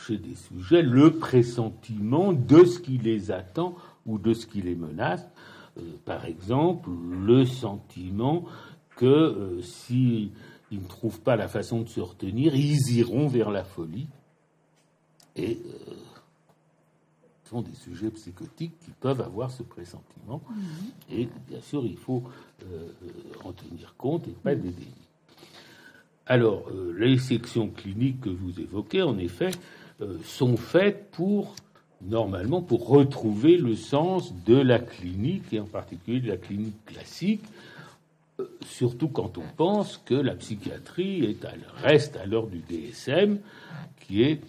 chez 0.05 0.19
des 0.19 0.35
sujets 0.35 0.83
le 0.83 1.17
pressentiment 1.17 2.33
de 2.33 2.65
ce 2.65 2.77
qui 2.77 2.99
les 2.99 3.31
attend 3.31 3.73
ou 4.05 4.19
de 4.19 4.35
ce 4.35 4.45
qui 4.45 4.61
les 4.61 4.75
menace. 4.75 5.27
Euh, 5.79 5.81
par 6.05 6.25
exemple, 6.25 6.91
le 7.09 7.45
sentiment 7.45 8.45
que 8.95 9.59
s'ils 9.63 10.29
ne 10.71 10.87
trouvent 10.87 11.21
pas 11.21 11.35
la 11.35 11.47
façon 11.47 11.81
de 11.81 11.89
se 11.89 11.99
retenir, 11.99 12.53
ils 12.53 12.97
iront 12.97 13.27
vers 13.27 13.49
la 13.49 13.63
folie. 13.63 14.07
Et 15.35 15.59
ce 17.43 17.49
sont 17.49 17.63
des 17.63 17.73
sujets 17.73 18.11
psychotiques 18.11 18.77
qui 18.85 18.91
peuvent 18.91 19.21
avoir 19.21 19.49
ce 19.49 19.63
pressentiment. 19.63 20.43
Mmh. 20.47 21.13
Et 21.13 21.29
bien 21.47 21.61
sûr, 21.61 21.83
il 21.87 21.97
faut 21.97 22.21
en 23.43 23.51
tenir 23.51 23.95
compte 23.97 24.27
et 24.27 24.35
pas 24.43 24.53
des 24.53 24.69
dénis. 24.69 25.08
Alors, 26.29 26.69
euh, 26.69 26.93
les 26.95 27.17
sections 27.17 27.69
cliniques 27.69 28.21
que 28.21 28.29
vous 28.29 28.59
évoquez, 28.59 29.01
en 29.01 29.17
effet, 29.17 29.49
euh, 29.99 30.15
sont 30.23 30.57
faites 30.57 31.09
pour, 31.09 31.55
normalement, 32.03 32.61
pour 32.61 32.87
retrouver 32.87 33.57
le 33.57 33.75
sens 33.75 34.31
de 34.45 34.55
la 34.55 34.77
clinique, 34.77 35.51
et 35.51 35.59
en 35.59 35.65
particulier 35.65 36.19
de 36.19 36.27
la 36.27 36.37
clinique 36.37 36.85
classique, 36.85 37.43
euh, 38.39 38.45
surtout 38.63 39.07
quand 39.07 39.39
on 39.39 39.55
pense 39.57 39.99
que 40.05 40.13
la 40.13 40.35
psychiatrie 40.35 41.25
est 41.25 41.47
reste 41.81 42.15
à 42.15 42.27
l'heure 42.27 42.45
du 42.45 42.59
DSM, 42.59 43.39
qui 44.01 44.21
est, 44.21 44.39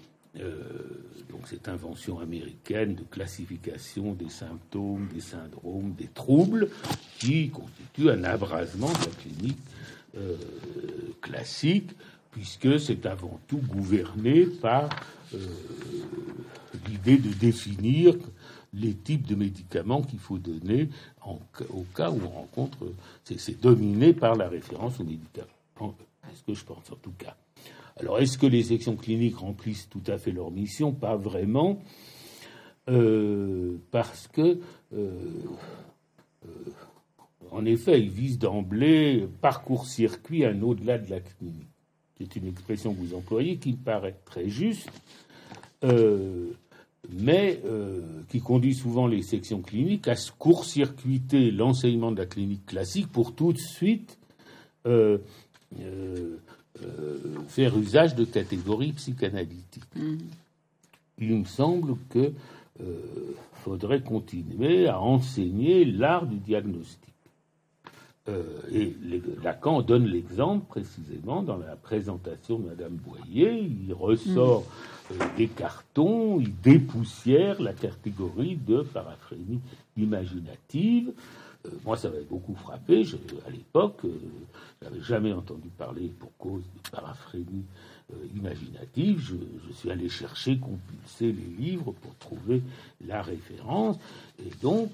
donc 1.30 1.46
cette 1.46 1.68
invention 1.68 2.20
américaine 2.20 2.94
de 2.94 3.02
classification 3.02 4.12
des 4.12 4.28
symptômes, 4.28 5.08
des 5.12 5.20
syndromes, 5.20 5.94
des 5.98 6.08
troubles, 6.08 6.68
qui 7.18 7.48
constitue 7.48 8.10
un 8.10 8.22
abrasement 8.24 8.92
de 8.92 8.98
la 8.98 9.22
clinique 9.22 9.58
euh, 10.16 10.36
classique, 11.20 11.90
puisque 12.30 12.78
c'est 12.80 13.06
avant 13.06 13.40
tout 13.48 13.58
gouverné 13.58 14.46
par 14.46 14.88
euh, 15.34 15.38
l'idée 16.88 17.16
de 17.16 17.32
définir 17.32 18.14
les 18.72 18.94
types 18.94 19.26
de 19.26 19.34
médicaments 19.34 20.02
qu'il 20.02 20.20
faut 20.20 20.38
donner 20.38 20.88
au 21.26 21.84
cas 21.94 22.10
où 22.10 22.20
on 22.24 22.28
rencontre. 22.28 22.78
C'est 23.24 23.60
dominé 23.60 24.12
par 24.12 24.36
la 24.36 24.48
référence 24.48 25.00
aux 25.00 25.04
médicaments. 25.04 25.94
C'est 26.28 26.36
ce 26.36 26.42
que 26.44 26.54
je 26.54 26.64
pense 26.64 26.90
en 26.92 26.96
tout 26.96 27.12
cas. 27.18 27.36
Alors, 27.96 28.18
est-ce 28.18 28.38
que 28.38 28.46
les 28.46 28.62
sections 28.62 28.96
cliniques 28.96 29.36
remplissent 29.36 29.88
tout 29.88 30.02
à 30.06 30.16
fait 30.16 30.32
leur 30.32 30.50
mission? 30.50 30.92
Pas 30.92 31.16
vraiment, 31.16 31.82
euh, 32.88 33.76
parce 33.90 34.26
que, 34.28 34.58
en 37.60 37.64
effet, 37.66 38.00
ils 38.00 38.10
visent 38.10 38.38
d'emblée 38.38 39.28
parcours-circuit 39.40 40.44
un 40.44 40.62
au-delà 40.62 40.98
de 40.98 41.10
la 41.10 41.20
clinique. 41.20 41.68
C'est 42.18 42.36
une 42.36 42.46
expression 42.48 42.94
que 42.94 43.00
vous 43.00 43.14
employez 43.14 43.56
qui 43.56 43.72
me 43.72 43.76
paraît 43.76 44.16
très 44.24 44.48
juste, 44.48 44.90
mais 45.82 47.60
qui 48.28 48.40
conduit 48.40 48.74
souvent 48.74 49.06
les 49.06 49.22
sections 49.22 49.62
cliniques 49.62 50.06
à 50.06 50.14
court-circuiter 50.38 51.50
l'enseignement 51.50 52.12
de 52.12 52.18
la 52.18 52.26
clinique 52.26 52.66
classique 52.66 53.08
pour 53.08 53.34
tout 53.34 53.54
de 53.54 53.58
suite 53.58 54.18
euh, 56.08 56.36
faire 57.48 57.76
usage 57.76 58.14
de 58.14 58.24
catégories 58.24 58.92
psychanalytiques. 58.92 59.84
Mm. 59.96 60.16
Il 61.18 61.36
me 61.36 61.44
semble 61.44 61.96
qu'il 62.10 62.32
euh, 62.80 63.34
faudrait 63.64 64.02
continuer 64.02 64.86
à 64.88 65.00
enseigner 65.00 65.84
l'art 65.84 66.26
du 66.26 66.38
diagnostic. 66.38 67.09
Euh, 68.30 68.42
et 68.72 68.96
Lacan 69.42 69.82
donne 69.82 70.06
l'exemple 70.06 70.66
précisément 70.66 71.42
dans 71.42 71.56
la 71.56 71.76
présentation 71.76 72.58
de 72.58 72.68
Madame 72.68 72.96
Boyer. 72.96 73.60
Il 73.60 73.92
ressort 73.92 74.64
mm. 75.10 75.14
des 75.36 75.48
cartons, 75.48 76.40
il 76.40 76.54
dépoussière 76.60 77.60
la 77.60 77.72
catégorie 77.72 78.56
de 78.56 78.82
paraphrénie 78.82 79.60
imaginative. 79.96 81.12
Euh, 81.66 81.70
moi, 81.84 81.96
ça 81.96 82.08
m'avait 82.08 82.24
beaucoup 82.24 82.54
frappé. 82.54 83.04
à 83.46 83.50
l'époque, 83.50 84.00
euh, 84.04 84.18
je 84.80 84.86
n'avais 84.88 85.00
jamais 85.02 85.32
entendu 85.32 85.68
parler 85.68 86.08
pour 86.18 86.36
cause 86.38 86.62
de 86.62 86.90
paraphrénie 86.90 87.64
euh, 88.12 88.16
imaginative. 88.36 89.18
Je, 89.20 89.72
suis 89.74 89.90
allé 89.90 90.08
chercher, 90.08 90.58
compulser 90.58 91.32
les 91.32 91.64
livres 91.64 91.92
pour 92.00 92.16
trouver 92.16 92.62
la 93.06 93.22
référence. 93.22 93.98
Et 94.44 94.50
donc, 94.62 94.90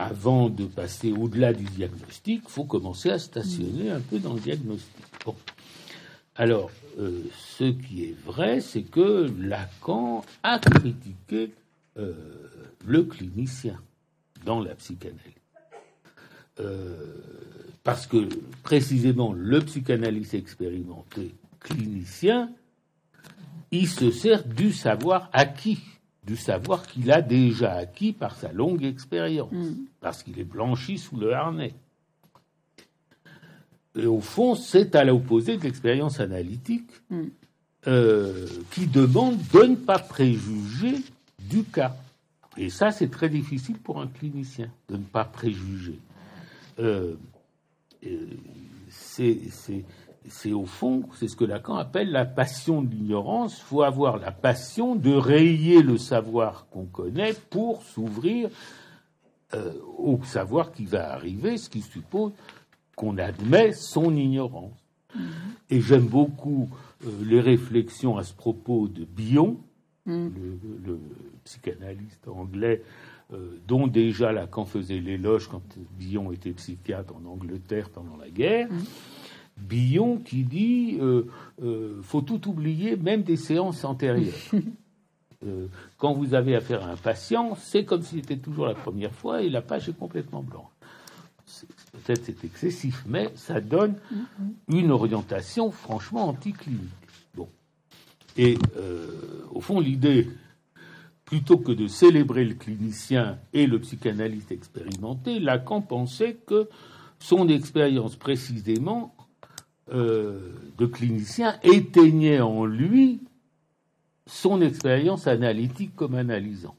avant 0.00 0.48
de 0.48 0.64
passer 0.64 1.12
au-delà 1.12 1.52
du 1.52 1.64
diagnostic, 1.64 2.42
il 2.44 2.50
faut 2.50 2.64
commencer 2.64 3.10
à 3.10 3.18
stationner 3.18 3.90
un 3.90 4.00
peu 4.00 4.18
dans 4.18 4.34
le 4.34 4.40
diagnostic. 4.40 5.04
Alors, 6.36 6.70
ce 6.96 7.64
qui 7.64 8.04
est 8.04 8.16
vrai, 8.24 8.60
c'est 8.60 8.82
que 8.82 9.30
Lacan 9.38 10.24
a 10.42 10.58
critiqué 10.58 11.52
le 11.96 13.02
clinicien 13.02 13.78
dans 14.44 14.60
la 14.60 14.74
psychanalyse. 14.74 15.34
Euh, 16.60 17.14
parce 17.82 18.06
que 18.06 18.28
précisément 18.62 19.32
le 19.32 19.60
psychanalyste 19.60 20.34
expérimenté 20.34 21.34
clinicien, 21.60 22.50
il 23.70 23.88
se 23.88 24.10
sert 24.10 24.44
du 24.44 24.72
savoir 24.72 25.30
acquis, 25.32 25.80
du 26.24 26.36
savoir 26.36 26.86
qu'il 26.86 27.10
a 27.10 27.22
déjà 27.22 27.72
acquis 27.74 28.12
par 28.12 28.36
sa 28.36 28.52
longue 28.52 28.84
expérience, 28.84 29.52
mm. 29.52 29.74
parce 30.00 30.22
qu'il 30.22 30.38
est 30.38 30.44
blanchi 30.44 30.98
sous 30.98 31.16
le 31.16 31.32
harnais. 31.32 31.74
Et 33.96 34.06
au 34.06 34.20
fond, 34.20 34.54
c'est 34.54 34.94
à 34.94 35.04
l'opposé 35.04 35.56
de 35.56 35.62
l'expérience 35.62 36.20
analytique 36.20 36.90
mm. 37.10 37.22
euh, 37.86 38.46
qui 38.70 38.86
demande 38.86 39.38
de 39.52 39.62
ne 39.64 39.76
pas 39.76 39.98
préjuger 39.98 40.96
du 41.38 41.64
cas. 41.64 41.96
Et 42.56 42.68
ça, 42.68 42.90
c'est 42.90 43.10
très 43.10 43.28
difficile 43.28 43.78
pour 43.78 44.00
un 44.00 44.06
clinicien, 44.06 44.70
de 44.88 44.96
ne 44.96 45.02
pas 45.02 45.24
préjuger. 45.24 45.98
Euh, 46.78 47.14
euh, 48.06 48.26
c'est 48.90 49.38
au 50.52 50.66
fond, 50.66 51.04
c'est 51.14 51.28
ce 51.28 51.36
que 51.36 51.44
Lacan 51.44 51.76
appelle 51.76 52.10
la 52.10 52.24
passion 52.24 52.82
de 52.82 52.90
l'ignorance. 52.90 53.58
Il 53.58 53.64
faut 53.64 53.82
avoir 53.82 54.18
la 54.18 54.30
passion 54.30 54.94
de 54.94 55.12
rayer 55.12 55.82
le 55.82 55.98
savoir 55.98 56.66
qu'on 56.70 56.84
connaît 56.84 57.34
pour 57.50 57.82
s'ouvrir 57.82 58.50
euh, 59.54 59.72
au 59.98 60.22
savoir 60.22 60.72
qui 60.72 60.84
va 60.84 61.12
arriver, 61.12 61.56
ce 61.56 61.70
qui 61.70 61.80
suppose 61.80 62.32
qu'on 62.96 63.18
admet 63.18 63.72
son 63.72 64.14
ignorance. 64.14 64.78
Mm-hmm. 65.16 65.20
Et 65.70 65.80
j'aime 65.80 66.06
beaucoup 66.06 66.68
les 67.22 67.40
réflexions 67.40 68.16
à 68.16 68.24
ce 68.24 68.34
propos 68.34 68.88
de 68.88 69.04
Bion, 69.04 69.56
mm. 70.06 70.28
le, 70.84 71.00
psychanalyste 71.44 72.28
anglais 72.28 72.82
euh, 73.32 73.58
dont 73.66 73.86
déjà 73.86 74.32
Lacan 74.32 74.64
faisait 74.64 74.98
l'éloge 74.98 75.48
quand 75.48 75.62
Billon 75.98 76.32
était 76.32 76.50
psychiatre 76.50 77.14
en 77.14 77.24
Angleterre 77.28 77.88
pendant 77.88 78.16
la 78.16 78.28
guerre. 78.28 78.68
Mmh. 78.70 78.78
Billon 79.56 80.18
qui 80.18 80.44
dit 80.44 80.98
euh, 81.00 81.26
euh, 81.62 82.00
faut 82.02 82.22
tout 82.22 82.48
oublier, 82.48 82.96
même 82.96 83.22
des 83.22 83.36
séances 83.36 83.84
antérieures. 83.84 84.34
quand 85.96 86.12
vous 86.12 86.34
avez 86.34 86.54
affaire 86.54 86.84
à 86.84 86.90
un 86.90 86.96
patient, 86.96 87.56
c'est 87.56 87.84
comme 87.84 88.02
si 88.02 88.16
c'était 88.16 88.36
toujours 88.36 88.66
la 88.66 88.74
première 88.74 89.14
fois 89.14 89.42
et 89.42 89.48
la 89.48 89.62
page 89.62 89.88
est 89.88 89.98
complètement 89.98 90.42
blanche. 90.42 90.68
Peut-être 91.92 92.24
c'est 92.24 92.44
excessif, 92.44 93.02
mais 93.08 93.30
ça 93.34 93.60
donne 93.60 93.94
mmh. 94.10 94.76
une 94.76 94.90
orientation 94.90 95.70
franchement 95.70 96.28
anticlinique. 96.28 96.90
Bon. 97.34 97.48
Et 98.36 98.58
au 99.50 99.60
fond, 99.60 99.80
l'idée 99.80 100.28
plutôt 101.30 101.58
que 101.58 101.70
de 101.70 101.86
célébrer 101.86 102.44
le 102.44 102.54
clinicien 102.54 103.38
et 103.52 103.68
le 103.68 103.78
psychanalyste 103.78 104.50
expérimenté, 104.50 105.38
Lacan 105.38 105.80
pensait 105.80 106.34
que 106.44 106.68
son 107.20 107.48
expérience 107.48 108.16
précisément 108.16 109.14
euh, 109.92 110.38
de 110.78 110.86
clinicien 110.86 111.58
éteignait 111.62 112.40
en 112.40 112.64
lui 112.64 113.20
son 114.26 114.60
expérience 114.60 115.26
analytique 115.26 115.94
comme 115.96 116.14
analysant. 116.14 116.76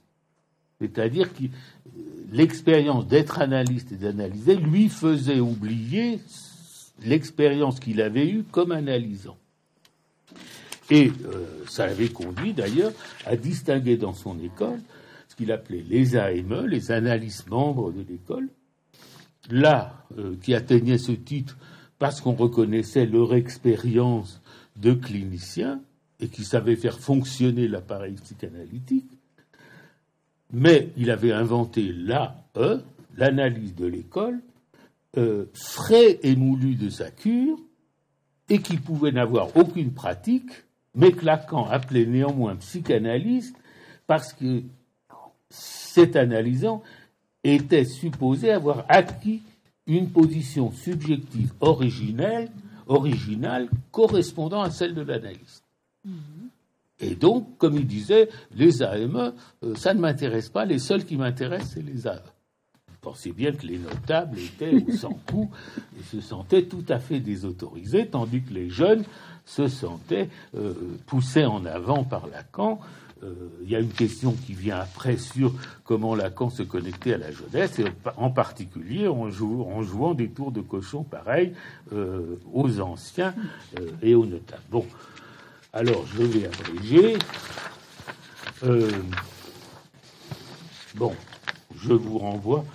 C'est-à-dire 0.79 1.31
que 1.33 1.43
l'expérience 2.31 3.07
d'être 3.07 3.39
analyste 3.39 3.91
et 3.91 3.97
d'analyser 3.97 4.55
lui 4.55 4.89
faisait 4.89 5.39
oublier 5.39 6.19
l'expérience 7.03 7.79
qu'il 7.79 8.01
avait 8.01 8.27
eue 8.27 8.43
comme 8.43 8.71
analysant. 8.71 9.37
Et 10.89 11.11
euh, 11.25 11.45
ça 11.67 11.85
avait 11.85 12.09
conduit 12.09 12.53
d'ailleurs 12.53 12.91
à 13.25 13.35
distinguer 13.35 13.97
dans 13.97 14.13
son 14.13 14.39
école 14.39 14.79
ce 15.29 15.35
qu'il 15.35 15.51
appelait 15.51 15.83
les 15.87 16.15
AME, 16.15 16.65
les 16.65 16.91
analystes 16.91 17.49
membres 17.49 17.91
de 17.91 18.01
l'école, 18.01 18.49
là, 19.49 20.05
euh, 20.17 20.35
qui 20.41 20.53
atteignaient 20.53 20.97
ce 20.97 21.13
titre 21.13 21.57
parce 22.01 22.19
qu'on 22.19 22.33
reconnaissait 22.33 23.05
leur 23.05 23.35
expérience 23.35 24.41
de 24.75 24.91
cliniciens 24.91 25.79
et 26.19 26.29
qui 26.29 26.43
savaient 26.43 26.75
faire 26.75 26.97
fonctionner 26.97 27.67
l'appareil 27.67 28.15
psychanalytique, 28.15 29.11
mais 30.51 30.89
il 30.97 31.11
avait 31.11 31.31
inventé 31.31 31.93
l'AE, 31.93 32.81
l'analyse 33.17 33.75
de 33.75 33.85
l'école, 33.85 34.39
euh, 35.15 35.45
frais 35.53 36.19
et 36.23 36.35
moulu 36.35 36.73
de 36.73 36.89
sa 36.89 37.11
cure, 37.11 37.59
et 38.49 38.63
qui 38.63 38.77
pouvait 38.77 39.11
n'avoir 39.11 39.55
aucune 39.55 39.93
pratique 39.93 40.49
mais 40.95 41.11
que 41.11 41.23
Lacan 41.23 41.67
appelait 41.69 42.07
néanmoins 42.07 42.55
psychanalyste 42.55 43.55
parce 44.07 44.33
que 44.33 44.63
cet 45.51 46.15
analysant 46.15 46.81
était 47.43 47.85
supposé 47.85 48.49
avoir 48.51 48.85
acquis 48.89 49.43
une 49.91 50.09
position 50.09 50.71
subjective 50.71 51.53
originelle, 51.59 52.49
originale 52.87 53.69
correspondant 53.91 54.61
à 54.61 54.69
celle 54.69 54.93
de 54.93 55.01
l'analyste. 55.01 55.63
Mm-hmm. 56.07 56.41
Et 57.01 57.15
donc, 57.15 57.57
comme 57.57 57.75
il 57.75 57.87
disait, 57.87 58.29
les 58.55 58.83
AME, 58.83 59.33
euh, 59.63 59.75
ça 59.75 59.93
ne 59.93 59.99
m'intéresse 59.99 60.49
pas, 60.49 60.65
les 60.65 60.79
seuls 60.79 61.03
qui 61.03 61.17
m'intéressent, 61.17 61.73
c'est 61.73 61.81
les 61.81 62.07
AE. 62.07 62.21
Vous 62.87 62.97
pensez 63.01 63.31
bien 63.31 63.51
que 63.51 63.65
les 63.65 63.79
notables 63.79 64.37
étaient 64.37 64.91
sans 64.91 65.13
coup 65.27 65.49
et 65.99 66.03
se 66.03 66.21
sentaient 66.21 66.65
tout 66.65 66.85
à 66.89 66.99
fait 66.99 67.19
désautorisés, 67.19 68.07
tandis 68.07 68.43
que 68.43 68.53
les 68.53 68.69
jeunes 68.69 69.03
se 69.45 69.67
sentait 69.67 70.29
euh, 70.55 70.73
poussé 71.07 71.43
en 71.45 71.65
avant 71.65 72.03
par 72.03 72.27
Lacan. 72.27 72.79
Euh, 73.23 73.33
il 73.63 73.69
y 73.69 73.75
a 73.75 73.79
une 73.79 73.91
question 73.91 74.33
qui 74.33 74.53
vient 74.53 74.79
après 74.79 75.17
sur 75.17 75.53
comment 75.83 76.15
Lacan 76.15 76.49
se 76.49 76.63
connectait 76.63 77.13
à 77.13 77.17
la 77.17 77.31
jeunesse, 77.31 77.79
et 77.79 77.85
en 78.17 78.31
particulier 78.31 79.07
en, 79.07 79.29
jouant 79.29 80.13
des 80.13 80.29
tours 80.29 80.51
de 80.51 80.61
cochon 80.61 81.03
pareils 81.03 81.53
euh, 81.93 82.37
aux 82.53 82.79
anciens 82.79 83.33
et 84.01 84.15
aux 84.15 84.25
notables. 84.25 84.63
Bon, 84.71 84.85
alors 85.73 86.05
je 86.07 86.23
vais 86.23 86.47
abréger. 86.47 87.17
bon, 90.95 91.13
je 91.75 91.93
vous 91.93 92.17
renvoie, 92.17 92.65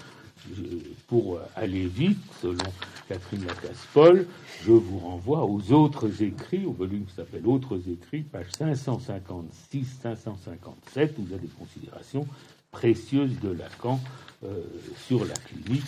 pour 1.08 1.40
aller 1.56 1.86
vite, 1.86 2.18
selon 2.40 2.72
Catherine 3.08 3.46
Lacasse-Paul, 3.46 4.26
je 4.64 4.72
vous 4.72 4.98
renvoie 4.98 5.44
aux 5.44 5.72
autres 5.72 6.22
écrits, 6.22 6.66
au 6.66 6.72
volume 6.72 7.04
qui 7.04 7.14
s'appelle 7.14 7.46
Autres 7.46 7.80
écrits, 7.88 8.22
page 8.22 8.48
556-557, 8.58 11.12
où 11.18 11.22
il 11.22 11.30
y 11.30 11.34
a 11.34 11.38
des 11.38 11.48
considérations 11.48 12.26
précieuses 12.72 13.38
de 13.40 13.50
Lacan 13.50 14.00
euh, 14.44 14.64
sur 15.06 15.24
la 15.24 15.34
clinique 15.34 15.86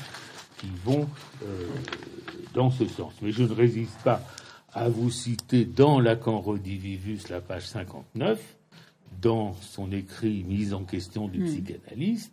qui 0.59 0.69
vont 0.85 1.09
euh, 1.45 1.67
dans 2.55 2.71
ce 2.71 2.87
sens. 2.87 3.15
Mais 3.21 3.33
je 3.33 3.43
ne 3.43 3.53
résiste 3.53 3.99
pas 4.05 4.23
à 4.73 4.89
vous 4.89 5.11
citer 5.11 5.65
dans 5.65 5.99
Lacan 6.01 6.41
Redivivus 6.41 7.23
la 7.31 7.41
page 7.41 7.67
59, 7.67 8.41
dans 9.21 9.55
son 9.55 9.91
écrit 9.91 10.45
Mise 10.45 10.73
en 10.73 10.85
question 10.85 11.27
du 11.27 11.41
hmm. 11.41 11.47
psychanalyste, 11.47 12.33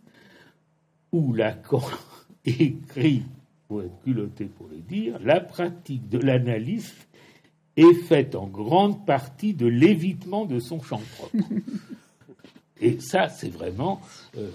où 1.12 1.32
Lacan 1.32 1.82
écrit 2.44 3.24
pour 3.68 3.82
être 3.82 4.02
culotté 4.02 4.46
pour 4.46 4.68
le 4.68 4.78
dire, 4.78 5.18
la 5.22 5.40
pratique 5.40 6.08
de 6.08 6.18
l'analyse 6.18 6.94
est 7.76 7.94
faite 7.94 8.34
en 8.34 8.46
grande 8.46 9.04
partie 9.04 9.54
de 9.54 9.66
l'évitement 9.66 10.46
de 10.46 10.60
son 10.60 10.80
champ 10.82 11.02
propre. 11.16 11.36
Et 12.80 13.00
ça, 13.00 13.28
c'est 13.28 13.48
vraiment 13.48 14.02
euh, 14.36 14.50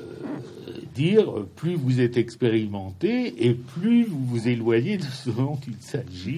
dire 0.94 1.46
plus 1.56 1.76
vous 1.76 2.02
êtes 2.02 2.18
expérimenté 2.18 3.48
et 3.48 3.56
plus 3.56 4.04
vous 4.04 4.24
vous 4.24 4.48
éloignez 4.48 4.98
de 4.98 5.04
ce 5.04 5.32
dont 5.32 5.60
il 5.68 5.82
s'agit. 5.82 6.38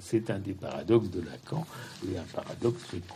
C'est 0.00 0.30
un 0.30 0.40
des 0.40 0.52
paradoxes 0.52 1.10
de 1.10 1.20
Lacan 1.20 1.64
et 2.10 2.18
un 2.18 2.24
paradoxe 2.34 2.82
fécond. 2.82 3.14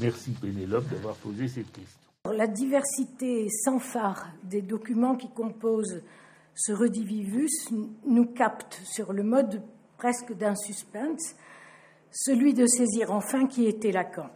Merci 0.00 0.30
Pénélope 0.30 0.88
d'avoir 0.88 1.16
posé 1.16 1.48
cette 1.48 1.70
question. 1.70 2.32
La 2.34 2.46
diversité 2.46 3.46
sans 3.62 3.78
phare 3.78 4.28
des 4.44 4.62
documents 4.62 5.16
qui 5.16 5.28
composent 5.28 6.00
ce 6.54 6.72
redivivus 6.72 7.70
nous 8.06 8.26
capte 8.26 8.80
sur 8.84 9.12
le 9.12 9.22
mode 9.22 9.62
presque 9.96 10.32
d'un 10.34 10.54
suspense, 10.54 11.34
celui 12.10 12.54
de 12.54 12.66
saisir 12.66 13.10
enfin 13.12 13.46
qui 13.46 13.66
était 13.66 13.92
Lacan. 13.92 14.28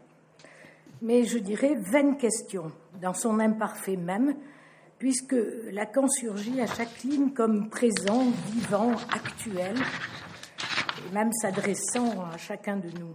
Mais 1.03 1.25
je 1.25 1.39
dirais 1.39 1.75
vaine 1.75 2.17
question, 2.17 2.73
dans 3.03 3.13
son 3.13 3.39
imparfait 3.39 3.97
même, 3.97 4.35
puisque 4.99 5.37
Lacan 5.73 6.09
surgit 6.09 6.61
à 6.61 6.67
chaque 6.67 7.03
ligne 7.03 7.33
comme 7.33 7.69
présent, 7.69 8.25
vivant, 8.51 8.93
actuel, 9.13 9.77
et 11.07 11.15
même 11.15 11.33
s'adressant 11.33 12.23
à 12.33 12.39
chacun 12.39 12.77
de 12.77 12.89
nous. 12.99 13.15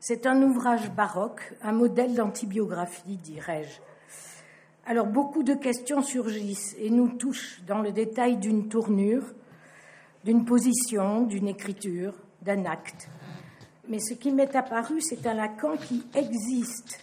C'est 0.00 0.26
un 0.26 0.42
ouvrage 0.42 0.90
baroque, 0.90 1.54
un 1.62 1.72
modèle 1.72 2.14
d'antibiographie, 2.14 3.16
dirais-je. 3.16 3.80
Alors 4.86 5.06
beaucoup 5.06 5.42
de 5.42 5.54
questions 5.54 6.02
surgissent 6.02 6.76
et 6.78 6.90
nous 6.90 7.08
touchent 7.08 7.62
dans 7.66 7.80
le 7.80 7.90
détail 7.90 8.36
d'une 8.36 8.68
tournure, 8.68 9.24
d'une 10.24 10.44
position, 10.44 11.22
d'une 11.22 11.48
écriture, 11.48 12.12
d'un 12.42 12.66
acte. 12.66 13.08
Mais 13.88 13.98
ce 13.98 14.12
qui 14.12 14.30
m'est 14.30 14.54
apparu, 14.54 15.00
c'est 15.00 15.26
un 15.26 15.34
Lacan 15.34 15.76
qui 15.76 16.04
existe 16.14 17.00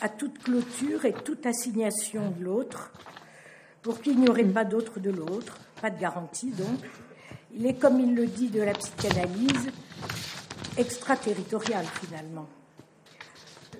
à 0.00 0.08
toute 0.08 0.38
clôture 0.38 1.04
et 1.04 1.12
toute 1.12 1.46
assignation 1.46 2.30
de 2.30 2.44
l'autre, 2.44 2.92
pour 3.82 4.00
qu'il 4.00 4.20
n'y 4.20 4.28
aurait 4.28 4.44
pas 4.44 4.64
d'autre 4.64 5.00
de 5.00 5.10
l'autre, 5.10 5.58
pas 5.80 5.90
de 5.90 6.00
garantie 6.00 6.50
donc. 6.52 6.78
Il 7.52 7.66
est, 7.66 7.74
comme 7.74 7.98
il 7.98 8.14
le 8.14 8.26
dit 8.26 8.48
de 8.48 8.62
la 8.62 8.72
psychanalyse, 8.72 9.70
extraterritorial 10.76 11.84
finalement. 11.84 12.46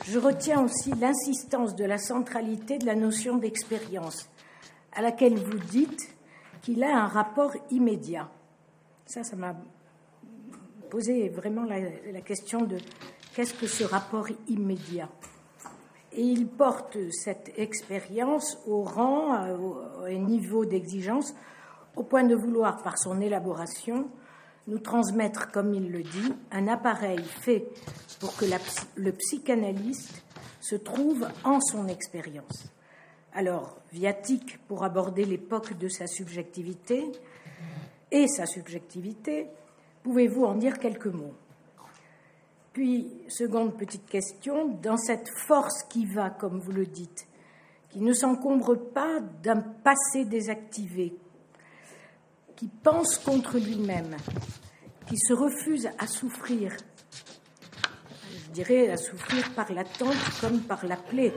Je 0.06 0.18
retiens 0.18 0.64
aussi 0.64 0.93
l'insistance 0.93 1.77
de 1.77 1.85
la 1.85 1.98
centralité 1.98 2.78
de 2.78 2.86
la 2.86 2.94
notion 2.94 3.36
d'expérience, 3.36 4.28
à 4.93 5.02
laquelle 5.02 5.36
vous 5.36 5.59
dites 5.59 6.14
qu'il 6.62 6.82
a 6.82 7.05
un 7.05 7.06
rapport 7.06 7.52
immédiat. 7.70 8.31
Ça, 9.06 9.22
ça 9.24 9.36
m'a 9.36 9.55
posé 10.89 11.28
vraiment 11.28 11.64
la, 11.64 12.20
question 12.22 12.62
de 12.62 12.78
qu'est-ce 13.35 13.55
que 13.55 13.66
ce 13.66 13.85
rapport 13.85 14.28
immédiat 14.48 15.09
Et 16.12 16.22
il 16.22 16.48
porte 16.48 16.97
cette 17.10 17.52
expérience 17.59 18.59
au 18.66 18.82
rang, 18.82 19.48
au, 19.51 19.77
au 20.06 20.18
niveau 20.18 20.64
d'exigence, 20.64 21.35
au 21.94 22.05
point 22.05 22.24
de 22.24 22.35
vouloir, 22.35 22.82
par 22.82 22.98
son 22.98 23.20
élaboration, 23.20 24.09
nous 24.66 24.78
transmettre, 24.78 25.51
comme 25.51 25.74
il 25.74 25.91
le 25.91 26.03
dit, 26.03 26.35
un 26.51 26.69
appareil 26.69 27.23
fait 27.23 27.66
pour 28.20 28.37
que 28.37 28.45
le 28.97 29.12
psychanalyste 29.12 30.23
se 30.61 30.77
trouve 30.77 31.27
en 31.45 31.61
son 31.61 31.89
expérience. 31.89 32.66
Alors, 33.32 33.78
viatique 33.93 34.59
pour 34.66 34.85
aborder 34.85 35.24
l'époque 35.24 35.78
de 35.78 35.89
sa 35.89 36.07
subjectivité 36.07 37.11
et 38.11 38.27
sa 38.27 38.47
subjectivité, 38.47 39.49
pouvez-vous 40.03 40.45
en 40.45 40.55
dire 40.55 40.78
quelques 40.78 41.07
mots? 41.07 41.35
Puis, 42.73 43.11
seconde 43.28 43.77
petite 43.77 44.07
question, 44.07 44.69
dans 44.82 44.97
cette 44.97 45.28
force 45.47 45.82
qui 45.89 46.07
va, 46.07 46.31
comme 46.31 46.61
vous 46.61 46.73
le 46.73 46.87
dites, 46.87 47.27
qui 47.91 48.01
ne 48.01 48.12
s'encombre 48.12 48.77
pas 48.77 49.20
d'un 49.43 49.61
passé 49.61 50.24
désactivé, 50.24 51.15
qui 52.61 52.69
pense 52.69 53.16
contre 53.16 53.57
lui-même, 53.57 54.15
qui 55.07 55.16
se 55.16 55.32
refuse 55.32 55.89
à 55.97 56.07
souffrir, 56.07 56.77
je 58.28 58.51
dirais 58.53 58.91
à 58.91 58.99
souffrir 58.99 59.51
par 59.55 59.73
l'attente 59.73 60.19
comme 60.43 60.61
par 60.61 60.85
la 60.85 60.97
plaie. 60.97 61.32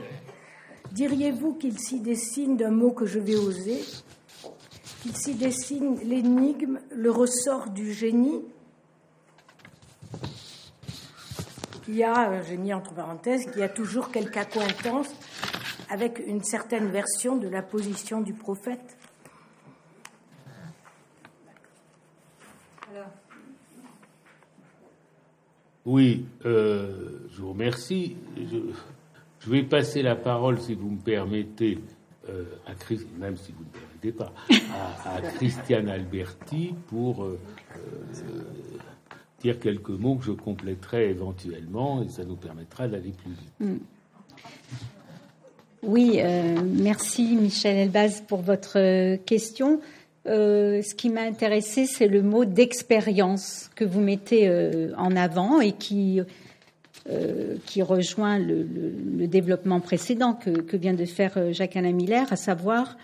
Diriez-vous 0.92 1.54
qu'il 1.54 1.78
s'y 1.78 2.00
dessine 2.00 2.58
d'un 2.58 2.72
mot 2.72 2.90
que 2.90 3.06
je 3.06 3.18
vais 3.18 3.36
oser, 3.36 3.82
qu'il 5.00 5.16
s'y 5.16 5.34
dessine 5.34 5.98
l'énigme, 6.00 6.78
le 6.94 7.10
ressort 7.10 7.70
du 7.70 7.94
génie? 7.94 8.42
Y 11.88 12.02
a, 12.02 12.42
j'ai 12.42 12.74
entre 12.74 12.92
parenthèses, 12.92 13.46
qu'il 13.46 13.60
y 13.60 13.64
a 13.64 13.70
toujours 13.70 14.10
quelque 14.10 14.36
accointance 14.36 15.08
avec 15.88 16.18
une 16.26 16.44
certaine 16.44 16.90
version 16.90 17.36
de 17.36 17.48
la 17.48 17.62
position 17.62 18.20
du 18.20 18.34
prophète 18.34 18.98
Oui, 25.86 26.24
euh, 26.46 26.88
je 27.30 27.42
vous 27.42 27.50
remercie. 27.50 28.16
Je, 28.36 29.50
vais 29.50 29.62
passer 29.62 30.02
la 30.02 30.16
parole, 30.16 30.58
si 30.58 30.74
vous 30.74 30.90
me 30.90 30.98
permettez, 30.98 31.78
euh, 32.30 32.44
à 32.66 32.72
même 33.18 33.36
si 33.36 33.52
vous 33.52 33.64
ne 33.64 33.68
permettez 33.68 34.12
pas, 34.12 34.32
à, 35.04 35.20
Christiane 35.20 35.90
Alberti 35.90 36.74
pour 36.86 37.24
euh, 37.24 37.38
dire 39.40 39.60
quelques 39.60 39.90
mots 39.90 40.16
que 40.16 40.24
je 40.24 40.32
compléterai 40.32 41.10
éventuellement 41.10 42.02
et 42.02 42.08
ça 42.08 42.24
nous 42.24 42.36
permettra 42.36 42.88
d'aller 42.88 43.12
plus 43.12 43.32
vite. 43.32 43.52
Mm. 43.60 43.76
Oui, 45.82 46.18
merci 46.64 47.36
Michel 47.36 47.76
Elbaz 47.76 48.22
pour 48.26 48.40
votre 48.40 49.16
question. 49.26 49.82
Euh, 50.26 50.80
ce 50.80 50.94
qui 50.94 51.10
m'a 51.10 51.22
intéressé, 51.22 51.86
c'est 51.86 52.08
le 52.08 52.22
mot 52.22 52.44
d'expérience 52.44 53.70
que 53.74 53.84
vous 53.84 54.00
mettez 54.00 54.48
euh, 54.48 54.92
en 54.96 55.16
avant 55.16 55.60
et 55.60 55.72
qui, 55.72 56.20
euh, 57.10 57.56
qui 57.66 57.82
rejoint 57.82 58.38
le, 58.38 58.64
développement 59.26 59.80
précédent 59.80 60.32
que, 60.32 60.76
vient 60.76 60.94
de 60.94 61.04
faire 61.04 61.52
Jacques-Alain 61.52 61.92
Miller, 61.92 62.32
à 62.32 62.36
savoir, 62.36 62.96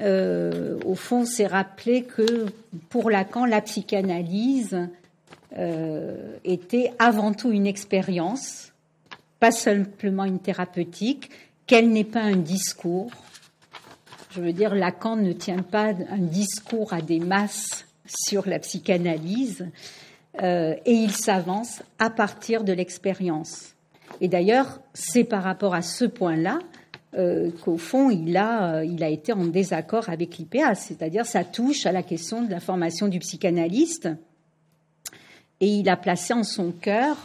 au 0.00 0.94
fond, 0.94 1.24
c'est 1.24 1.46
rappeler 1.46 2.02
que 2.02 2.46
pour 2.88 3.10
Lacan, 3.10 3.44
la 3.44 3.60
psychanalyse 3.60 4.88
était 6.44 6.92
avant 6.98 7.34
tout 7.34 7.52
une 7.52 7.66
expérience, 7.66 8.72
pas 9.38 9.52
simplement 9.52 10.24
une 10.24 10.38
thérapeutique, 10.38 11.30
qu'elle 11.66 11.90
n'est 11.90 12.04
pas 12.04 12.22
un 12.22 12.36
discours, 12.36 13.10
je 14.34 14.40
veux 14.40 14.52
dire, 14.52 14.74
Lacan 14.74 15.16
ne 15.16 15.32
tient 15.32 15.62
pas 15.62 15.92
un 16.10 16.18
discours 16.18 16.92
à 16.92 17.02
des 17.02 17.20
masses 17.20 17.86
sur 18.06 18.48
la 18.48 18.58
psychanalyse 18.58 19.68
euh, 20.42 20.74
et 20.86 20.92
il 20.92 21.12
s'avance 21.12 21.82
à 21.98 22.10
partir 22.10 22.64
de 22.64 22.72
l'expérience. 22.72 23.74
Et 24.20 24.28
d'ailleurs, 24.28 24.80
c'est 24.94 25.24
par 25.24 25.42
rapport 25.42 25.74
à 25.74 25.82
ce 25.82 26.04
point-là 26.04 26.60
euh, 27.14 27.50
qu'au 27.62 27.76
fond, 27.76 28.10
il 28.10 28.36
a, 28.36 28.76
euh, 28.76 28.84
il 28.84 29.04
a 29.04 29.08
été 29.08 29.32
en 29.32 29.44
désaccord 29.44 30.08
avec 30.08 30.38
l'IPA, 30.38 30.74
c'est-à-dire 30.74 31.26
ça 31.26 31.44
touche 31.44 31.84
à 31.84 31.92
la 31.92 32.02
question 32.02 32.42
de 32.42 32.50
la 32.50 32.60
formation 32.60 33.08
du 33.08 33.18
psychanalyste 33.18 34.08
et 35.60 35.68
il 35.68 35.88
a 35.88 35.96
placé 35.96 36.32
en 36.32 36.42
son 36.42 36.72
cœur 36.72 37.18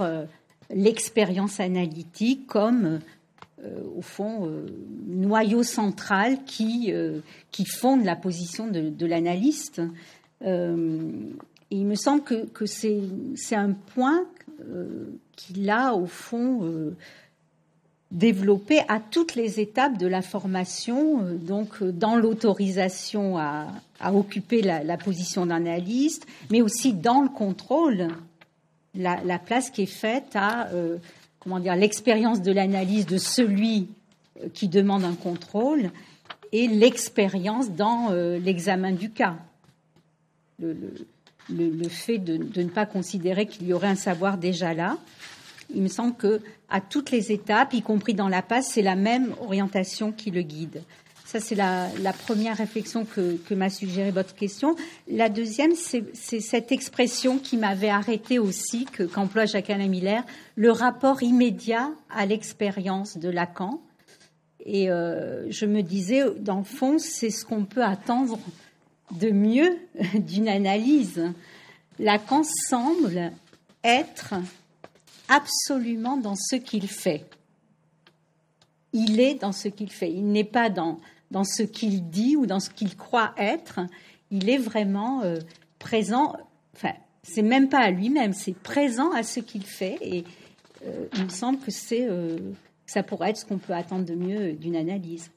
l'expérience 0.69 1.59
analytique 1.59 2.45
comme 2.45 2.99
euh, 3.65 3.81
au 3.97 4.03
fond, 4.03 4.45
euh, 4.45 4.67
noyau 5.07 5.63
central 5.63 6.43
qui, 6.45 6.91
euh, 6.93 7.21
qui 7.49 7.65
fonde 7.65 8.05
la 8.05 8.15
position 8.15 8.67
de, 8.67 9.05
l'analyste. 9.07 9.81
il 10.41 10.47
me 11.71 11.95
semble 11.95 12.21
que, 12.21 12.45
que 12.45 12.67
c'est 12.67 13.55
un 13.55 13.71
point 13.71 14.25
qu'il 15.35 15.69
a, 15.71 15.95
au 15.95 16.05
fond, 16.05 16.93
développé 18.11 18.81
à 18.87 18.99
toutes 18.99 19.33
les 19.33 19.59
étapes 19.59 19.97
de 19.97 20.05
la 20.05 20.21
formation, 20.21 21.23
donc 21.33 21.83
dans 21.83 22.15
l'autorisation 22.15 23.39
à, 23.39 23.67
occuper 24.13 24.61
la, 24.61 24.97
position 24.97 25.47
d'analyste, 25.47 26.27
mais 26.51 26.61
aussi 26.61 26.93
dans 26.93 27.21
le 27.21 27.29
contrôle, 27.29 28.09
la, 28.93 29.39
place 29.39 29.71
qui 29.71 29.83
est 29.83 29.85
faite 29.87 30.35
à 30.35 30.69
comment 31.47 31.61
dire 31.61 31.77
l'expérience 31.77 32.41
de 32.41 32.51
l'analyse 32.51 33.05
de 33.05 33.17
celui 33.17 33.87
qui 34.53 34.67
demande 34.67 35.05
un 35.05 35.15
contrôle 35.15 35.91
et 36.51 36.67
l'expérience 36.67 37.71
dans 37.71 38.11
l'examen 38.11 38.91
du 38.91 39.11
cas. 39.11 39.37
Le, 40.59 41.87
fait 41.89 42.17
de, 42.17 42.35
de, 42.35 42.61
ne 42.63 42.67
pas 42.67 42.85
considérer 42.85 43.45
qu'il 43.45 43.65
y 43.65 43.71
aurait 43.71 43.87
un 43.87 43.95
savoir 43.95 44.37
déjà 44.37 44.73
là 44.73 44.97
il 45.73 45.81
me 45.81 45.87
semble 45.87 46.15
que 46.15 46.41
à 46.69 46.81
toutes 46.81 47.11
les 47.11 47.31
étapes, 47.31 47.73
y 47.73 47.81
compris 47.81 48.13
dans 48.13 48.27
la 48.27 48.41
passe, 48.41 48.67
c'est 48.71 48.81
la 48.81 48.95
même 48.95 49.33
orientation 49.41 50.11
qui 50.11 50.31
le 50.31 50.41
guide. 50.41 50.83
Ça, 51.27 51.41
c'est 51.41 51.55
la, 51.55 51.89
première 52.25 52.55
réflexion 52.55 53.03
que, 53.03 53.53
m'a 53.53 53.69
suggéré 53.69 54.11
votre 54.11 54.33
question. 54.33 54.77
La 55.09 55.27
deuxième, 55.27 55.73
c'est 55.75 56.39
cette 56.39 56.71
expression 56.71 57.37
qui 57.37 57.57
m'avait 57.57 57.89
arrêté 57.89 58.39
aussi, 58.39 58.85
qu'emploie 58.85 59.45
Jacques-Alain 59.45 59.89
Miller, 59.89 60.23
le 60.55 60.71
rapport 60.71 61.21
immédiat 61.21 61.91
à 62.09 62.25
l'expérience 62.25 63.17
de 63.17 63.27
Lacan. 63.27 63.81
Et 64.65 64.89
euh, 64.89 65.51
je 65.51 65.65
me 65.65 65.81
disais, 65.81 66.23
dans 66.39 66.59
le 66.59 66.63
fond, 66.63 66.97
c'est 66.97 67.29
ce 67.29 67.43
qu'on 67.43 67.65
peut 67.65 67.83
attendre 67.83 68.39
de 69.11 69.29
mieux 69.29 69.77
d'une 70.13 70.47
analyse. 70.47 71.21
Lacan 71.99 72.43
semble 72.69 73.33
être 73.83 74.33
absolument 75.27 76.15
dans 76.15 76.35
ce 76.35 76.55
qu'il 76.55 76.87
fait. 76.87 77.25
Il 78.93 79.19
est 79.19 79.35
dans 79.35 79.51
ce 79.51 79.67
qu'il 79.67 79.91
fait. 79.91 80.09
Il 80.09 80.31
n'est 80.31 80.45
pas 80.45 80.69
dans, 80.69 80.99
dans 81.31 81.43
ce 81.43 81.63
qu'il 81.63 82.09
dit 82.09 82.35
ou 82.35 82.45
dans 82.45 82.59
ce 82.59 82.69
qu'il 82.69 82.95
croit 82.95 83.33
être. 83.37 83.79
Il 84.31 84.49
est 84.49 84.57
vraiment 84.57 85.21
euh, 85.23 85.37
présent. 85.79 86.35
Enfin, 86.75 86.93
c'est 87.23 87.41
même 87.41 87.69
pas 87.69 87.79
à 87.79 87.91
lui-même, 87.91 88.33
c'est 88.33 88.55
présent 88.55 89.11
à 89.11 89.23
ce 89.23 89.39
qu'il 89.39 89.63
fait. 89.63 89.97
Et 90.01 90.23
euh, 90.85 91.07
il 91.15 91.25
me 91.25 91.29
semble 91.29 91.59
que 91.59 91.71
c'est, 91.71 92.07
euh, 92.09 92.37
ça 92.85 93.03
pourrait 93.03 93.31
être 93.31 93.37
ce 93.37 93.45
qu'on 93.45 93.57
peut 93.57 93.73
attendre 93.73 94.05
de 94.05 94.15
mieux 94.15 94.53
d'une 94.53 94.75
analyse. 94.75 95.31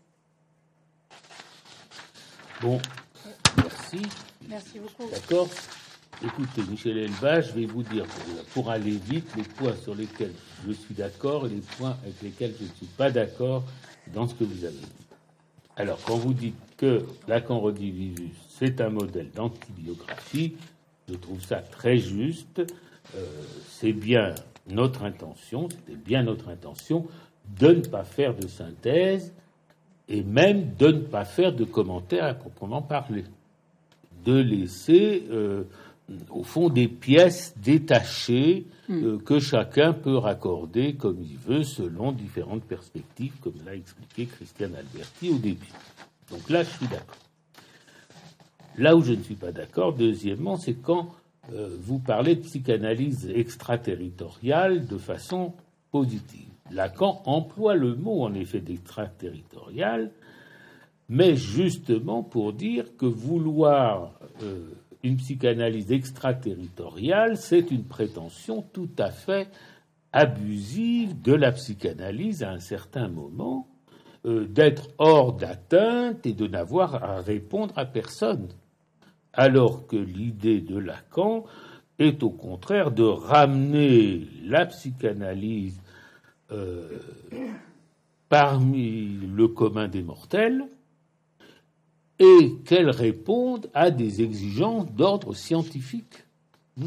Bon, 2.60 2.80
merci. 3.56 4.02
Merci 4.48 4.78
beaucoup. 4.78 5.10
D'accord. 5.10 5.48
Écoutez, 6.22 6.62
Michel 6.70 6.98
Elba, 6.98 7.40
je 7.40 7.52
vais 7.52 7.64
vous 7.64 7.82
dire, 7.82 8.04
pour 8.52 8.68
aller 8.68 8.90
vite, 8.90 9.26
les 9.36 9.42
points 9.42 9.74
sur 9.82 9.94
lesquels 9.94 10.34
je 10.66 10.72
suis 10.72 10.94
d'accord 10.94 11.46
et 11.46 11.48
les 11.48 11.62
points 11.78 11.96
avec 12.02 12.20
lesquels 12.20 12.54
je 12.58 12.64
ne 12.64 12.68
suis 12.76 12.86
pas 12.86 13.10
d'accord 13.10 13.64
dans 14.12 14.28
ce 14.28 14.34
que 14.34 14.44
vous 14.44 14.64
avez 14.64 14.74
dit. 14.74 15.10
Alors, 15.81 15.98
quand 16.05 16.16
vous 16.16 16.35
dites 16.35 16.61
que 16.77 17.07
Lacan 17.27 17.73
c'est 18.51 18.82
un 18.82 18.90
modèle 18.90 19.31
d'antibiographie, 19.35 20.55
je 21.09 21.15
trouve 21.15 21.43
ça 21.43 21.61
très 21.61 21.97
juste. 21.97 22.61
Euh, 23.16 23.24
c'est 23.66 23.94
bien 23.94 24.35
notre 24.69 25.05
intention, 25.05 25.70
c'était 25.70 25.97
bien 25.97 26.23
notre 26.23 26.51
intention 26.51 27.07
de 27.59 27.69
ne 27.69 27.81
pas 27.81 28.05
faire 28.05 28.35
de 28.35 28.47
synthèse 28.47 29.32
et 30.07 30.23
même 30.23 30.74
de 30.78 30.89
ne 30.89 31.01
pas 31.01 31.24
faire 31.24 31.55
de 31.55 31.65
commentaires 31.65 32.27
à 32.27 32.35
proprement 32.35 32.82
parler. 32.82 33.24
De 34.27 34.36
laisser 34.36 35.24
euh, 35.31 35.62
au 36.28 36.43
fond 36.43 36.69
des 36.69 36.89
pièces 36.89 37.55
détachées. 37.57 38.66
Euh, 38.90 39.18
que 39.18 39.38
chacun 39.38 39.92
peut 39.92 40.16
raccorder 40.16 40.94
comme 40.94 41.22
il 41.22 41.36
veut 41.36 41.62
selon 41.62 42.12
différentes 42.12 42.64
perspectives, 42.64 43.34
comme 43.40 43.54
l'a 43.64 43.76
expliqué 43.76 44.26
Christiane 44.26 44.74
Alberti 44.74 45.30
au 45.30 45.38
début. 45.38 45.72
Donc 46.30 46.48
là, 46.50 46.62
je 46.64 46.70
suis 46.70 46.86
d'accord. 46.86 47.16
Là 48.78 48.96
où 48.96 49.02
je 49.02 49.12
ne 49.12 49.22
suis 49.22 49.36
pas 49.36 49.52
d'accord, 49.52 49.94
deuxièmement, 49.94 50.56
c'est 50.56 50.74
quand 50.74 51.10
euh, 51.52 51.76
vous 51.80 51.98
parlez 51.98 52.36
de 52.36 52.42
psychanalyse 52.42 53.30
extraterritoriale 53.34 54.86
de 54.86 54.98
façon 54.98 55.52
positive. 55.90 56.46
Lacan 56.70 57.22
emploie 57.26 57.74
le 57.74 57.94
mot 57.94 58.22
en 58.22 58.34
effet 58.34 58.60
d'extraterritorial, 58.60 60.10
mais 61.08 61.36
justement 61.36 62.22
pour 62.22 62.52
dire 62.52 62.96
que 62.96 63.06
vouloir 63.06 64.12
euh, 64.42 64.70
une 65.02 65.16
psychanalyse 65.16 65.93
extraterritoriale, 65.93 67.36
c'est 67.36 67.70
une 67.70 67.85
prétention 67.85 68.62
tout 68.62 68.90
à 68.98 69.10
fait 69.10 69.48
abusive 70.12 71.20
de 71.22 71.32
la 71.32 71.52
psychanalyse 71.52 72.43
à 72.43 72.51
un 72.51 72.59
certain 72.59 73.09
moment, 73.09 73.68
euh, 74.27 74.47
d'être 74.47 74.89
hors 74.98 75.32
d'atteinte 75.32 76.27
et 76.27 76.32
de 76.32 76.47
n'avoir 76.47 77.02
à 77.02 77.20
répondre 77.20 77.78
à 77.78 77.86
personne. 77.86 78.48
Alors 79.32 79.86
que 79.86 79.97
l'idée 79.97 80.60
de 80.60 80.77
Lacan 80.77 81.44
est 81.98 82.22
au 82.22 82.31
contraire 82.31 82.90
de 82.90 83.05
ramener 83.05 84.27
la 84.44 84.66
psychanalyse 84.66 85.81
euh, 86.51 86.98
parmi 88.28 89.09
le 89.35 89.48
commun 89.48 89.89
des 89.89 90.02
mortels 90.02 90.64
et 92.20 92.56
qu'elles 92.66 92.90
répondent 92.90 93.70
à 93.72 93.90
des 93.90 94.22
exigences 94.22 94.92
d'ordre 94.92 95.34
scientifique. 95.34 96.24
Hmm? 96.76 96.86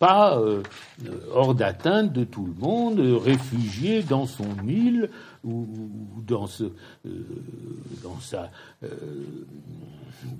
Pas 0.00 0.38
euh, 0.38 0.62
hors 1.32 1.54
d'atteinte 1.54 2.12
de 2.12 2.24
tout 2.24 2.44
le 2.46 2.54
monde, 2.54 2.98
réfugié 2.98 4.02
dans 4.02 4.26
son 4.26 4.56
île 4.66 5.08
ou, 5.44 5.68
euh, 6.30 6.70
euh, 7.06 7.22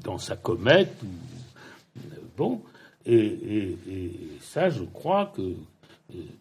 dans 0.03 0.19
sa 0.19 0.37
comète. 0.37 0.97
bon, 2.37 2.63
et, 3.07 3.77
ça, 4.41 4.71
je 4.71 4.83
crois 4.83 5.33
que 5.37 5.55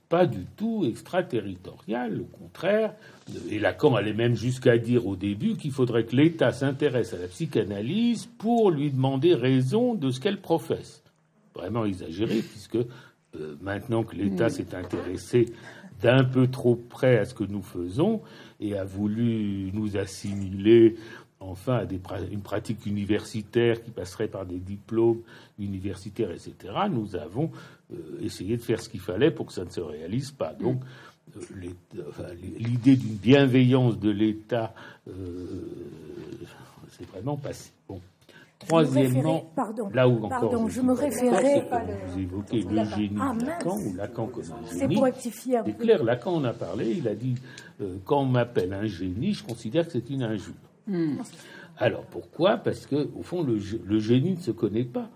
pas 0.10 0.26
du 0.26 0.45
tout 0.57 0.85
extraterritorial, 0.85 2.22
au 2.22 2.26
contraire. 2.26 2.94
Et 3.49 3.60
Lacan 3.60 3.95
allait 3.95 4.14
même 4.14 4.35
jusqu'à 4.35 4.77
dire 4.77 5.07
au 5.07 5.15
début 5.15 5.56
qu'il 5.56 5.72
faudrait 5.72 6.06
que 6.06 6.15
l'État 6.15 6.52
s'intéresse 6.52 7.14
à 7.14 7.18
la 7.18 7.27
psychanalyse 7.27 8.27
pour 8.38 8.72
lui 8.72 8.91
demander 8.91 9.34
raison 9.34 9.95
de 9.95 10.11
ce 10.11 10.19
qu'elle 10.19 10.41
professe. 10.41 11.03
Vraiment 11.56 11.85
exagéré, 11.85 12.41
puisque 12.41 12.76
euh, 12.76 13.56
maintenant 13.61 14.03
que 14.03 14.15
l'État 14.15 14.49
s'est 14.49 14.76
intéressé 14.76 15.45
d'un 16.02 16.23
peu 16.23 16.48
trop 16.48 16.76
près 16.76 17.18
à 17.18 17.26
ce 17.26 17.34
que 17.34 17.45
nous 17.45 17.61
faisons 17.61 18.22
et 18.60 18.77
a 18.77 18.84
voulu 18.84 19.72
nous 19.73 19.95
assimiler 19.95 20.95
enfin 21.40 21.77
à 21.77 21.85
des, 21.85 21.99
une 22.31 22.41
pratique 22.41 22.85
universitaire 22.85 23.84
qui 23.84 23.91
passerait 23.91 24.27
par 24.27 24.45
des 24.45 24.60
diplômes 24.60 25.22
universitaires, 25.60 26.31
etc., 26.31 26.56
nous 26.90 27.15
avons 27.15 27.52
euh, 27.94 28.20
essayé 28.22 28.57
de 28.57 28.61
faire 28.61 28.82
ce 28.82 28.90
qu'il 28.90 28.99
fallait 28.99 29.32
pour 29.32 29.48
que 29.48 29.53
ça 29.53 29.65
ne 29.65 29.70
se 29.70 29.82
réalise 29.82 30.32
pas. 30.32 30.53
Donc, 30.53 30.82
euh, 31.36 31.41
l'idée 32.60 32.95
d'une 32.95 33.15
bienveillance 33.15 33.99
de 33.99 34.10
l'État, 34.10 34.74
euh, 35.07 35.14
c'est 36.90 37.07
vraiment 37.10 37.38
passé. 37.38 37.72
Bon. 37.88 37.99
Troisièmement, 38.60 39.52
pardon, 39.56 39.90
là 39.94 40.07
où 40.07 40.24
encore 40.24 40.70
je, 40.70 40.80
me 40.80 40.94
référais. 40.94 41.68
Vous 42.07 42.20
évoquez 42.20 42.61
le 42.61 42.86
génie 42.86 43.18
ah, 43.20 43.34
de 43.38 43.45
Lacan 43.45 43.78
ou 43.78 43.94
Lacan 43.94 44.28
comme 44.28 44.44
un 44.44 44.65
génie. 44.65 44.80
C'est 44.80 44.88
pour 44.88 45.03
rectifier 45.03 45.60
C'est 45.65 45.78
clair, 45.78 46.02
Lacan 46.02 46.36
en 46.36 46.44
a 46.45 46.53
parlé. 46.53 46.91
Il 46.91 47.10
a 47.10 47.15
dit 47.15 47.36
quand 48.06 48.22
on 48.22 48.26
m'appelle 48.26 48.72
un 48.72 48.86
génie, 48.86 49.34
je 49.34 49.44
considère 49.44 49.86
que 49.86 49.91
c'est 49.91 50.10
une 50.10 50.24
injure. 50.24 50.53
Hmm. 50.88 51.18
Alors 51.78 52.06
pourquoi? 52.06 52.57
Parce 52.57 52.86
que 52.86 53.10
au 53.15 53.24
fond, 53.24 53.44
le, 53.44 53.99
génie 53.99 54.32
ne 54.32 54.41
se 54.41 54.52
connaît 54.52 54.84
pas. 54.84 55.10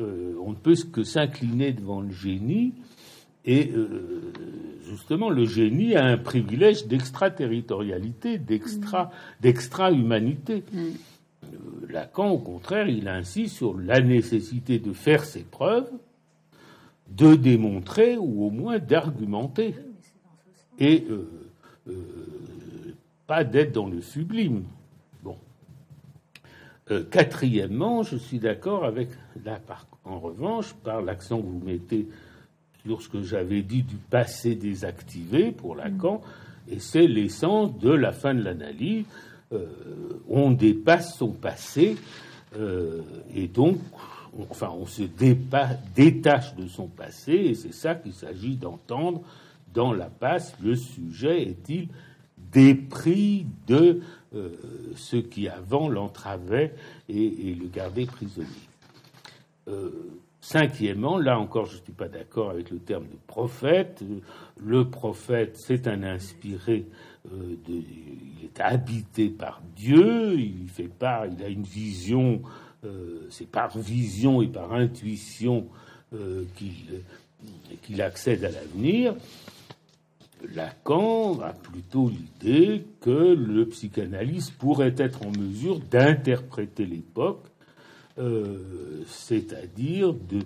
Euh, 0.00 0.34
on 0.40 0.50
ne 0.50 0.56
peut 0.56 0.76
que 0.92 1.02
s'incliner 1.02 1.72
devant 1.72 2.00
le 2.00 2.12
génie. 2.12 2.74
Et 3.44 3.72
euh, 3.74 4.32
justement, 4.88 5.30
le 5.30 5.44
génie 5.44 5.96
a 5.96 6.04
un 6.04 6.18
privilège 6.18 6.86
d'extraterritorialité, 6.86 8.38
d'extra, 8.38 9.04
hmm. 9.04 9.42
d'extra-humanité. 9.42 10.64
Hmm. 10.72 10.78
Euh, 11.44 11.48
Lacan, 11.90 12.30
au 12.30 12.38
contraire, 12.38 12.88
il 12.88 13.08
insiste 13.08 13.56
sur 13.56 13.78
la 13.78 14.00
nécessité 14.00 14.78
de 14.78 14.92
faire 14.92 15.24
ses 15.24 15.42
preuves, 15.42 15.90
de 17.08 17.34
démontrer 17.34 18.16
ou 18.16 18.44
au 18.44 18.50
moins 18.50 18.78
d'argumenter, 18.78 19.74
et 20.78 21.04
pas 23.26 23.44
d'être 23.44 23.72
dans 23.72 23.88
le 23.88 24.00
sublime. 24.00 24.64
Euh, 26.90 27.04
quatrièmement, 27.04 28.02
je 28.02 28.16
suis 28.16 28.38
d'accord 28.38 28.84
avec, 28.84 29.10
là, 29.44 29.60
en 30.08 30.18
revanche, 30.18 30.74
par 30.84 31.02
l'accent 31.02 31.38
que 31.38 31.46
vous 31.46 31.62
mettez 31.64 32.08
sur 32.84 33.02
ce 33.02 33.08
que 33.08 33.22
j'avais 33.22 33.62
dit 33.62 33.82
du 33.82 33.96
passé 33.96 34.54
désactivé 34.54 35.52
pour 35.52 35.76
Lacan, 35.76 36.22
et 36.70 36.80
c'est 36.80 37.06
l'essence 37.06 37.76
de 37.78 37.90
la 37.90 38.12
fin 38.12 38.34
de 38.34 38.42
l'analyse. 38.42 39.04
Euh, 39.52 39.66
on 40.28 40.50
dépasse 40.50 41.16
son 41.16 41.32
passé, 41.32 41.96
euh, 42.56 43.02
et 43.34 43.48
donc, 43.48 43.78
enfin, 44.50 44.70
on 44.78 44.86
se 44.86 45.02
détache 45.94 46.54
de 46.56 46.66
son 46.68 46.86
passé, 46.86 47.32
et 47.32 47.54
c'est 47.54 47.74
ça 47.74 47.94
qu'il 47.94 48.12
s'agit 48.12 48.56
d'entendre 48.56 49.22
dans 49.72 49.92
la 49.92 50.06
passe. 50.06 50.54
Le 50.62 50.76
sujet 50.76 51.42
est-il 51.42 51.88
dépris 52.52 53.46
de 53.66 54.00
euh, 54.34 54.50
ceux 54.96 55.22
qui 55.22 55.48
avant 55.48 55.88
l'entravaient 55.88 56.74
et, 57.08 57.56
le 57.58 57.68
gardaient 57.68 58.06
prisonnier? 58.06 58.67
Euh, 59.68 59.90
cinquièmement, 60.40 61.18
là 61.18 61.38
encore, 61.38 61.66
je 61.66 61.76
ne 61.76 61.82
suis 61.82 61.92
pas 61.92 62.08
d'accord 62.08 62.50
avec 62.50 62.70
le 62.70 62.78
terme 62.78 63.04
de 63.04 63.18
prophète. 63.26 64.02
Le 64.64 64.88
prophète, 64.88 65.56
c'est 65.56 65.86
un 65.86 66.02
inspiré, 66.02 66.86
euh, 67.32 67.56
il 67.68 68.44
est 68.44 68.60
habité 68.60 69.28
par 69.28 69.60
Dieu, 69.76 70.38
il 70.38 70.68
fait 70.68 70.88
il 71.02 71.44
a 71.44 71.48
une 71.48 71.64
vision, 71.64 72.42
c'est 73.30 73.50
par 73.50 73.76
vision 73.76 74.40
et 74.40 74.46
par 74.46 74.72
intuition 74.72 75.66
qu'il 76.54 78.00
accède 78.00 78.44
à 78.44 78.50
l'avenir. 78.50 79.14
Lacan 80.54 81.40
a 81.40 81.52
plutôt 81.52 82.08
l'idée 82.10 82.86
que 83.00 83.34
le 83.34 83.66
psychanalyste 83.66 84.52
pourrait 84.54 84.94
être 84.96 85.26
en 85.26 85.30
mesure 85.30 85.80
d'interpréter 85.80 86.86
l'époque, 86.86 87.44
euh, 88.18 89.04
c'est-à-dire 89.06 90.12
de, 90.12 90.40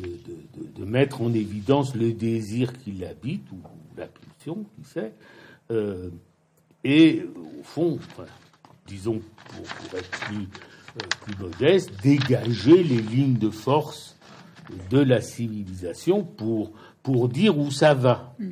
de, 0.00 0.84
mettre 0.84 1.22
en 1.22 1.32
évidence 1.32 1.94
le 1.94 2.12
désir 2.12 2.72
qui 2.78 2.92
l'habite, 2.92 3.50
ou, 3.52 3.56
la 3.96 4.06
pulsion, 4.06 4.64
qui 4.76 4.84
sait, 4.84 5.12
euh, 5.70 6.10
et 6.84 7.24
au 7.36 7.62
fond, 7.64 7.98
disons 8.86 9.20
pour, 9.48 9.98
être 9.98 10.10
plus, 10.10 10.36
euh, 10.36 11.08
plus 11.22 11.36
modeste, 11.38 11.90
dégager 12.02 12.82
les 12.82 13.00
lignes 13.00 13.38
de 13.38 13.50
force 13.50 14.16
de 14.90 14.98
la 14.98 15.20
civilisation 15.20 16.22
pour, 16.22 16.72
pour 17.02 17.28
dire 17.28 17.58
où 17.58 17.70
ça 17.70 17.94
va. 17.94 18.34
Mm. 18.38 18.50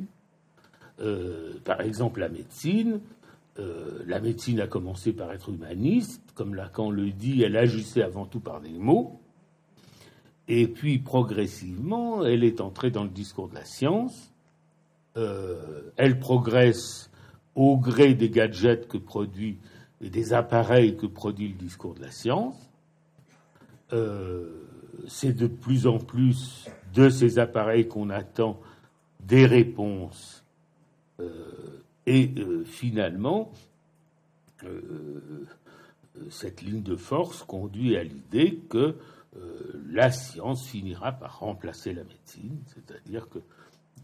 Euh, 1.01 1.53
par 1.63 1.81
exemple, 1.81 2.21
la 2.21 2.29
médecine. 2.29 2.99
Euh, 3.57 4.03
la 4.05 4.19
médecine 4.19 4.59
a 4.59 4.67
commencé 4.67 5.13
par 5.13 5.31
être 5.31 5.49
humaniste, 5.49 6.21
comme 6.33 6.55
Lacan 6.55 6.91
le 6.91 7.11
dit, 7.11 7.41
elle 7.43 7.55
agissait 7.55 8.01
avant 8.01 8.25
tout 8.25 8.39
par 8.39 8.61
des 8.61 8.77
mots. 8.77 9.21
Et 10.47 10.67
puis, 10.67 10.99
progressivement, 10.99 12.23
elle 12.25 12.43
est 12.43 12.61
entrée 12.61 12.91
dans 12.91 13.03
le 13.03 13.09
discours 13.09 13.49
de 13.49 13.55
la 13.55 13.65
science. 13.65 14.33
Euh, 15.17 15.91
elle 15.95 16.19
progresse 16.19 17.09
au 17.55 17.77
gré 17.77 18.13
des 18.13 18.29
gadgets 18.29 18.87
que 18.87 18.97
produit 18.97 19.57
et 20.01 20.09
des 20.09 20.33
appareils 20.33 20.97
que 20.97 21.05
produit 21.05 21.47
le 21.47 21.55
discours 21.55 21.95
de 21.95 22.01
la 22.01 22.11
science. 22.11 22.69
c'est 25.07 25.33
de 25.33 25.47
plus 25.47 25.87
en 25.87 25.99
plus 25.99 26.65
de 26.93 27.09
ces 27.09 27.39
appareils 27.39 27.87
qu'on 27.87 28.09
attend 28.09 28.59
des 29.25 29.45
réponses 29.45 30.43
euh, 31.19 31.83
et 32.05 32.31
euh, 32.37 32.63
finalement, 32.63 33.51
euh, 34.63 35.45
cette 36.29 36.61
ligne 36.61 36.83
de 36.83 36.95
force 36.95 37.43
conduit 37.43 37.97
à 37.97 38.03
l'idée 38.03 38.59
que 38.69 38.95
la 39.89 40.11
science 40.11 40.65
finira 40.65 41.11
par 41.11 41.39
remplacer 41.39 41.91
la 41.91 42.05
médecine, 42.05 42.57
c'est-à-dire 42.73 43.27
que 43.27 43.39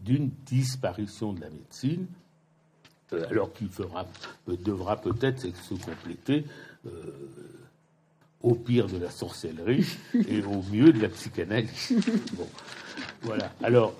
d'une 0.04 0.30
disparition 0.44 1.32
de 1.32 1.40
la 1.40 1.48
médecine, 1.48 2.06
alors 3.30 3.50
qu'il 3.54 3.70
devra 4.46 5.00
peut-être 5.00 5.40
se 5.40 5.72
compléter 5.72 6.44
au 8.42 8.54
pire 8.54 8.88
de 8.88 8.98
la 8.98 9.10
sorcellerie 9.10 9.86
et 10.28 10.42
au 10.42 10.62
mieux 10.70 10.92
de 10.92 11.00
la 11.00 11.08
psychanalyse. 11.08 11.94
Bon, 12.34 12.48
voilà. 13.22 13.54
Alors, 13.62 13.94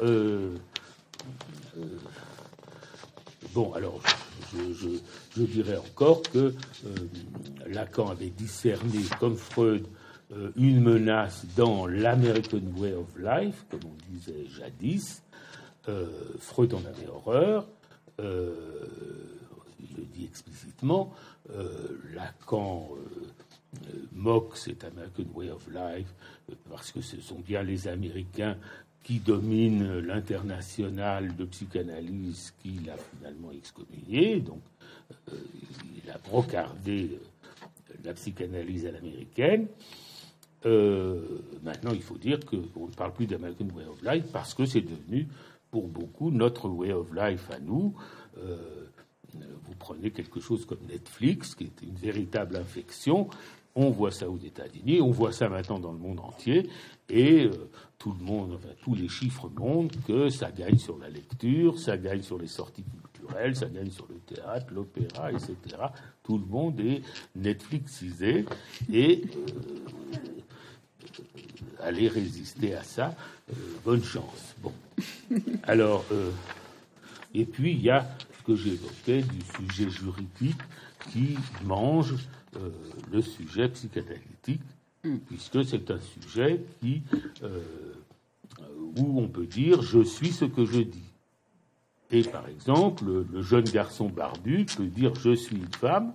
Bon, 3.55 3.71
alors, 3.75 4.01
je, 4.55 5.43
dirais 5.43 5.77
encore 5.77 6.23
que 6.23 6.39
euh, 6.39 6.55
Lacan 7.67 8.09
avait 8.09 8.31
discerné, 8.31 9.01
comme 9.21 9.37
Freud, 9.37 9.87
euh, 10.33 10.53
une 10.57 10.81
menace 10.81 11.45
dans 11.55 11.87
l'American 11.87 12.63
Way 12.77 12.95
of 12.95 13.09
Life, 13.19 13.67
comme 13.71 13.81
on 13.85 14.13
disait 14.13 14.47
jadis. 14.49 15.23
Euh, 15.89 16.07
Freud 16.39 16.73
en 16.73 16.79
avait 16.79 17.09
horreur. 17.09 17.67
il 18.19 19.97
le 19.97 20.05
dit 20.15 20.25
explicitement. 20.25 21.13
Lacan 22.15 22.89
moque 24.13 24.57
cet 24.57 24.85
American 24.85 25.25
Way 25.35 25.51
of 25.51 25.67
Life 25.69 26.15
parce 26.71 26.93
que 26.93 27.01
ce 27.01 27.21
sont 27.21 27.41
bien 27.41 27.63
les 27.63 27.89
Américains 27.89 28.57
qui 29.03 29.19
domine 29.19 29.99
l'international 30.01 31.35
de 31.37 31.45
psychanalyse 31.45 32.55
qu'il 32.63 32.89
a 32.89 32.97
finalement 32.97 33.51
excommunié. 33.51 34.41
Donc, 34.41 34.63
euh, 35.33 35.37
il 36.05 36.11
a 36.11 36.19
brocardé 36.19 37.11
euh, 37.13 37.95
la 38.05 38.15
psychanalyse 38.15 38.87
à 38.87 38.93
l'américaine. 38.93 39.67
Euh, 40.65 41.21
maintenant, 41.65 41.91
il 41.93 42.03
faut 42.03 42.19
dire 42.19 42.39
qu'on 42.47 42.87
ne 42.87 42.95
parle 42.95 43.13
plus 43.13 43.27
d'American 43.27 43.67
Way 43.75 43.85
of 43.87 44.03
Life 44.03 44.25
parce 44.33 44.55
que 44.55 44.65
c'est 44.67 44.83
devenu, 44.83 45.27
pour 45.71 45.89
beaucoup, 45.89 46.31
notre 46.31 46.69
Way 46.69 46.93
of 46.93 47.13
Life 47.13 47.51
à 47.51 47.59
nous. 47.59 47.95
vous 48.37 49.75
prenez 49.79 50.11
quelque 50.11 50.41
chose 50.41 50.65
comme 50.65 50.85
Netflix, 50.89 51.55
qui 51.55 51.65
est 51.65 51.83
une 51.83 51.95
véritable 51.95 52.57
infection. 52.57 53.29
On 53.75 53.91
voit 53.91 54.11
ça 54.11 54.29
aux 54.29 54.39
États-Unis, 54.39 55.01
on 55.01 55.11
voit 55.11 55.33
ça 55.33 55.49
maintenant 55.49 55.79
dans 55.79 55.93
le 55.93 55.99
monde 55.99 56.21
entier, 56.21 56.69
et 57.09 57.49
tout 57.99 58.13
le 58.19 58.25
monde, 58.25 58.53
enfin, 58.55 58.75
tous 58.83 58.95
les 58.95 59.09
chiffres 59.09 59.49
montrent 59.55 59.99
que 60.05 60.29
ça 60.29 60.51
gagne 60.51 60.77
sur 60.77 60.99
la 60.99 61.09
lecture, 61.09 61.79
ça 61.79 61.97
gagne 61.97 62.21
sur 62.21 62.37
les 62.37 62.49
sorties 62.49 62.83
culturelles, 62.83 63.55
ça 63.55 63.67
gagne 63.67 63.91
sur 63.91 64.07
le 64.09 64.17
théâtre, 64.17 64.67
l'opéra, 64.73 65.31
etc. 65.31 65.55
Tout 66.23 66.39
le 66.39 66.47
monde 66.47 66.81
est 66.81 67.03
Netflixisé 67.37 68.45
et 68.93 69.23
euh, 69.37 69.93
aller 71.81 72.09
résister 72.09 72.75
à 72.75 72.83
ça, 72.83 73.15
euh, 73.51 73.55
bonne 73.85 74.03
chance. 74.03 74.55
Bon. 74.61 74.73
Alors, 75.63 76.05
euh, 76.13 76.31
et 77.35 77.45
puis 77.45 77.73
il 77.73 77.83
y 77.83 77.91
a 77.91 78.07
ce 78.39 78.43
que 78.45 78.57
j'évoquais 78.57 79.23
du 79.23 79.41
sujet 79.57 79.91
juridique 79.91 80.61
qui 81.11 81.37
mange 81.65 82.15
le 83.11 83.23
sujet 83.23 83.69
psychanalytique 83.69 84.63
puisque 85.27 85.65
c'est 85.65 85.91
un 85.91 85.99
sujet 85.99 86.65
qui, 86.81 87.03
euh, 87.43 87.61
où 88.99 89.21
on 89.21 89.29
peut 89.29 89.47
dire 89.47 89.83
je 89.83 90.03
suis 90.03 90.33
ce 90.33 90.45
que 90.45 90.65
je 90.65 90.81
dis. 90.81 91.03
Et 92.11 92.23
par 92.23 92.47
exemple, 92.49 93.05
le 93.05 93.43
jeune 93.43 93.65
garçon 93.65 94.09
barbu 94.09 94.67
peut 94.77 94.87
dire 94.87 95.15
je 95.15 95.35
suis 95.35 95.57
une 95.57 95.73
femme, 95.73 96.13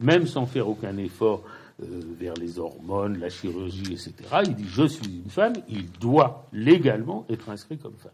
même 0.00 0.26
sans 0.26 0.46
faire 0.46 0.68
aucun 0.68 0.96
effort 0.98 1.42
euh, 1.82 2.00
vers 2.18 2.34
les 2.34 2.58
hormones, 2.58 3.18
la 3.18 3.28
chirurgie, 3.28 3.92
etc. 3.92 4.14
Il 4.44 4.54
dit 4.54 4.68
je 4.68 4.86
suis 4.86 5.20
une 5.24 5.30
femme, 5.30 5.54
il 5.68 5.90
doit 5.90 6.46
légalement 6.52 7.26
être 7.28 7.50
inscrit 7.50 7.76
comme 7.76 7.96
femme. 7.96 8.12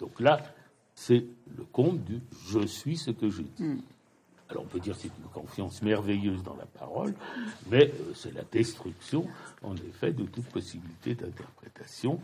Donc 0.00 0.20
là, 0.20 0.40
c'est 0.94 1.26
le 1.56 1.64
compte 1.64 2.02
du 2.04 2.20
je 2.48 2.66
suis 2.66 2.96
ce 2.96 3.10
que 3.10 3.28
je 3.28 3.42
dis. 3.42 3.80
Alors 4.50 4.64
on 4.64 4.66
peut 4.66 4.80
dire 4.80 4.94
que 4.94 5.00
c'est 5.02 5.08
une 5.08 5.30
confiance 5.32 5.82
merveilleuse 5.82 6.42
dans 6.42 6.56
la 6.56 6.66
parole, 6.66 7.14
mais 7.70 7.92
euh, 7.92 8.12
c'est 8.14 8.34
la 8.34 8.44
destruction, 8.50 9.26
en 9.62 9.74
effet, 9.76 10.12
de 10.12 10.24
toute 10.24 10.46
possibilité 10.46 11.14
d'interprétation. 11.14 12.18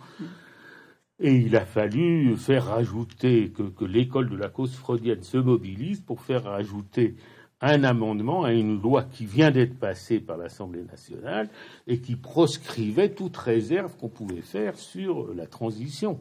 Et 1.20 1.34
il 1.34 1.54
a 1.56 1.64
fallu 1.64 2.36
faire 2.36 2.66
rajouter 2.66 3.50
que, 3.50 3.84
l'école 3.84 4.30
de 4.30 4.36
la 4.36 4.48
cause 4.48 4.74
freudienne 4.74 5.22
se 5.22 5.36
mobilise 5.36 6.00
pour 6.00 6.20
faire 6.20 6.44
rajouter 6.44 7.16
un 7.60 7.84
amendement 7.84 8.42
à 8.42 8.52
une 8.52 8.80
loi 8.80 9.04
qui 9.04 9.24
vient 9.24 9.50
d'être 9.50 9.78
passée 9.78 10.18
par 10.18 10.36
l'Assemblée 10.36 10.82
nationale 10.82 11.48
et 11.86 12.00
qui 12.00 12.16
proscrivait 12.16 13.10
toute 13.10 13.36
réserve 13.36 13.96
qu'on 13.96 14.08
pouvait 14.08 14.42
faire 14.42 14.76
sur 14.76 15.32
la 15.34 15.46
transition 15.46 16.18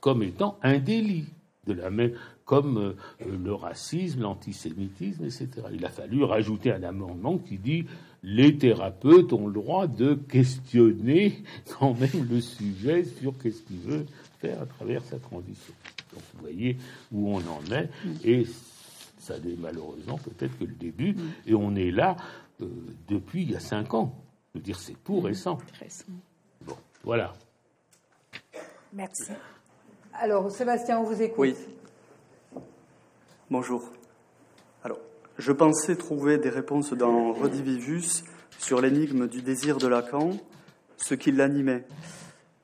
comme 0.00 0.22
étant 0.22 0.58
un 0.62 0.78
délit 0.78 1.26
de 1.66 1.72
la 1.72 1.90
même, 1.90 2.12
comme 2.46 2.78
euh, 2.78 3.26
le 3.26 3.52
racisme, 3.52 4.22
l'antisémitisme, 4.22 5.24
etc. 5.24 5.48
Il 5.72 5.84
a 5.84 5.90
fallu 5.90 6.22
rajouter 6.24 6.72
un 6.72 6.84
amendement 6.84 7.36
qui 7.36 7.58
dit 7.58 7.84
les 8.22 8.56
thérapeutes 8.56 9.32
ont 9.32 9.48
le 9.48 9.52
droit 9.52 9.86
de 9.86 10.14
questionner 10.14 11.42
quand 11.78 11.94
même 11.94 12.26
le 12.30 12.40
sujet 12.40 13.04
sur 13.04 13.36
qu'est-ce 13.38 13.62
qu'il 13.62 13.78
veut 13.78 14.06
faire 14.38 14.62
à 14.62 14.66
travers 14.66 15.02
sa 15.04 15.18
transition. 15.18 15.74
Donc 16.12 16.22
vous 16.34 16.40
voyez 16.40 16.78
où 17.12 17.30
on 17.30 17.38
en 17.38 17.72
est, 17.72 17.90
et 18.24 18.46
ça 19.18 19.38
n'est 19.40 19.56
malheureusement 19.58 20.18
peut-être 20.18 20.56
que 20.58 20.64
le 20.64 20.74
début, 20.74 21.16
et 21.46 21.54
on 21.54 21.74
est 21.74 21.90
là 21.90 22.16
euh, 22.62 22.66
depuis 23.08 23.42
il 23.42 23.50
y 23.50 23.56
a 23.56 23.60
cinq 23.60 23.92
ans. 23.92 24.14
Je 24.54 24.60
veux 24.60 24.64
dire, 24.64 24.78
c'est 24.78 24.96
tout 25.04 25.20
récent. 25.20 25.58
Bon, 26.64 26.76
voilà. 27.02 27.34
Merci. 28.92 29.32
Alors, 30.14 30.50
Sébastien, 30.50 31.00
on 31.00 31.04
vous 31.04 31.20
écoute. 31.20 31.38
Oui. 31.38 31.54
Bonjour. 33.48 33.92
Alors, 34.82 34.98
je 35.38 35.52
pensais 35.52 35.94
trouver 35.94 36.36
des 36.36 36.48
réponses 36.48 36.92
dans 36.94 37.32
Redivivus 37.32 38.24
sur 38.58 38.80
l'énigme 38.80 39.28
du 39.28 39.40
désir 39.40 39.78
de 39.78 39.86
Lacan, 39.86 40.30
ce 40.96 41.14
qui 41.14 41.30
l'animait. 41.30 41.84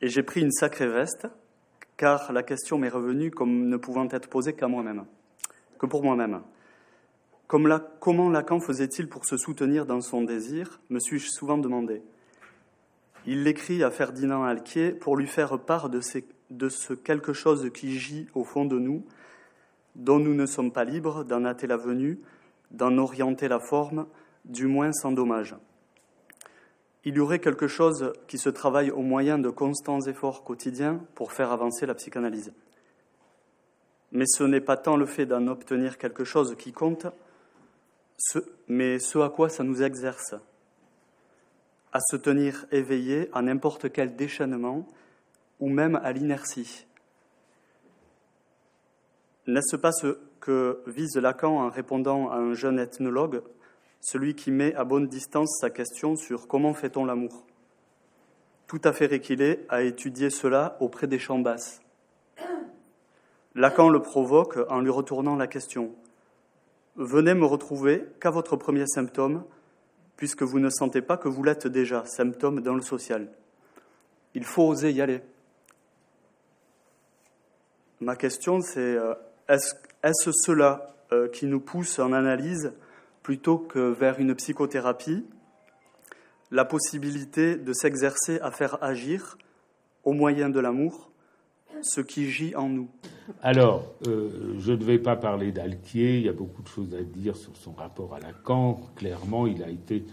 Et 0.00 0.08
j'ai 0.08 0.24
pris 0.24 0.40
une 0.40 0.50
sacrée 0.50 0.88
veste, 0.88 1.28
car 1.96 2.32
la 2.32 2.42
question 2.42 2.78
m'est 2.78 2.88
revenue 2.88 3.30
comme 3.30 3.68
ne 3.68 3.76
pouvant 3.76 4.08
être 4.10 4.28
posée 4.28 4.54
qu'à 4.54 4.66
moi-même, 4.66 5.04
que 5.78 5.86
pour 5.86 6.02
moi-même. 6.02 6.40
comment 7.46 8.28
Lacan 8.28 8.58
faisait-il 8.58 9.08
pour 9.08 9.24
se 9.24 9.36
soutenir 9.36 9.86
dans 9.86 10.00
son 10.00 10.22
désir 10.22 10.80
me 10.90 10.98
suis-je 10.98 11.28
souvent 11.30 11.58
demandé. 11.58 12.02
Il 13.24 13.44
l'écrit 13.44 13.84
à 13.84 13.92
Ferdinand 13.92 14.42
Alquier 14.42 14.90
pour 14.90 15.16
lui 15.16 15.28
faire 15.28 15.60
part 15.60 15.90
de, 15.90 16.00
de 16.50 16.68
ce 16.68 16.92
quelque 16.92 17.32
chose 17.32 17.70
qui 17.72 18.00
gît 18.00 18.26
au 18.34 18.42
fond 18.42 18.64
de 18.64 18.80
nous, 18.80 19.04
dont 19.94 20.18
nous 20.18 20.34
ne 20.34 20.46
sommes 20.46 20.72
pas 20.72 20.84
libres 20.84 21.24
d'en 21.24 21.44
hâter 21.44 21.66
la 21.66 21.76
venue, 21.76 22.20
d'en 22.70 22.96
orienter 22.98 23.48
la 23.48 23.60
forme, 23.60 24.06
du 24.44 24.66
moins 24.66 24.92
sans 24.92 25.12
dommage. 25.12 25.54
Il 27.04 27.16
y 27.16 27.20
aurait 27.20 27.40
quelque 27.40 27.66
chose 27.66 28.12
qui 28.28 28.38
se 28.38 28.48
travaille 28.48 28.90
au 28.90 29.02
moyen 29.02 29.38
de 29.38 29.50
constants 29.50 30.00
efforts 30.00 30.44
quotidiens 30.44 31.00
pour 31.14 31.32
faire 31.32 31.50
avancer 31.50 31.84
la 31.84 31.94
psychanalyse. 31.94 32.52
Mais 34.12 34.26
ce 34.26 34.44
n'est 34.44 34.60
pas 34.60 34.76
tant 34.76 34.96
le 34.96 35.06
fait 35.06 35.26
d'en 35.26 35.46
obtenir 35.48 35.98
quelque 35.98 36.24
chose 36.24 36.54
qui 36.56 36.72
compte, 36.72 37.06
mais 38.68 38.98
ce 38.98 39.18
à 39.18 39.30
quoi 39.30 39.48
ça 39.48 39.64
nous 39.64 39.82
exerce, 39.82 40.34
à 41.92 41.98
se 42.00 42.16
tenir 42.16 42.66
éveillé 42.70 43.28
à 43.32 43.42
n'importe 43.42 43.90
quel 43.90 44.14
déchaînement 44.14 44.86
ou 45.60 45.68
même 45.68 45.96
à 45.96 46.12
l'inertie. 46.12 46.86
N'est-ce 49.46 49.74
pas 49.74 49.90
ce 49.90 50.18
que 50.40 50.82
vise 50.86 51.16
Lacan 51.16 51.62
en 51.62 51.68
répondant 51.68 52.30
à 52.30 52.36
un 52.36 52.54
jeune 52.54 52.78
ethnologue, 52.78 53.42
celui 54.00 54.34
qui 54.34 54.52
met 54.52 54.74
à 54.74 54.84
bonne 54.84 55.08
distance 55.08 55.58
sa 55.60 55.70
question 55.70 56.14
sur 56.14 56.46
comment 56.46 56.74
fait-on 56.74 57.04
l'amour 57.04 57.44
Tout 58.68 58.80
à 58.84 58.92
fait 58.92 59.06
réquilé 59.06 59.66
à 59.68 59.82
étudier 59.82 60.30
cela 60.30 60.76
auprès 60.80 61.08
des 61.08 61.18
champs 61.18 61.40
basses. 61.40 61.80
Lacan 63.54 63.88
le 63.88 64.00
provoque 64.00 64.58
en 64.68 64.80
lui 64.80 64.90
retournant 64.90 65.36
la 65.36 65.46
question. 65.46 65.92
Venez 66.96 67.34
me 67.34 67.44
retrouver 67.44 68.06
qu'à 68.20 68.30
votre 68.30 68.56
premier 68.56 68.86
symptôme, 68.86 69.44
puisque 70.16 70.42
vous 70.42 70.60
ne 70.60 70.70
sentez 70.70 71.02
pas 71.02 71.16
que 71.16 71.28
vous 71.28 71.42
l'êtes 71.42 71.66
déjà, 71.66 72.04
symptôme 72.06 72.60
dans 72.60 72.74
le 72.74 72.82
social. 72.82 73.28
Il 74.34 74.44
faut 74.44 74.68
oser 74.68 74.92
y 74.92 75.02
aller. 75.02 75.20
Ma 78.00 78.16
question, 78.16 78.60
c'est 78.60 78.96
est-ce 79.52 80.30
cela 80.32 80.94
euh, 81.12 81.28
qui 81.28 81.46
nous 81.46 81.60
pousse 81.60 81.98
en 81.98 82.12
analyse 82.12 82.72
plutôt 83.22 83.58
que 83.58 83.90
vers 83.90 84.18
une 84.18 84.34
psychothérapie? 84.34 85.24
La 86.50 86.64
possibilité 86.64 87.56
de 87.56 87.72
s'exercer 87.72 88.38
à 88.40 88.50
faire 88.50 88.82
agir, 88.82 89.38
au 90.04 90.12
moyen 90.12 90.50
de 90.50 90.60
l'amour, 90.60 91.10
ce 91.82 92.00
qui 92.00 92.30
gît 92.30 92.54
en 92.54 92.68
nous 92.68 92.88
Alors, 93.42 93.94
euh, 94.06 94.54
je 94.58 94.72
ne 94.72 94.84
vais 94.84 94.98
pas 94.98 95.16
parler 95.16 95.52
d'Alquier, 95.52 96.18
il 96.18 96.24
y 96.24 96.28
a 96.28 96.32
beaucoup 96.32 96.62
de 96.62 96.68
choses 96.68 96.94
à 96.94 97.02
dire 97.02 97.36
sur 97.36 97.56
son 97.56 97.72
rapport 97.72 98.14
à 98.14 98.20
Lacan. 98.20 98.80
Clairement, 98.96 99.46
il 99.46 99.62
a 99.62 99.68
été, 99.68 100.04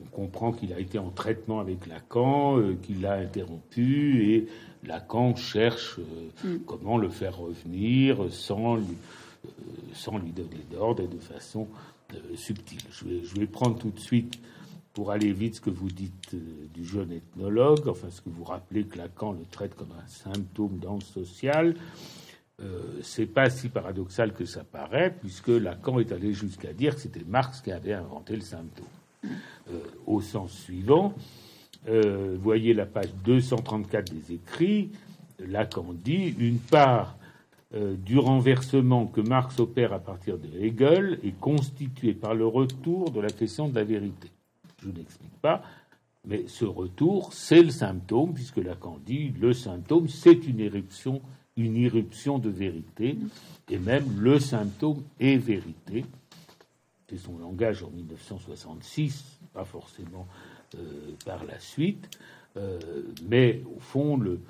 on 0.00 0.10
comprend 0.10 0.52
qu'il 0.52 0.72
a 0.72 0.78
été 0.78 0.98
en 0.98 1.10
traitement 1.10 1.60
avec 1.60 1.86
Lacan, 1.86 2.58
euh, 2.58 2.76
qu'il 2.82 3.02
l'a 3.02 3.14
interrompu, 3.14 4.32
et 4.32 4.48
Lacan 4.84 5.36
cherche 5.36 5.98
mm. 6.44 6.58
comment 6.66 6.98
le 6.98 7.08
faire 7.08 7.36
revenir 7.36 8.32
sans 8.32 8.76
lui, 8.76 8.96
sans 9.94 10.18
lui 10.18 10.32
donner 10.32 10.64
d'ordre 10.70 11.02
et 11.02 11.08
de 11.08 11.18
façon 11.18 11.68
subtile. 12.34 12.80
Je 12.90 13.04
vais, 13.04 13.24
je 13.24 13.34
vais 13.36 13.46
prendre 13.46 13.78
tout 13.78 13.90
de 13.90 14.00
suite 14.00 14.40
pour 14.92 15.12
aller 15.12 15.32
vite, 15.32 15.56
ce 15.56 15.60
que 15.60 15.70
vous 15.70 15.88
dites 15.88 16.34
euh, 16.34 16.66
du 16.74 16.84
jeune 16.84 17.12
ethnologue, 17.12 17.88
enfin 17.88 18.10
ce 18.10 18.20
que 18.20 18.28
vous 18.28 18.44
rappelez 18.44 18.84
que 18.84 18.98
Lacan 18.98 19.32
le 19.32 19.44
traite 19.50 19.74
comme 19.74 19.92
un 19.92 20.06
symptôme 20.08 20.78
dans 20.78 20.96
le 20.96 21.00
social, 21.00 21.74
euh, 22.60 23.00
c'est 23.02 23.26
pas 23.26 23.48
si 23.50 23.68
paradoxal 23.68 24.34
que 24.34 24.44
ça 24.44 24.64
paraît, 24.64 25.14
puisque 25.18 25.48
Lacan 25.48 26.00
est 26.00 26.12
allé 26.12 26.32
jusqu'à 26.32 26.72
dire 26.72 26.96
que 26.96 27.00
c'était 27.00 27.24
Marx 27.24 27.60
qui 27.60 27.72
avait 27.72 27.92
inventé 27.92 28.34
le 28.34 28.42
symptôme. 28.42 28.86
Euh, 29.24 29.80
au 30.06 30.20
sens 30.20 30.52
suivant, 30.52 31.14
euh, 31.88 32.36
voyez 32.40 32.74
la 32.74 32.86
page 32.86 33.10
234 33.24 34.12
des 34.12 34.34
écrits, 34.34 34.90
Lacan 35.38 35.86
dit 35.92 36.34
une 36.38 36.58
part 36.58 37.16
du 37.72 38.18
renversement 38.18 39.06
que 39.06 39.20
Marx 39.20 39.60
opère 39.60 39.92
à 39.92 40.00
partir 40.00 40.38
de 40.38 40.48
Hegel 40.58 41.20
est 41.22 41.38
constituée 41.38 42.14
par 42.14 42.34
le 42.34 42.44
retour 42.44 43.12
de 43.12 43.20
la 43.20 43.30
question 43.30 43.68
de 43.68 43.76
la 43.76 43.84
vérité 43.84 44.28
je 44.82 44.88
n'explique 44.90 45.36
pas, 45.40 45.62
mais 46.26 46.44
ce 46.48 46.64
retour, 46.64 47.32
c'est 47.32 47.62
le 47.62 47.70
symptôme, 47.70 48.34
puisque 48.34 48.58
Lacan 48.58 48.98
dit 49.04 49.32
le 49.40 49.52
symptôme, 49.52 50.08
c'est 50.08 50.46
une 50.46 50.60
éruption, 50.60 51.22
une 51.56 51.76
irruption 51.76 52.38
de 52.38 52.50
vérité, 52.50 53.16
et 53.70 53.78
même 53.78 54.04
le 54.18 54.38
symptôme 54.38 55.02
est 55.18 55.36
vérité. 55.36 56.04
Son 57.18 57.38
langage 57.38 57.82
en 57.82 57.90
1966, 57.90 59.40
pas 59.52 59.64
forcément 59.64 60.26
euh, 60.76 61.14
par 61.24 61.44
la 61.44 61.58
suite, 61.58 62.08
euh, 62.56 62.78
mais 63.28 63.62
au 63.76 63.80
fond, 63.80 64.16
le, 64.16 64.40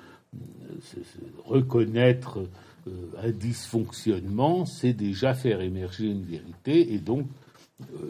reconnaître 1.45 2.39
euh, 2.87 2.91
un 3.21 3.31
dysfonctionnement, 3.31 4.65
c'est 4.65 4.93
déjà 4.93 5.33
faire 5.33 5.61
émerger 5.61 6.05
une 6.05 6.23
vérité, 6.23 6.93
et 6.93 6.99
donc 6.99 7.27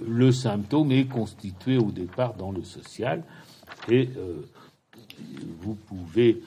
le 0.05 0.31
symptôme 0.33 0.91
est 0.91 1.07
constitué 1.07 1.77
au 1.77 1.91
départ 1.91 2.33
dans 2.33 2.51
le 2.51 2.63
social 2.63 3.23
et 3.87 4.09
vous 5.61 5.75
pouvez 5.75 6.41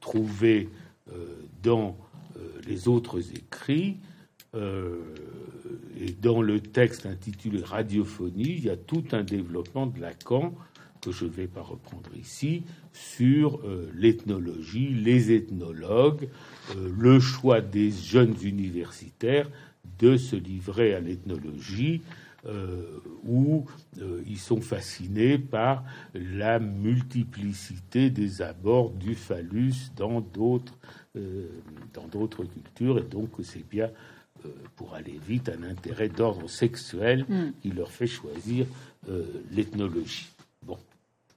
trouver 0.00 0.68
dans 1.62 1.96
les 2.66 2.88
autres 2.88 3.20
écrits 3.36 3.98
et 4.54 6.12
dans 6.20 6.42
le 6.42 6.60
texte 6.60 7.06
intitulé 7.06 7.62
Radiophonie, 7.62 8.56
il 8.58 8.64
y 8.64 8.70
a 8.70 8.76
tout 8.76 9.04
un 9.12 9.22
développement 9.22 9.86
de 9.86 10.00
Lacan 10.00 10.54
que 11.00 11.12
je 11.12 11.24
ne 11.24 11.30
vais 11.30 11.46
pas 11.46 11.62
reprendre 11.62 12.10
ici, 12.16 12.64
sur 12.92 13.60
l'ethnologie, 13.94 14.88
les 14.88 15.32
ethnologues, 15.32 16.28
le 16.76 17.20
choix 17.20 17.60
des 17.60 17.90
jeunes 17.90 18.36
universitaires 18.42 19.48
de 19.98 20.16
se 20.16 20.36
livrer 20.36 20.94
à 20.94 21.00
l'ethnologie 21.00 22.02
euh, 22.46 23.00
où 23.22 23.66
euh, 24.00 24.22
ils 24.26 24.38
sont 24.38 24.62
fascinés 24.62 25.36
par 25.36 25.84
la 26.14 26.58
multiplicité 26.58 28.08
des 28.08 28.40
abords 28.40 28.92
du 28.92 29.14
phallus 29.14 29.92
dans 29.94 30.22
d'autres 30.22 30.78
euh, 31.16 31.48
dans 31.92 32.06
d'autres 32.06 32.44
cultures. 32.44 32.98
Et 32.98 33.02
donc 33.02 33.28
c'est 33.42 33.68
bien 33.68 33.90
pour 34.76 34.94
aller 34.94 35.18
vite 35.26 35.48
un 35.48 35.62
intérêt 35.62 36.08
d'ordre 36.08 36.48
sexuel 36.48 37.24
mm. 37.28 37.52
qui 37.62 37.70
leur 37.70 37.90
fait 37.90 38.06
choisir 38.06 38.66
l'ethnologie. 39.50 40.28
Bon, 40.66 40.78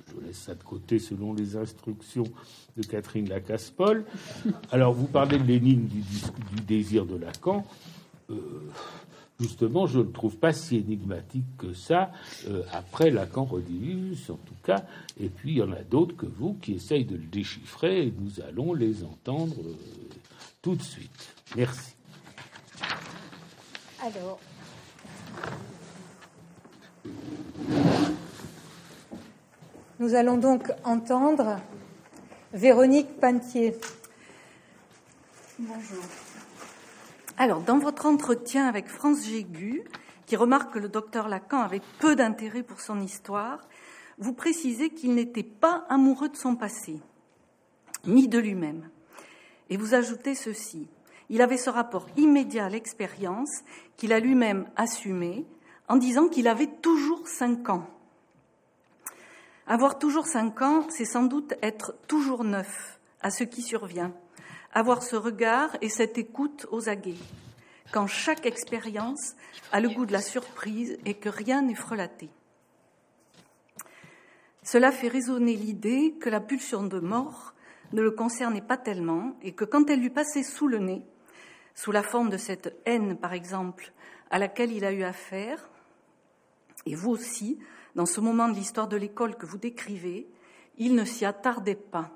je 0.08 0.26
laisse 0.26 0.38
ça 0.38 0.56
de 0.56 0.64
côté 0.64 1.00
selon 1.00 1.34
les 1.34 1.56
instructions 1.56 2.26
de 2.78 2.84
Catherine 2.84 3.28
Lacasse-Paul. 3.30 4.06
Alors, 4.72 4.94
vous 4.94 5.08
parlez 5.08 5.38
de 5.38 5.44
l'énigme 5.44 5.86
du, 5.86 6.02
du, 6.02 6.62
désir 6.68 7.06
de 7.06 7.16
Lacan. 7.16 7.66
Euh, 8.30 8.36
justement, 9.40 9.86
je 9.88 10.00
ne 10.00 10.12
trouve 10.12 10.38
pas 10.38 10.54
si 10.54 10.78
énigmatique 10.78 11.46
que 11.58 11.74
ça, 11.74 12.12
euh, 12.48 12.64
après 12.72 13.12
Lacan 13.12 13.46
Rodivus, 13.46 14.30
en 14.30 14.38
tout 14.38 14.56
cas. 14.64 14.86
Et 15.20 15.30
puis, 15.30 15.52
il 15.52 15.58
y 15.58 15.62
en 15.62 15.72
a 15.72 15.84
d'autres 15.84 16.16
que 16.16 16.26
vous 16.26 16.56
qui 16.56 16.74
essayent 16.74 17.06
de 17.06 17.16
le 17.16 17.26
déchiffrer, 17.26 18.08
et 18.08 18.14
nous 18.18 18.42
allons 18.42 18.74
les 18.74 19.04
entendre 19.04 19.56
euh, 19.60 19.76
tout 20.62 20.76
de 20.76 20.84
suite. 20.84 21.36
Merci. 21.56 21.93
Alors. 24.02 24.40
Nous 30.00 30.16
allons 30.16 30.38
donc 30.38 30.72
entendre 30.84 31.60
Véronique 32.54 33.20
Pantier. 33.20 33.76
Bonjour. 35.60 36.04
Alors, 37.38 37.62
dans 37.62 37.78
votre 37.78 38.06
entretien 38.06 38.68
avec 38.68 38.88
France 38.88 39.26
Gégu, 39.26 39.84
qui 40.26 40.36
remarque 40.36 40.74
que 40.74 40.80
le 40.80 40.90
docteur 40.90 41.28
Lacan 41.28 41.62
avait 41.62 41.82
peu 42.00 42.16
d'intérêt 42.16 42.64
pour 42.64 42.82
son 42.82 43.00
histoire, 43.02 43.60
vous 44.18 44.34
précisez 44.34 44.90
qu'il 44.90 45.16
n'était 45.16 45.44
pas 45.44 45.86
amoureux 45.90 46.30
de 46.30 46.36
son 46.36 46.56
passé, 46.56 47.00
ni 48.06 48.28
de 48.28 48.40
lui-même. 48.40 48.90
Et 49.70 49.78
vous 49.78 49.94
ajoutez 49.94 50.36
ceci. 50.36 50.88
Il 51.30 51.42
avait 51.42 51.58
ce 51.58 51.70
rapport 51.70 52.08
immédiat 52.18 52.66
à 52.66 52.70
l'expérience 52.70 53.64
qu'il 53.98 54.14
a 54.14 54.20
lui-même 54.20 54.68
assumé 54.76 55.46
en 55.88 55.98
disant 55.98 56.28
qu'il 56.28 56.48
avait 56.48 56.68
toujours 56.82 57.28
cinq 57.28 57.70
ans. 57.70 57.88
Avoir 59.68 59.98
toujours 60.00 60.28
cinq 60.28 60.62
ans, 60.62 60.86
c'est 60.90 61.06
sans 61.06 61.24
doute 61.24 61.54
être 61.62 61.96
toujours 62.08 62.44
neuf 62.44 63.00
à 63.22 63.30
ce 63.30 63.44
qui 63.44 63.62
survient 63.62 64.14
avoir 64.74 65.04
ce 65.04 65.16
regard 65.16 65.78
et 65.82 65.90
cette 65.90 66.18
écoute 66.18 66.66
aux 66.72 66.90
aguets, 66.90 67.18
quand 67.92 68.08
chaque 68.08 68.46
expérience 68.46 69.36
a 69.72 69.80
le 69.80 69.90
goût 69.90 70.06
de 70.06 70.12
la 70.12 70.22
surprise 70.22 70.98
et 71.06 71.14
que 71.14 71.30
rien 71.30 71.62
n'est 71.62 71.76
frelaté. 71.76 72.30
Cela 74.64 74.92
fait 74.92 75.10
résonner 75.10 75.56
l'idée 75.56 76.16
que 76.20 76.30
la 76.30 76.40
pulsion 76.40 76.84
de 76.84 77.00
mort 77.00 77.54
ne 77.92 78.02
le 78.02 78.12
concernait 78.12 78.62
pas 78.62 78.78
tellement 78.78 79.36
et 79.44 79.52
que 79.52 79.66
quand 79.66 79.90
elle 79.90 80.00
lui 80.00 80.10
passait 80.10 80.44
sous 80.44 80.68
le 80.68 80.80
nez, 80.80 81.04
sous 81.76 81.92
la 81.92 82.04
forme 82.04 82.30
de 82.30 82.38
cette 82.38 82.76
haine 82.86 83.18
par 83.18 83.34
exemple 83.34 83.92
à 84.30 84.40
laquelle 84.40 84.72
il 84.72 84.84
a 84.84 84.92
eu 84.92 85.04
affaire, 85.04 85.70
et 86.86 86.96
vous 86.96 87.12
aussi, 87.12 87.60
dans 87.96 88.06
ce 88.06 88.20
moment 88.20 88.50
de 88.50 88.56
l'histoire 88.56 88.88
de 88.88 88.98
l'école 88.98 89.36
que 89.36 89.46
vous 89.46 89.58
décrivez, 89.60 90.28
il 90.78 90.96
ne 90.96 91.06
s'y 91.06 91.24
attardait 91.24 91.76
pas. 91.76 92.10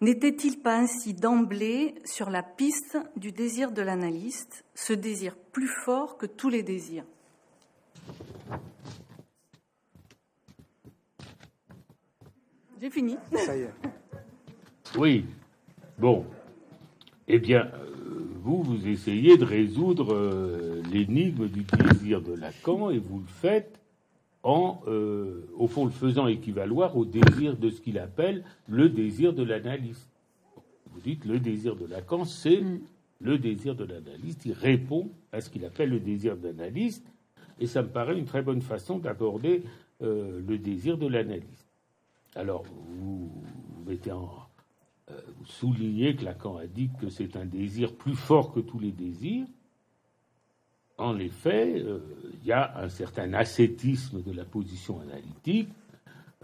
N'était-il 0.00 0.60
pas 0.60 0.76
ainsi 0.76 1.12
d'emblée 1.12 1.96
sur 2.04 2.30
la 2.30 2.42
piste 2.42 2.96
du 3.16 3.32
désir 3.32 3.70
de 3.72 3.82
l'analyste, 3.82 4.64
ce 4.74 4.92
désir 4.92 5.36
plus 5.36 5.68
fort 5.68 6.16
que 6.16 6.26
tous 6.26 6.48
les 6.48 6.62
désirs? 6.62 7.04
J'ai 12.80 12.88
fini. 12.88 13.18
Ça 13.36 13.56
y 13.56 13.62
est. 13.62 13.74
Oui. 14.96 15.26
Bon. 15.98 16.24
Eh 17.32 17.38
bien, 17.38 17.60
euh, 17.60 18.24
vous, 18.42 18.60
vous 18.64 18.88
essayez 18.88 19.36
de 19.36 19.44
résoudre 19.44 20.12
euh, 20.12 20.82
l'énigme 20.90 21.46
du 21.46 21.62
désir 21.62 22.20
de 22.20 22.32
Lacan 22.32 22.90
et 22.90 22.98
vous 22.98 23.20
le 23.20 23.26
faites 23.28 23.80
en, 24.42 24.80
euh, 24.88 25.48
au 25.56 25.68
fond, 25.68 25.84
le 25.84 25.92
faisant 25.92 26.26
équivaloir 26.26 26.96
au 26.96 27.04
désir 27.04 27.56
de 27.56 27.70
ce 27.70 27.80
qu'il 27.80 28.00
appelle 28.00 28.42
le 28.66 28.88
désir 28.88 29.32
de 29.32 29.44
l'analyste. 29.44 30.08
Vous 30.92 31.00
dites 31.02 31.24
le 31.24 31.38
désir 31.38 31.76
de 31.76 31.86
Lacan, 31.86 32.24
c'est 32.24 32.62
mm. 32.62 32.80
le 33.20 33.38
désir 33.38 33.76
de 33.76 33.84
l'analyste. 33.84 34.44
Il 34.46 34.52
répond 34.52 35.08
à 35.30 35.40
ce 35.40 35.50
qu'il 35.50 35.64
appelle 35.64 35.90
le 35.90 36.00
désir 36.00 36.36
de 36.36 36.48
l'analyste, 36.48 37.06
et 37.60 37.68
ça 37.68 37.82
me 37.82 37.90
paraît 37.90 38.18
une 38.18 38.24
très 38.24 38.42
bonne 38.42 38.60
façon 38.60 38.98
d'aborder 38.98 39.62
euh, 40.02 40.40
le 40.44 40.58
désir 40.58 40.98
de 40.98 41.06
l'analyste. 41.06 41.68
Alors, 42.34 42.64
vous, 42.64 43.30
mettez 43.86 44.10
en, 44.10 44.28
euh, 45.10 45.20
vous 45.38 45.46
soulignez 45.46 46.16
que 46.16 46.24
Lacan 46.24 46.56
a 46.56 46.66
dit 46.66 46.90
que 47.00 47.08
c'est 47.08 47.36
un 47.36 47.46
désir 47.46 47.94
plus 47.94 48.14
fort 48.14 48.52
que 48.52 48.60
tous 48.60 48.78
les 48.78 48.92
désirs 48.92 49.46
en 51.00 51.18
effet, 51.18 51.76
euh, 51.78 51.98
il 52.42 52.46
y 52.46 52.52
a 52.52 52.78
un 52.78 52.90
certain 52.90 53.32
ascétisme 53.32 54.22
de 54.22 54.32
la 54.32 54.44
position 54.44 55.00
analytique. 55.00 55.70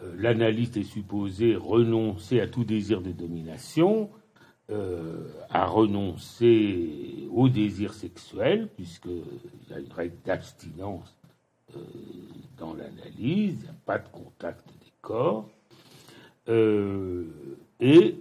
Euh, 0.02 0.14
l'analyste 0.16 0.78
est 0.78 0.82
supposé 0.82 1.54
renoncer 1.54 2.40
à 2.40 2.46
tout 2.46 2.64
désir 2.64 3.02
de 3.02 3.12
domination, 3.12 4.08
euh, 4.70 5.28
à 5.50 5.66
renoncer 5.66 7.28
au 7.32 7.50
désir 7.50 7.92
sexuel, 7.92 8.68
puisqu'il 8.74 9.70
y 9.70 9.74
a 9.74 9.78
une 9.78 9.92
règle 9.92 10.16
d'abstinence 10.24 11.14
dans 12.56 12.72
l'analyse, 12.72 13.58
il 13.58 13.62
n'y 13.62 13.68
a 13.68 13.74
pas 13.84 13.98
de 13.98 14.08
contact 14.08 14.66
des 14.66 14.92
corps. 15.02 15.50
Et 16.48 18.16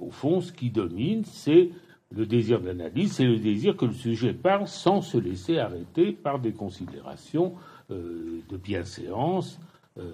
au 0.00 0.10
fond, 0.10 0.40
ce 0.40 0.52
qui 0.52 0.70
domine, 0.70 1.24
c'est 1.24 1.70
le 2.14 2.26
désir 2.26 2.60
de 2.60 2.66
l'analyse, 2.66 3.12
c'est 3.12 3.24
le 3.24 3.38
désir 3.38 3.76
que 3.76 3.84
le 3.84 3.92
sujet 3.92 4.32
parle 4.32 4.68
sans 4.68 5.02
se 5.02 5.18
laisser 5.18 5.58
arrêter 5.58 6.12
par 6.12 6.38
des 6.38 6.52
considérations 6.52 7.54
euh, 7.90 8.40
de 8.48 8.56
bienséance. 8.56 9.58
Euh, 9.98 10.12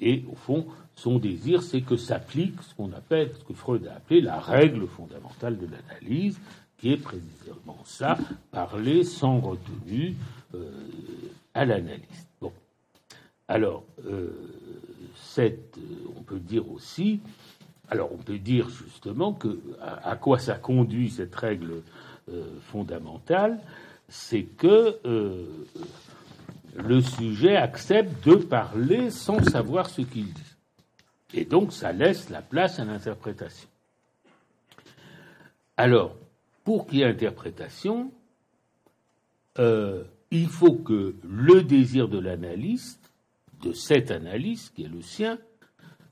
et 0.00 0.24
au 0.30 0.36
fond, 0.36 0.66
son 0.94 1.18
désir, 1.18 1.62
c'est 1.62 1.80
que 1.80 1.96
s'applique 1.96 2.62
ce 2.62 2.74
qu'on 2.74 2.92
appelle, 2.92 3.32
ce 3.36 3.44
que 3.44 3.52
Freud 3.52 3.86
a 3.88 3.96
appelé 3.96 4.20
la 4.20 4.38
règle 4.38 4.86
fondamentale 4.86 5.58
de 5.58 5.66
l'analyse, 5.66 6.40
qui 6.78 6.92
est 6.92 6.96
précisément 6.96 7.78
ça, 7.84 8.16
parler 8.52 9.02
sans 9.02 9.40
retenue 9.40 10.14
euh, 10.54 10.70
à 11.52 11.64
l'analyste. 11.64 12.28
Bon. 12.40 12.52
Alors, 13.48 13.82
cette, 15.22 15.76
on 16.16 16.22
peut 16.22 16.40
dire 16.40 16.70
aussi 16.70 17.20
alors 17.90 18.12
on 18.12 18.18
peut 18.18 18.38
dire 18.38 18.68
justement 18.68 19.32
que 19.32 19.58
à, 19.80 20.16
quoi 20.16 20.38
ça 20.38 20.56
conduit 20.56 21.10
cette 21.10 21.34
règle 21.34 21.82
euh, 22.30 22.44
fondamentale, 22.60 23.58
c'est 24.08 24.42
que 24.42 24.98
euh, 25.06 25.46
le 26.76 27.00
sujet 27.00 27.56
accepte 27.56 28.26
de 28.26 28.34
parler 28.34 29.10
sans 29.10 29.42
savoir 29.42 29.88
ce 29.88 30.02
qu'il 30.02 30.32
dit. 30.32 30.54
Et 31.34 31.44
donc 31.44 31.72
ça 31.72 31.92
laisse 31.92 32.28
la 32.30 32.42
place 32.42 32.78
à 32.78 32.84
l'interprétation. 32.84 33.68
Alors, 35.76 36.14
pour 36.64 36.86
qu'il 36.86 36.98
y 36.98 37.02
ait 37.02 37.06
interprétation, 37.06 38.10
euh, 39.58 40.04
il 40.30 40.48
faut 40.48 40.74
que 40.74 41.14
le 41.22 41.62
désir 41.62 42.08
de 42.08 42.18
l'analyste, 42.18 42.97
de 43.62 43.72
cet 43.72 44.10
analyste 44.10 44.74
qui 44.74 44.84
est 44.84 44.88
le 44.88 45.02
sien, 45.02 45.38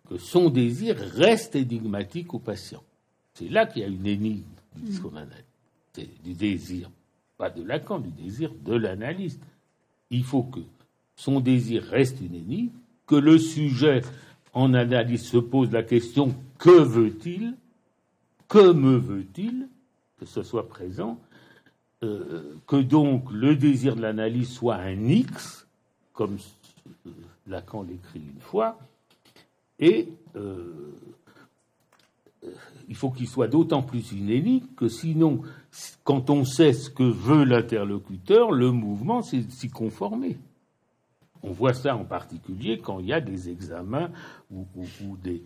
que 0.09 0.18
son 0.18 0.51
désir 0.51 0.97
reste 0.97 1.56
énigmatique 1.56 2.35
au 2.35 2.39
patient. 2.39 2.82
C'est 3.35 3.48
là 3.48 3.66
qu'il 3.66 3.82
y 3.82 3.85
a 3.85 3.89
une 3.89 4.06
énigme 4.06 4.44
du 4.77 4.93
C'est 5.93 6.23
du 6.23 6.35
désir, 6.35 6.90
pas 7.36 7.51
de 7.51 7.62
Lacan, 7.62 7.98
du 7.98 8.10
désir 8.10 8.52
de 8.64 8.74
l'analyste. 8.74 9.40
Il 10.10 10.24
faut 10.24 10.44
que 10.44 10.60
son 11.16 11.40
désir 11.40 11.82
reste 11.82 12.20
une 12.20 12.35
énigme, 12.35 12.73
que 13.06 13.16
le 13.16 13.39
sujet 13.39 14.02
en 14.52 14.74
analyse 14.74 15.23
se 15.23 15.39
pose 15.39 15.70
la 15.70 15.82
question 15.82 16.35
que 16.59 16.82
veut-il 16.82 17.55
Que 18.48 18.73
me 18.73 18.97
veut-il 18.97 19.68
Que 20.18 20.24
ce 20.24 20.43
soit 20.43 20.68
présent, 20.68 21.18
euh, 22.02 22.56
que 22.66 22.77
donc 22.77 23.31
le 23.32 23.56
désir 23.56 23.97
de 23.97 24.02
l'analyse 24.02 24.51
soit 24.51 24.77
un 24.77 25.09
X, 25.09 25.66
comme 26.12 26.39
Lacan 27.47 27.82
l'écrit 27.82 28.23
une 28.35 28.40
fois, 28.40 28.78
et 29.78 30.09
euh, 30.36 30.93
il 32.89 32.94
faut 32.94 33.10
qu'il 33.10 33.28
soit 33.28 33.48
d'autant 33.48 33.82
plus 33.82 34.12
inédit 34.12 34.62
que 34.77 34.89
sinon, 34.89 35.43
quand 36.05 36.31
on 36.31 36.44
sait 36.44 36.73
ce 36.73 36.89
que 36.89 37.02
veut 37.02 37.44
l'interlocuteur, 37.44 38.52
le 38.52 38.70
mouvement, 38.70 39.23
c'est 39.23 39.51
s'y 39.51 39.68
conformer. 39.68 40.39
On 41.43 41.52
voit 41.52 41.74
ça 41.74 41.94
en 41.94 42.05
particulier 42.05 42.78
quand 42.78 42.98
il 42.98 43.06
y 43.06 43.12
a 43.12 43.20
des 43.20 43.51
examens 43.51 44.10
ou, 44.51 44.66
euh, 45.27 45.39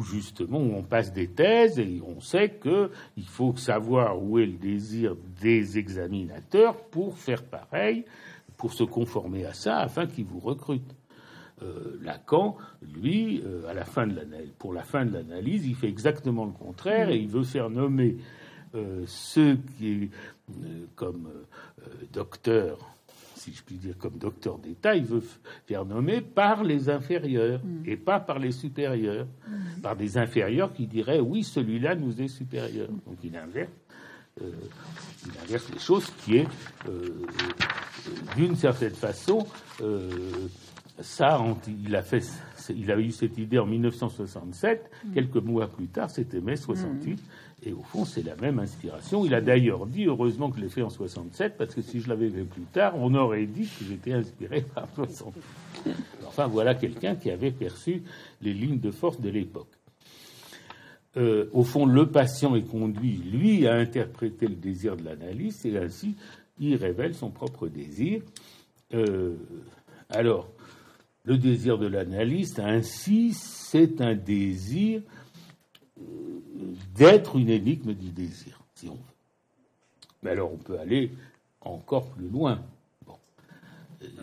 justement 0.00 0.58
où 0.58 0.74
on 0.74 0.82
passe 0.82 1.12
des 1.12 1.28
thèses 1.28 1.78
et 1.78 2.00
on 2.06 2.20
sait 2.20 2.58
qu'il 2.62 3.26
faut 3.26 3.54
savoir 3.56 4.22
où 4.22 4.38
est 4.38 4.46
le 4.46 4.56
désir 4.56 5.16
des 5.42 5.76
examinateurs 5.76 6.76
pour 6.76 7.18
faire 7.18 7.42
pareil, 7.42 8.04
pour 8.58 8.74
se 8.74 8.84
conformer 8.84 9.46
à 9.46 9.54
ça 9.54 9.78
afin 9.78 10.06
qu'ils 10.06 10.26
vous 10.26 10.40
recrutent. 10.40 10.94
Euh, 11.62 11.98
Lacan, 12.02 12.56
lui, 12.82 13.42
euh, 13.44 13.66
à 13.68 13.74
la 13.74 13.84
fin 13.84 14.06
de 14.06 14.14
pour 14.58 14.72
la 14.72 14.82
fin 14.82 15.04
de 15.04 15.12
l'analyse, 15.12 15.66
il 15.66 15.74
fait 15.74 15.88
exactement 15.88 16.44
le 16.44 16.52
contraire 16.52 17.08
et 17.08 17.16
il 17.16 17.28
veut 17.28 17.42
faire 17.42 17.70
nommer 17.70 18.16
euh, 18.74 19.02
ceux 19.06 19.58
qui, 19.78 20.10
comme 20.94 21.28
docteur, 22.12 22.78
si 23.34 23.52
je 23.52 23.62
puis 23.62 23.76
dire, 23.76 23.96
comme 23.98 24.18
docteur 24.18 24.58
d'État, 24.58 24.94
il 24.94 25.04
veut 25.04 25.22
faire 25.66 25.84
nommer 25.84 26.20
par 26.20 26.62
les 26.62 26.90
inférieurs 26.90 27.60
mm. 27.64 27.82
et 27.86 27.96
pas 27.96 28.20
par 28.20 28.38
les 28.38 28.52
supérieurs, 28.52 29.26
mm. 29.26 29.80
par 29.80 29.96
des 29.96 30.16
inférieurs 30.16 30.72
qui 30.72 30.86
diraient 30.86 31.20
oui, 31.20 31.42
celui-là 31.42 31.94
nous 31.96 32.20
est 32.20 32.28
supérieur. 32.28 32.88
Donc 32.88 33.18
il 33.24 33.36
inverse. 33.36 33.70
Il 34.40 35.32
inverse 35.44 35.68
les 35.72 35.78
choses, 35.78 36.06
qui 36.24 36.38
est 36.38 36.46
d'une 38.36 38.56
certaine 38.56 38.94
façon 38.94 39.46
ça, 41.00 41.40
il 41.66 41.94
a, 41.94 42.02
fait, 42.02 42.22
il 42.70 42.90
a 42.90 42.98
eu 42.98 43.12
cette 43.12 43.38
idée 43.38 43.58
en 43.58 43.66
1967. 43.66 44.90
Mm. 45.04 45.12
Quelques 45.12 45.36
mois 45.36 45.68
plus 45.68 45.86
tard, 45.86 46.10
c'était 46.10 46.40
mai 46.40 46.56
68. 46.56 47.12
Mm. 47.12 47.68
Et 47.68 47.72
au 47.72 47.82
fond, 47.82 48.04
c'est 48.04 48.22
la 48.22 48.36
même 48.36 48.58
inspiration. 48.58 49.24
Il 49.24 49.34
a 49.34 49.40
d'ailleurs 49.40 49.86
dit, 49.86 50.06
heureusement 50.06 50.50
que 50.50 50.58
je 50.58 50.62
l'ai 50.62 50.68
fait 50.68 50.82
en 50.82 50.90
67, 50.90 51.56
parce 51.56 51.74
que 51.74 51.82
si 51.82 52.00
je 52.00 52.08
l'avais 52.08 52.30
fait 52.30 52.44
plus 52.44 52.62
tard, 52.62 52.94
on 52.96 53.14
aurait 53.14 53.46
dit 53.46 53.66
que 53.66 53.84
j'étais 53.84 54.12
inspiré 54.12 54.62
par 54.74 54.88
68. 54.94 55.42
Enfin, 56.26 56.46
voilà 56.46 56.74
quelqu'un 56.74 57.16
qui 57.16 57.30
avait 57.30 57.50
perçu 57.50 58.02
les 58.42 58.52
lignes 58.52 58.78
de 58.78 58.90
force 58.90 59.20
de 59.20 59.28
l'époque. 59.28 59.77
Euh, 61.18 61.50
au 61.52 61.64
fond, 61.64 61.84
le 61.84 62.08
patient 62.08 62.54
est 62.54 62.62
conduit, 62.62 63.16
lui, 63.16 63.66
à 63.66 63.74
interpréter 63.74 64.46
le 64.46 64.54
désir 64.54 64.96
de 64.96 65.04
l'analyse, 65.04 65.66
et 65.66 65.76
ainsi, 65.76 66.14
il 66.60 66.76
révèle 66.76 67.14
son 67.14 67.30
propre 67.30 67.66
désir. 67.66 68.22
Euh, 68.94 69.34
alors, 70.10 70.48
le 71.24 71.36
désir 71.36 71.76
de 71.76 71.88
l'analyste, 71.88 72.60
ainsi, 72.60 73.32
c'est 73.32 74.00
un 74.00 74.14
désir 74.14 75.02
euh, 75.98 76.02
d'être 76.94 77.36
une 77.36 77.50
énigme 77.50 77.94
du 77.94 78.10
désir, 78.10 78.60
si 78.74 78.88
on 78.88 78.94
veut. 78.94 79.00
Mais 80.22 80.30
alors, 80.30 80.52
on 80.52 80.56
peut 80.56 80.78
aller 80.78 81.10
encore 81.60 82.10
plus 82.10 82.28
loin. 82.28 82.62
Bon. 83.04 83.16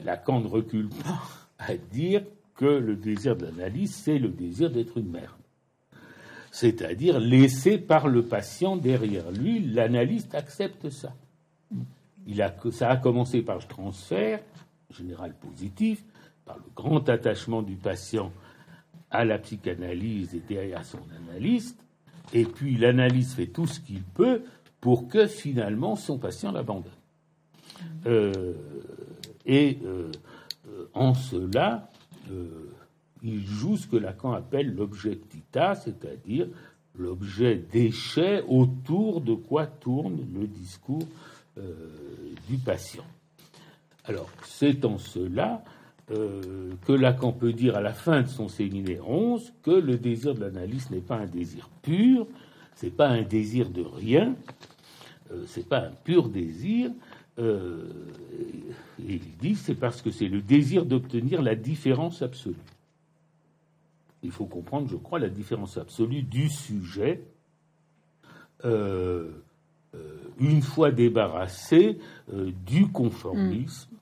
Lacan 0.05 0.39
ne 0.39 0.47
recule 0.47 0.87
pas 0.87 1.21
à 1.59 1.75
dire 1.75 2.23
que 2.55 2.65
le 2.65 2.95
désir 2.95 3.35
de 3.35 3.45
l'analyse, 3.47 3.93
c'est 3.93 4.17
le 4.17 4.29
désir 4.29 4.71
d'être 4.71 4.97
une 4.97 5.11
merde. 5.11 5.35
C'est-à-dire 6.55 7.19
laissé 7.19 7.77
par 7.77 8.07
le 8.07 8.23
patient 8.23 8.77
derrière 8.77 9.29
lui, 9.29 9.59
l'analyste 9.59 10.33
accepte 10.35 10.89
ça. 10.89 11.13
Ça 12.71 12.89
a 12.89 12.95
commencé 12.95 13.41
par 13.41 13.57
le 13.57 13.63
transfert, 13.63 14.39
général 14.89 15.33
positif, 15.33 16.01
par 16.45 16.55
le 16.55 16.63
grand 16.73 17.09
attachement 17.09 17.61
du 17.61 17.75
patient 17.75 18.31
à 19.11 19.25
la 19.25 19.37
psychanalyse 19.37 20.33
et 20.49 20.73
à 20.73 20.85
son 20.85 21.01
analyste, 21.27 21.77
et 22.31 22.45
puis 22.45 22.77
l'analyste 22.77 23.33
fait 23.33 23.47
tout 23.47 23.67
ce 23.67 23.81
qu'il 23.81 24.03
peut 24.03 24.41
pour 24.79 25.09
que 25.09 25.27
finalement 25.27 25.97
son 25.97 26.17
patient 26.17 26.53
l'abandonne. 26.53 26.89
Euh, 28.05 28.53
et 29.45 29.77
euh, 29.83 30.09
en 30.93 31.13
cela, 31.13 31.91
il 33.25 33.45
joue 33.45 33.75
ce 33.75 33.87
que 33.87 33.97
Lacan 33.97 34.31
appelle 34.31 34.73
l'objectita, 34.73 35.75
c'est-à-dire 35.75 36.47
l'objet 36.97 37.55
déchet 37.71 38.43
autour 38.47 39.21
de 39.21 39.33
quoi 39.33 39.65
tourne 39.65 40.25
le 40.33 40.47
discours 40.47 41.07
du 42.47 42.57
patient. 42.57 43.05
Alors, 44.07 44.29
c'est 44.43 44.85
en 44.85 44.97
cela 44.97 45.63
euh, 46.11 46.73
que 46.85 46.93
Lacan 46.93 47.31
peut 47.31 47.53
dire 47.53 47.75
à 47.75 47.81
la 47.81 47.93
fin 47.93 48.21
de 48.21 48.27
son 48.27 48.47
séminaire 48.47 49.09
11 49.09 49.53
que 49.63 49.71
le 49.71 49.97
désir 49.97 50.35
de 50.35 50.41
l'analyse 50.41 50.91
n'est 50.91 50.99
pas 50.99 51.15
un 51.15 51.25
désir 51.25 51.67
pur, 51.81 52.27
c'est 52.75 52.95
pas 52.95 53.07
un 53.07 53.23
désir 53.23 53.71
de 53.71 53.81
rien, 53.81 54.35
euh, 55.31 55.43
c'est 55.47 55.67
pas 55.67 55.79
un 55.79 55.91
pur 56.03 56.29
désir. 56.29 56.91
Euh, 57.39 57.89
il 58.99 59.21
dit 59.41 59.55
c'est 59.55 59.73
parce 59.73 60.03
que 60.03 60.11
c'est 60.11 60.27
le 60.27 60.41
désir 60.41 60.85
d'obtenir 60.85 61.41
la 61.41 61.55
différence 61.55 62.21
absolue. 62.21 62.55
Il 64.25 64.31
faut 64.31 64.45
comprendre, 64.45 64.87
je 64.89 64.97
crois, 64.97 65.19
la 65.19 65.29
différence 65.29 65.77
absolue 65.77 66.23
du 66.23 66.49
sujet 66.49 67.21
une 70.39 70.61
fois 70.61 70.91
débarrassé 70.91 71.99
du 72.65 72.87
conformisme 72.87 73.95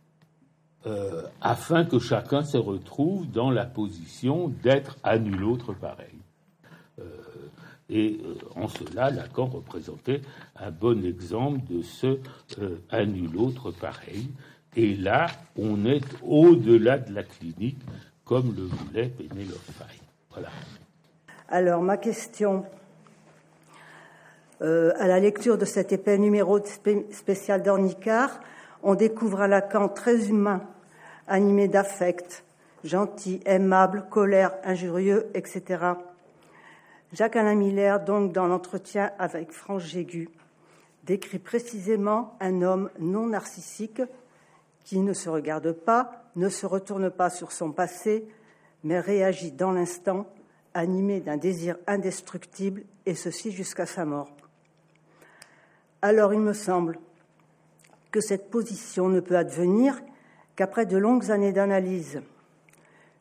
euh, 0.86 1.24
afin 1.40 1.86
que 1.86 1.98
chacun 1.98 2.44
se 2.44 2.58
retrouve 2.58 3.32
dans 3.32 3.50
la 3.50 3.66
position 3.66 4.50
d'être 4.50 4.98
à 5.02 5.18
nul 5.18 5.42
autre 5.46 5.72
pareil. 5.72 6.20
Euh, 7.00 7.04
et 7.90 8.20
euh, 8.22 8.36
en 8.62 8.68
cela, 8.68 9.10
Lacan 9.10 9.46
représentait 9.46 10.22
un 10.58 10.72
bon 10.72 11.06
exemple 11.06 11.62
de 11.72 11.82
ce 11.84 12.20
à 12.90 13.06
nul 13.06 13.38
autre 13.38 13.72
pareil. 13.72 14.30
Et 14.76 14.98
là, 14.98 15.28
on 15.56 15.86
est 15.86 16.04
au-delà 16.22 16.98
de 16.98 17.14
la 17.14 17.24
clinique, 17.24 17.80
comme 18.26 18.54
le 18.54 18.64
voulait 18.64 19.08
Pénélope 19.08 19.62
Faye. 19.78 20.03
Alors, 21.50 21.82
ma 21.82 21.98
question, 21.98 22.66
à 24.62 25.08
la 25.08 25.20
lecture 25.20 25.58
de 25.58 25.66
cet 25.66 25.92
épais 25.92 26.18
numéro 26.18 26.60
spécial 27.12 27.62
d'Ornicard, 27.62 28.40
on 28.82 28.96
découvre 28.96 29.42
un 29.42 29.48
Lacan 29.48 29.90
très 29.90 30.30
humain, 30.30 30.62
animé 31.28 31.68
d'affect, 31.68 32.44
gentil, 32.84 33.42
aimable, 33.46 34.06
colère, 34.10 34.54
injurieux, 34.64 35.28
etc. 35.34 35.94
Jacques-Alain 37.14 37.56
Miller, 37.56 38.00
donc, 38.00 38.34
dans 38.34 38.48
l'entretien 38.48 39.12
avec 39.20 39.52
France 39.52 39.84
Jégu, 39.84 40.30
décrit 41.04 41.40
précisément 41.40 42.36
un 42.40 42.62
homme 42.62 42.90
non 43.00 43.28
narcissique 43.28 44.02
qui 44.84 45.00
ne 45.00 45.14
se 45.14 45.30
regarde 45.30 45.72
pas, 45.72 46.24
ne 46.36 46.50
se 46.50 46.66
retourne 46.66 47.10
pas 47.10 47.30
sur 47.30 47.52
son 47.52 47.72
passé, 47.72 48.28
mais 48.84 49.00
réagit 49.00 49.52
dans 49.52 49.72
l'instant, 49.72 50.28
animé 50.74 51.20
d'un 51.20 51.38
désir 51.38 51.78
indestructible, 51.88 52.84
et 53.06 53.16
ceci 53.16 53.52
jusqu'à 53.52 53.86
sa 53.86 54.06
mort. 54.06 54.32
Alors 56.02 56.34
il 56.34 56.40
me 56.40 56.54
semble 56.54 57.00
que 58.12 58.22
cette 58.22 58.50
position 58.50 59.10
ne 59.10 59.20
peut 59.20 59.38
advenir 59.38 60.00
qu'après 60.56 60.86
de 60.86 60.98
longues 60.98 61.32
années 61.32 61.52
d'analyse, 61.52 62.22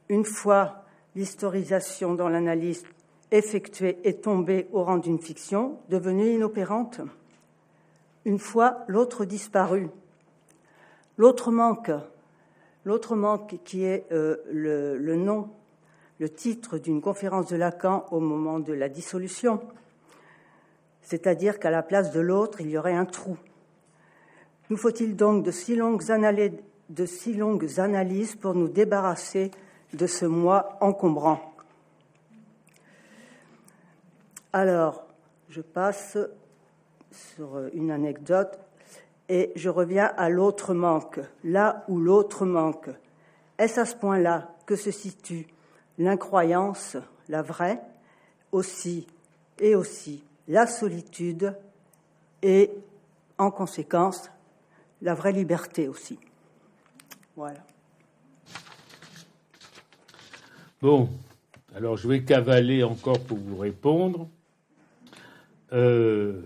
une 0.08 0.24
fois 0.24 0.84
l'historisation 1.14 2.14
dans 2.14 2.28
l'analyse 2.28 2.84
effectuée 3.30 3.98
et 4.04 4.14
tombée 4.14 4.68
au 4.72 4.84
rang 4.84 4.98
d'une 4.98 5.18
fiction, 5.18 5.78
devenue 5.88 6.34
inopérante, 6.34 7.00
une 8.24 8.38
fois 8.38 8.84
l'autre 8.88 9.24
disparu, 9.24 9.88
l'autre 11.16 11.50
manque, 11.50 11.90
l'autre 12.84 13.16
manque 13.16 13.58
qui 13.64 13.84
est 13.84 14.06
euh, 14.12 14.36
le, 14.50 15.16
nom, 15.16 15.48
le 16.18 16.28
titre 16.28 16.78
d'une 16.78 17.00
conférence 17.00 17.48
de 17.48 17.56
Lacan 17.56 18.06
au 18.10 18.20
moment 18.20 18.58
de 18.58 18.72
la 18.72 18.88
dissolution, 18.88 19.60
c'est-à-dire 21.02 21.58
qu'à 21.58 21.70
la 21.70 21.82
place 21.82 22.12
de 22.12 22.20
l'autre, 22.20 22.60
il 22.60 22.70
y 22.70 22.78
aurait 22.78 22.94
un 22.94 23.04
trou. 23.04 23.36
Nous 24.70 24.76
faut-il 24.76 25.16
donc 25.16 25.44
de 25.44 25.50
si 25.50 25.74
longues 25.76 26.10
analyses 27.78 28.36
pour 28.36 28.54
nous 28.54 28.68
débarrasser 28.68 29.50
de 29.92 30.06
ce 30.06 30.24
moi 30.24 30.78
encombrant? 30.80 31.52
Alors, 34.52 35.06
je 35.48 35.60
passe 35.60 36.16
sur 37.10 37.68
une 37.74 37.90
anecdote 37.90 38.58
et 39.32 39.50
je 39.56 39.70
reviens 39.70 40.12
à 40.18 40.28
l'autre 40.28 40.74
manque, 40.74 41.18
là 41.42 41.86
où 41.88 41.98
l'autre 41.98 42.44
manque. 42.44 42.90
Est-ce 43.56 43.80
à 43.80 43.86
ce 43.86 43.96
point-là 43.96 44.54
que 44.66 44.76
se 44.76 44.90
situe 44.90 45.46
l'incroyance, 45.96 46.98
la 47.30 47.40
vraie, 47.40 47.80
aussi 48.52 49.06
et 49.58 49.74
aussi 49.74 50.22
la 50.48 50.66
solitude 50.66 51.56
et 52.42 52.72
en 53.38 53.50
conséquence 53.50 54.30
la 55.00 55.14
vraie 55.14 55.32
liberté 55.32 55.88
aussi? 55.88 56.18
Voilà. 57.34 57.60
Bon, 60.82 61.08
alors 61.74 61.96
je 61.96 62.06
vais 62.06 62.22
cavaler 62.22 62.82
encore 62.82 63.20
pour 63.20 63.38
vous 63.38 63.56
répondre. 63.56 64.28
Euh, 65.72 66.42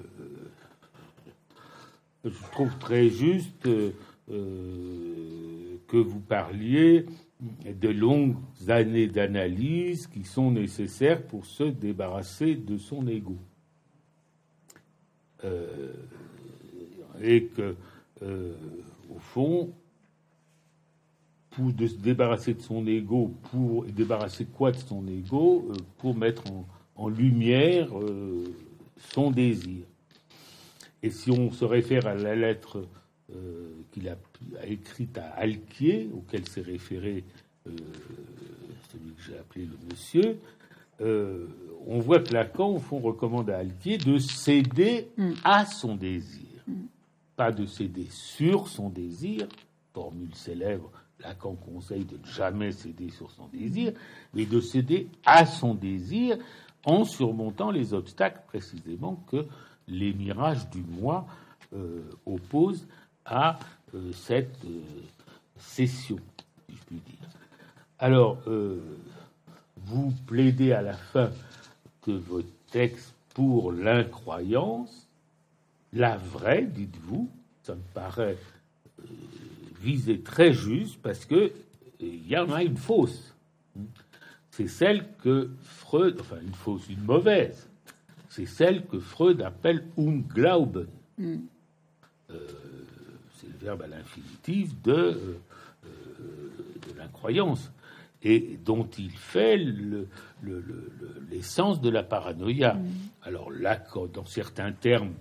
je 2.30 2.50
trouve 2.52 2.76
très 2.78 3.08
juste 3.08 3.66
euh, 3.66 3.92
que 5.88 5.96
vous 5.96 6.20
parliez 6.20 7.06
de 7.40 7.88
longues 7.88 8.36
années 8.68 9.06
d'analyse 9.06 10.06
qui 10.06 10.24
sont 10.24 10.50
nécessaires 10.50 11.22
pour 11.22 11.46
se 11.46 11.64
débarrasser 11.64 12.54
de 12.54 12.78
son 12.78 13.06
ego. 13.06 13.36
Euh, 15.44 15.92
et 17.20 17.44
que, 17.46 17.76
au 18.22 19.18
fond, 19.18 19.72
pour 21.56 21.72
de 21.72 21.86
se 21.86 21.96
débarrasser 21.96 22.52
de 22.52 22.60
son 22.60 22.86
ego, 22.86 23.32
pour 23.50 23.84
débarrasser 23.86 24.44
quoi 24.44 24.72
de 24.72 24.76
son 24.76 25.06
ego 25.08 25.66
euh, 25.70 25.74
Pour 25.96 26.14
mettre 26.14 26.42
en, 26.96 27.08
lumière 27.08 27.98
euh, 27.98 28.44
son 28.98 29.30
désir. 29.30 29.86
Et 31.02 31.10
si 31.10 31.30
on 31.30 31.50
se 31.52 31.64
réfère 31.64 32.06
à 32.06 32.14
la 32.14 32.34
lettre 32.34 32.86
euh, 33.34 33.70
qu'il 33.92 34.08
a, 34.08 34.16
écrite 34.64 35.18
à 35.18 35.26
Alquier, 35.36 36.08
auquel 36.14 36.46
s'est 36.48 36.62
référé 36.62 37.24
celui 37.64 39.12
que 39.14 39.22
j'ai 39.26 39.36
appelé 39.38 39.66
le 39.66 39.76
monsieur, 39.90 40.38
on 41.86 42.00
voit 42.00 42.20
que 42.20 42.32
Lacan, 42.32 42.68
au 42.68 42.78
fond, 42.78 42.98
recommande 42.98 43.50
à 43.50 43.58
Alquier 43.58 43.98
de 43.98 44.18
céder 44.18 45.08
mm. 45.16 45.32
à 45.44 45.64
son 45.66 45.96
désir. 45.96 46.46
Mm. 46.66 46.72
Pas 47.36 47.52
de 47.52 47.66
céder 47.66 48.06
sur 48.10 48.68
son 48.68 48.88
désir, 48.88 49.46
formule 49.92 50.34
célèbre 50.34 50.90
Lacan 51.20 51.54
conseille 51.54 52.04
de 52.04 52.18
ne 52.18 52.26
jamais 52.26 52.72
céder 52.72 53.10
sur 53.10 53.30
son 53.30 53.46
désir, 53.48 53.92
mais 54.34 54.44
de 54.44 54.60
céder 54.60 55.08
à 55.24 55.46
son 55.46 55.74
désir 55.74 56.36
en 56.84 57.04
surmontant 57.04 57.70
les 57.70 57.94
obstacles 57.94 58.40
précisément 58.46 59.24
que 59.30 59.46
les 59.88 60.12
mirages 60.12 60.68
du 60.70 60.82
moi 60.82 61.26
euh, 61.72 62.02
opposent 62.24 62.86
à 63.24 63.58
euh, 63.94 64.12
cette 64.12 64.64
euh, 64.64 64.80
cession, 65.58 66.18
si 66.68 66.76
je 66.76 66.82
puis 66.84 66.96
dire. 66.96 67.28
Alors, 67.98 68.42
vous 69.78 70.12
plaidez 70.26 70.72
à 70.72 70.82
la 70.82 70.92
fin 70.92 71.30
que 72.02 72.10
votre 72.10 72.50
texte 72.70 73.14
pour 73.32 73.72
l'incroyance, 73.72 75.08
la 75.94 76.18
vraie, 76.18 76.64
dites-vous, 76.64 77.30
ça 77.62 77.74
me 77.74 77.80
paraît 77.94 78.36
visée 79.80 80.20
très 80.20 80.52
juste 80.52 81.00
parce 81.00 81.24
que 81.24 81.52
il 82.00 82.28
y 82.28 82.36
en 82.36 82.50
a 82.50 82.62
une 82.62 82.76
fausse. 82.76 83.34
C'est 84.50 84.68
celle 84.68 85.06
que 85.22 85.50
Freud, 85.62 86.18
enfin 86.20 86.36
une 86.42 86.54
fausse, 86.54 86.88
une 86.90 87.02
mauvaise, 87.02 87.66
c'est 88.36 88.46
celle 88.46 88.84
que 88.86 88.98
Freud 88.98 89.40
appelle 89.40 89.86
Unglauben. 89.96 90.88
Mm. 91.16 91.36
Euh, 92.30 92.36
c'est 93.36 93.48
le 93.48 93.56
verbe 93.58 93.82
à 93.82 93.86
l'infinitif 93.86 94.80
de, 94.82 94.92
euh, 94.92 95.88
de 96.86 96.98
l'incroyance 96.98 97.72
et 98.22 98.58
dont 98.62 98.86
il 98.98 99.12
fait 99.12 99.56
l'essence 101.30 101.80
de 101.80 101.88
la 101.88 102.02
paranoïa. 102.02 102.74
Mm. 102.74 102.88
Alors 103.22 103.50
là, 103.50 103.82
dans 104.12 104.26
certains 104.26 104.72
termes 104.72 105.14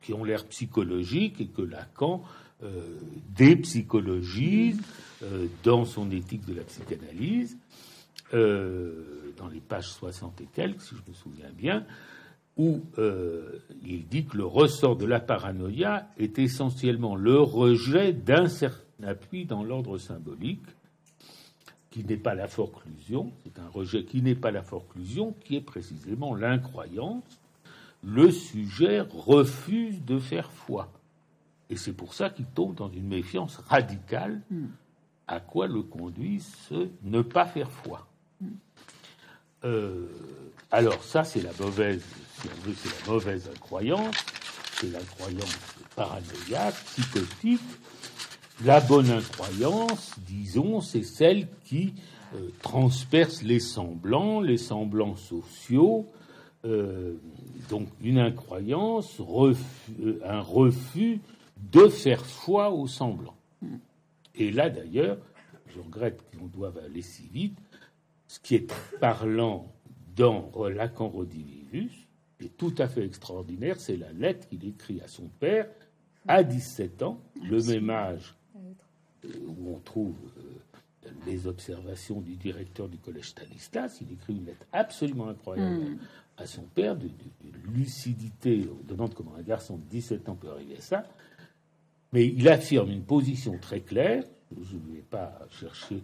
qui 0.00 0.14
ont 0.14 0.24
l'air 0.24 0.46
psychologiques 0.46 1.42
et 1.42 1.48
que 1.48 1.62
Lacan 1.62 2.22
euh, 2.62 2.98
dépsychologise 3.36 4.80
euh, 5.22 5.46
dans 5.62 5.84
son 5.84 6.10
éthique 6.10 6.46
de 6.46 6.54
la 6.54 6.62
psychanalyse, 6.62 7.58
euh, 8.34 9.32
dans 9.36 9.48
les 9.48 9.60
pages 9.60 9.88
60 9.88 10.40
et 10.40 10.48
quelques, 10.52 10.82
si 10.82 10.94
je 10.94 11.10
me 11.10 11.14
souviens 11.14 11.50
bien, 11.56 11.84
où 12.56 12.80
euh, 12.98 13.58
il 13.84 14.06
dit 14.08 14.24
que 14.24 14.36
le 14.36 14.46
ressort 14.46 14.96
de 14.96 15.04
la 15.04 15.20
paranoïa 15.20 16.08
est 16.18 16.38
essentiellement 16.38 17.14
le 17.14 17.38
rejet 17.38 18.12
d'un 18.12 18.48
certain 18.48 18.82
appui 19.04 19.44
dans 19.44 19.62
l'ordre 19.62 19.98
symbolique, 19.98 20.64
qui 21.90 22.04
n'est 22.04 22.16
pas 22.16 22.34
la 22.34 22.48
forclusion, 22.48 23.32
c'est 23.44 23.58
un 23.58 23.68
rejet 23.68 24.04
qui 24.04 24.22
n'est 24.22 24.34
pas 24.34 24.50
la 24.50 24.62
forclusion, 24.62 25.34
qui 25.44 25.56
est 25.56 25.62
précisément 25.62 26.34
l'incroyance. 26.34 27.24
Le 28.02 28.30
sujet 28.30 29.00
refuse 29.00 30.04
de 30.04 30.18
faire 30.18 30.50
foi. 30.50 30.92
Et 31.70 31.76
c'est 31.76 31.92
pour 31.92 32.14
ça 32.14 32.30
qu'il 32.30 32.46
tombe 32.46 32.74
dans 32.74 32.90
une 32.90 33.08
méfiance 33.08 33.56
radicale 33.56 34.42
hmm. 34.50 34.66
à 35.26 35.40
quoi 35.40 35.66
le 35.66 35.82
conduit 35.82 36.40
ce 36.40 36.88
ne 37.02 37.22
pas 37.22 37.46
faire 37.46 37.70
foi. 37.70 38.06
Euh, 39.64 40.06
alors 40.70 41.02
ça, 41.02 41.24
c'est 41.24 41.42
la 41.42 41.52
mauvaise, 41.58 42.02
si 42.40 42.48
on 42.48 42.66
veut, 42.66 42.74
c'est 42.76 43.06
la 43.06 43.12
mauvaise 43.12 43.48
incroyance, 43.48 44.16
c'est 44.80 44.90
l'incroyance 44.90 45.56
paranoïaque, 45.94 46.74
psychotique. 46.74 47.60
La 48.64 48.80
bonne 48.80 49.10
incroyance, 49.10 50.12
disons, 50.26 50.80
c'est 50.80 51.02
celle 51.02 51.46
qui 51.64 51.92
euh, 52.34 52.48
transperce 52.62 53.42
les 53.42 53.60
semblants, 53.60 54.40
les 54.40 54.56
semblants 54.56 55.16
sociaux, 55.16 56.06
euh, 56.64 57.14
donc 57.68 57.88
une 58.02 58.18
incroyance, 58.18 59.20
un 60.24 60.40
refus 60.40 61.20
de 61.72 61.88
faire 61.88 62.24
foi 62.24 62.70
aux 62.70 62.86
semblants. 62.86 63.36
Et 64.34 64.50
là, 64.50 64.70
d'ailleurs, 64.70 65.18
je 65.74 65.80
regrette 65.80 66.20
qu'on 66.30 66.46
doive 66.46 66.78
aller 66.78 67.02
si 67.02 67.28
vite, 67.32 67.58
ce 68.28 68.40
qui 68.40 68.56
est 68.56 68.72
parlant 69.00 69.72
dans 70.16 70.50
Lacan 70.68 71.08
Rodivivus 71.08 72.06
est 72.40 72.56
tout 72.56 72.74
à 72.78 72.88
fait 72.88 73.04
extraordinaire, 73.04 73.80
c'est 73.80 73.96
la 73.96 74.12
lettre 74.12 74.48
qu'il 74.48 74.66
écrit 74.66 75.00
à 75.00 75.08
son 75.08 75.28
père 75.40 75.68
à 76.28 76.42
17 76.42 77.02
ans, 77.02 77.20
le 77.42 77.62
même 77.62 77.90
âge 77.90 78.34
euh, 79.24 79.28
où 79.46 79.74
on 79.74 79.78
trouve 79.78 80.16
euh, 80.38 81.10
les 81.26 81.46
observations 81.46 82.20
du 82.20 82.36
directeur 82.36 82.88
du 82.88 82.98
collège 82.98 83.30
Stanislas. 83.30 83.98
Il 84.00 84.12
écrit 84.12 84.34
une 84.34 84.46
lettre 84.46 84.66
absolument 84.72 85.28
incroyable 85.28 85.84
hmm. 85.84 85.98
à 86.38 86.46
son 86.46 86.62
père, 86.62 86.96
de, 86.96 87.08
lucidité, 87.72 88.68
on 88.70 88.86
demande 88.86 89.14
comment 89.14 89.34
un 89.36 89.42
garçon 89.42 89.76
de 89.76 89.84
17 89.90 90.28
ans 90.28 90.34
peut 90.34 90.50
arriver 90.50 90.76
à 90.76 90.80
ça. 90.80 91.04
Mais 92.12 92.26
il 92.26 92.48
affirme 92.48 92.90
une 92.90 93.02
position 93.02 93.58
très 93.58 93.80
claire, 93.80 94.24
je 94.52 94.76
ne 94.76 94.94
vais 94.94 95.02
pas 95.02 95.38
chercher 95.50 96.02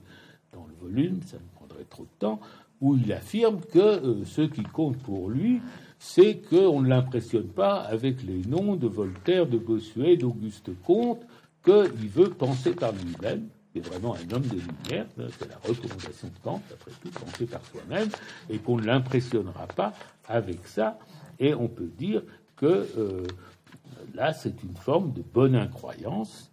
dans 0.53 0.66
le 0.66 0.74
volume, 0.74 1.23
ça 1.23 1.39
me 1.39 1.59
prendrait 1.73 1.85
trop 1.89 2.05
de 2.05 2.19
temps, 2.19 2.40
où 2.81 2.97
il 2.97 3.12
affirme 3.12 3.61
que 3.61 3.78
euh, 3.78 4.24
ce 4.24 4.43
qui 4.43 4.62
compte 4.62 4.99
pour 4.99 5.31
lui, 5.31 5.61
c'est 5.99 6.39
qu'on 6.39 6.82
ne 6.82 6.89
l'impressionne 6.89 7.47
pas 7.47 7.77
avec 7.77 8.23
les 8.23 8.43
noms 8.49 8.74
de 8.74 8.89
Voltaire, 8.89 9.47
de 9.47 9.59
Bossuet, 9.59 10.16
d'Auguste 10.16 10.70
Comte, 10.85 11.23
qu'il 11.65 12.09
veut 12.09 12.31
penser 12.31 12.73
par 12.73 12.93
lui-même, 12.93 13.47
qui 13.73 13.78
est 13.78 13.82
vraiment 13.86 14.16
un 14.16 14.35
homme 14.35 14.43
de 14.43 14.59
lumière, 14.59 15.07
hein, 15.19 15.28
c'est 15.39 15.49
la 15.49 15.59
recommandation 15.59 16.28
de 16.28 16.39
Kant, 16.43 16.61
après 16.73 16.90
tout, 17.01 17.11
penser 17.11 17.47
par 17.47 17.65
soi-même, 17.66 18.09
et 18.51 18.59
qu'on 18.59 18.77
ne 18.77 18.85
l'impressionnera 18.85 19.69
pas 19.69 19.93
avec 20.27 20.66
ça. 20.66 20.99
Et 21.39 21.55
on 21.55 21.69
peut 21.69 21.90
dire 21.97 22.23
que 22.57 22.66
euh, 22.66 23.24
là, 24.15 24.32
c'est 24.32 24.62
une 24.65 24.77
forme 24.77 25.12
de 25.12 25.23
bonne 25.23 25.55
incroyance 25.55 26.51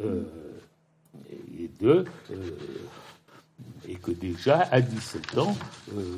euh, 0.00 0.24
et 1.58 1.70
de 1.80 2.06
et 3.86 3.94
que 3.96 4.10
déjà 4.10 4.60
à 4.70 4.80
17 4.80 5.38
ans, 5.38 5.56
euh, 5.94 6.16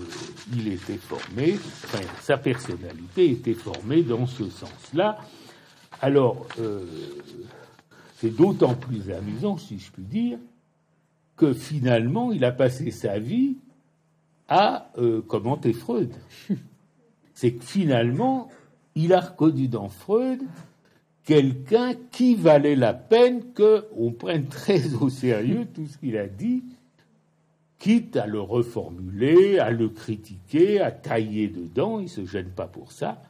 il 0.54 0.68
était 0.68 0.96
formé, 0.96 1.58
enfin, 1.84 2.04
sa 2.20 2.36
personnalité 2.38 3.30
était 3.30 3.54
formée 3.54 4.02
dans 4.02 4.26
ce 4.26 4.48
sens-là. 4.48 5.18
Alors, 6.00 6.46
euh, 6.58 6.84
c'est 8.16 8.34
d'autant 8.34 8.74
plus 8.74 9.10
amusant, 9.10 9.58
si 9.58 9.78
je 9.78 9.90
puis 9.90 10.04
dire, 10.04 10.38
que 11.36 11.52
finalement, 11.52 12.32
il 12.32 12.44
a 12.44 12.52
passé 12.52 12.90
sa 12.90 13.18
vie 13.18 13.56
à 14.48 14.90
euh, 14.98 15.22
commenter 15.22 15.72
Freud? 15.72 16.12
C'est 17.34 17.52
que 17.52 17.64
finalement, 17.64 18.50
il 18.94 19.14
a 19.14 19.20
reconnu 19.20 19.68
dans 19.68 19.88
Freud 19.88 20.42
quelqu'un 21.24 21.94
qui 22.10 22.34
valait 22.34 22.76
la 22.76 22.92
peine 22.92 23.42
qu'on 23.54 24.12
prenne 24.12 24.46
très 24.48 24.94
au 24.94 25.08
sérieux 25.08 25.66
tout 25.72 25.86
ce 25.86 25.96
qu'il 25.96 26.18
a 26.18 26.26
dit 26.26 26.64
quitte 27.80 28.16
à 28.16 28.26
le 28.26 28.40
reformuler, 28.40 29.58
à 29.58 29.70
le 29.70 29.88
critiquer, 29.88 30.80
à 30.80 30.92
tailler 30.92 31.48
dedans, 31.48 31.98
il 31.98 32.04
ne 32.04 32.08
se 32.08 32.26
gêne 32.26 32.50
pas 32.50 32.68
pour 32.68 32.92
ça. 32.92 33.20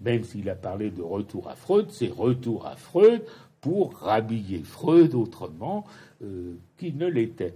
Même 0.00 0.22
s'il 0.22 0.48
a 0.50 0.54
parlé 0.54 0.90
de 0.90 1.00
retour 1.02 1.48
à 1.48 1.56
Freud, 1.56 1.86
c'est 1.90 2.12
retour 2.12 2.66
à 2.66 2.76
Freud 2.76 3.24
pour 3.62 3.94
rhabiller 3.94 4.62
Freud 4.62 5.14
autrement 5.14 5.86
euh, 6.22 6.54
qu'il 6.76 6.98
ne 6.98 7.06
l'était. 7.06 7.54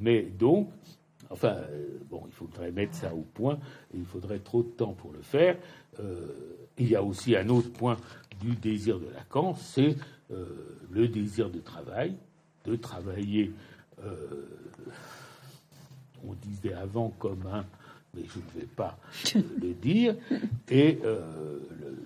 Mais 0.00 0.22
donc, 0.22 0.70
enfin, 1.28 1.54
euh, 1.70 1.98
bon, 2.10 2.22
il 2.26 2.32
faudrait 2.32 2.72
mettre 2.72 2.94
ça 2.94 3.14
au 3.14 3.26
point, 3.34 3.58
et 3.92 3.98
il 3.98 4.06
faudrait 4.06 4.38
trop 4.38 4.62
de 4.62 4.68
temps 4.68 4.94
pour 4.94 5.12
le 5.12 5.20
faire. 5.20 5.56
Euh, 6.00 6.28
il 6.78 6.88
y 6.88 6.96
a 6.96 7.02
aussi 7.02 7.36
un 7.36 7.50
autre 7.50 7.70
point 7.70 7.98
du 8.40 8.56
désir 8.56 8.98
de 8.98 9.06
Lacan, 9.14 9.54
c'est 9.54 9.96
le 10.90 11.06
désir 11.06 11.48
de 11.48 11.60
travail, 11.60 12.14
de 12.64 12.74
travailler 12.74 13.52
on 16.28 16.34
disait 16.34 16.74
avant 16.74 17.10
commun, 17.18 17.64
mais 18.14 18.22
je 18.28 18.38
ne 18.38 18.60
vais 18.60 18.66
pas 18.66 18.96
le 19.34 19.72
dire. 19.74 20.16
Et 20.70 20.98
euh, 21.04 21.58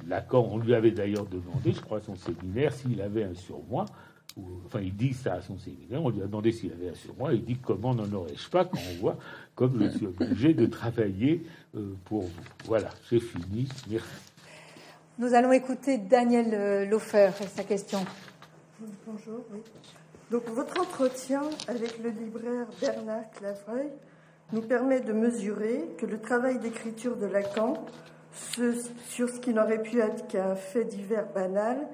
Lacan, 0.06 0.48
on 0.50 0.58
lui 0.58 0.74
avait 0.74 0.90
d'ailleurs 0.90 1.26
demandé, 1.26 1.72
je 1.72 1.80
crois, 1.80 1.98
à 1.98 2.00
son 2.02 2.16
séminaire, 2.16 2.72
s'il 2.72 3.00
avait 3.02 3.24
un 3.24 3.34
surmoi. 3.34 3.86
enfin, 4.66 4.80
il 4.80 4.94
dit 4.94 5.12
ça 5.12 5.34
à 5.34 5.42
son 5.42 5.58
séminaire. 5.58 6.02
On 6.02 6.10
lui 6.10 6.22
a 6.22 6.26
demandé 6.26 6.52
s'il 6.52 6.72
avait 6.72 6.90
un 6.90 6.94
surmoi. 6.94 7.34
Il 7.34 7.44
dit 7.44 7.56
comment 7.56 7.94
n'en 7.94 8.10
aurais-je 8.12 8.48
pas 8.48 8.64
quand 8.64 8.78
on 8.92 9.00
voit 9.00 9.18
comme 9.54 9.82
je 9.82 9.88
suis 9.96 10.06
obligé 10.06 10.54
de 10.54 10.66
travailler 10.66 11.42
euh, 11.74 11.94
pour 12.04 12.22
vous. 12.22 12.42
Voilà, 12.66 12.90
j'ai 13.10 13.18
fini. 13.18 13.68
Merci. 13.90 14.06
Nous 15.18 15.34
allons 15.34 15.50
écouter 15.50 15.98
Daniel 15.98 16.54
euh, 16.54 16.86
Lofer 16.86 17.32
et 17.40 17.46
sa 17.48 17.64
question. 17.64 17.98
Bonjour. 19.04 19.44
Oui. 19.52 19.58
Donc, 20.30 20.44
votre 20.48 20.78
entretien 20.80 21.42
avec 21.68 21.98
le 22.02 22.10
libraire 22.10 22.66
Bernard 22.80 23.30
Clavreuil 23.30 23.88
nous 24.52 24.60
permet 24.60 25.00
de 25.00 25.12
mesurer 25.14 25.88
que 25.96 26.04
le 26.04 26.20
travail 26.20 26.58
d'écriture 26.58 27.16
de 27.16 27.26
Lacan 27.26 27.74
sur 28.32 29.28
ce 29.28 29.40
qui 29.40 29.54
n'aurait 29.54 29.82
pu 29.82 30.00
être 30.00 30.26
qu'un 30.28 30.54
fait 30.54 30.84
divers 30.84 31.32
banal, 31.32 31.88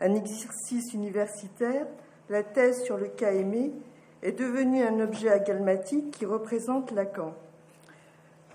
un 0.00 0.14
exercice 0.14 0.92
universitaire, 0.92 1.86
la 2.28 2.42
thèse 2.42 2.82
sur 2.84 2.98
le 2.98 3.08
cas 3.08 3.32
aimé, 3.32 3.72
est 4.22 4.32
devenu 4.32 4.82
un 4.82 5.00
objet 5.00 5.30
agalmatique 5.30 6.10
qui 6.10 6.26
représente 6.26 6.92
Lacan. 6.92 7.34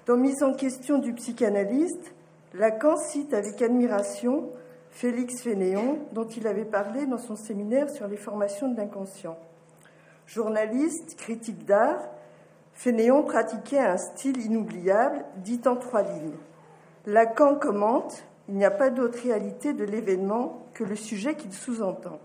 Dans 0.06 0.18
Mise 0.18 0.44
en 0.44 0.54
question 0.54 1.00
du 1.00 1.14
psychanalyste, 1.14 2.14
Lacan 2.54 2.98
cite 2.98 3.34
avec 3.34 3.62
admiration 3.62 4.52
Félix 4.94 5.41
Fénéon, 5.41 5.98
dont 6.11 6.28
il 6.28 6.45
avait 6.45 6.65
parlé 6.65 7.07
dans 7.07 7.18
son 7.18 7.36
séminaire 7.36 7.90
sur 7.90 8.07
les 8.07 8.15
formations 8.15 8.72
de 8.72 8.78
l'inconscient. 8.78 9.38
Journaliste, 10.28 11.15
critique 11.18 11.65
d'art, 11.65 11.99
Fénéon 12.74 13.24
pratiquait 13.24 13.80
un 13.80 13.98
style 13.98 14.40
inoubliable, 14.40 15.26
dit 15.38 15.61
en 15.65 15.76
trois 15.78 16.03
lignes. 16.03 16.38
Lacan 17.07 17.56
commente 17.56 18.24
Il 18.48 18.56
n'y 18.56 18.65
a 18.65 18.72
pas 18.72 18.91
d'autre 18.91 19.20
réalité 19.24 19.74
de 19.74 19.84
l'événement 19.84 20.68
que 20.76 20.84
le 20.84 20.95
sujet 20.95 21.36
qu'il 21.36 21.53
sous-entend. 21.53 22.20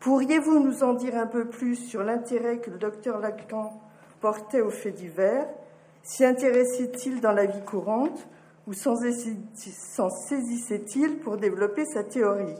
Pourriez-vous 0.00 0.60
nous 0.60 0.84
en 0.84 0.92
dire 0.92 1.16
un 1.16 1.26
peu 1.26 1.46
plus 1.46 1.76
sur 1.76 2.02
l'intérêt 2.02 2.58
que 2.58 2.70
le 2.70 2.78
docteur 2.78 3.20
Lacan 3.20 3.72
portait 4.20 4.60
aux 4.60 4.70
faits 4.70 4.96
divers? 4.96 5.48
S'y 6.02 6.26
intéressait-il 6.26 7.22
dans 7.22 7.32
la 7.32 7.46
vie 7.46 7.62
courante? 7.62 8.28
Ou 8.66 8.72
s'en 8.72 8.96
saisissait-il 10.10 11.18
pour 11.18 11.36
développer 11.36 11.84
sa 11.86 12.04
théorie. 12.04 12.54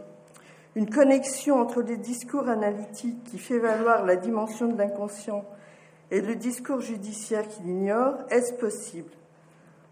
Une 0.76 0.88
connexion 0.88 1.60
entre 1.60 1.82
les 1.82 1.96
discours 1.96 2.48
analytiques 2.48 3.24
qui 3.24 3.38
fait 3.38 3.58
valoir 3.58 4.04
la 4.06 4.16
dimension 4.16 4.68
de 4.68 4.78
l'inconscient 4.78 5.44
et 6.10 6.20
le 6.20 6.36
discours 6.36 6.80
judiciaire 6.80 7.46
qu'il 7.48 7.68
ignore, 7.68 8.14
est-ce 8.30 8.54
possible? 8.54 9.10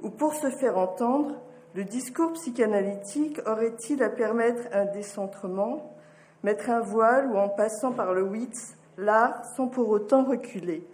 Ou 0.02 0.10
pour 0.10 0.34
se 0.34 0.50
faire 0.50 0.78
entendre, 0.78 1.34
le 1.74 1.84
discours 1.84 2.32
psychanalytique 2.32 3.40
aurait-il 3.46 4.02
à 4.02 4.08
permettre 4.08 4.62
un 4.72 4.86
décentrement, 4.86 5.96
mettre 6.42 6.70
un 6.70 6.80
voile 6.80 7.26
ou 7.26 7.36
en 7.36 7.48
passant 7.48 7.92
par 7.92 8.14
le 8.14 8.22
WITS, 8.22 8.76
l'art 8.96 9.44
sans 9.56 9.66
pour 9.68 9.88
autant 9.88 10.24
reculer? 10.24 10.86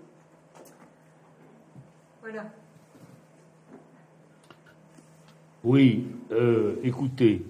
Voilà. 2.21 2.45
Oui, 5.65 6.05
euh, 6.31 6.77
écoutez, 6.83 7.43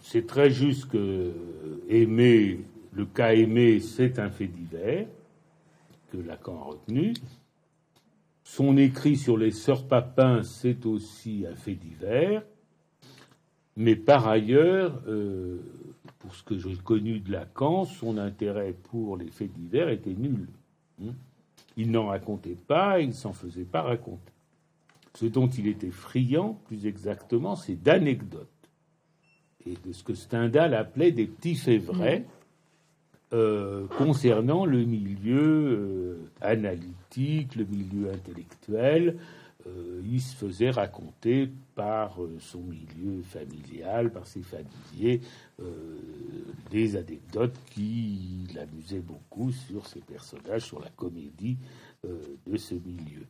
c'est 0.00 0.26
très 0.26 0.50
juste 0.50 0.90
que 0.90 1.32
aimer, 1.88 2.60
le 2.92 3.06
cas 3.06 3.32
aimé, 3.32 3.80
c'est 3.80 4.18
un 4.18 4.28
fait 4.28 4.48
divers 4.48 5.06
que 6.12 6.18
Lacan 6.18 6.60
a 6.60 6.64
retenu. 6.64 7.14
Son 8.42 8.76
écrit 8.76 9.16
sur 9.16 9.38
les 9.38 9.50
sœurs 9.50 9.88
Papins, 9.88 10.42
c'est 10.42 10.84
aussi 10.84 11.46
un 11.50 11.54
fait 11.54 11.74
divers. 11.74 12.42
Mais 13.78 13.96
par 13.96 14.28
ailleurs, 14.28 15.00
euh, 15.08 15.56
pour 16.18 16.34
ce 16.34 16.42
que 16.42 16.58
j'ai 16.58 16.76
connu 16.76 17.18
de 17.18 17.32
Lacan, 17.32 17.86
son 17.86 18.18
intérêt 18.18 18.74
pour 18.90 19.16
les 19.16 19.30
faits 19.30 19.54
divers 19.54 19.88
était 19.88 20.12
nul. 20.12 20.48
Hein. 21.02 21.14
il 21.78 21.90
n'en 21.90 22.08
racontait 22.08 22.58
pas, 22.66 23.00
il 23.00 23.14
s'en 23.14 23.32
faisait 23.32 23.64
pas 23.64 23.80
raconter. 23.80 24.33
Ce 25.14 25.26
dont 25.26 25.46
il 25.48 25.68
était 25.68 25.90
friand, 25.90 26.60
plus 26.66 26.86
exactement, 26.86 27.54
c'est 27.54 27.76
d'anecdotes 27.76 28.48
et 29.66 29.74
de 29.84 29.92
ce 29.92 30.04
que 30.04 30.14
Stendhal 30.14 30.74
appelait 30.74 31.12
des 31.12 31.26
petits 31.26 31.54
faits 31.54 31.82
vrais 31.82 32.20
mm. 32.20 32.24
euh, 33.32 33.86
concernant 33.98 34.66
le 34.66 34.84
milieu 34.84 35.38
euh, 35.38 36.30
analytique, 36.40 37.54
le 37.56 37.64
milieu 37.64 38.10
intellectuel. 38.10 39.16
Euh, 39.66 40.02
il 40.04 40.20
se 40.20 40.36
faisait 40.36 40.70
raconter 40.70 41.48
par 41.74 42.18
son 42.38 42.60
milieu 42.60 43.22
familial, 43.22 44.12
par 44.12 44.26
ses 44.26 44.42
familiers, 44.42 45.22
des 46.70 46.96
anecdotes 46.96 47.56
qui 47.70 48.46
l'amusaient 48.54 49.00
beaucoup 49.00 49.52
sur 49.52 49.86
ces 49.86 50.00
personnages, 50.00 50.62
sur 50.62 50.80
la 50.80 50.90
comédie 50.90 51.56
de 52.04 52.56
ce 52.58 52.74
milieu. 52.74 53.26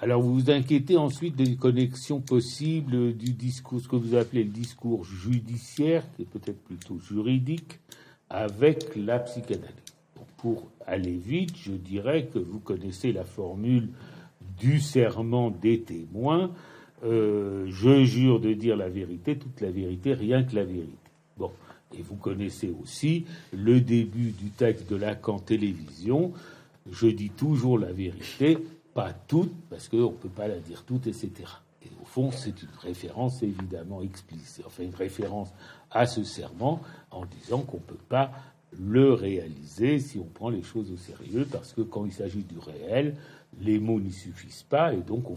Alors 0.00 0.20
vous 0.20 0.34
vous 0.34 0.50
inquiétez 0.50 0.96
ensuite 0.96 1.36
des 1.36 1.56
connexions 1.56 2.20
possibles 2.20 3.14
du 3.14 3.32
discours, 3.32 3.80
ce 3.80 3.88
que 3.88 3.96
vous 3.96 4.14
appelez 4.14 4.44
le 4.44 4.50
discours 4.50 5.04
judiciaire, 5.04 6.02
qui 6.14 6.22
est 6.22 6.26
peut-être 6.26 6.62
plutôt 6.64 6.98
juridique, 6.98 7.80
avec 8.28 8.94
la 8.96 9.18
psychanalyse. 9.20 9.70
pour 10.38 10.68
aller 10.86 11.16
vite, 11.16 11.56
je 11.56 11.72
dirais 11.72 12.28
que 12.32 12.38
vous 12.38 12.58
connaissez 12.58 13.12
la 13.12 13.24
formule 13.24 13.88
du 14.58 14.80
serment 14.80 15.50
des 15.50 15.80
témoins. 15.80 16.50
Euh, 17.04 17.66
je 17.68 18.04
jure 18.04 18.40
de 18.40 18.52
dire 18.52 18.76
la 18.76 18.88
vérité, 18.88 19.36
toute 19.36 19.60
la 19.60 19.70
vérité, 19.70 20.14
rien 20.14 20.42
que 20.42 20.54
la 20.54 20.64
vérité. 20.64 20.92
Bon, 21.36 21.50
et 21.96 22.02
vous 22.02 22.16
connaissez 22.16 22.72
aussi 22.82 23.24
le 23.52 23.80
début 23.80 24.30
du 24.30 24.50
texte 24.50 24.90
de 24.90 24.96
Lacan 24.96 25.38
télévision. 25.38 26.32
Je 26.90 27.08
dis 27.08 27.30
toujours 27.30 27.78
la 27.78 27.92
vérité, 27.92 28.58
pas 28.96 29.12
toutes, 29.12 29.52
parce 29.68 29.88
qu'on 29.90 30.10
ne 30.10 30.16
peut 30.16 30.30
pas 30.30 30.48
la 30.48 30.58
dire 30.58 30.82
toutes, 30.84 31.06
etc. 31.06 31.30
Et 31.82 31.90
au 32.00 32.06
fond, 32.06 32.30
c'est 32.32 32.62
une 32.62 32.70
référence 32.80 33.42
évidemment 33.42 34.00
explicite, 34.00 34.64
enfin 34.66 34.84
une 34.84 34.94
référence 34.94 35.52
à 35.90 36.06
ce 36.06 36.24
serment 36.24 36.80
en 37.10 37.26
disant 37.26 37.60
qu'on 37.60 37.76
ne 37.76 37.82
peut 37.82 38.04
pas 38.08 38.30
le 38.72 39.12
réaliser 39.12 39.98
si 39.98 40.18
on 40.18 40.24
prend 40.24 40.48
les 40.48 40.62
choses 40.62 40.90
au 40.90 40.96
sérieux, 40.96 41.46
parce 41.52 41.74
que 41.74 41.82
quand 41.82 42.06
il 42.06 42.12
s'agit 42.12 42.42
du 42.42 42.58
réel, 42.58 43.16
les 43.60 43.78
mots 43.78 44.00
n'y 44.00 44.12
suffisent 44.12 44.64
pas, 44.64 44.94
et 44.94 45.02
donc 45.02 45.30
on, 45.30 45.36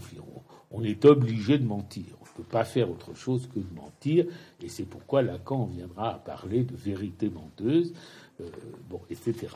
on 0.70 0.82
est 0.82 1.04
obligé 1.04 1.58
de 1.58 1.66
mentir. 1.66 2.06
On 2.22 2.24
ne 2.24 2.44
peut 2.44 2.50
pas 2.50 2.64
faire 2.64 2.90
autre 2.90 3.14
chose 3.14 3.46
que 3.46 3.60
de 3.60 3.74
mentir, 3.74 4.24
et 4.62 4.68
c'est 4.70 4.84
pourquoi 4.84 5.20
Lacan 5.20 5.66
viendra 5.66 6.14
à 6.14 6.18
parler 6.18 6.64
de 6.64 6.74
vérité 6.74 7.28
menteuse, 7.28 7.92
euh, 8.40 8.48
bon, 8.88 9.02
etc. 9.10 9.48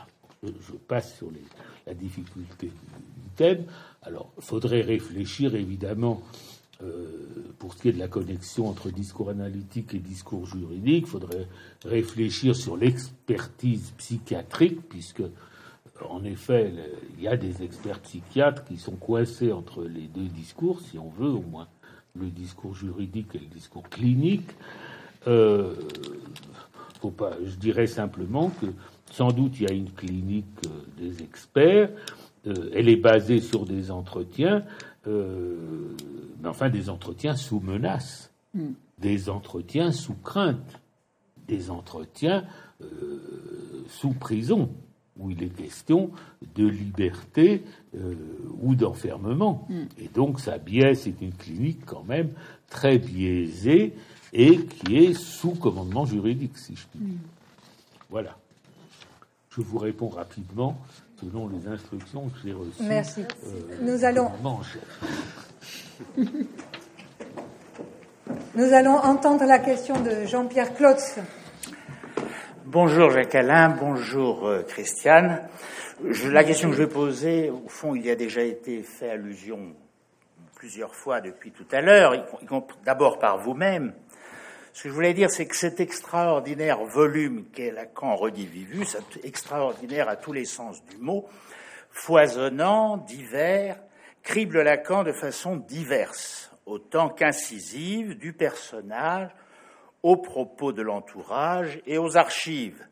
Je, 0.42 0.74
passe 0.86 1.16
sur 1.16 1.28
la 1.86 1.94
difficulté 1.94 2.70
Alors, 4.02 4.32
il 4.36 4.42
faudrait 4.42 4.82
réfléchir 4.82 5.54
évidemment 5.54 6.22
euh, 6.82 7.06
pour 7.58 7.74
ce 7.74 7.82
qui 7.82 7.88
est 7.88 7.92
de 7.92 7.98
la 7.98 8.08
connexion 8.08 8.68
entre 8.68 8.90
discours 8.90 9.30
analytique 9.30 9.94
et 9.94 9.98
discours 9.98 10.46
juridique, 10.46 11.04
il 11.06 11.10
faudrait 11.10 11.46
réfléchir 11.84 12.54
sur 12.56 12.76
l'expertise 12.76 13.92
psychiatrique, 13.96 14.80
puisque, 14.88 15.22
en 16.08 16.24
effet, 16.24 16.72
il 17.16 17.22
y 17.22 17.28
a 17.28 17.36
des 17.36 17.62
experts 17.62 18.00
psychiatres 18.00 18.64
qui 18.64 18.76
sont 18.76 18.96
coincés 18.96 19.52
entre 19.52 19.84
les 19.84 20.08
deux 20.08 20.28
discours, 20.28 20.80
si 20.80 20.98
on 20.98 21.08
veut, 21.10 21.30
au 21.30 21.42
moins 21.42 21.68
le 22.18 22.26
discours 22.26 22.74
juridique 22.74 23.34
et 23.34 23.38
le 23.38 23.46
discours 23.46 23.88
clinique. 23.88 24.50
Euh, 25.26 25.74
faut 27.00 27.10
pas, 27.10 27.36
je 27.44 27.56
dirais 27.56 27.86
simplement 27.86 28.50
que 28.60 28.66
sans 29.10 29.30
doute 29.30 29.60
il 29.60 29.68
y 29.68 29.70
a 29.70 29.74
une 29.74 29.90
clinique 29.90 30.46
euh, 30.66 30.70
des 30.98 31.22
experts, 31.22 31.90
euh, 32.46 32.70
elle 32.74 32.88
est 32.88 32.96
basée 32.96 33.40
sur 33.40 33.64
des 33.64 33.90
entretiens, 33.90 34.64
euh, 35.06 35.56
mais 36.40 36.48
enfin 36.48 36.68
des 36.68 36.90
entretiens 36.90 37.36
sous 37.36 37.60
menace, 37.60 38.32
hmm. 38.54 38.72
des 38.98 39.28
entretiens 39.30 39.92
sous 39.92 40.14
crainte, 40.14 40.80
des 41.48 41.70
entretiens 41.70 42.44
euh, 42.82 43.84
sous 43.88 44.12
prison, 44.12 44.70
où 45.16 45.30
il 45.30 45.42
est 45.42 45.48
question 45.48 46.10
de 46.56 46.66
liberté 46.66 47.62
ou 48.60 48.74
d'enfermement. 48.74 49.66
Hmm. 49.68 49.84
Et 49.98 50.08
donc 50.08 50.40
sa 50.40 50.58
biais, 50.58 50.94
c'est 50.94 51.14
une 51.20 51.32
clinique 51.32 51.86
quand 51.86 52.02
même 52.02 52.30
très 52.68 52.98
biaisée 52.98 53.94
et 54.32 54.58
qui 54.58 54.96
est 54.96 55.14
sous 55.14 55.52
commandement 55.52 56.04
juridique, 56.04 56.58
si 56.58 56.74
je 56.74 56.86
puis 56.88 56.98
dire. 56.98 57.14
Hmm. 57.14 57.28
Voilà. 58.10 58.36
Je 59.50 59.60
vous 59.60 59.78
réponds 59.78 60.08
rapidement 60.08 60.76
selon 61.24 61.48
les 61.48 61.66
instructions 61.68 62.28
que 62.28 62.36
j'ai 62.44 62.52
reçues. 62.52 62.82
Merci. 62.82 63.22
Euh, 63.22 63.76
Nous 63.80 64.04
allons. 64.04 64.30
Nous 68.54 68.72
allons 68.72 68.96
entendre 68.96 69.44
la 69.44 69.58
question 69.58 70.00
de 70.00 70.24
Jean-Pierre 70.26 70.74
Klotz. 70.74 71.18
Bonjour 72.66 73.10
Jacques 73.10 73.34
Alain, 73.34 73.68
bonjour 73.70 74.46
euh, 74.46 74.62
Christiane. 74.62 75.42
la 76.02 76.44
question 76.44 76.70
que 76.70 76.76
je 76.76 76.82
vais 76.82 76.88
poser, 76.88 77.50
au 77.50 77.68
fond, 77.68 77.94
il 77.94 78.04
y 78.04 78.10
a 78.10 78.16
déjà 78.16 78.42
été 78.42 78.82
fait 78.82 79.10
allusion 79.10 79.74
plusieurs 80.54 80.94
fois 80.94 81.20
depuis 81.20 81.52
tout 81.52 81.66
à 81.72 81.80
l'heure, 81.80 82.26
d'abord 82.84 83.18
par 83.18 83.38
vous-même, 83.38 83.92
ce 84.74 84.82
que 84.82 84.88
je 84.88 84.94
voulais 84.94 85.14
dire, 85.14 85.30
c'est 85.30 85.46
que 85.46 85.54
cet 85.54 85.78
extraordinaire 85.78 86.84
volume 86.84 87.44
qu'est 87.52 87.70
Lacan 87.70 88.16
redivivus, 88.16 88.96
extraordinaire 89.22 90.08
à 90.08 90.16
tous 90.16 90.32
les 90.32 90.44
sens 90.44 90.84
du 90.86 90.96
mot, 90.96 91.28
foisonnant, 91.90 92.96
divers, 92.96 93.78
crible 94.24 94.62
Lacan 94.62 95.04
de 95.04 95.12
façon 95.12 95.54
diverse, 95.54 96.52
autant 96.66 97.08
qu'incisive, 97.08 98.18
du 98.18 98.32
personnage 98.32 99.30
aux 100.02 100.16
propos 100.16 100.72
de 100.72 100.82
l'entourage 100.82 101.80
et 101.86 101.96
aux 101.96 102.16
archives. 102.16 102.84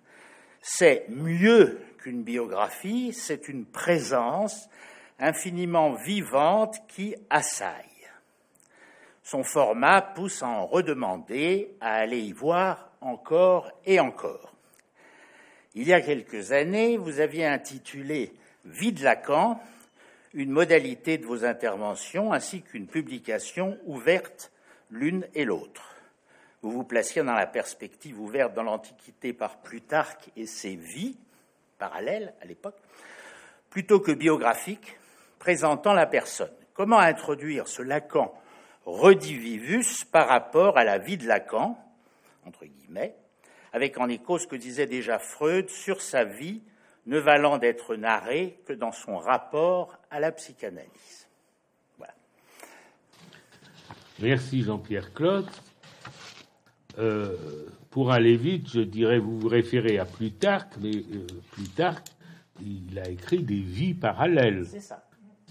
C'est 0.60 1.06
mieux 1.08 1.80
qu'une 1.98 2.22
biographie, 2.22 3.12
c'est 3.12 3.48
une 3.48 3.66
présence 3.66 4.68
infiniment 5.18 5.94
vivante 5.94 6.76
qui 6.86 7.16
assaille. 7.28 7.91
Son 9.22 9.44
format 9.44 10.02
pousse 10.02 10.42
à 10.42 10.48
en 10.48 10.66
redemander, 10.66 11.76
à 11.80 11.94
aller 11.94 12.20
y 12.20 12.32
voir 12.32 12.90
encore 13.00 13.70
et 13.84 14.00
encore. 14.00 14.52
Il 15.74 15.86
y 15.86 15.92
a 15.92 16.00
quelques 16.00 16.52
années, 16.52 16.96
vous 16.96 17.20
aviez 17.20 17.46
intitulé 17.46 18.32
Vide 18.64 19.00
Lacan, 19.00 19.60
une 20.34 20.50
modalité 20.50 21.18
de 21.18 21.26
vos 21.26 21.44
interventions 21.44 22.32
ainsi 22.32 22.62
qu'une 22.62 22.86
publication 22.86 23.78
ouverte 23.86 24.52
l'une 24.90 25.26
et 25.34 25.44
l'autre. 25.44 25.96
Vous 26.62 26.70
vous 26.70 26.84
placiez 26.84 27.22
dans 27.22 27.34
la 27.34 27.46
perspective 27.46 28.20
ouverte 28.20 28.54
dans 28.54 28.62
l'Antiquité 28.62 29.32
par 29.32 29.58
Plutarque 29.58 30.30
et 30.36 30.46
ses 30.46 30.76
vies, 30.76 31.16
parallèles 31.78 32.34
à 32.40 32.44
l'époque, 32.44 32.76
plutôt 33.68 34.00
que 34.00 34.12
biographiques, 34.12 34.96
présentant 35.38 35.92
la 35.92 36.06
personne. 36.06 36.52
Comment 36.74 37.00
introduire 37.00 37.66
ce 37.66 37.82
Lacan 37.82 38.32
redivivus 38.84 40.04
par 40.10 40.28
rapport 40.28 40.76
à 40.78 40.84
la 40.84 40.98
vie 40.98 41.16
de 41.16 41.26
Lacan, 41.26 41.78
entre 42.46 42.64
guillemets, 42.64 43.14
avec 43.72 43.98
en 43.98 44.08
écho 44.08 44.38
ce 44.38 44.46
que 44.46 44.56
disait 44.56 44.86
déjà 44.86 45.18
Freud 45.18 45.68
sur 45.68 46.00
sa 46.00 46.24
vie, 46.24 46.62
ne 47.06 47.18
valant 47.18 47.58
d'être 47.58 47.96
narrée 47.96 48.60
que 48.66 48.72
dans 48.72 48.92
son 48.92 49.16
rapport 49.16 49.98
à 50.10 50.20
la 50.20 50.30
psychanalyse. 50.32 51.26
Voilà. 51.98 52.14
Merci 54.20 54.62
Jean-Pierre 54.62 55.12
Claude. 55.12 55.48
Euh, 56.98 57.66
pour 57.90 58.12
aller 58.12 58.36
vite, 58.36 58.68
je 58.68 58.80
dirais, 58.80 59.18
vous 59.18 59.40
vous 59.40 59.48
référez 59.48 59.98
à 59.98 60.04
Plutarque, 60.04 60.74
mais 60.80 60.96
euh, 60.96 61.26
Plutarque, 61.52 62.08
il 62.60 62.98
a 62.98 63.08
écrit 63.08 63.42
des 63.42 63.60
vies 63.60 63.94
parallèles. 63.94 64.66
C'est 64.66 64.80
ça. 64.80 65.02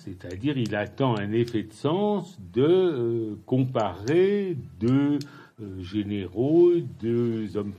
C'est-à-dire, 0.04 0.58
il 0.58 0.76
attend 0.76 1.16
un 1.18 1.32
effet 1.32 1.64
de 1.64 1.74
sens 1.74 2.38
de 2.54 2.64
euh, 2.64 3.36
comparer 3.46 4.58
deux 4.80 5.20
euh, 5.62 5.82
généraux, 5.82 6.72
deux 7.00 7.56
hommes 7.56 7.74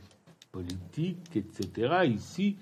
politiques, 0.52 1.34
etc. 1.34 2.06
Ici, 2.06 2.56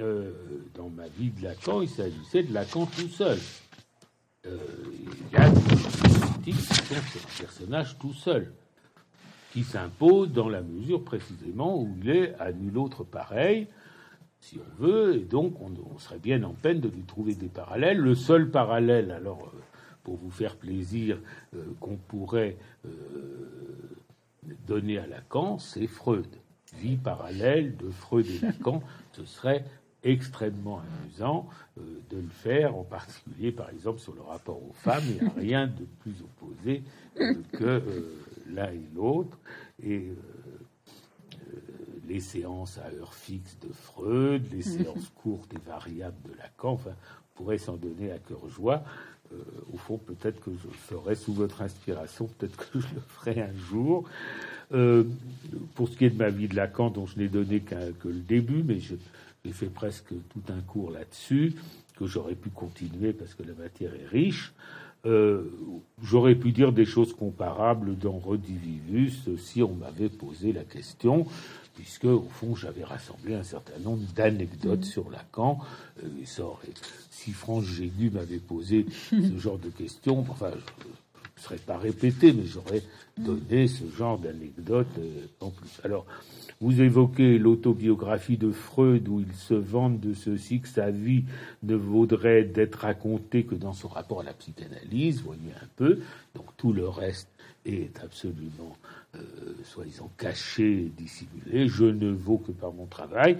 euh, 0.00 0.32
dans 0.74 0.90
ma 0.90 1.08
vie 1.08 1.30
de 1.30 1.42
Lacan, 1.42 1.80
il 1.80 1.88
s'agissait 1.88 2.42
de 2.42 2.52
Lacan 2.52 2.86
tout 2.86 3.08
seul. 3.08 3.38
il 4.44 4.50
y 5.32 5.36
a 5.36 5.48
des 5.48 5.60
politiques 5.60 6.44
qui 6.44 6.52
sont 6.52 6.94
un 6.94 7.40
personnage 7.42 7.98
tout 7.98 8.14
seul, 8.14 8.52
qui 9.52 9.64
s'impose 9.64 10.30
dans 10.30 10.48
la 10.48 10.60
mesure 10.60 11.02
précisément 11.04 11.80
où 11.80 11.96
il 12.02 12.10
est 12.10 12.34
à 12.38 12.52
nul 12.52 12.76
autre 12.76 13.04
pareil 13.04 13.66
si 14.40 14.58
on 14.58 14.82
veut, 14.82 15.16
et 15.16 15.24
donc 15.24 15.60
on, 15.60 15.98
serait 15.98 16.18
bien 16.18 16.42
en 16.42 16.54
peine 16.54 16.80
de 16.80 16.88
lui 16.88 17.02
trouver 17.02 17.34
des 17.34 17.48
parallèles. 17.48 17.98
Le 17.98 18.14
seul 18.14 18.50
parallèle, 18.50 19.10
alors, 19.10 19.52
euh, 19.54 19.58
pour 20.02 20.16
vous 20.16 20.30
faire 20.30 20.56
plaisir, 20.56 21.18
euh, 21.54 21.62
qu'on 21.78 21.96
pourrait 21.96 22.56
euh, 22.86 22.90
donné 24.66 24.98
à 24.98 25.06
Lacan, 25.06 25.58
c'est 25.58 25.86
Freud. 25.86 26.26
Vie 26.78 26.96
parallèle 26.96 27.76
de 27.76 27.90
Freud 27.90 28.26
et 28.26 28.38
Lacan, 28.44 28.82
ce 29.12 29.24
serait 29.24 29.64
extrêmement 30.02 30.80
amusant 30.80 31.46
de 31.76 32.16
le 32.16 32.28
faire, 32.28 32.74
en 32.74 32.84
particulier 32.84 33.52
par 33.52 33.68
exemple 33.68 33.98
sur 33.98 34.14
le 34.14 34.22
rapport 34.22 34.56
aux 34.56 34.72
femmes. 34.72 35.02
Il 35.06 35.22
n'y 35.22 35.28
a 35.28 35.32
rien 35.36 35.66
de 35.66 35.84
plus 36.00 36.14
opposé 36.22 36.82
que 37.52 37.82
l'un 38.48 38.70
et 38.70 38.80
l'autre. 38.94 39.38
Et 39.82 40.10
les 42.10 42.20
séances 42.20 42.78
à 42.78 42.90
heure 42.98 43.14
fixe 43.14 43.56
de 43.60 43.72
Freud, 43.72 44.42
les 44.52 44.58
mhm. 44.58 44.84
séances 44.84 45.12
courtes 45.22 45.52
et 45.54 45.68
variables 45.68 46.20
de 46.28 46.36
Lacan, 46.36 46.72
enfin, 46.72 46.90
on 46.90 47.42
pourrait 47.42 47.58
s'en 47.58 47.76
donner 47.76 48.10
à 48.12 48.18
cœur 48.18 48.48
joie. 48.48 48.82
au 49.72 49.76
fond, 49.76 49.96
peut-être 49.96 50.40
que 50.40 50.50
je 50.50 50.66
le 50.66 50.74
ferai 50.74 51.14
sous 51.14 51.32
votre 51.32 51.62
inspiration, 51.62 52.26
peut-être 52.26 52.56
que 52.56 52.80
je 52.80 52.94
le 52.94 53.00
ferai 53.00 53.40
un 53.40 53.56
jour. 53.56 54.08
pour 55.76 55.88
ce 55.88 55.96
qui 55.96 56.04
est 56.04 56.10
de 56.10 56.18
ma 56.18 56.30
vie 56.30 56.48
de 56.48 56.56
Lacan, 56.56 56.90
dont 56.90 57.06
je 57.06 57.16
n'ai 57.18 57.28
donné 57.28 57.60
que 57.60 58.08
le 58.08 58.20
début, 58.20 58.62
mais 58.64 58.80
je, 58.80 58.96
j'ai 59.44 59.52
fait 59.52 59.70
presque 59.70 60.08
tout 60.08 60.52
un 60.52 60.60
cours 60.60 60.90
là-dessus, 60.90 61.54
que 61.96 62.06
j'aurais 62.06 62.34
pu 62.34 62.50
continuer 62.50 63.12
parce 63.12 63.34
que 63.34 63.42
la 63.42 63.54
matière 63.54 63.92
est 63.94 64.06
riche. 64.06 64.52
Euh, 65.06 65.44
j'aurais 66.02 66.34
pu 66.34 66.52
dire 66.52 66.72
des 66.72 66.84
choses 66.84 67.14
comparables 67.14 67.96
dans 67.96 68.18
Redivivus 68.18 69.36
si 69.38 69.62
on 69.62 69.72
m'avait 69.72 70.10
posé 70.10 70.52
la 70.52 70.64
question, 70.64 71.26
puisque 71.74 72.04
au 72.04 72.28
fond 72.30 72.54
j'avais 72.54 72.84
rassemblé 72.84 73.34
un 73.34 73.42
certain 73.42 73.78
nombre 73.78 74.02
d'anecdotes 74.14 74.84
sur 74.84 75.10
Lacan. 75.10 75.58
Euh, 76.02 76.08
si 77.10 77.32
France 77.32 77.64
Gégu 77.64 78.10
m'avait 78.10 78.38
posé 78.38 78.86
ce 79.10 79.38
genre 79.38 79.58
de 79.58 79.70
questions, 79.70 80.20
enfin, 80.28 80.50
ne 81.40 81.44
serais 81.44 81.56
pas 81.56 81.78
répété, 81.78 82.32
mais 82.32 82.44
j'aurais 82.44 82.82
donné 83.18 83.66
ce 83.66 83.84
genre 83.96 84.18
d'anecdotes 84.18 84.86
euh, 84.98 85.26
en 85.40 85.50
plus. 85.50 85.80
Alors, 85.84 86.06
vous 86.60 86.82
évoquez 86.82 87.38
l'autobiographie 87.38 88.36
de 88.36 88.50
Freud 88.50 89.08
où 89.08 89.20
il 89.20 89.34
se 89.34 89.54
vante 89.54 89.98
de 89.98 90.12
ceci 90.12 90.60
que 90.60 90.68
sa 90.68 90.90
vie 90.90 91.24
ne 91.62 91.74
vaudrait 91.74 92.44
d'être 92.44 92.80
racontée 92.80 93.44
que 93.44 93.54
dans 93.54 93.72
son 93.72 93.88
rapport 93.88 94.20
à 94.20 94.24
la 94.24 94.34
psychanalyse, 94.34 95.22
voyez 95.22 95.52
un 95.62 95.68
peu. 95.76 96.00
Donc 96.34 96.44
tout 96.58 96.74
le 96.74 96.86
reste 96.86 97.28
est 97.64 97.98
absolument, 98.04 98.76
euh, 99.14 99.20
soi-disant, 99.64 100.10
caché, 100.18 100.92
dissimulé. 100.96 101.66
Je 101.68 101.86
ne 101.86 102.10
vaux 102.10 102.38
que 102.38 102.52
par 102.52 102.72
mon 102.72 102.86
travail. 102.86 103.38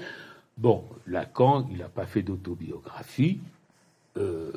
Bon, 0.57 0.85
Lacan, 1.07 1.69
il 1.70 1.79
n'a 1.79 1.89
pas 1.89 2.07
fait 2.07 2.23
d'autobiographie. 2.23 3.39
Euh, 4.17 4.51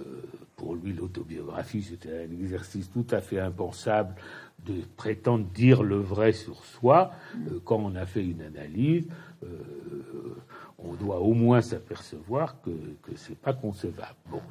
pour 0.55 0.75
lui, 0.75 0.93
l'autobiographie, 0.93 1.83
c'était 1.83 2.25
un 2.25 2.31
exercice 2.31 2.89
tout 2.91 3.05
à 3.11 3.21
fait 3.21 3.39
impensable 3.39 4.15
de 4.65 4.75
prétendre 4.95 5.45
dire 5.53 5.83
le 5.83 5.97
vrai 5.97 6.31
sur 6.31 6.63
soi. 6.65 7.11
Euh, 7.35 7.59
quand 7.63 7.77
on 7.77 7.95
a 7.95 8.05
fait 8.05 8.25
une 8.25 8.41
analyse, 8.41 9.07
euh, 9.43 9.47
on 10.79 10.93
doit 10.93 11.19
au 11.19 11.33
moins 11.33 11.61
s'apercevoir 11.61 12.61
que, 12.61 12.71
que 13.03 13.15
ce 13.15 13.29
n'est 13.29 13.35
pas 13.35 13.53
concevable. 13.53 14.15
Bon. 14.31 14.41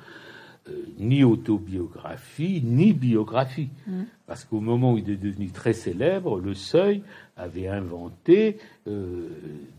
Ni 0.98 1.24
autobiographie, 1.24 2.62
ni 2.64 2.92
biographie. 2.92 3.70
Mm. 3.88 4.02
Parce 4.26 4.44
qu'au 4.44 4.60
moment 4.60 4.92
où 4.92 4.98
il 4.98 5.10
est 5.10 5.16
devenu 5.16 5.50
très 5.50 5.72
célèbre, 5.72 6.38
le 6.38 6.54
Seuil 6.54 7.02
avait 7.42 7.68
inventé 7.68 8.58
euh, 8.86 9.28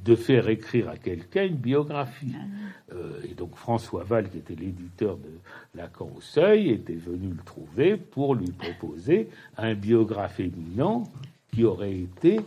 de 0.03 0.16
faire 0.16 0.50
écrire 0.50 0.90
à 0.90 0.98
quelqu'un 0.98 1.45
une 1.45 1.56
biographie. 1.56 2.33
Ah. 2.35 2.93
Euh, 2.93 3.22
et 3.30 3.33
donc 3.33 3.56
François 3.56 4.03
Val, 4.03 4.30
qui 4.30 4.38
était 4.38 4.56
l'éditeur 4.56 5.17
de 5.17 5.30
Lacan 5.75 6.11
au 6.16 6.22
Seuil, 6.22 6.69
était 6.69 6.93
venu 6.93 7.30
le 7.30 7.43
trouver 7.43 7.98
pour 7.98 8.35
lui 8.35 8.51
proposer 8.51 9.30
un 9.58 9.74
biographe 9.74 10.40
éminent 10.40 11.03
qui 11.51 11.64
aurait 11.64 11.95
été 11.95 12.40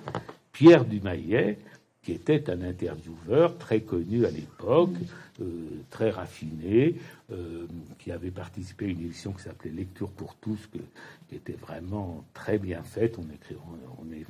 Pierre 0.52 0.84
Dumayet, 0.84 1.58
qui 2.02 2.12
était 2.12 2.50
un 2.50 2.62
intervieweur 2.62 3.58
très 3.58 3.80
connu 3.80 4.24
à 4.26 4.30
l'époque, 4.30 4.94
mm. 5.40 5.44
très 5.90 6.10
raffiné, 6.10 6.94
euh, 7.32 7.66
qui 7.98 8.12
avait 8.12 8.30
participé 8.30 8.84
à 8.84 8.88
une 8.88 9.00
émission 9.00 9.32
qui 9.32 9.42
s'appelait 9.42 9.72
Lecture 9.72 10.10
pour 10.10 10.36
tous, 10.36 10.68
qui 11.28 11.34
était 11.34 11.54
vraiment 11.54 12.24
très 12.32 12.56
bien 12.56 12.84
faite. 12.84 13.18
On, 13.18 13.26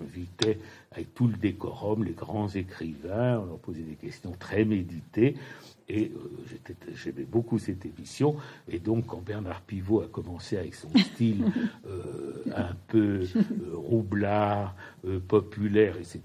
invitait 0.03 0.59
avec 0.93 1.15
tout 1.15 1.29
le 1.29 1.37
décorum 1.37 2.05
les 2.05 2.13
grands 2.13 2.49
écrivains, 2.49 3.41
on 3.41 3.47
leur 3.47 3.59
posait 3.59 3.83
des 3.83 3.97
questions 3.97 4.33
très 4.39 4.65
méditées. 4.65 5.37
Et 5.89 6.11
euh, 6.11 6.71
j'aimais 6.95 7.25
beaucoup 7.25 7.59
cette 7.59 7.87
émission. 7.87 8.37
Et 8.69 8.81
donc, 8.81 9.07
quand 9.07 9.23
Bernard 9.25 9.61
Pivot 9.61 10.03
a 10.03 10.09
commencé 10.09 10.57
avec 10.57 10.75
son 10.75 10.89
style 11.13 11.45
euh, 11.87 12.43
un 12.55 12.75
peu 12.89 13.23
euh, 13.37 13.43
roublard, 13.75 14.75
populaire, 15.29 15.97
etc., 15.99 16.21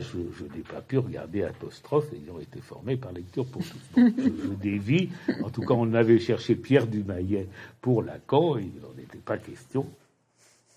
je, 0.00 0.44
n'ai 0.56 0.62
pas 0.62 0.80
pu 0.80 0.96
regarder 0.96 1.42
Apostrophe, 1.42 2.10
ayant 2.14 2.38
été 2.38 2.60
formé 2.60 2.96
par 2.96 3.12
lecture 3.12 3.44
pour 3.44 3.62
tous. 3.62 3.78
je, 3.96 4.00
je, 4.00 4.48
dévie. 4.62 5.10
En 5.44 5.50
tout 5.50 5.60
cas, 5.60 5.74
on 5.74 5.92
avait 5.92 6.18
cherché 6.18 6.54
Pierre 6.54 6.86
Dumayet 6.86 7.46
pour 7.82 8.02
Lacan, 8.02 8.56
il 8.56 8.72
n'en 8.80 8.96
était 8.98 9.18
pas 9.18 9.36
question, 9.36 9.86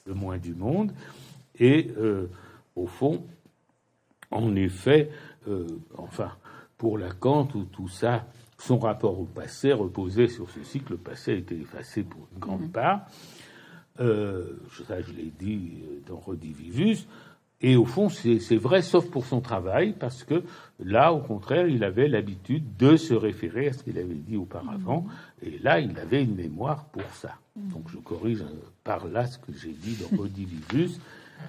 le 0.06 0.14
moins 0.14 0.38
du 0.38 0.54
monde. 0.54 0.92
Et 1.58 1.92
au 2.76 2.88
fond, 2.88 3.24
en 4.32 4.54
effet, 4.58 5.10
enfin, 5.98 6.32
pour 6.78 6.98
Lacan, 6.98 7.46
tout, 7.46 7.68
tout 7.72 7.88
ça, 7.88 8.26
son 8.58 8.80
rapport 8.80 9.20
au 9.20 9.26
passé 9.26 9.74
reposait 9.74 10.28
sur 10.28 10.50
ceci 10.50 10.80
que 10.80 10.92
le 10.92 10.98
passé 10.98 11.32
a 11.32 11.36
été 11.36 11.56
effacé 11.56 12.04
pour 12.04 12.28
une 12.34 12.40
grande 12.40 12.62
mhm. 12.62 12.72
part. 12.72 13.02
Euh, 14.00 14.58
ça, 14.88 15.02
je 15.02 15.12
l'ai 15.14 15.32
dit 15.38 15.84
euh, 15.84 16.00
dans 16.08 16.18
Redivivus. 16.18 17.08
Et 17.62 17.78
au 17.78 17.86
fond, 17.86 18.10
c'est 18.10 18.58
vrai, 18.58 18.82
sauf 18.82 19.10
pour 19.10 19.26
son 19.26 19.40
travail, 19.40 19.96
parce 19.98 20.24
que 20.24 20.44
là, 20.80 21.14
au 21.14 21.20
contraire, 21.20 21.68
il 21.68 21.84
avait 21.86 22.10
l'habitude 22.10 22.76
de 22.78 22.98
se 22.98 23.14
référer 23.14 23.70
à 23.70 23.74
ce 23.74 23.82
qu'il 23.82 23.98
avait 23.98 24.14
dit 24.14 24.36
auparavant. 24.36 25.06
Mhm. 25.42 25.48
Et 25.48 25.60
là, 25.60 25.80
il 25.80 25.98
avait 25.98 26.22
une 26.24 26.36
mémoire 26.36 26.86
pour 26.86 27.10
ça. 27.14 27.36
Mhm. 27.56 27.72
Donc, 27.72 27.90
je 27.90 27.98
corrige 27.98 28.42
euh, 28.42 28.54
par 28.84 29.08
là 29.08 29.26
ce 29.26 29.38
que 29.40 29.54
j'ai 29.54 29.72
dit 29.72 29.96
dans 29.96 30.22
Redivivus. 30.22 31.00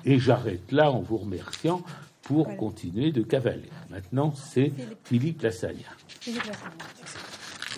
Et 0.04 0.18
j'arrête 0.18 0.72
là 0.72 0.90
en 0.90 1.00
vous 1.00 1.18
remerciant 1.18 1.82
pour 2.26 2.56
continuer 2.56 3.12
de 3.12 3.22
cavaler. 3.22 3.70
Maintenant, 3.88 4.34
c'est 4.34 4.72
Philippe, 5.04 5.42
Lassagne. 5.42 5.84
Philippe 6.20 6.44
Lassagne. 6.44 6.72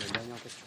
La 0.01 0.19
dernière 0.19 0.43
question. 0.43 0.67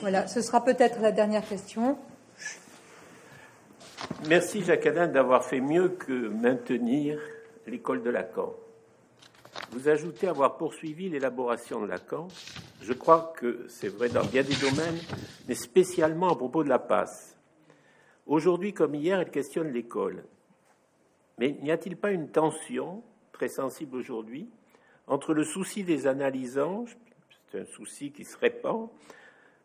Voilà, 0.00 0.28
ce 0.28 0.40
sera 0.40 0.64
peut-être 0.64 1.00
la 1.00 1.12
dernière 1.12 1.46
question. 1.46 1.98
Merci 4.28 4.62
Jacques 4.62 4.86
Alain 4.86 5.08
d'avoir 5.08 5.44
fait 5.44 5.60
mieux 5.60 5.88
que 5.88 6.28
maintenir 6.28 7.18
l'école 7.66 8.02
de 8.02 8.10
Lacan. 8.10 8.52
Vous 9.72 9.88
ajoutez 9.88 10.28
avoir 10.28 10.56
poursuivi 10.56 11.08
l'élaboration 11.08 11.80
de 11.80 11.86
Lacan. 11.86 12.28
Je 12.82 12.92
crois 12.92 13.32
que 13.36 13.66
c'est 13.68 13.88
vrai 13.88 14.08
dans 14.08 14.24
bien 14.24 14.42
des 14.42 14.54
domaines, 14.54 14.98
mais 15.48 15.54
spécialement 15.54 16.30
à 16.30 16.36
propos 16.36 16.62
de 16.62 16.68
la 16.68 16.78
passe. 16.78 17.36
Aujourd'hui 18.30 18.72
comme 18.72 18.94
hier, 18.94 19.18
elle 19.18 19.32
questionne 19.32 19.72
l'école. 19.72 20.22
Mais 21.38 21.58
n'y 21.62 21.72
a-t-il 21.72 21.96
pas 21.96 22.12
une 22.12 22.30
tension 22.30 23.02
très 23.32 23.48
sensible 23.48 23.96
aujourd'hui 23.96 24.48
entre 25.08 25.34
le 25.34 25.42
souci 25.42 25.82
des 25.82 26.06
analysants, 26.06 26.84
c'est 27.50 27.62
un 27.62 27.64
souci 27.64 28.12
qui 28.12 28.24
se 28.24 28.38
répand, 28.38 28.88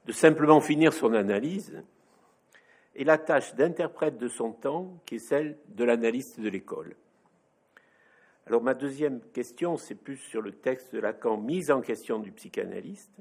de 0.08 0.12
simplement 0.12 0.62
finir 0.62 0.94
son 0.94 1.14
analyse, 1.14 1.84
et 2.96 3.04
la 3.04 3.20
tâche 3.20 3.54
d'interprète 3.54 4.18
de 4.18 4.28
son 4.28 4.52
temps, 4.52 5.00
qui 5.06 5.18
est 5.18 5.20
celle 5.20 5.60
de 5.68 5.84
l'analyste 5.84 6.40
de 6.40 6.50
l'école? 6.50 6.96
Alors 8.48 8.64
ma 8.64 8.74
deuxième 8.74 9.22
question, 9.32 9.78
c'est 9.78 9.94
plus 9.94 10.18
sur 10.18 10.42
le 10.42 10.54
texte 10.54 10.92
de 10.92 11.00
Lacan, 11.00 11.38
mise 11.38 11.70
en 11.70 11.82
question 11.82 12.18
du 12.18 12.32
psychanalyste. 12.32 13.14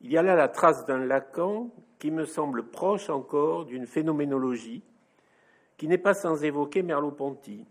Il 0.00 0.10
y 0.10 0.16
a 0.16 0.22
là 0.22 0.34
la 0.34 0.48
trace 0.48 0.86
d'un 0.86 1.04
Lacan 1.04 1.70
qui 2.00 2.10
me 2.10 2.24
semble 2.24 2.64
proche 2.64 3.10
encore 3.10 3.66
d'une 3.66 3.86
phénoménologie 3.86 4.82
qui 5.76 5.86
n'est 5.86 5.98
pas 5.98 6.14
sans 6.14 6.42
évoquer 6.42 6.82
Merleau-Ponty, 6.82 7.66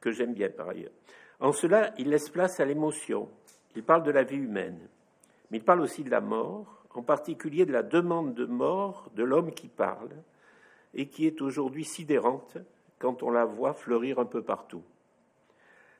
que 0.00 0.10
j'aime 0.10 0.34
bien 0.34 0.48
par 0.48 0.70
ailleurs. 0.70 0.90
En 1.38 1.52
cela, 1.52 1.92
il 1.98 2.08
laisse 2.10 2.30
place 2.30 2.60
à 2.60 2.64
l'émotion. 2.64 3.28
Il 3.76 3.84
parle 3.84 4.02
de 4.02 4.10
la 4.10 4.24
vie 4.24 4.36
humaine, 4.36 4.80
mais 5.50 5.58
il 5.58 5.64
parle 5.64 5.82
aussi 5.82 6.02
de 6.02 6.10
la 6.10 6.20
mort, 6.20 6.84
en 6.94 7.02
particulier 7.02 7.64
de 7.64 7.72
la 7.72 7.82
demande 7.82 8.34
de 8.34 8.44
mort 8.46 9.10
de 9.14 9.22
l'homme 9.22 9.52
qui 9.52 9.68
parle, 9.68 10.10
et 10.94 11.08
qui 11.08 11.26
est 11.26 11.40
aujourd'hui 11.42 11.84
sidérante 11.84 12.56
quand 12.98 13.22
on 13.22 13.30
la 13.30 13.44
voit 13.44 13.74
fleurir 13.74 14.18
un 14.18 14.24
peu 14.24 14.42
partout. 14.42 14.82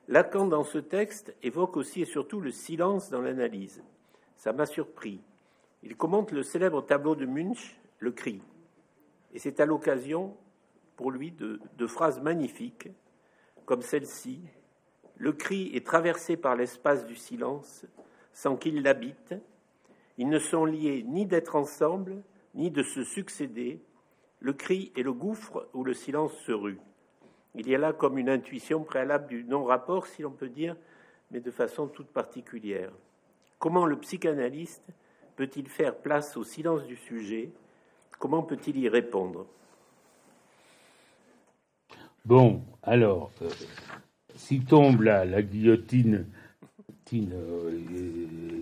Lacan, 0.09 0.47
dans 0.47 0.65
ce 0.65 0.79
texte, 0.79 1.35
évoque 1.43 1.77
aussi 1.77 2.01
et 2.03 2.07
surtout 2.07 2.41
le 2.41 2.51
silence 2.51 3.11
dans 3.11 3.21
l'analyse. 3.21 3.83
Ça 4.37 4.53
m'a 4.53 4.65
surpris. 4.65 5.21
Il 5.83 5.97
commente 5.97 6.33
le 6.33 6.43
célèbre 6.43 6.85
tableau 6.85 7.15
de 7.15 7.27
Munch, 7.27 7.79
Le 7.99 8.13
cri. 8.13 8.41
Et 9.33 9.39
c'est 9.39 9.61
à 9.61 9.67
l'occasion, 9.67 10.37
pour 10.97 11.11
lui, 11.11 11.33
de, 11.33 11.87
phrases 11.87 12.21
magnifiques, 12.21 12.89
comme 13.65 13.83
celle-ci 13.83 14.41
Le 15.17 15.33
cri 15.33 15.71
est 15.75 15.87
traversé 15.87 16.37
par 16.37 16.57
l'espace 16.57 17.07
du 17.07 17.17
silence 17.17 17.85
sans 18.33 18.57
qu'il 18.57 18.83
l'habite. 18.83 19.35
Ils 20.17 20.29
ne 20.29 20.39
sont 20.39 20.65
liés 20.65 21.05
ni 21.07 21.27
d'être 21.27 21.57
ensemble, 21.57 22.23
ni 22.55 22.71
de 22.71 22.83
se 22.83 23.05
succéder, 23.05 23.83
le 24.41 24.53
cri 24.53 24.93
est 24.97 25.03
le 25.03 25.13
gouffre 25.13 25.69
où 25.75 25.83
le 25.83 25.95
silence 25.95 26.33
se 26.47 26.53
rue. 26.53 26.79
Il 27.55 27.69
y 27.69 27.75
a 27.75 27.79
là 27.79 27.93
comme 27.93 28.19
une 28.19 28.29
intuition 28.29 28.85
préalable 28.85 29.27
du 29.27 29.43
non-rapport, 29.45 30.07
si 30.07 30.23
l'on 30.23 30.31
peut 30.31 30.49
dire, 30.49 30.77
mais 31.31 31.41
de 31.41 31.51
façon 31.51 31.89
toute 31.89 32.09
particulière. 32.09 32.93
Comment 33.59 33.87
le 33.87 33.99
psychanalyste 33.99 34.89
peut-il 35.39 35.69
faire 35.69 35.95
place 35.95 36.37
au 36.37 36.43
silence 36.43 36.83
du 36.85 36.97
sujet? 36.97 37.51
Comment 38.19 38.43
peut-il 38.43 38.77
y 38.77 38.89
répondre? 38.89 39.47
Bon, 42.25 42.61
alors, 42.83 43.31
euh, 43.43 43.49
si 44.35 44.59
tombe 44.61 45.03
la, 45.03 45.41
guillotine, 45.43 46.27
euh, 47.15 47.71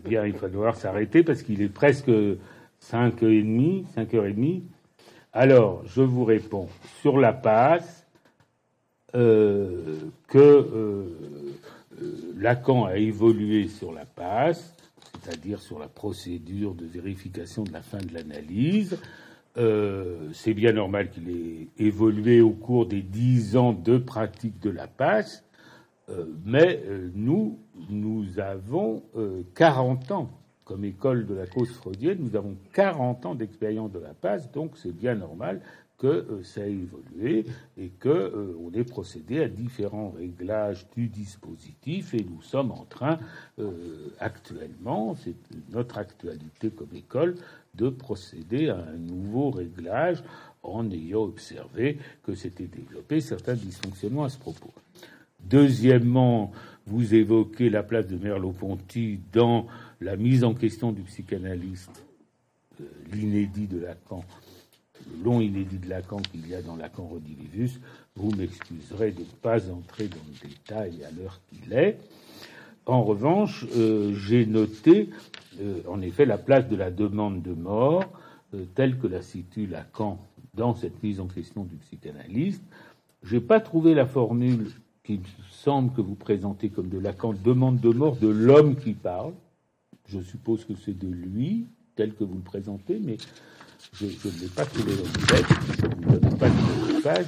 bien, 0.04 0.26
il 0.26 0.36
va 0.36 0.48
devoir 0.48 0.76
s'arrêter 0.76 1.22
parce 1.22 1.42
qu'il 1.42 1.62
est 1.62 1.72
presque 1.72 2.10
5h30, 2.82 3.86
5h30. 3.96 4.62
Alors, 5.32 5.82
je 5.86 6.02
vous 6.02 6.26
réponds 6.26 6.68
sur 7.00 7.16
la 7.16 7.32
passe 7.32 8.06
euh, 9.14 9.96
que 10.28 11.08
Lacan 12.36 12.84
a 12.84 12.98
évolué 12.98 13.68
sur 13.68 13.92
la 13.94 14.04
passe, 14.04 14.75
c'est-à-dire 15.12 15.60
sur 15.60 15.78
la 15.78 15.88
procédure 15.88 16.74
de 16.74 16.86
vérification 16.86 17.64
de 17.64 17.72
la 17.72 17.82
fin 17.82 17.98
de 17.98 18.12
l'analyse. 18.12 18.98
Euh, 19.56 20.28
c'est 20.32 20.54
bien 20.54 20.72
normal 20.72 21.10
qu'il 21.10 21.30
ait 21.30 21.68
évolué 21.78 22.40
au 22.40 22.50
cours 22.50 22.86
des 22.86 23.02
dix 23.02 23.56
ans 23.56 23.72
de 23.72 23.96
pratique 23.96 24.60
de 24.60 24.70
la 24.70 24.86
passe, 24.86 25.44
euh, 26.10 26.26
mais 26.44 26.82
euh, 26.86 27.10
nous, 27.14 27.58
nous 27.88 28.38
avons 28.38 29.02
40 29.54 30.10
ans 30.12 30.30
comme 30.64 30.84
école 30.84 31.26
de 31.26 31.34
la 31.34 31.46
cause 31.46 31.70
freudienne, 31.70 32.18
nous 32.20 32.34
avons 32.34 32.56
40 32.72 33.24
ans 33.24 33.34
d'expérience 33.36 33.92
de 33.92 34.00
la 34.00 34.14
passe, 34.14 34.50
donc 34.50 34.76
c'est 34.76 34.94
bien 34.94 35.14
normal 35.14 35.62
que 35.98 36.40
ça 36.42 36.66
ait 36.66 36.72
évolué 36.72 37.46
et 37.78 37.88
que 37.88 38.54
on 38.60 38.72
ait 38.72 38.84
procédé 38.84 39.40
à 39.40 39.48
différents 39.48 40.10
réglages 40.10 40.86
du 40.94 41.08
dispositif 41.08 42.12
et 42.12 42.22
nous 42.22 42.42
sommes 42.42 42.70
en 42.70 42.84
train 42.84 43.18
actuellement, 44.18 45.14
c'est 45.14 45.34
notre 45.70 45.96
actualité 45.98 46.70
comme 46.70 46.94
école, 46.94 47.36
de 47.74 47.88
procéder 47.88 48.68
à 48.68 48.76
un 48.76 48.96
nouveau 48.96 49.50
réglage 49.50 50.22
en 50.62 50.90
ayant 50.90 51.22
observé 51.22 51.98
que 52.24 52.34
s'étaient 52.34 52.66
développés 52.66 53.20
certains 53.20 53.54
dysfonctionnements 53.54 54.24
à 54.24 54.28
ce 54.28 54.38
propos. 54.38 54.72
Deuxièmement, 55.48 56.52
vous 56.86 57.14
évoquez 57.14 57.70
la 57.70 57.82
place 57.82 58.06
de 58.06 58.16
Merleau-Ponty 58.16 59.20
dans 59.32 59.66
la 60.00 60.16
mise 60.16 60.44
en 60.44 60.54
question 60.54 60.92
du 60.92 61.02
psychanalyste, 61.02 62.04
euh, 62.80 62.84
l'inédit 63.12 63.66
de 63.66 63.78
Lacan, 63.78 64.24
le 65.10 65.24
long 65.24 65.40
inédit 65.40 65.78
de 65.78 65.88
Lacan 65.88 66.18
qu'il 66.18 66.48
y 66.48 66.54
a 66.54 66.62
dans 66.62 66.76
Lacan 66.76 67.04
Rodilivus. 67.04 67.80
Vous 68.16 68.30
m'excuserez 68.32 69.12
de 69.12 69.20
ne 69.20 69.40
pas 69.42 69.70
entrer 69.70 70.08
dans 70.08 70.16
le 70.16 70.48
détail 70.48 71.04
à 71.04 71.10
l'heure 71.10 71.40
qu'il 71.48 71.72
est. 71.72 71.98
En 72.86 73.02
revanche, 73.02 73.66
euh, 73.76 74.14
j'ai 74.14 74.46
noté 74.46 75.10
euh, 75.60 75.80
en 75.88 76.00
effet 76.02 76.24
la 76.24 76.38
place 76.38 76.68
de 76.68 76.76
la 76.76 76.90
demande 76.90 77.42
de 77.42 77.52
mort 77.52 78.04
euh, 78.54 78.64
telle 78.74 78.98
que 78.98 79.08
la 79.08 79.22
situe 79.22 79.66
Lacan 79.66 80.18
dans 80.54 80.74
cette 80.74 81.02
mise 81.02 81.20
en 81.20 81.26
question 81.26 81.64
du 81.64 81.76
psychanalyste. 81.76 82.62
Je 83.22 83.34
n'ai 83.34 83.40
pas 83.40 83.60
trouvé 83.60 83.94
la 83.94 84.06
formule 84.06 84.70
qui 85.02 85.20
semble 85.50 85.92
que 85.94 86.00
vous 86.00 86.14
présentez 86.14 86.68
comme 86.68 86.88
de 86.88 86.98
Lacan, 86.98 87.32
demande 87.32 87.80
de 87.80 87.90
mort 87.90 88.16
de 88.16 88.28
l'homme 88.28 88.76
qui 88.76 88.92
parle. 88.92 89.32
Je 90.06 90.20
suppose 90.20 90.64
que 90.64 90.74
c'est 90.74 90.96
de 90.96 91.08
lui, 91.08 91.66
tel 91.96 92.14
que 92.14 92.22
vous 92.22 92.36
le 92.36 92.40
présentez, 92.40 93.00
mais 93.02 93.16
je, 93.92 94.06
ne 94.06 94.40
l'ai 94.40 94.48
pas 94.48 94.64
trouvé 94.64 94.96
dans 94.96 95.02
le 95.02 95.26
texte. 95.26 95.52
vous 95.80 96.12
ne 96.12 96.18
donnez 96.18 96.36
pas 96.36 96.48
le 96.48 96.54
numéro 96.54 96.98
de 96.98 97.02
page, 97.02 97.26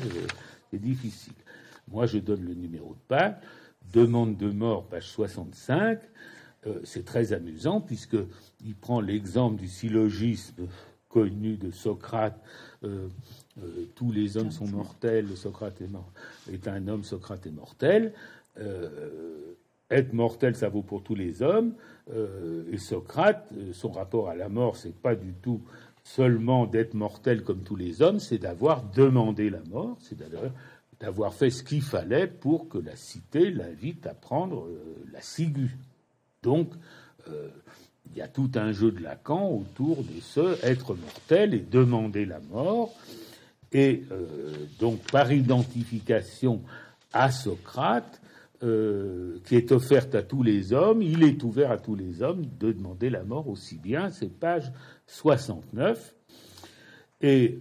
c'est 0.70 0.80
difficile. 0.80 1.34
Moi, 1.90 2.06
je 2.06 2.18
donne 2.18 2.44
le 2.44 2.54
numéro 2.54 2.94
de 2.94 3.00
page 3.08 3.34
demande 3.92 4.36
de 4.36 4.50
mort, 4.50 4.86
page 4.86 5.08
65, 5.08 5.98
euh, 6.66 6.80
c'est 6.84 7.04
très 7.04 7.32
amusant 7.32 7.80
puisqu'il 7.80 8.74
prend 8.74 9.00
l'exemple 9.00 9.56
du 9.56 9.68
syllogisme 9.68 10.66
connu 11.08 11.56
de 11.56 11.70
Socrate. 11.70 12.38
Euh, 12.84 13.08
euh, 13.62 13.86
tous 13.94 14.12
les 14.12 14.36
hommes 14.36 14.50
sont 14.50 14.66
mortels, 14.66 15.36
Socrate 15.36 15.80
est, 15.80 15.88
mort, 15.88 16.10
est 16.52 16.68
un 16.68 16.86
homme, 16.88 17.04
Socrate 17.04 17.46
est 17.46 17.50
mortel. 17.50 18.12
être 19.90 20.12
mortel, 20.12 20.54
ça 20.54 20.68
vaut 20.68 20.82
pour 20.82 21.02
tous 21.02 21.14
les 21.14 21.42
hommes. 21.42 21.74
et 22.72 22.78
Socrate, 22.78 23.48
son 23.72 23.90
rapport 23.90 24.28
à 24.28 24.34
la 24.34 24.48
mort, 24.48 24.76
c'est 24.76 24.94
pas 24.94 25.14
du 25.14 25.32
tout 25.32 25.62
seulement 26.14 26.66
d'être 26.66 26.94
mortel 26.94 27.42
comme 27.42 27.62
tous 27.62 27.76
les 27.76 28.00
hommes, 28.00 28.18
c'est 28.18 28.38
d'avoir 28.38 28.82
demandé 28.82 29.50
la 29.50 29.60
mort, 29.70 29.98
c'est 30.00 30.18
d'avoir 31.00 31.34
fait 31.34 31.50
ce 31.50 31.62
qu'il 31.62 31.82
fallait 31.82 32.26
pour 32.26 32.68
que 32.68 32.78
la 32.78 32.96
cité 32.96 33.50
l'invite 33.50 34.06
à 34.06 34.14
prendre 34.14 34.64
euh, 34.64 35.04
la 35.12 35.20
ciguë. 35.20 35.76
Donc, 36.42 36.72
euh, 37.28 37.48
il 38.06 38.16
y 38.16 38.22
a 38.22 38.28
tout 38.28 38.50
un 38.54 38.72
jeu 38.72 38.90
de 38.90 39.02
Lacan 39.02 39.50
autour 39.50 39.98
de 39.98 40.20
ce 40.22 40.64
être 40.64 40.94
mortel 40.94 41.52
et 41.52 41.60
demander 41.60 42.24
la 42.24 42.40
mort. 42.40 42.94
Et 43.72 44.04
euh, 44.10 44.54
donc, 44.80 45.00
par 45.12 45.30
identification 45.30 46.62
à 47.12 47.30
Socrate, 47.30 48.20
qui 48.60 49.54
est 49.54 49.70
offerte 49.70 50.16
à 50.16 50.24
tous 50.24 50.42
les 50.42 50.72
hommes, 50.72 51.00
il 51.00 51.22
est 51.22 51.44
ouvert 51.44 51.70
à 51.70 51.78
tous 51.78 51.94
les 51.94 52.22
hommes 52.22 52.44
de 52.58 52.72
demander 52.72 53.08
la 53.08 53.22
mort 53.22 53.46
aussi 53.48 53.76
bien. 53.76 54.10
C'est 54.10 54.36
page 54.36 54.72
69. 55.08 56.14
Et 57.20 57.58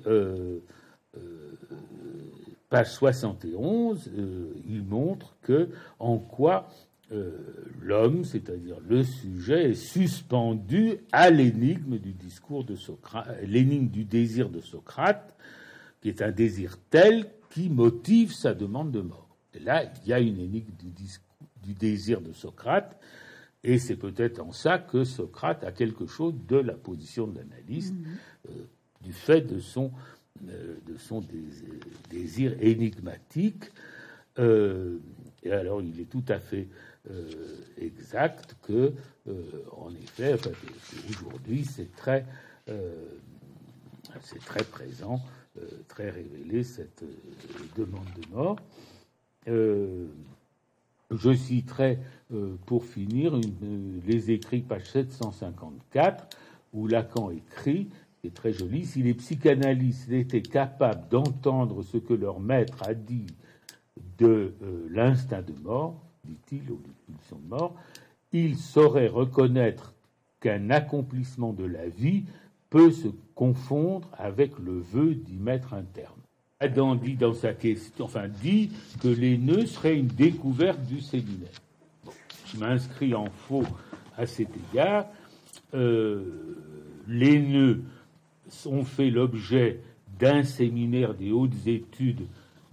page 2.69 2.91
71, 2.93 4.09
euh, 4.17 4.53
il 4.67 4.83
montre 4.83 5.37
que 5.41 5.69
en 5.99 6.17
quoi 6.17 6.69
euh, 7.11 7.31
l'homme, 7.81 8.25
c'est-à-dire 8.25 8.77
le 8.87 9.03
sujet, 9.03 9.71
est 9.71 9.73
suspendu 9.73 10.97
à 11.11 11.29
l'énigme 11.29 11.97
du 11.97 12.11
discours 12.11 12.65
de 12.65 12.75
Socrate, 12.75 13.37
l'énigme 13.43 13.87
du 13.87 14.03
désir 14.03 14.49
de 14.49 14.59
Socrate, 14.59 15.35
qui 16.01 16.09
est 16.09 16.21
un 16.21 16.31
désir 16.31 16.77
tel 16.89 17.27
qui 17.49 17.69
motive 17.69 18.33
sa 18.33 18.53
demande 18.53 18.91
de 18.91 19.01
mort. 19.01 19.37
Et 19.53 19.59
là, 19.59 19.83
il 20.03 20.09
y 20.09 20.13
a 20.13 20.19
une 20.19 20.39
énigme 20.39 20.71
du 21.63 21.73
désir 21.73 22.19
de 22.19 22.33
Socrate, 22.33 22.99
et 23.63 23.79
c'est 23.79 23.95
peut-être 23.95 24.39
en 24.39 24.51
ça 24.51 24.79
que 24.79 25.03
Socrate 25.03 25.63
a 25.63 25.71
quelque 25.71 26.05
chose 26.05 26.33
de 26.47 26.57
la 26.57 26.73
position 26.73 27.27
de 27.27 27.39
l'analyste, 27.39 27.93
mmh. 27.93 28.49
euh, 28.49 28.51
du 29.01 29.13
fait 29.13 29.41
de 29.41 29.59
son 29.59 29.91
de 30.41 30.97
son 30.97 31.23
désir 32.09 32.55
énigmatique. 32.61 33.71
Euh, 34.39 34.99
et 35.43 35.51
alors, 35.51 35.81
il 35.81 35.99
est 35.99 36.09
tout 36.09 36.23
à 36.27 36.39
fait 36.39 36.67
euh, 37.09 37.25
exact 37.77 38.55
que, 38.63 38.93
euh, 39.27 39.43
en 39.71 39.93
effet, 39.95 40.35
aujourd'hui, 41.09 41.65
c'est 41.65 41.95
très, 41.95 42.25
c'est 44.21 44.43
très 44.45 44.63
présent, 44.63 45.21
très 45.87 46.09
révélé 46.09 46.63
cette 46.63 47.03
demande 47.77 48.07
de 48.21 48.35
mort. 48.35 48.57
Je 51.11 51.33
citerai 51.33 51.99
pour 52.65 52.83
finir 52.85 53.39
les 54.05 54.31
écrits, 54.31 54.61
page 54.61 54.85
754, 54.91 56.27
où 56.73 56.87
Lacan 56.87 57.31
écrit 57.31 57.89
est 58.23 58.33
très 58.33 58.53
joli, 58.53 58.85
si 58.85 59.01
les 59.01 59.13
psychanalystes 59.13 60.11
étaient 60.11 60.41
capables 60.41 61.07
d'entendre 61.09 61.83
ce 61.83 61.97
que 61.97 62.13
leur 62.13 62.39
maître 62.39 62.83
a 62.83 62.93
dit 62.93 63.27
de 64.17 64.53
euh, 64.61 64.87
l'instinct 64.89 65.41
de 65.41 65.53
mort, 65.61 66.01
dit-il, 66.25 66.69
ou 66.71 66.77
de 66.77 66.91
pulsion 67.05 67.37
de 67.37 67.47
mort, 67.47 67.75
ils 68.31 68.57
sauraient 68.57 69.07
reconnaître 69.07 69.93
qu'un 70.39 70.69
accomplissement 70.69 71.53
de 71.53 71.65
la 71.65 71.87
vie 71.87 72.25
peut 72.69 72.91
se 72.91 73.07
confondre 73.33 74.09
avec 74.17 74.57
le 74.59 74.79
vœu 74.79 75.15
d'y 75.15 75.37
mettre 75.37 75.73
un 75.73 75.83
terme. 75.83 76.19
Adam 76.59 76.95
dit 76.95 77.13
dans 77.13 77.35
sa 77.35 77.53
question, 77.53 78.05
enfin 78.05 78.27
dit 78.27 78.71
que 78.99 79.07
les 79.07 79.37
nœuds 79.37 79.67
seraient 79.67 79.95
une 79.95 80.07
découverte 80.07 80.81
du 80.87 81.01
séminaire. 81.01 81.51
je 82.47 82.57
m'inscris 82.57 83.13
en 83.13 83.27
faux 83.29 83.65
à 84.17 84.25
cet 84.25 84.49
égard. 84.71 85.05
Euh, 85.75 86.55
les 87.07 87.39
nœuds 87.39 87.83
ont 88.65 88.83
fait 88.83 89.11
l'objet 89.11 89.81
d'un 90.19 90.41
séminaire 90.41 91.13
des 91.13 91.31
hautes 91.31 91.67
études 91.67 92.25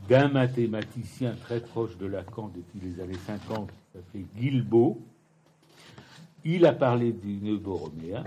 d'un 0.08 0.28
mathématicien 0.28 1.34
très 1.42 1.60
proche 1.60 1.98
de 1.98 2.06
Lacan 2.06 2.50
depuis 2.54 2.88
les 2.88 3.02
années 3.02 3.18
50, 3.26 3.68
qui 3.68 3.76
s'appelait 3.92 4.26
Guilbeault. 4.36 4.98
Il 6.46 6.64
a 6.64 6.72
parlé 6.72 7.12
du 7.12 7.34
nœud 7.34 7.58
borroméen. 7.58 8.24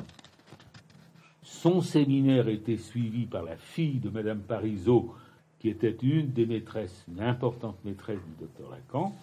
Son 1.41 1.81
séminaire 1.81 2.47
était 2.47 2.77
suivi 2.77 3.25
par 3.25 3.41
la 3.41 3.57
fille 3.57 3.99
de 3.99 4.09
Madame 4.09 4.41
Parisot, 4.41 5.15
qui 5.59 5.69
était 5.69 5.95
une 6.01 6.31
des 6.31 6.45
maîtresses, 6.45 7.05
une 7.07 7.21
importante 7.21 7.77
maîtresse 7.83 8.19
du 8.19 8.45
docteur 8.45 8.69
Lacan. 8.69 9.15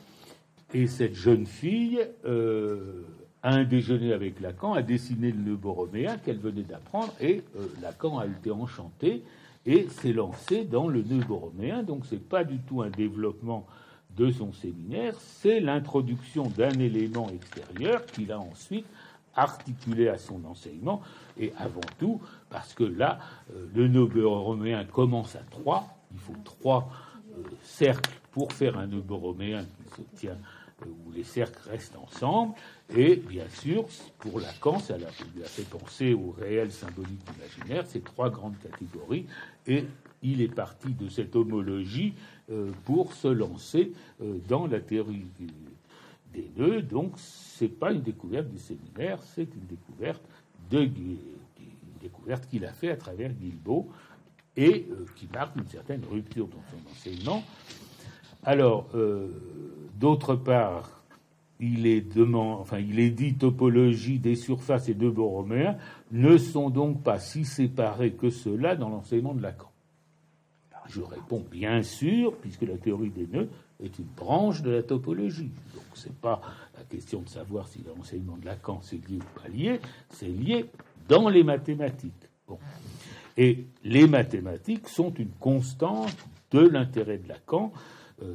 Et 0.72 0.86
cette 0.86 1.14
jeune 1.14 1.46
fille 1.46 2.00
euh, 2.24 3.02
à 3.42 3.54
un 3.54 3.64
déjeuner 3.64 4.12
avec 4.12 4.40
Lacan, 4.40 4.72
a 4.72 4.82
dessiné 4.82 5.30
le 5.30 5.38
nœud 5.38 5.56
borroméen 5.56 6.16
qu'elle 6.18 6.38
venait 6.38 6.62
d'apprendre, 6.62 7.12
et 7.20 7.42
euh, 7.56 7.66
Lacan 7.82 8.18
a 8.18 8.26
été 8.26 8.50
enchanté, 8.50 9.22
et 9.66 9.86
s'est 9.88 10.12
lancé 10.12 10.64
dans 10.64 10.88
le 10.88 11.02
nœud 11.02 11.24
borroméen. 11.24 11.82
Donc 11.82 12.06
ce 12.06 12.14
n'est 12.14 12.20
pas 12.20 12.44
du 12.44 12.58
tout 12.58 12.82
un 12.82 12.90
développement 12.90 13.66
de 14.16 14.30
son 14.30 14.52
séminaire, 14.52 15.14
c'est 15.18 15.60
l'introduction 15.60 16.44
d'un 16.56 16.70
élément 16.70 17.28
extérieur 17.30 18.06
qu'il 18.06 18.30
a 18.32 18.38
ensuite 18.38 18.86
articulé 19.34 20.08
à 20.08 20.18
son 20.18 20.44
enseignement, 20.44 21.02
et 21.38 21.52
avant 21.58 21.80
tout 21.98 22.20
parce 22.48 22.72
que 22.74 22.84
là, 22.84 23.18
euh, 23.52 23.66
le 23.74 23.88
nœud 23.88 24.06
borroméen 24.06 24.84
commence 24.84 25.34
à 25.34 25.42
trois, 25.50 25.93
il 26.14 26.20
faut 26.20 26.34
trois 26.44 26.90
euh, 27.36 27.42
cercles 27.62 28.10
pour 28.32 28.52
faire 28.52 28.78
un 28.78 28.86
nœud 28.86 29.00
borroméen 29.00 29.64
qui 29.64 29.96
se 29.96 30.02
tient 30.16 30.38
euh, 30.82 30.86
où 31.04 31.12
les 31.12 31.24
cercles 31.24 31.68
restent 31.68 31.96
ensemble. 31.96 32.54
Et 32.94 33.16
bien 33.16 33.48
sûr, 33.48 33.86
pour 34.18 34.40
Lacan, 34.40 34.78
ça 34.78 34.96
lui 34.96 35.42
a 35.42 35.46
fait 35.46 35.68
penser 35.68 36.14
au 36.14 36.30
réel 36.30 36.70
symbolique 36.70 37.20
imaginaire, 37.36 37.86
ces 37.86 38.00
trois 38.00 38.30
grandes 38.30 38.58
catégories. 38.58 39.26
Et 39.66 39.84
il 40.22 40.40
est 40.40 40.54
parti 40.54 40.92
de 40.92 41.08
cette 41.08 41.36
homologie 41.36 42.14
euh, 42.50 42.70
pour 42.84 43.12
se 43.12 43.28
lancer 43.28 43.92
dans 44.48 44.66
la 44.66 44.80
théorie 44.80 45.26
des 46.32 46.50
nœuds. 46.56 46.82
Donc, 46.82 47.12
ce 47.18 47.64
n'est 47.64 47.70
pas 47.70 47.92
une 47.92 48.02
découverte 48.02 48.48
du 48.48 48.58
séminaire, 48.58 49.22
c'est 49.22 49.48
une 49.54 49.66
découverte 49.66 50.22
de 50.70 50.88
qu'il 52.50 52.64
a 52.64 52.72
fait 52.72 52.90
à 52.90 52.96
travers 52.96 53.32
Guilbeault 53.32 53.88
et 54.56 54.86
qui 55.16 55.28
marque 55.32 55.56
une 55.56 55.66
certaine 55.66 56.02
rupture 56.10 56.46
dans 56.46 56.62
son 56.70 56.90
enseignement. 56.90 57.42
Alors, 58.44 58.88
D'autre 59.94 60.34
part, 60.34 61.02
il 61.60 61.86
est, 61.86 62.02
dit 63.10 63.34
topologie 63.34 64.18
des 64.18 64.34
surfaces 64.34 64.88
et 64.88 64.94
de 64.94 65.08
Borroméen 65.08 65.78
ne 66.10 66.36
sont 66.36 66.68
donc 66.68 67.02
pas 67.02 67.18
si 67.18 67.44
séparés 67.44 68.12
que 68.12 68.28
cela 68.30 68.74
dans 68.74 68.88
l'enseignement 68.88 69.34
de 69.34 69.42
Lacan. 69.42 69.70
Je 70.88 71.00
réponds 71.00 71.44
bien 71.50 71.82
sûr, 71.82 72.36
puisque 72.36 72.62
la 72.62 72.76
théorie 72.76 73.10
des 73.10 73.26
nœuds 73.26 73.48
est 73.82 73.98
une 73.98 74.08
branche 74.16 74.62
de 74.62 74.70
la 74.70 74.82
topologie. 74.82 75.50
Donc 75.74 75.84
ce 75.94 76.08
n'est 76.08 76.14
pas 76.20 76.42
la 76.76 76.84
question 76.84 77.22
de 77.22 77.28
savoir 77.28 77.68
si 77.68 77.82
l'enseignement 77.86 78.36
de 78.36 78.44
Lacan 78.44 78.80
c'est 78.82 78.96
lié 79.08 79.18
ou 79.18 79.40
pas 79.40 79.48
lié, 79.48 79.80
c'est 80.10 80.28
lié 80.28 80.66
dans 81.08 81.28
les 81.28 81.44
mathématiques. 81.44 82.12
Et 83.36 83.66
les 83.84 84.06
mathématiques 84.06 84.88
sont 84.88 85.12
une 85.14 85.32
constante 85.40 86.16
de 86.50 86.60
l'intérêt 86.60 87.18
de 87.18 87.28
Lacan. 87.28 87.72
Euh, 88.22 88.32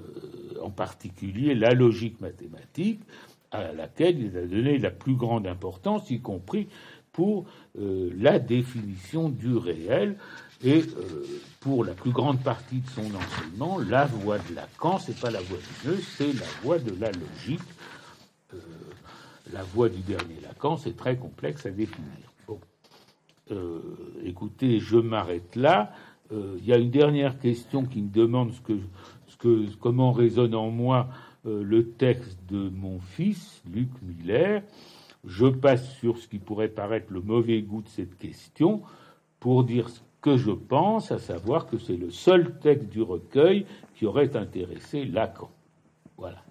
en 0.61 0.71
particulier 0.71 1.55
la 1.55 1.71
logique 1.71 2.19
mathématique, 2.19 2.99
à 3.51 3.71
laquelle 3.71 4.19
il 4.19 4.37
a 4.37 4.45
donné 4.45 4.77
la 4.77 4.91
plus 4.91 5.15
grande 5.15 5.47
importance, 5.47 6.11
y 6.11 6.19
compris 6.19 6.67
pour 7.13 7.45
euh, 7.79 8.11
la 8.17 8.39
définition 8.39 9.29
du 9.29 9.55
réel. 9.55 10.17
Et 10.61 10.81
euh, 10.81 11.25
pour 11.61 11.85
la 11.85 11.93
plus 11.93 12.11
grande 12.11 12.43
partie 12.43 12.81
de 12.81 12.89
son 12.89 13.05
enseignement, 13.15 13.79
la 13.79 14.05
voie 14.05 14.37
de 14.37 14.53
Lacan, 14.53 14.99
c'est 14.99 15.17
pas 15.17 15.31
la 15.31 15.39
voie 15.39 15.59
du 15.59 15.87
nœud, 15.87 15.99
c'est 16.17 16.33
la 16.33 16.45
voie 16.61 16.77
de 16.77 16.93
la 16.99 17.11
logique. 17.11 17.61
la 19.53 19.63
voie 19.63 19.87
du 19.87 20.01
dernier 20.01 20.41
Lacan, 20.43 20.75
c'est 20.75 20.97
très 20.97 21.15
complexe 21.15 21.65
à 21.65 21.69
définir. 21.69 22.33
Bon. 23.49 23.81
écoutez, 24.23 24.79
je 24.79 24.97
m'arrête 24.97 25.55
là. 25.55 25.91
Il 26.31 26.63
y 26.63 26.73
a 26.73 26.77
une 26.77 26.91
dernière 26.91 27.39
question 27.39 27.85
qui 27.85 28.03
me 28.03 28.09
demande 28.09 28.51
ce 28.53 28.61
que 28.61 28.77
comment 29.79 30.11
résonne 30.11 30.53
en 30.53 30.69
moi 30.69 31.07
euh, 31.45 31.63
le 31.63 31.91
texte 31.91 32.37
de 32.49 32.69
mon 32.69 32.99
fils, 32.99 33.61
Luc 33.71 33.89
Miller. 34.01 34.61
Je 35.25 35.47
passe 35.47 35.95
sur 35.95 36.17
ce 36.17 36.27
qui 36.27 36.37
pourrait 36.37 36.69
paraître 36.69 37.11
le 37.11 37.21
mauvais 37.21 37.61
goût 37.61 37.81
de 37.81 37.87
cette 37.87 38.17
question 38.17 38.81
pour 39.39 39.63
dire 39.63 39.89
ce 39.89 40.01
que 40.21 40.35
je 40.35 40.51
pense, 40.51 41.11
à 41.11 41.19
savoir 41.19 41.65
que 41.67 41.77
c'est 41.77 41.95
le 41.95 42.09
seul 42.09 42.59
texte 42.59 42.89
du 42.89 43.01
recueil 43.01 43.65
qui 43.95 44.05
aurait 44.05 44.35
intéressé 44.35 45.05
Lacan. 45.05 45.49
Voilà. 46.17 46.43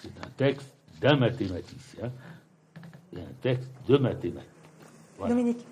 C'est 0.00 0.16
un 0.24 0.30
texte 0.36 0.72
d'un 1.00 1.16
mathématicien 1.16 2.12
et 3.12 3.20
un 3.20 3.34
texte 3.40 3.70
de 3.88 3.96
Dominique. 5.28 5.64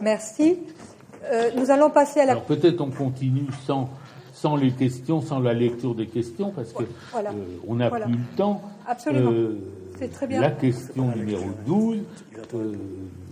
Merci. 0.00 0.58
Euh, 1.24 1.50
nous 1.56 1.70
allons 1.70 1.90
passer 1.90 2.20
à 2.20 2.26
la. 2.26 2.32
Alors 2.32 2.44
peut-être 2.44 2.80
on 2.80 2.90
continue 2.90 3.46
sans, 3.64 3.90
sans 4.32 4.56
les 4.56 4.70
questions, 4.72 5.20
sans 5.20 5.40
la 5.40 5.52
lecture 5.52 5.94
des 5.94 6.06
questions, 6.06 6.52
parce 6.52 6.72
que 6.72 6.84
euh, 6.84 7.32
on 7.66 7.76
n'a 7.76 7.90
plus 7.90 8.12
le 8.12 8.36
temps. 8.36 8.62
Absolument. 8.86 9.32
Euh, 9.32 9.58
c'est 9.98 10.08
très 10.08 10.26
bien. 10.26 10.40
La 10.40 10.52
question 10.52 11.14
numéro 11.16 11.46
12, 11.66 11.98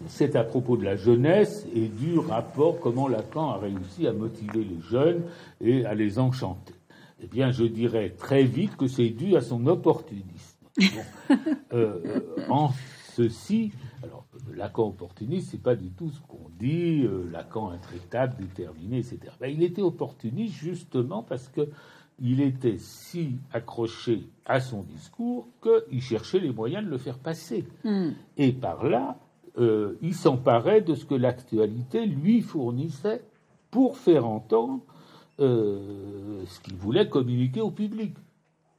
c'est 0.09 0.35
à 0.35 0.43
propos 0.43 0.77
de 0.77 0.85
la 0.85 0.97
jeunesse 0.97 1.65
et 1.75 1.87
du 1.87 2.19
rapport 2.19 2.81
comment 2.81 3.07
Lacan 3.07 3.51
a 3.51 3.59
réussi 3.59 4.07
à 4.07 4.13
motiver 4.13 4.65
les 4.65 4.81
jeunes 4.91 5.23
et 5.61 5.87
à 5.87 5.95
les 5.95 6.19
enchanter. 6.19 6.75
Eh 7.23 7.29
bien, 7.29 7.53
je 7.53 7.65
dirais 7.65 8.13
très 8.19 8.43
vite 8.43 8.77
que 8.77 8.89
c'est 8.89 9.11
dû 9.11 9.37
à 9.37 9.41
son 9.41 9.67
opportunisme. 9.69 10.57
en 12.51 12.71
ceci, 13.15 13.73
alors 14.03 14.27
Lacan 14.55 14.89
opportuniste, 14.89 15.51
c'est 15.51 15.63
pas 15.63 15.75
du 15.75 15.91
tout 15.91 16.11
ce 16.11 16.21
qu'on 16.21 16.51
dit, 16.59 17.03
euh, 17.05 17.29
Lacan 17.31 17.71
intraitable, 17.71 18.37
déterminé, 18.39 18.99
etc. 18.99 19.19
Ben, 19.41 19.49
il 19.49 19.63
était 19.63 19.83
opportuniste 19.83 20.55
justement 20.55 21.23
parce 21.23 21.49
que 21.49 21.69
il 22.19 22.41
était 22.41 22.79
si 22.79 23.39
accroché 23.53 24.27
à 24.47 24.61
son 24.61 24.83
discours 24.83 25.49
qu'il 25.63 26.01
cherchait 26.01 26.41
les 26.41 26.51
moyens 26.51 26.85
de 26.85 26.91
le 26.91 26.99
faire 26.99 27.19
passer. 27.19 27.67
Hmm. 27.85 28.11
Et 28.39 28.53
par 28.53 28.85
là, 28.89 29.19
euh, 29.59 29.99
il 30.03 30.15
s'emparait 30.15 30.81
de 30.81 30.95
ce 30.95 31.05
que 31.05 31.15
l'actualité 31.15 32.07
lui 32.07 32.41
fournissait 32.41 33.23
pour 33.71 33.99
faire 33.99 34.27
entendre 34.27 34.81
euh, 35.41 36.43
ce 36.47 36.61
qu'il 36.61 36.77
voulait 36.77 37.09
communiquer 37.09 37.61
au 37.61 37.71
public. 37.71 38.17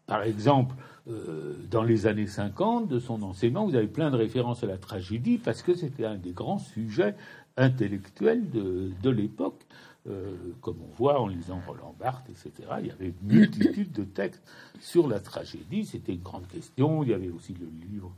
Par 0.07 0.23
exemple, 0.23 0.75
euh, 1.09 1.53
dans 1.69 1.83
les 1.83 2.05
années 2.05 2.27
50 2.27 2.89
de 2.89 2.99
son 2.99 3.21
enseignement, 3.23 3.65
vous 3.65 3.75
avez 3.75 3.87
plein 3.87 4.11
de 4.11 4.17
références 4.17 4.63
à 4.63 4.67
la 4.67 4.77
tragédie 4.77 5.37
parce 5.37 5.61
que 5.61 5.73
c'était 5.73 6.05
un 6.05 6.15
des 6.15 6.31
grands 6.31 6.59
sujets 6.59 7.15
intellectuels 7.55 8.49
de, 8.49 9.09
l'époque. 9.09 9.65
Euh, 10.09 10.35
comme 10.61 10.77
on 10.81 10.95
voit 10.95 11.19
en 11.19 11.27
lisant 11.27 11.61
Roland 11.67 11.93
Barthes, 11.99 12.29
etc. 12.29 12.51
Il 12.79 12.87
y 12.87 12.91
avait 12.91 13.07
une 13.07 13.27
multitude 13.27 13.91
de 13.91 14.03
textes 14.03 14.41
sur 14.79 15.07
la 15.07 15.19
tragédie. 15.19 15.85
C'était 15.85 16.13
une 16.13 16.21
grande 16.21 16.47
question. 16.47 17.03
Il 17.03 17.09
y 17.09 17.13
avait 17.13 17.29
aussi 17.29 17.53
le 17.53 17.67
livre, 17.87 18.13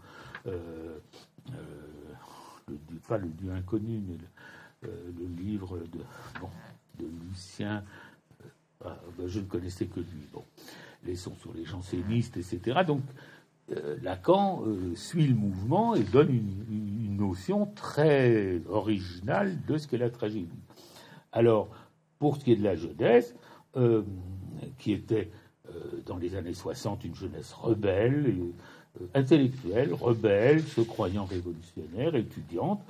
euh, 0.45 0.99
le, 2.67 2.75
pas 3.07 3.17
le 3.17 3.27
Dieu 3.29 3.51
inconnu, 3.51 4.01
mais 4.07 4.17
le, 4.83 5.43
livre 5.43 5.79
de, 5.79 7.03
de 7.03 7.09
Lucien. 7.27 7.83
Ah, 8.85 8.97
ben, 9.17 9.27
je 9.27 9.39
ne 9.39 9.45
connaissais 9.45 9.87
que 9.87 9.99
lui. 9.99 10.27
Bon 10.31 10.43
les 11.05 11.15
sons 11.15 11.35
sur 11.41 11.53
les 11.53 11.65
jansénistes, 11.65 12.37
etc. 12.37 12.81
Donc 12.85 13.01
euh, 13.71 13.97
Lacan 14.01 14.63
euh, 14.65 14.95
suit 14.95 15.27
le 15.27 15.35
mouvement 15.35 15.93
et 15.93 16.03
donne 16.03 16.29
une, 16.29 17.17
notion 17.17 17.65
très 17.75 18.61
originale 18.69 19.57
de 19.67 19.77
ce 19.77 19.89
qu'est 19.89 19.97
la 19.97 20.09
tragédie. 20.09 20.47
Alors, 21.33 21.67
pour 22.17 22.37
ce 22.37 22.45
qui 22.45 22.53
est 22.53 22.55
de 22.55 22.63
la 22.63 22.77
jeunesse, 22.77 23.35
euh, 23.75 24.03
qui 24.77 24.93
était 24.93 25.29
dans 26.05 26.15
les 26.15 26.35
années 26.35 26.53
60 26.53 27.03
une 27.03 27.13
jeunesse 27.13 27.51
rebelle, 27.51 28.33
intellectuelle, 29.13 29.93
rebelle, 29.93 30.63
se 30.63 30.79
croyant 30.79 31.25
révolutionnaire, 31.25 32.15
étudiante, 32.15 32.81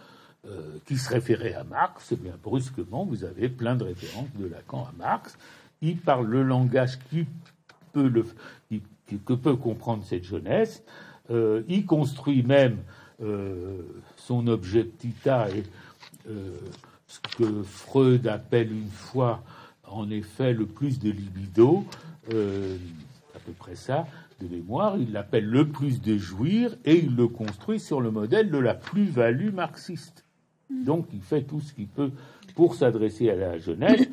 qui 0.86 0.98
se 0.98 1.10
référait 1.10 1.56
à 1.56 1.64
Marx, 1.64 2.12
et 2.12 2.16
bien 2.16 2.36
brusquement, 2.42 3.04
vous 3.04 3.24
avez 3.24 3.50
plein 3.50 3.76
de 3.76 3.84
références 3.84 4.30
de 4.36 4.46
Lacan 4.46 4.84
à 4.84 4.94
Marx. 4.98 5.38
Il 5.82 5.98
parle 5.98 6.28
le 6.28 6.44
langage 6.44 7.00
qui 7.10 7.26
le, 8.08 8.26
que 9.26 9.34
peut 9.34 9.56
comprendre 9.56 10.04
cette 10.04 10.24
jeunesse. 10.24 10.84
Euh, 11.32 11.62
il 11.68 11.86
construit 11.86 12.44
même 12.44 12.78
euh, 13.22 13.82
son 14.16 14.48
objectita 14.48 15.50
et 15.50 15.64
euh, 16.30 16.58
ce 17.08 17.20
que 17.38 17.64
Freud 17.64 18.28
appelle 18.28 18.72
une 18.72 18.90
fois, 18.90 19.44
en 19.88 20.10
effet, 20.10 20.54
le 20.54 20.66
plus 20.66 21.00
de 21.00 21.10
libido, 21.10 21.84
à 22.30 23.40
peu 23.40 23.52
près 23.58 23.76
ça, 23.76 24.06
de 24.40 24.48
mémoire, 24.48 24.98
il 24.98 25.12
l'appelle 25.12 25.46
le 25.46 25.68
plus 25.68 26.02
de 26.02 26.18
jouir 26.18 26.76
et 26.86 27.00
il 27.00 27.16
le 27.16 27.28
construit 27.28 27.80
sur 27.80 28.00
le 28.00 28.12
modèle 28.12 28.52
de 28.52 28.58
la 28.60 28.76
plus-value 28.76 29.52
marxiste. 29.52 30.24
Donc 30.86 31.08
il 31.14 31.22
fait 31.22 31.42
tout 31.42 31.60
ce 31.60 31.74
qu'il 31.74 31.88
peut 31.88 32.12
pour 32.54 32.76
s'adresser 32.76 33.32
à 33.32 33.36
la 33.36 33.58
jeunesse 33.58 34.08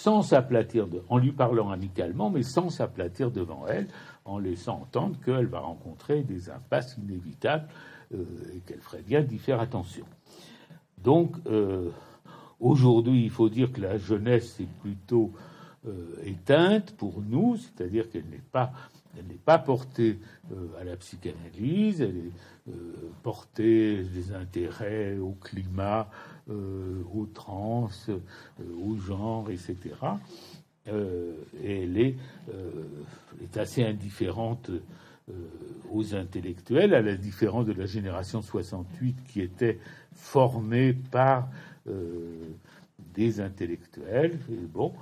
sans 0.00 0.22
s'aplatir, 0.22 0.86
en 1.10 1.18
lui 1.18 1.32
parlant 1.32 1.70
amicalement, 1.70 2.30
mais 2.30 2.42
sans 2.42 2.70
s'aplatir 2.70 3.30
devant 3.30 3.66
elle, 3.66 3.86
en 4.24 4.38
laissant 4.38 4.80
entendre 4.80 5.18
qu'elle 5.22 5.46
va 5.46 5.60
rencontrer 5.60 6.22
des 6.22 6.48
impasses 6.48 6.96
inévitables 6.96 7.68
euh, 8.14 8.24
et 8.54 8.60
qu'elle 8.60 8.80
ferait 8.80 9.02
bien 9.02 9.22
d'y 9.22 9.36
faire 9.36 9.60
attention. 9.60 10.06
Donc, 10.96 11.36
euh, 11.46 11.90
aujourd'hui, 12.60 13.24
il 13.24 13.30
faut 13.30 13.50
dire 13.50 13.72
que 13.72 13.80
la 13.82 13.98
jeunesse 13.98 14.58
est 14.58 14.72
plutôt 14.80 15.32
euh, 15.86 15.92
éteinte 16.24 16.92
pour 16.96 17.20
nous, 17.20 17.58
c'est-à-dire 17.58 18.08
qu'elle 18.08 18.28
n'est 18.30 18.44
pas, 18.52 18.72
elle 19.18 19.26
n'est 19.26 19.34
pas 19.34 19.58
portée 19.58 20.18
à 20.80 20.84
la 20.84 20.96
psychanalyse, 20.96 22.00
elle 22.00 22.16
est 22.16 22.72
portée 23.22 24.02
des 24.02 24.32
intérêts 24.32 25.18
au 25.18 25.32
climat, 25.32 26.08
aux 26.50 27.26
trans, 27.26 27.88
au 28.84 28.96
genre, 28.96 29.50
etc. 29.50 29.76
et 30.86 31.82
elle 31.82 31.98
est, 31.98 32.16
est 33.42 33.56
assez 33.56 33.84
indifférente 33.84 34.70
aux 35.92 36.14
intellectuels, 36.14 36.92
à 36.94 37.02
la 37.02 37.14
différence 37.14 37.66
de 37.66 37.72
la 37.72 37.86
génération 37.86 38.42
68 38.42 39.16
qui 39.28 39.40
était 39.40 39.78
formée 40.12 40.92
par 40.92 41.48
des 43.14 43.40
intellectuels. 43.40 44.38
bon, 44.72 44.92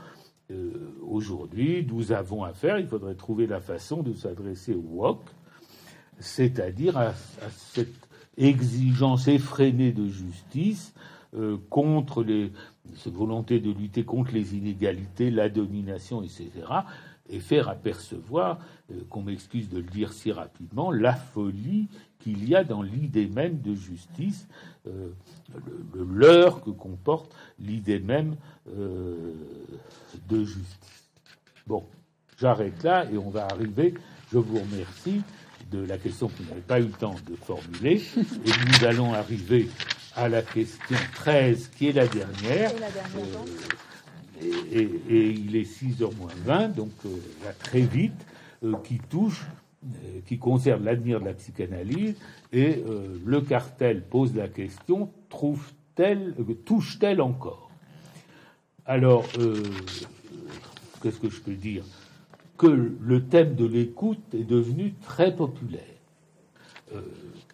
euh, 0.50 0.94
aujourd'hui, 1.02 1.86
nous 1.86 2.12
avons 2.12 2.42
affaire, 2.42 2.78
il 2.78 2.86
faudrait 2.86 3.14
trouver 3.14 3.46
la 3.46 3.60
façon 3.60 4.02
de 4.02 4.14
s'adresser 4.14 4.74
au 4.74 4.80
WOC, 4.80 5.20
c'est-à-dire 6.20 6.96
à, 6.96 7.12
cette 7.56 8.08
exigence 8.38 9.28
effrénée 9.28 9.92
de 9.92 10.06
justice 10.06 10.94
euh, 11.34 11.56
contre 11.70 12.22
les, 12.22 12.52
cette 12.96 13.14
volonté 13.14 13.60
de 13.60 13.70
lutter 13.70 14.04
contre 14.04 14.32
les 14.32 14.56
inégalités, 14.56 15.30
la 15.30 15.48
domination, 15.48 16.22
etc., 16.22 16.50
et 17.30 17.40
faire 17.40 17.68
apercevoir, 17.68 18.58
euh, 18.90 18.94
qu'on 19.10 19.22
m'excuse 19.22 19.68
de 19.68 19.76
le 19.76 19.82
dire 19.82 20.12
si 20.12 20.32
rapidement, 20.32 20.90
la 20.90 21.14
folie 21.14 21.88
qu'il 22.18 22.48
y 22.48 22.54
a 22.54 22.64
dans 22.64 22.82
l'idée 22.82 23.28
même 23.28 23.60
de 23.60 23.74
justice, 23.74 24.48
le, 24.86 25.12
le 25.94 26.04
leurre 26.04 26.62
que 26.62 26.70
comporte 26.70 27.34
l'idée 27.58 28.00
même 28.00 28.36
euh, 28.76 29.34
de 30.28 30.44
justice. 30.44 31.10
Bon, 31.66 31.84
j'arrête 32.38 32.82
là 32.82 33.04
et 33.12 33.18
on 33.18 33.28
va 33.28 33.46
arriver, 33.46 33.94
je 34.32 34.38
vous 34.38 34.58
remercie, 34.58 35.22
de 35.70 35.84
la 35.84 35.98
question 35.98 36.28
que 36.28 36.42
vous 36.42 36.48
n'avez 36.48 36.62
pas 36.62 36.80
eu 36.80 36.84
le 36.84 36.92
temps 36.92 37.14
de 37.26 37.34
formuler, 37.36 38.02
et 38.16 38.50
nous 38.66 38.86
allons 38.86 39.12
arriver 39.12 39.68
à 40.18 40.28
la 40.28 40.42
question 40.42 40.96
13, 41.14 41.70
qui 41.76 41.88
est 41.88 41.92
la 41.92 42.06
dernière. 42.06 42.72
Euh, 44.42 44.48
et, 44.72 45.30
il 45.30 45.56
est 45.56 45.62
6h 45.62 46.14
moins 46.16 46.28
20, 46.44 46.68
donc 46.68 46.92
euh, 47.06 47.08
là, 47.44 47.52
très 47.52 47.80
vite, 47.80 48.26
qui 48.84 48.98
touche, 48.98 49.46
qui 50.26 50.38
concerne 50.38 50.84
l'avenir 50.84 51.20
de 51.20 51.26
la 51.26 51.34
psychanalyse, 51.34 52.16
et 52.52 52.82
le 53.24 53.40
cartel 53.40 54.02
pose 54.02 54.34
la 54.34 54.48
question, 54.48 55.12
trouve-t-elle, 55.28 56.34
touche-t-elle 56.64 57.20
encore? 57.20 57.68
Alors, 58.88 59.26
euh, 59.38 59.62
qu'est-ce 61.02 61.20
que 61.20 61.28
je 61.28 61.42
peux 61.42 61.52
dire? 61.52 61.84
Que 62.56 62.66
le 62.66 63.24
thème 63.26 63.54
de 63.54 63.66
l'écoute 63.66 64.34
est 64.34 64.48
devenu 64.48 64.94
très 65.02 65.36
populaire. 65.36 65.82
Euh, 66.94 67.02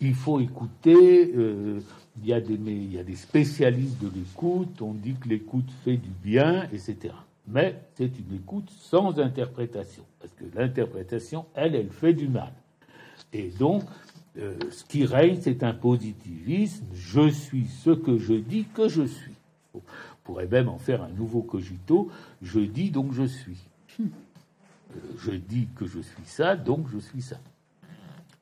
il 0.00 0.14
faut 0.14 0.38
écouter. 0.38 1.34
Euh, 2.16 2.20
il, 2.22 2.92
y 2.92 2.98
a 2.98 3.02
des, 3.02 3.16
spécialistes 3.16 4.00
de 4.02 4.10
l'écoute. 4.14 4.80
On 4.80 4.94
dit 4.94 5.14
que 5.14 5.28
l'écoute 5.28 5.70
fait 5.84 5.96
du 5.96 6.10
bien, 6.22 6.68
etc. 6.72 7.14
Mais 7.46 7.80
c'est 7.94 8.10
une 8.18 8.36
écoute 8.36 8.70
sans 8.70 9.18
interprétation, 9.18 10.04
parce 10.18 10.32
que 10.32 10.44
l'interprétation, 10.56 11.44
elle, 11.54 11.74
elle 11.74 11.90
fait 11.90 12.14
du 12.14 12.28
mal. 12.28 12.52
Et 13.32 13.50
donc, 13.50 13.82
ce 14.34 14.84
qui 14.88 15.04
règne, 15.04 15.38
c'est 15.40 15.62
un 15.62 15.74
positivisme. 15.74 16.86
Je 16.94 17.28
suis 17.28 17.66
ce 17.66 17.90
que 17.90 18.16
je 18.16 18.32
dis 18.32 18.64
que 18.72 18.88
je 18.88 19.02
suis 19.02 19.34
pourrait 20.24 20.46
même 20.46 20.68
en 20.68 20.78
faire 20.78 21.02
un 21.02 21.10
nouveau 21.10 21.42
cogito. 21.42 22.10
Je 22.42 22.60
dis 22.60 22.90
donc 22.90 23.12
je 23.12 23.24
suis. 23.24 23.58
Euh, 24.00 24.04
je 25.18 25.32
dis 25.32 25.68
que 25.76 25.86
je 25.86 26.00
suis 26.00 26.24
ça, 26.24 26.56
donc 26.56 26.88
je 26.92 26.98
suis 26.98 27.22
ça. 27.22 27.36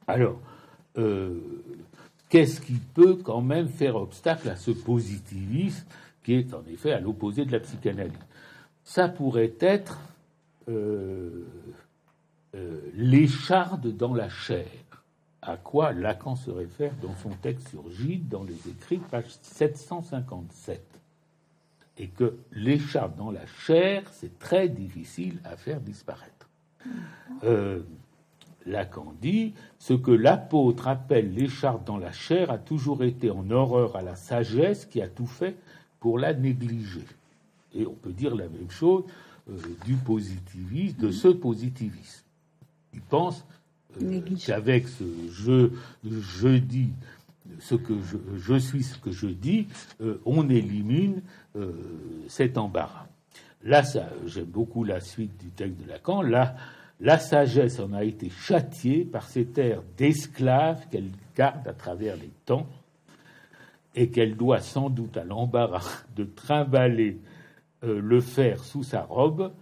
Alors, 0.06 0.40
euh, 0.96 1.40
qu'est-ce 2.32 2.62
qui 2.62 2.78
peut 2.94 3.16
quand 3.16 3.42
même 3.42 3.68
faire 3.68 3.96
obstacle 3.96 4.48
à 4.48 4.56
ce 4.56 4.70
positivisme 4.70 5.84
qui 6.24 6.32
est 6.32 6.54
en 6.54 6.64
effet 6.72 6.92
à 6.92 6.98
l'opposé 6.98 7.44
de 7.44 7.52
la 7.52 7.60
psychanalyse. 7.60 8.16
Ça 8.84 9.06
pourrait 9.08 9.52
être 9.60 9.98
euh, 10.70 11.44
l'écharde 12.94 13.94
dans 13.94 14.14
la 14.14 14.30
chair, 14.30 14.66
à 15.42 15.58
quoi 15.58 15.92
Lacan 15.92 16.34
se 16.34 16.50
réfère 16.50 16.94
dans 17.02 17.14
son 17.16 17.30
texte 17.42 17.68
sur 17.68 17.90
Gide, 17.90 18.30
dans 18.30 18.44
les 18.44 18.66
écrits, 18.66 19.02
page 19.10 19.36
757 19.42 20.80
et 21.98 22.08
que 22.08 22.38
l'écharpe 22.52 23.14
dans 23.18 23.30
la 23.30 23.44
chair, 23.44 24.04
c'est 24.10 24.38
très 24.38 24.70
difficile 24.70 25.38
à 25.44 25.58
faire 25.58 25.82
disparaître. 25.82 26.48
Euh, 27.44 27.82
Lacan 28.66 29.14
dit 29.20 29.54
ce 29.78 29.94
que 29.94 30.10
l'apôtre 30.10 30.88
appelle 30.88 31.34
l'écharpe 31.34 31.86
dans 31.86 31.98
la 31.98 32.12
chair 32.12 32.50
a 32.50 32.58
toujours 32.58 33.02
été 33.04 33.30
en 33.30 33.50
horreur 33.50 33.96
à 33.96 34.02
la 34.02 34.16
sagesse 34.16 34.86
qui 34.86 35.02
a 35.02 35.08
tout 35.08 35.26
fait 35.26 35.56
pour 36.00 36.18
la 36.18 36.34
négliger. 36.34 37.06
Et 37.74 37.86
on 37.86 37.94
peut 37.94 38.12
dire 38.12 38.34
la 38.34 38.48
même 38.48 38.70
chose 38.70 39.04
euh, 39.50 39.56
du 39.84 39.94
positivisme, 39.96 40.98
de 40.98 41.10
ce 41.10 41.28
positivisme. 41.28 42.24
Il 42.94 43.00
pense 43.00 43.44
euh, 44.00 44.20
qu'avec 44.44 44.88
ce 44.88 45.04
je, 45.30 45.70
je 46.04 46.48
dis 46.48 46.90
ce 47.58 47.74
que 47.74 47.94
je, 48.36 48.58
suis, 48.58 48.82
ce 48.82 48.98
que 48.98 49.10
je 49.10 49.26
dis, 49.26 49.66
euh, 50.00 50.20
on 50.24 50.48
élimine 50.48 51.22
cet 52.28 52.56
embarras. 52.56 53.06
Là, 53.64 53.82
j'aime 54.26 54.44
beaucoup 54.44 54.84
la 54.84 55.00
suite 55.00 55.36
du 55.38 55.50
texte 55.50 55.80
de 55.82 55.88
Lacan. 55.88 56.22
Là, 56.22 56.56
la 57.00 57.18
sagesse 57.18 57.80
en 57.80 57.92
a 57.92 58.04
été 58.04 58.30
châtiée 58.30 59.04
par 59.04 59.28
cet 59.28 59.58
air 59.58 59.82
d'esclave 59.96 60.88
qu'elle 60.90 61.10
garde 61.36 61.66
à 61.66 61.72
travers 61.72 62.16
les 62.16 62.30
temps 62.46 62.66
et 63.94 64.10
qu'elle 64.10 64.36
doit 64.36 64.60
sans 64.60 64.88
doute 64.88 65.16
à 65.16 65.24
l'embarras 65.24 66.04
de 66.16 66.24
trimballer 66.24 67.18
euh, 67.84 68.00
le 68.00 68.20
fer 68.20 68.62
sous 68.64 68.82
sa 68.82 69.02
robe 69.02 69.52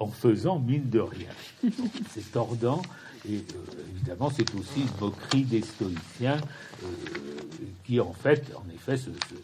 en 0.00 0.06
faisant 0.06 0.58
mine 0.58 0.88
de 0.88 1.00
rien. 1.00 1.28
C'est 2.08 2.32
tordant 2.32 2.80
et 3.26 3.36
euh, 3.36 3.82
évidemment, 3.90 4.30
c'est 4.30 4.54
aussi 4.54 4.82
une 4.82 5.00
moquerie 5.00 5.44
des 5.44 5.62
stoïciens 5.62 6.40
euh, 6.82 6.86
qui, 7.84 8.00
en 8.00 8.12
fait, 8.12 8.52
en 8.54 8.64
effet, 8.70 8.94
euh, 9.08 9.36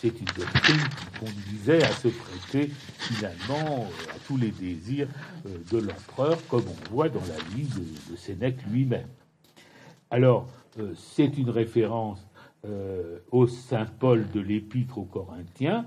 c'est 0.00 0.18
une 0.20 0.26
doctrine 0.26 0.76
qui 0.76 1.18
conduisait 1.18 1.82
à 1.82 1.92
se 1.92 2.08
prêter 2.08 2.70
finalement 2.98 3.86
à 4.14 4.18
tous 4.26 4.36
les 4.36 4.50
désirs 4.50 5.08
de 5.44 5.78
l'empereur, 5.78 6.38
comme 6.48 6.64
on 6.66 6.94
voit 6.94 7.08
dans 7.08 7.20
la 7.20 7.54
vie 7.54 7.68
de, 7.68 8.16
Sénèque 8.16 8.58
lui-même. 8.70 9.08
Alors, 10.10 10.46
c'est 10.94 11.38
une 11.38 11.50
référence 11.50 12.26
au 13.30 13.46
Saint 13.46 13.86
Paul 13.86 14.28
de 14.30 14.40
l'Épître 14.40 14.98
aux 14.98 15.04
Corinthiens, 15.04 15.86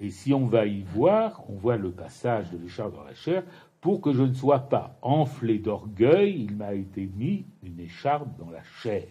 et 0.00 0.10
si 0.10 0.34
on 0.34 0.46
va 0.46 0.66
y 0.66 0.82
voir, 0.82 1.42
on 1.48 1.54
voit 1.54 1.76
le 1.76 1.92
passage 1.92 2.50
de 2.50 2.58
l'écharpe 2.58 2.94
dans 2.94 3.04
la 3.04 3.14
chair, 3.14 3.44
pour 3.80 4.00
que 4.00 4.12
je 4.12 4.22
ne 4.22 4.34
sois 4.34 4.60
pas 4.60 4.96
enflé 5.00 5.58
d'orgueil, 5.58 6.44
il 6.48 6.56
m'a 6.56 6.74
été 6.74 7.08
mis 7.16 7.46
une 7.62 7.78
écharpe 7.78 8.28
dans 8.38 8.50
la 8.50 8.62
chair, 8.82 9.06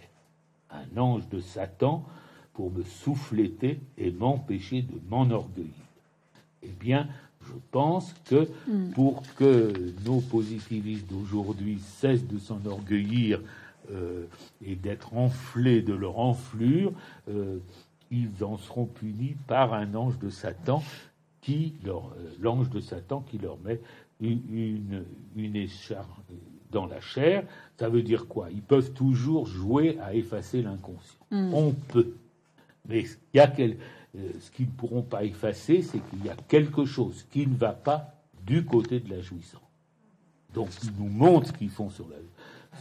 un 0.70 0.98
ange 0.98 1.28
de 1.30 1.40
Satan 1.40 2.06
pour 2.54 2.72
me 2.72 2.84
souffléter 2.84 3.80
et 3.98 4.12
m'empêcher 4.12 4.82
de 4.82 5.00
m'enorgueillir. 5.10 5.72
Eh 6.64 6.70
bien, 6.80 7.08
je 7.44 7.54
pense 7.72 8.14
que 8.26 8.48
hmm. 8.68 8.92
pour 8.92 9.24
que 9.36 9.74
nos 10.06 10.20
positivistes 10.22 11.08
d'aujourd'hui 11.10 11.80
cessent 11.80 12.28
de 12.28 12.38
s'enorgueillir 12.38 13.42
euh, 13.92 14.26
et 14.64 14.76
d'être 14.76 15.16
enflés 15.16 15.82
de 15.82 15.94
leur 15.94 16.20
enflure, 16.20 16.94
euh, 17.30 17.58
ils 18.12 18.44
en 18.44 18.58
seront 18.58 18.86
punis 18.86 19.36
par 19.48 19.74
un 19.74 19.96
ange 19.96 20.20
de 20.20 20.30
Satan 20.30 20.84
qui 21.42 21.74
leur, 21.84 22.06
euh, 22.18 22.32
l'ange 22.40 22.70
de 22.70 22.80
Satan 22.80 23.26
qui 23.28 23.38
leur 23.40 23.58
met 23.60 23.80
une, 24.20 25.04
une, 25.36 25.56
écharpe 25.56 26.32
dans 26.70 26.86
la 26.86 27.02
chair, 27.02 27.44
ça 27.78 27.90
veut 27.90 28.04
dire 28.04 28.28
quoi? 28.28 28.50
Ils 28.52 28.62
peuvent 28.62 28.94
toujours 28.94 29.48
jouer 29.48 29.98
à 30.00 30.14
effacer 30.14 30.62
l'inconscient. 30.62 31.20
Hmm. 31.32 31.54
On 31.54 31.72
peut. 31.72 32.14
Mais 32.88 33.04
il 33.34 33.38
y 33.38 33.40
a 33.40 33.52
euh, 33.60 34.32
ce 34.40 34.52
qu'ils 34.52 34.68
ne 34.68 34.72
pourront 34.72 35.04
pas 35.04 35.24
effacer, 35.24 35.82
c'est 35.82 36.00
qu'il 36.10 36.26
y 36.26 36.30
a 36.30 36.36
quelque 36.48 36.86
chose 36.86 37.26
qui 37.32 37.48
ne 37.48 37.56
va 37.56 37.74
pas 37.74 38.16
du 38.46 38.66
côté 38.66 39.00
de 39.00 39.10
la 39.10 39.22
jouissance. 39.22 39.62
Donc 40.54 40.70
ils 40.84 40.92
nous 40.98 41.10
montrent 41.10 41.48
ce 41.48 41.54
qu'ils 41.54 41.70
font 41.70 41.90
sur 41.90 42.08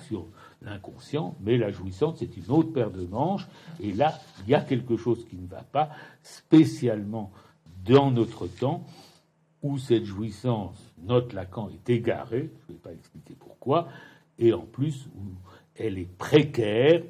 sur 0.07 0.27
l'inconscient, 0.63 1.37
mais 1.41 1.57
la 1.57 1.71
jouissance, 1.71 2.19
c'est 2.19 2.37
une 2.37 2.51
autre 2.51 2.73
paire 2.73 2.91
de 2.91 3.05
manches. 3.05 3.47
Et 3.81 3.93
là, 3.93 4.19
il 4.45 4.51
y 4.51 4.55
a 4.55 4.61
quelque 4.61 4.97
chose 4.97 5.25
qui 5.29 5.37
ne 5.37 5.47
va 5.47 5.63
pas, 5.63 5.91
spécialement 6.23 7.33
dans 7.85 8.11
notre 8.11 8.47
temps, 8.47 8.85
où 9.63 9.79
cette 9.79 10.05
jouissance, 10.05 10.77
note 11.03 11.33
Lacan, 11.33 11.71
est 11.71 11.91
égarée, 11.91 12.51
je 12.67 12.73
ne 12.73 12.77
vais 12.77 12.83
pas 12.83 12.93
expliquer 12.93 13.35
pourquoi, 13.39 13.89
et 14.39 14.53
en 14.53 14.65
plus 14.65 15.07
où 15.17 15.23
elle 15.77 15.99
est 15.99 16.17
précaire 16.17 17.03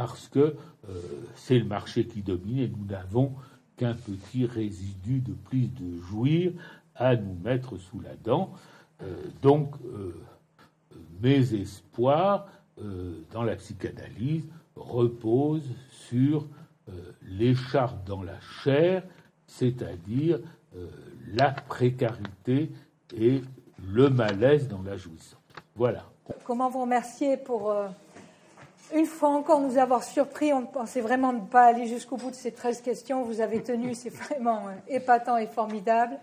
parce 0.00 0.28
que 0.28 0.38
euh, 0.38 0.54
c'est 1.34 1.58
le 1.58 1.66
marché 1.66 2.06
qui 2.06 2.22
domine 2.22 2.58
et 2.58 2.68
nous 2.68 2.86
n'avons 2.86 3.34
qu'un 3.76 3.92
petit 3.92 4.46
résidu 4.46 5.20
de 5.20 5.34
plus 5.34 5.66
de 5.66 6.00
jouir 6.00 6.52
à 6.94 7.16
nous 7.16 7.36
mettre 7.44 7.76
sous 7.76 8.00
la 8.00 8.16
dent. 8.24 8.50
Euh, 9.02 9.14
donc, 9.42 9.74
euh, 9.84 10.14
mes 11.20 11.52
espoirs 11.52 12.46
dans 13.30 13.42
la 13.42 13.56
psychanalyse 13.56 14.48
reposent 14.74 15.70
sur 15.90 16.46
l'écharpe 17.28 18.06
dans 18.06 18.22
la 18.22 18.40
chair, 18.40 19.02
c'est-à-dire 19.46 20.38
la 21.34 21.50
précarité 21.50 22.70
et 23.14 23.42
le 23.86 24.08
malaise 24.08 24.66
dans 24.66 24.80
la 24.80 24.96
jouissance. 24.96 25.36
Voilà. 25.76 26.06
Comment 26.44 26.70
vous 26.70 26.80
remercier 26.80 27.36
pour 27.36 27.70
une 28.94 29.06
fois 29.06 29.30
encore 29.30 29.60
nous 29.60 29.78
avoir 29.78 30.02
surpris. 30.02 30.52
On 30.52 30.62
ne 30.62 30.66
pensait 30.66 31.00
vraiment 31.00 31.32
ne 31.32 31.40
pas 31.40 31.64
aller 31.64 31.86
jusqu'au 31.86 32.16
bout 32.16 32.30
de 32.30 32.36
ces 32.36 32.52
13 32.52 32.80
questions. 32.80 33.22
Vous 33.22 33.40
avez 33.40 33.62
tenu, 33.62 33.94
c'est 33.94 34.10
vraiment 34.10 34.62
épatant 34.88 35.36
et 35.36 35.46
formidable. 35.46 36.18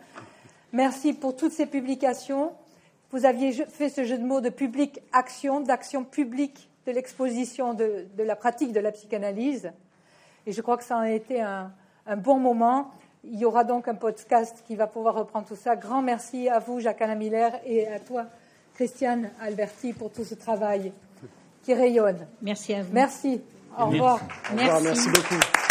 Merci 0.73 1.13
pour 1.13 1.35
toutes 1.35 1.53
ces 1.53 1.65
publications. 1.65 2.51
Vous 3.11 3.25
aviez 3.25 3.53
fait 3.53 3.89
ce 3.89 4.03
jeu 4.03 4.17
de 4.17 4.25
mots 4.25 4.41
de 4.41 4.49
public-action, 4.49 5.61
d'action 5.61 6.03
publique 6.03 6.69
de 6.85 6.91
l'exposition 6.91 7.73
de, 7.73 8.07
la 8.17 8.35
pratique 8.35 8.73
de 8.73 8.79
la 8.79 8.91
psychanalyse. 8.91 9.71
Et 10.45 10.51
je 10.51 10.61
crois 10.61 10.77
que 10.77 10.83
ça 10.83 10.99
a 10.99 11.09
été 11.09 11.41
un, 11.41 11.71
bon 12.17 12.37
moment. 12.37 12.91
Il 13.23 13.37
y 13.37 13.45
aura 13.45 13.63
donc 13.63 13.87
un 13.87 13.95
podcast 13.95 14.63
qui 14.65 14.75
va 14.75 14.87
pouvoir 14.87 15.15
reprendre 15.15 15.47
tout 15.47 15.55
ça. 15.55 15.75
Grand 15.75 16.01
merci 16.01 16.47
à 16.47 16.59
vous, 16.59 16.79
Jacques 16.79 17.01
Alain 17.01 17.15
Miller, 17.15 17.59
et 17.65 17.87
à 17.87 17.99
toi, 17.99 18.25
Christiane 18.73 19.31
Alberti, 19.41 19.91
pour 19.91 20.11
tout 20.11 20.23
ce 20.23 20.35
travail 20.35 20.93
qui 21.67 21.73
rayonne. 21.73 22.25
Merci 22.41 22.73
à 22.75 22.81
vous. 22.81 22.93
Merci. 22.93 23.41
Au 23.77 23.87
revoir. 23.87 24.21
Merci 24.55 25.09
beaucoup. 25.09 25.66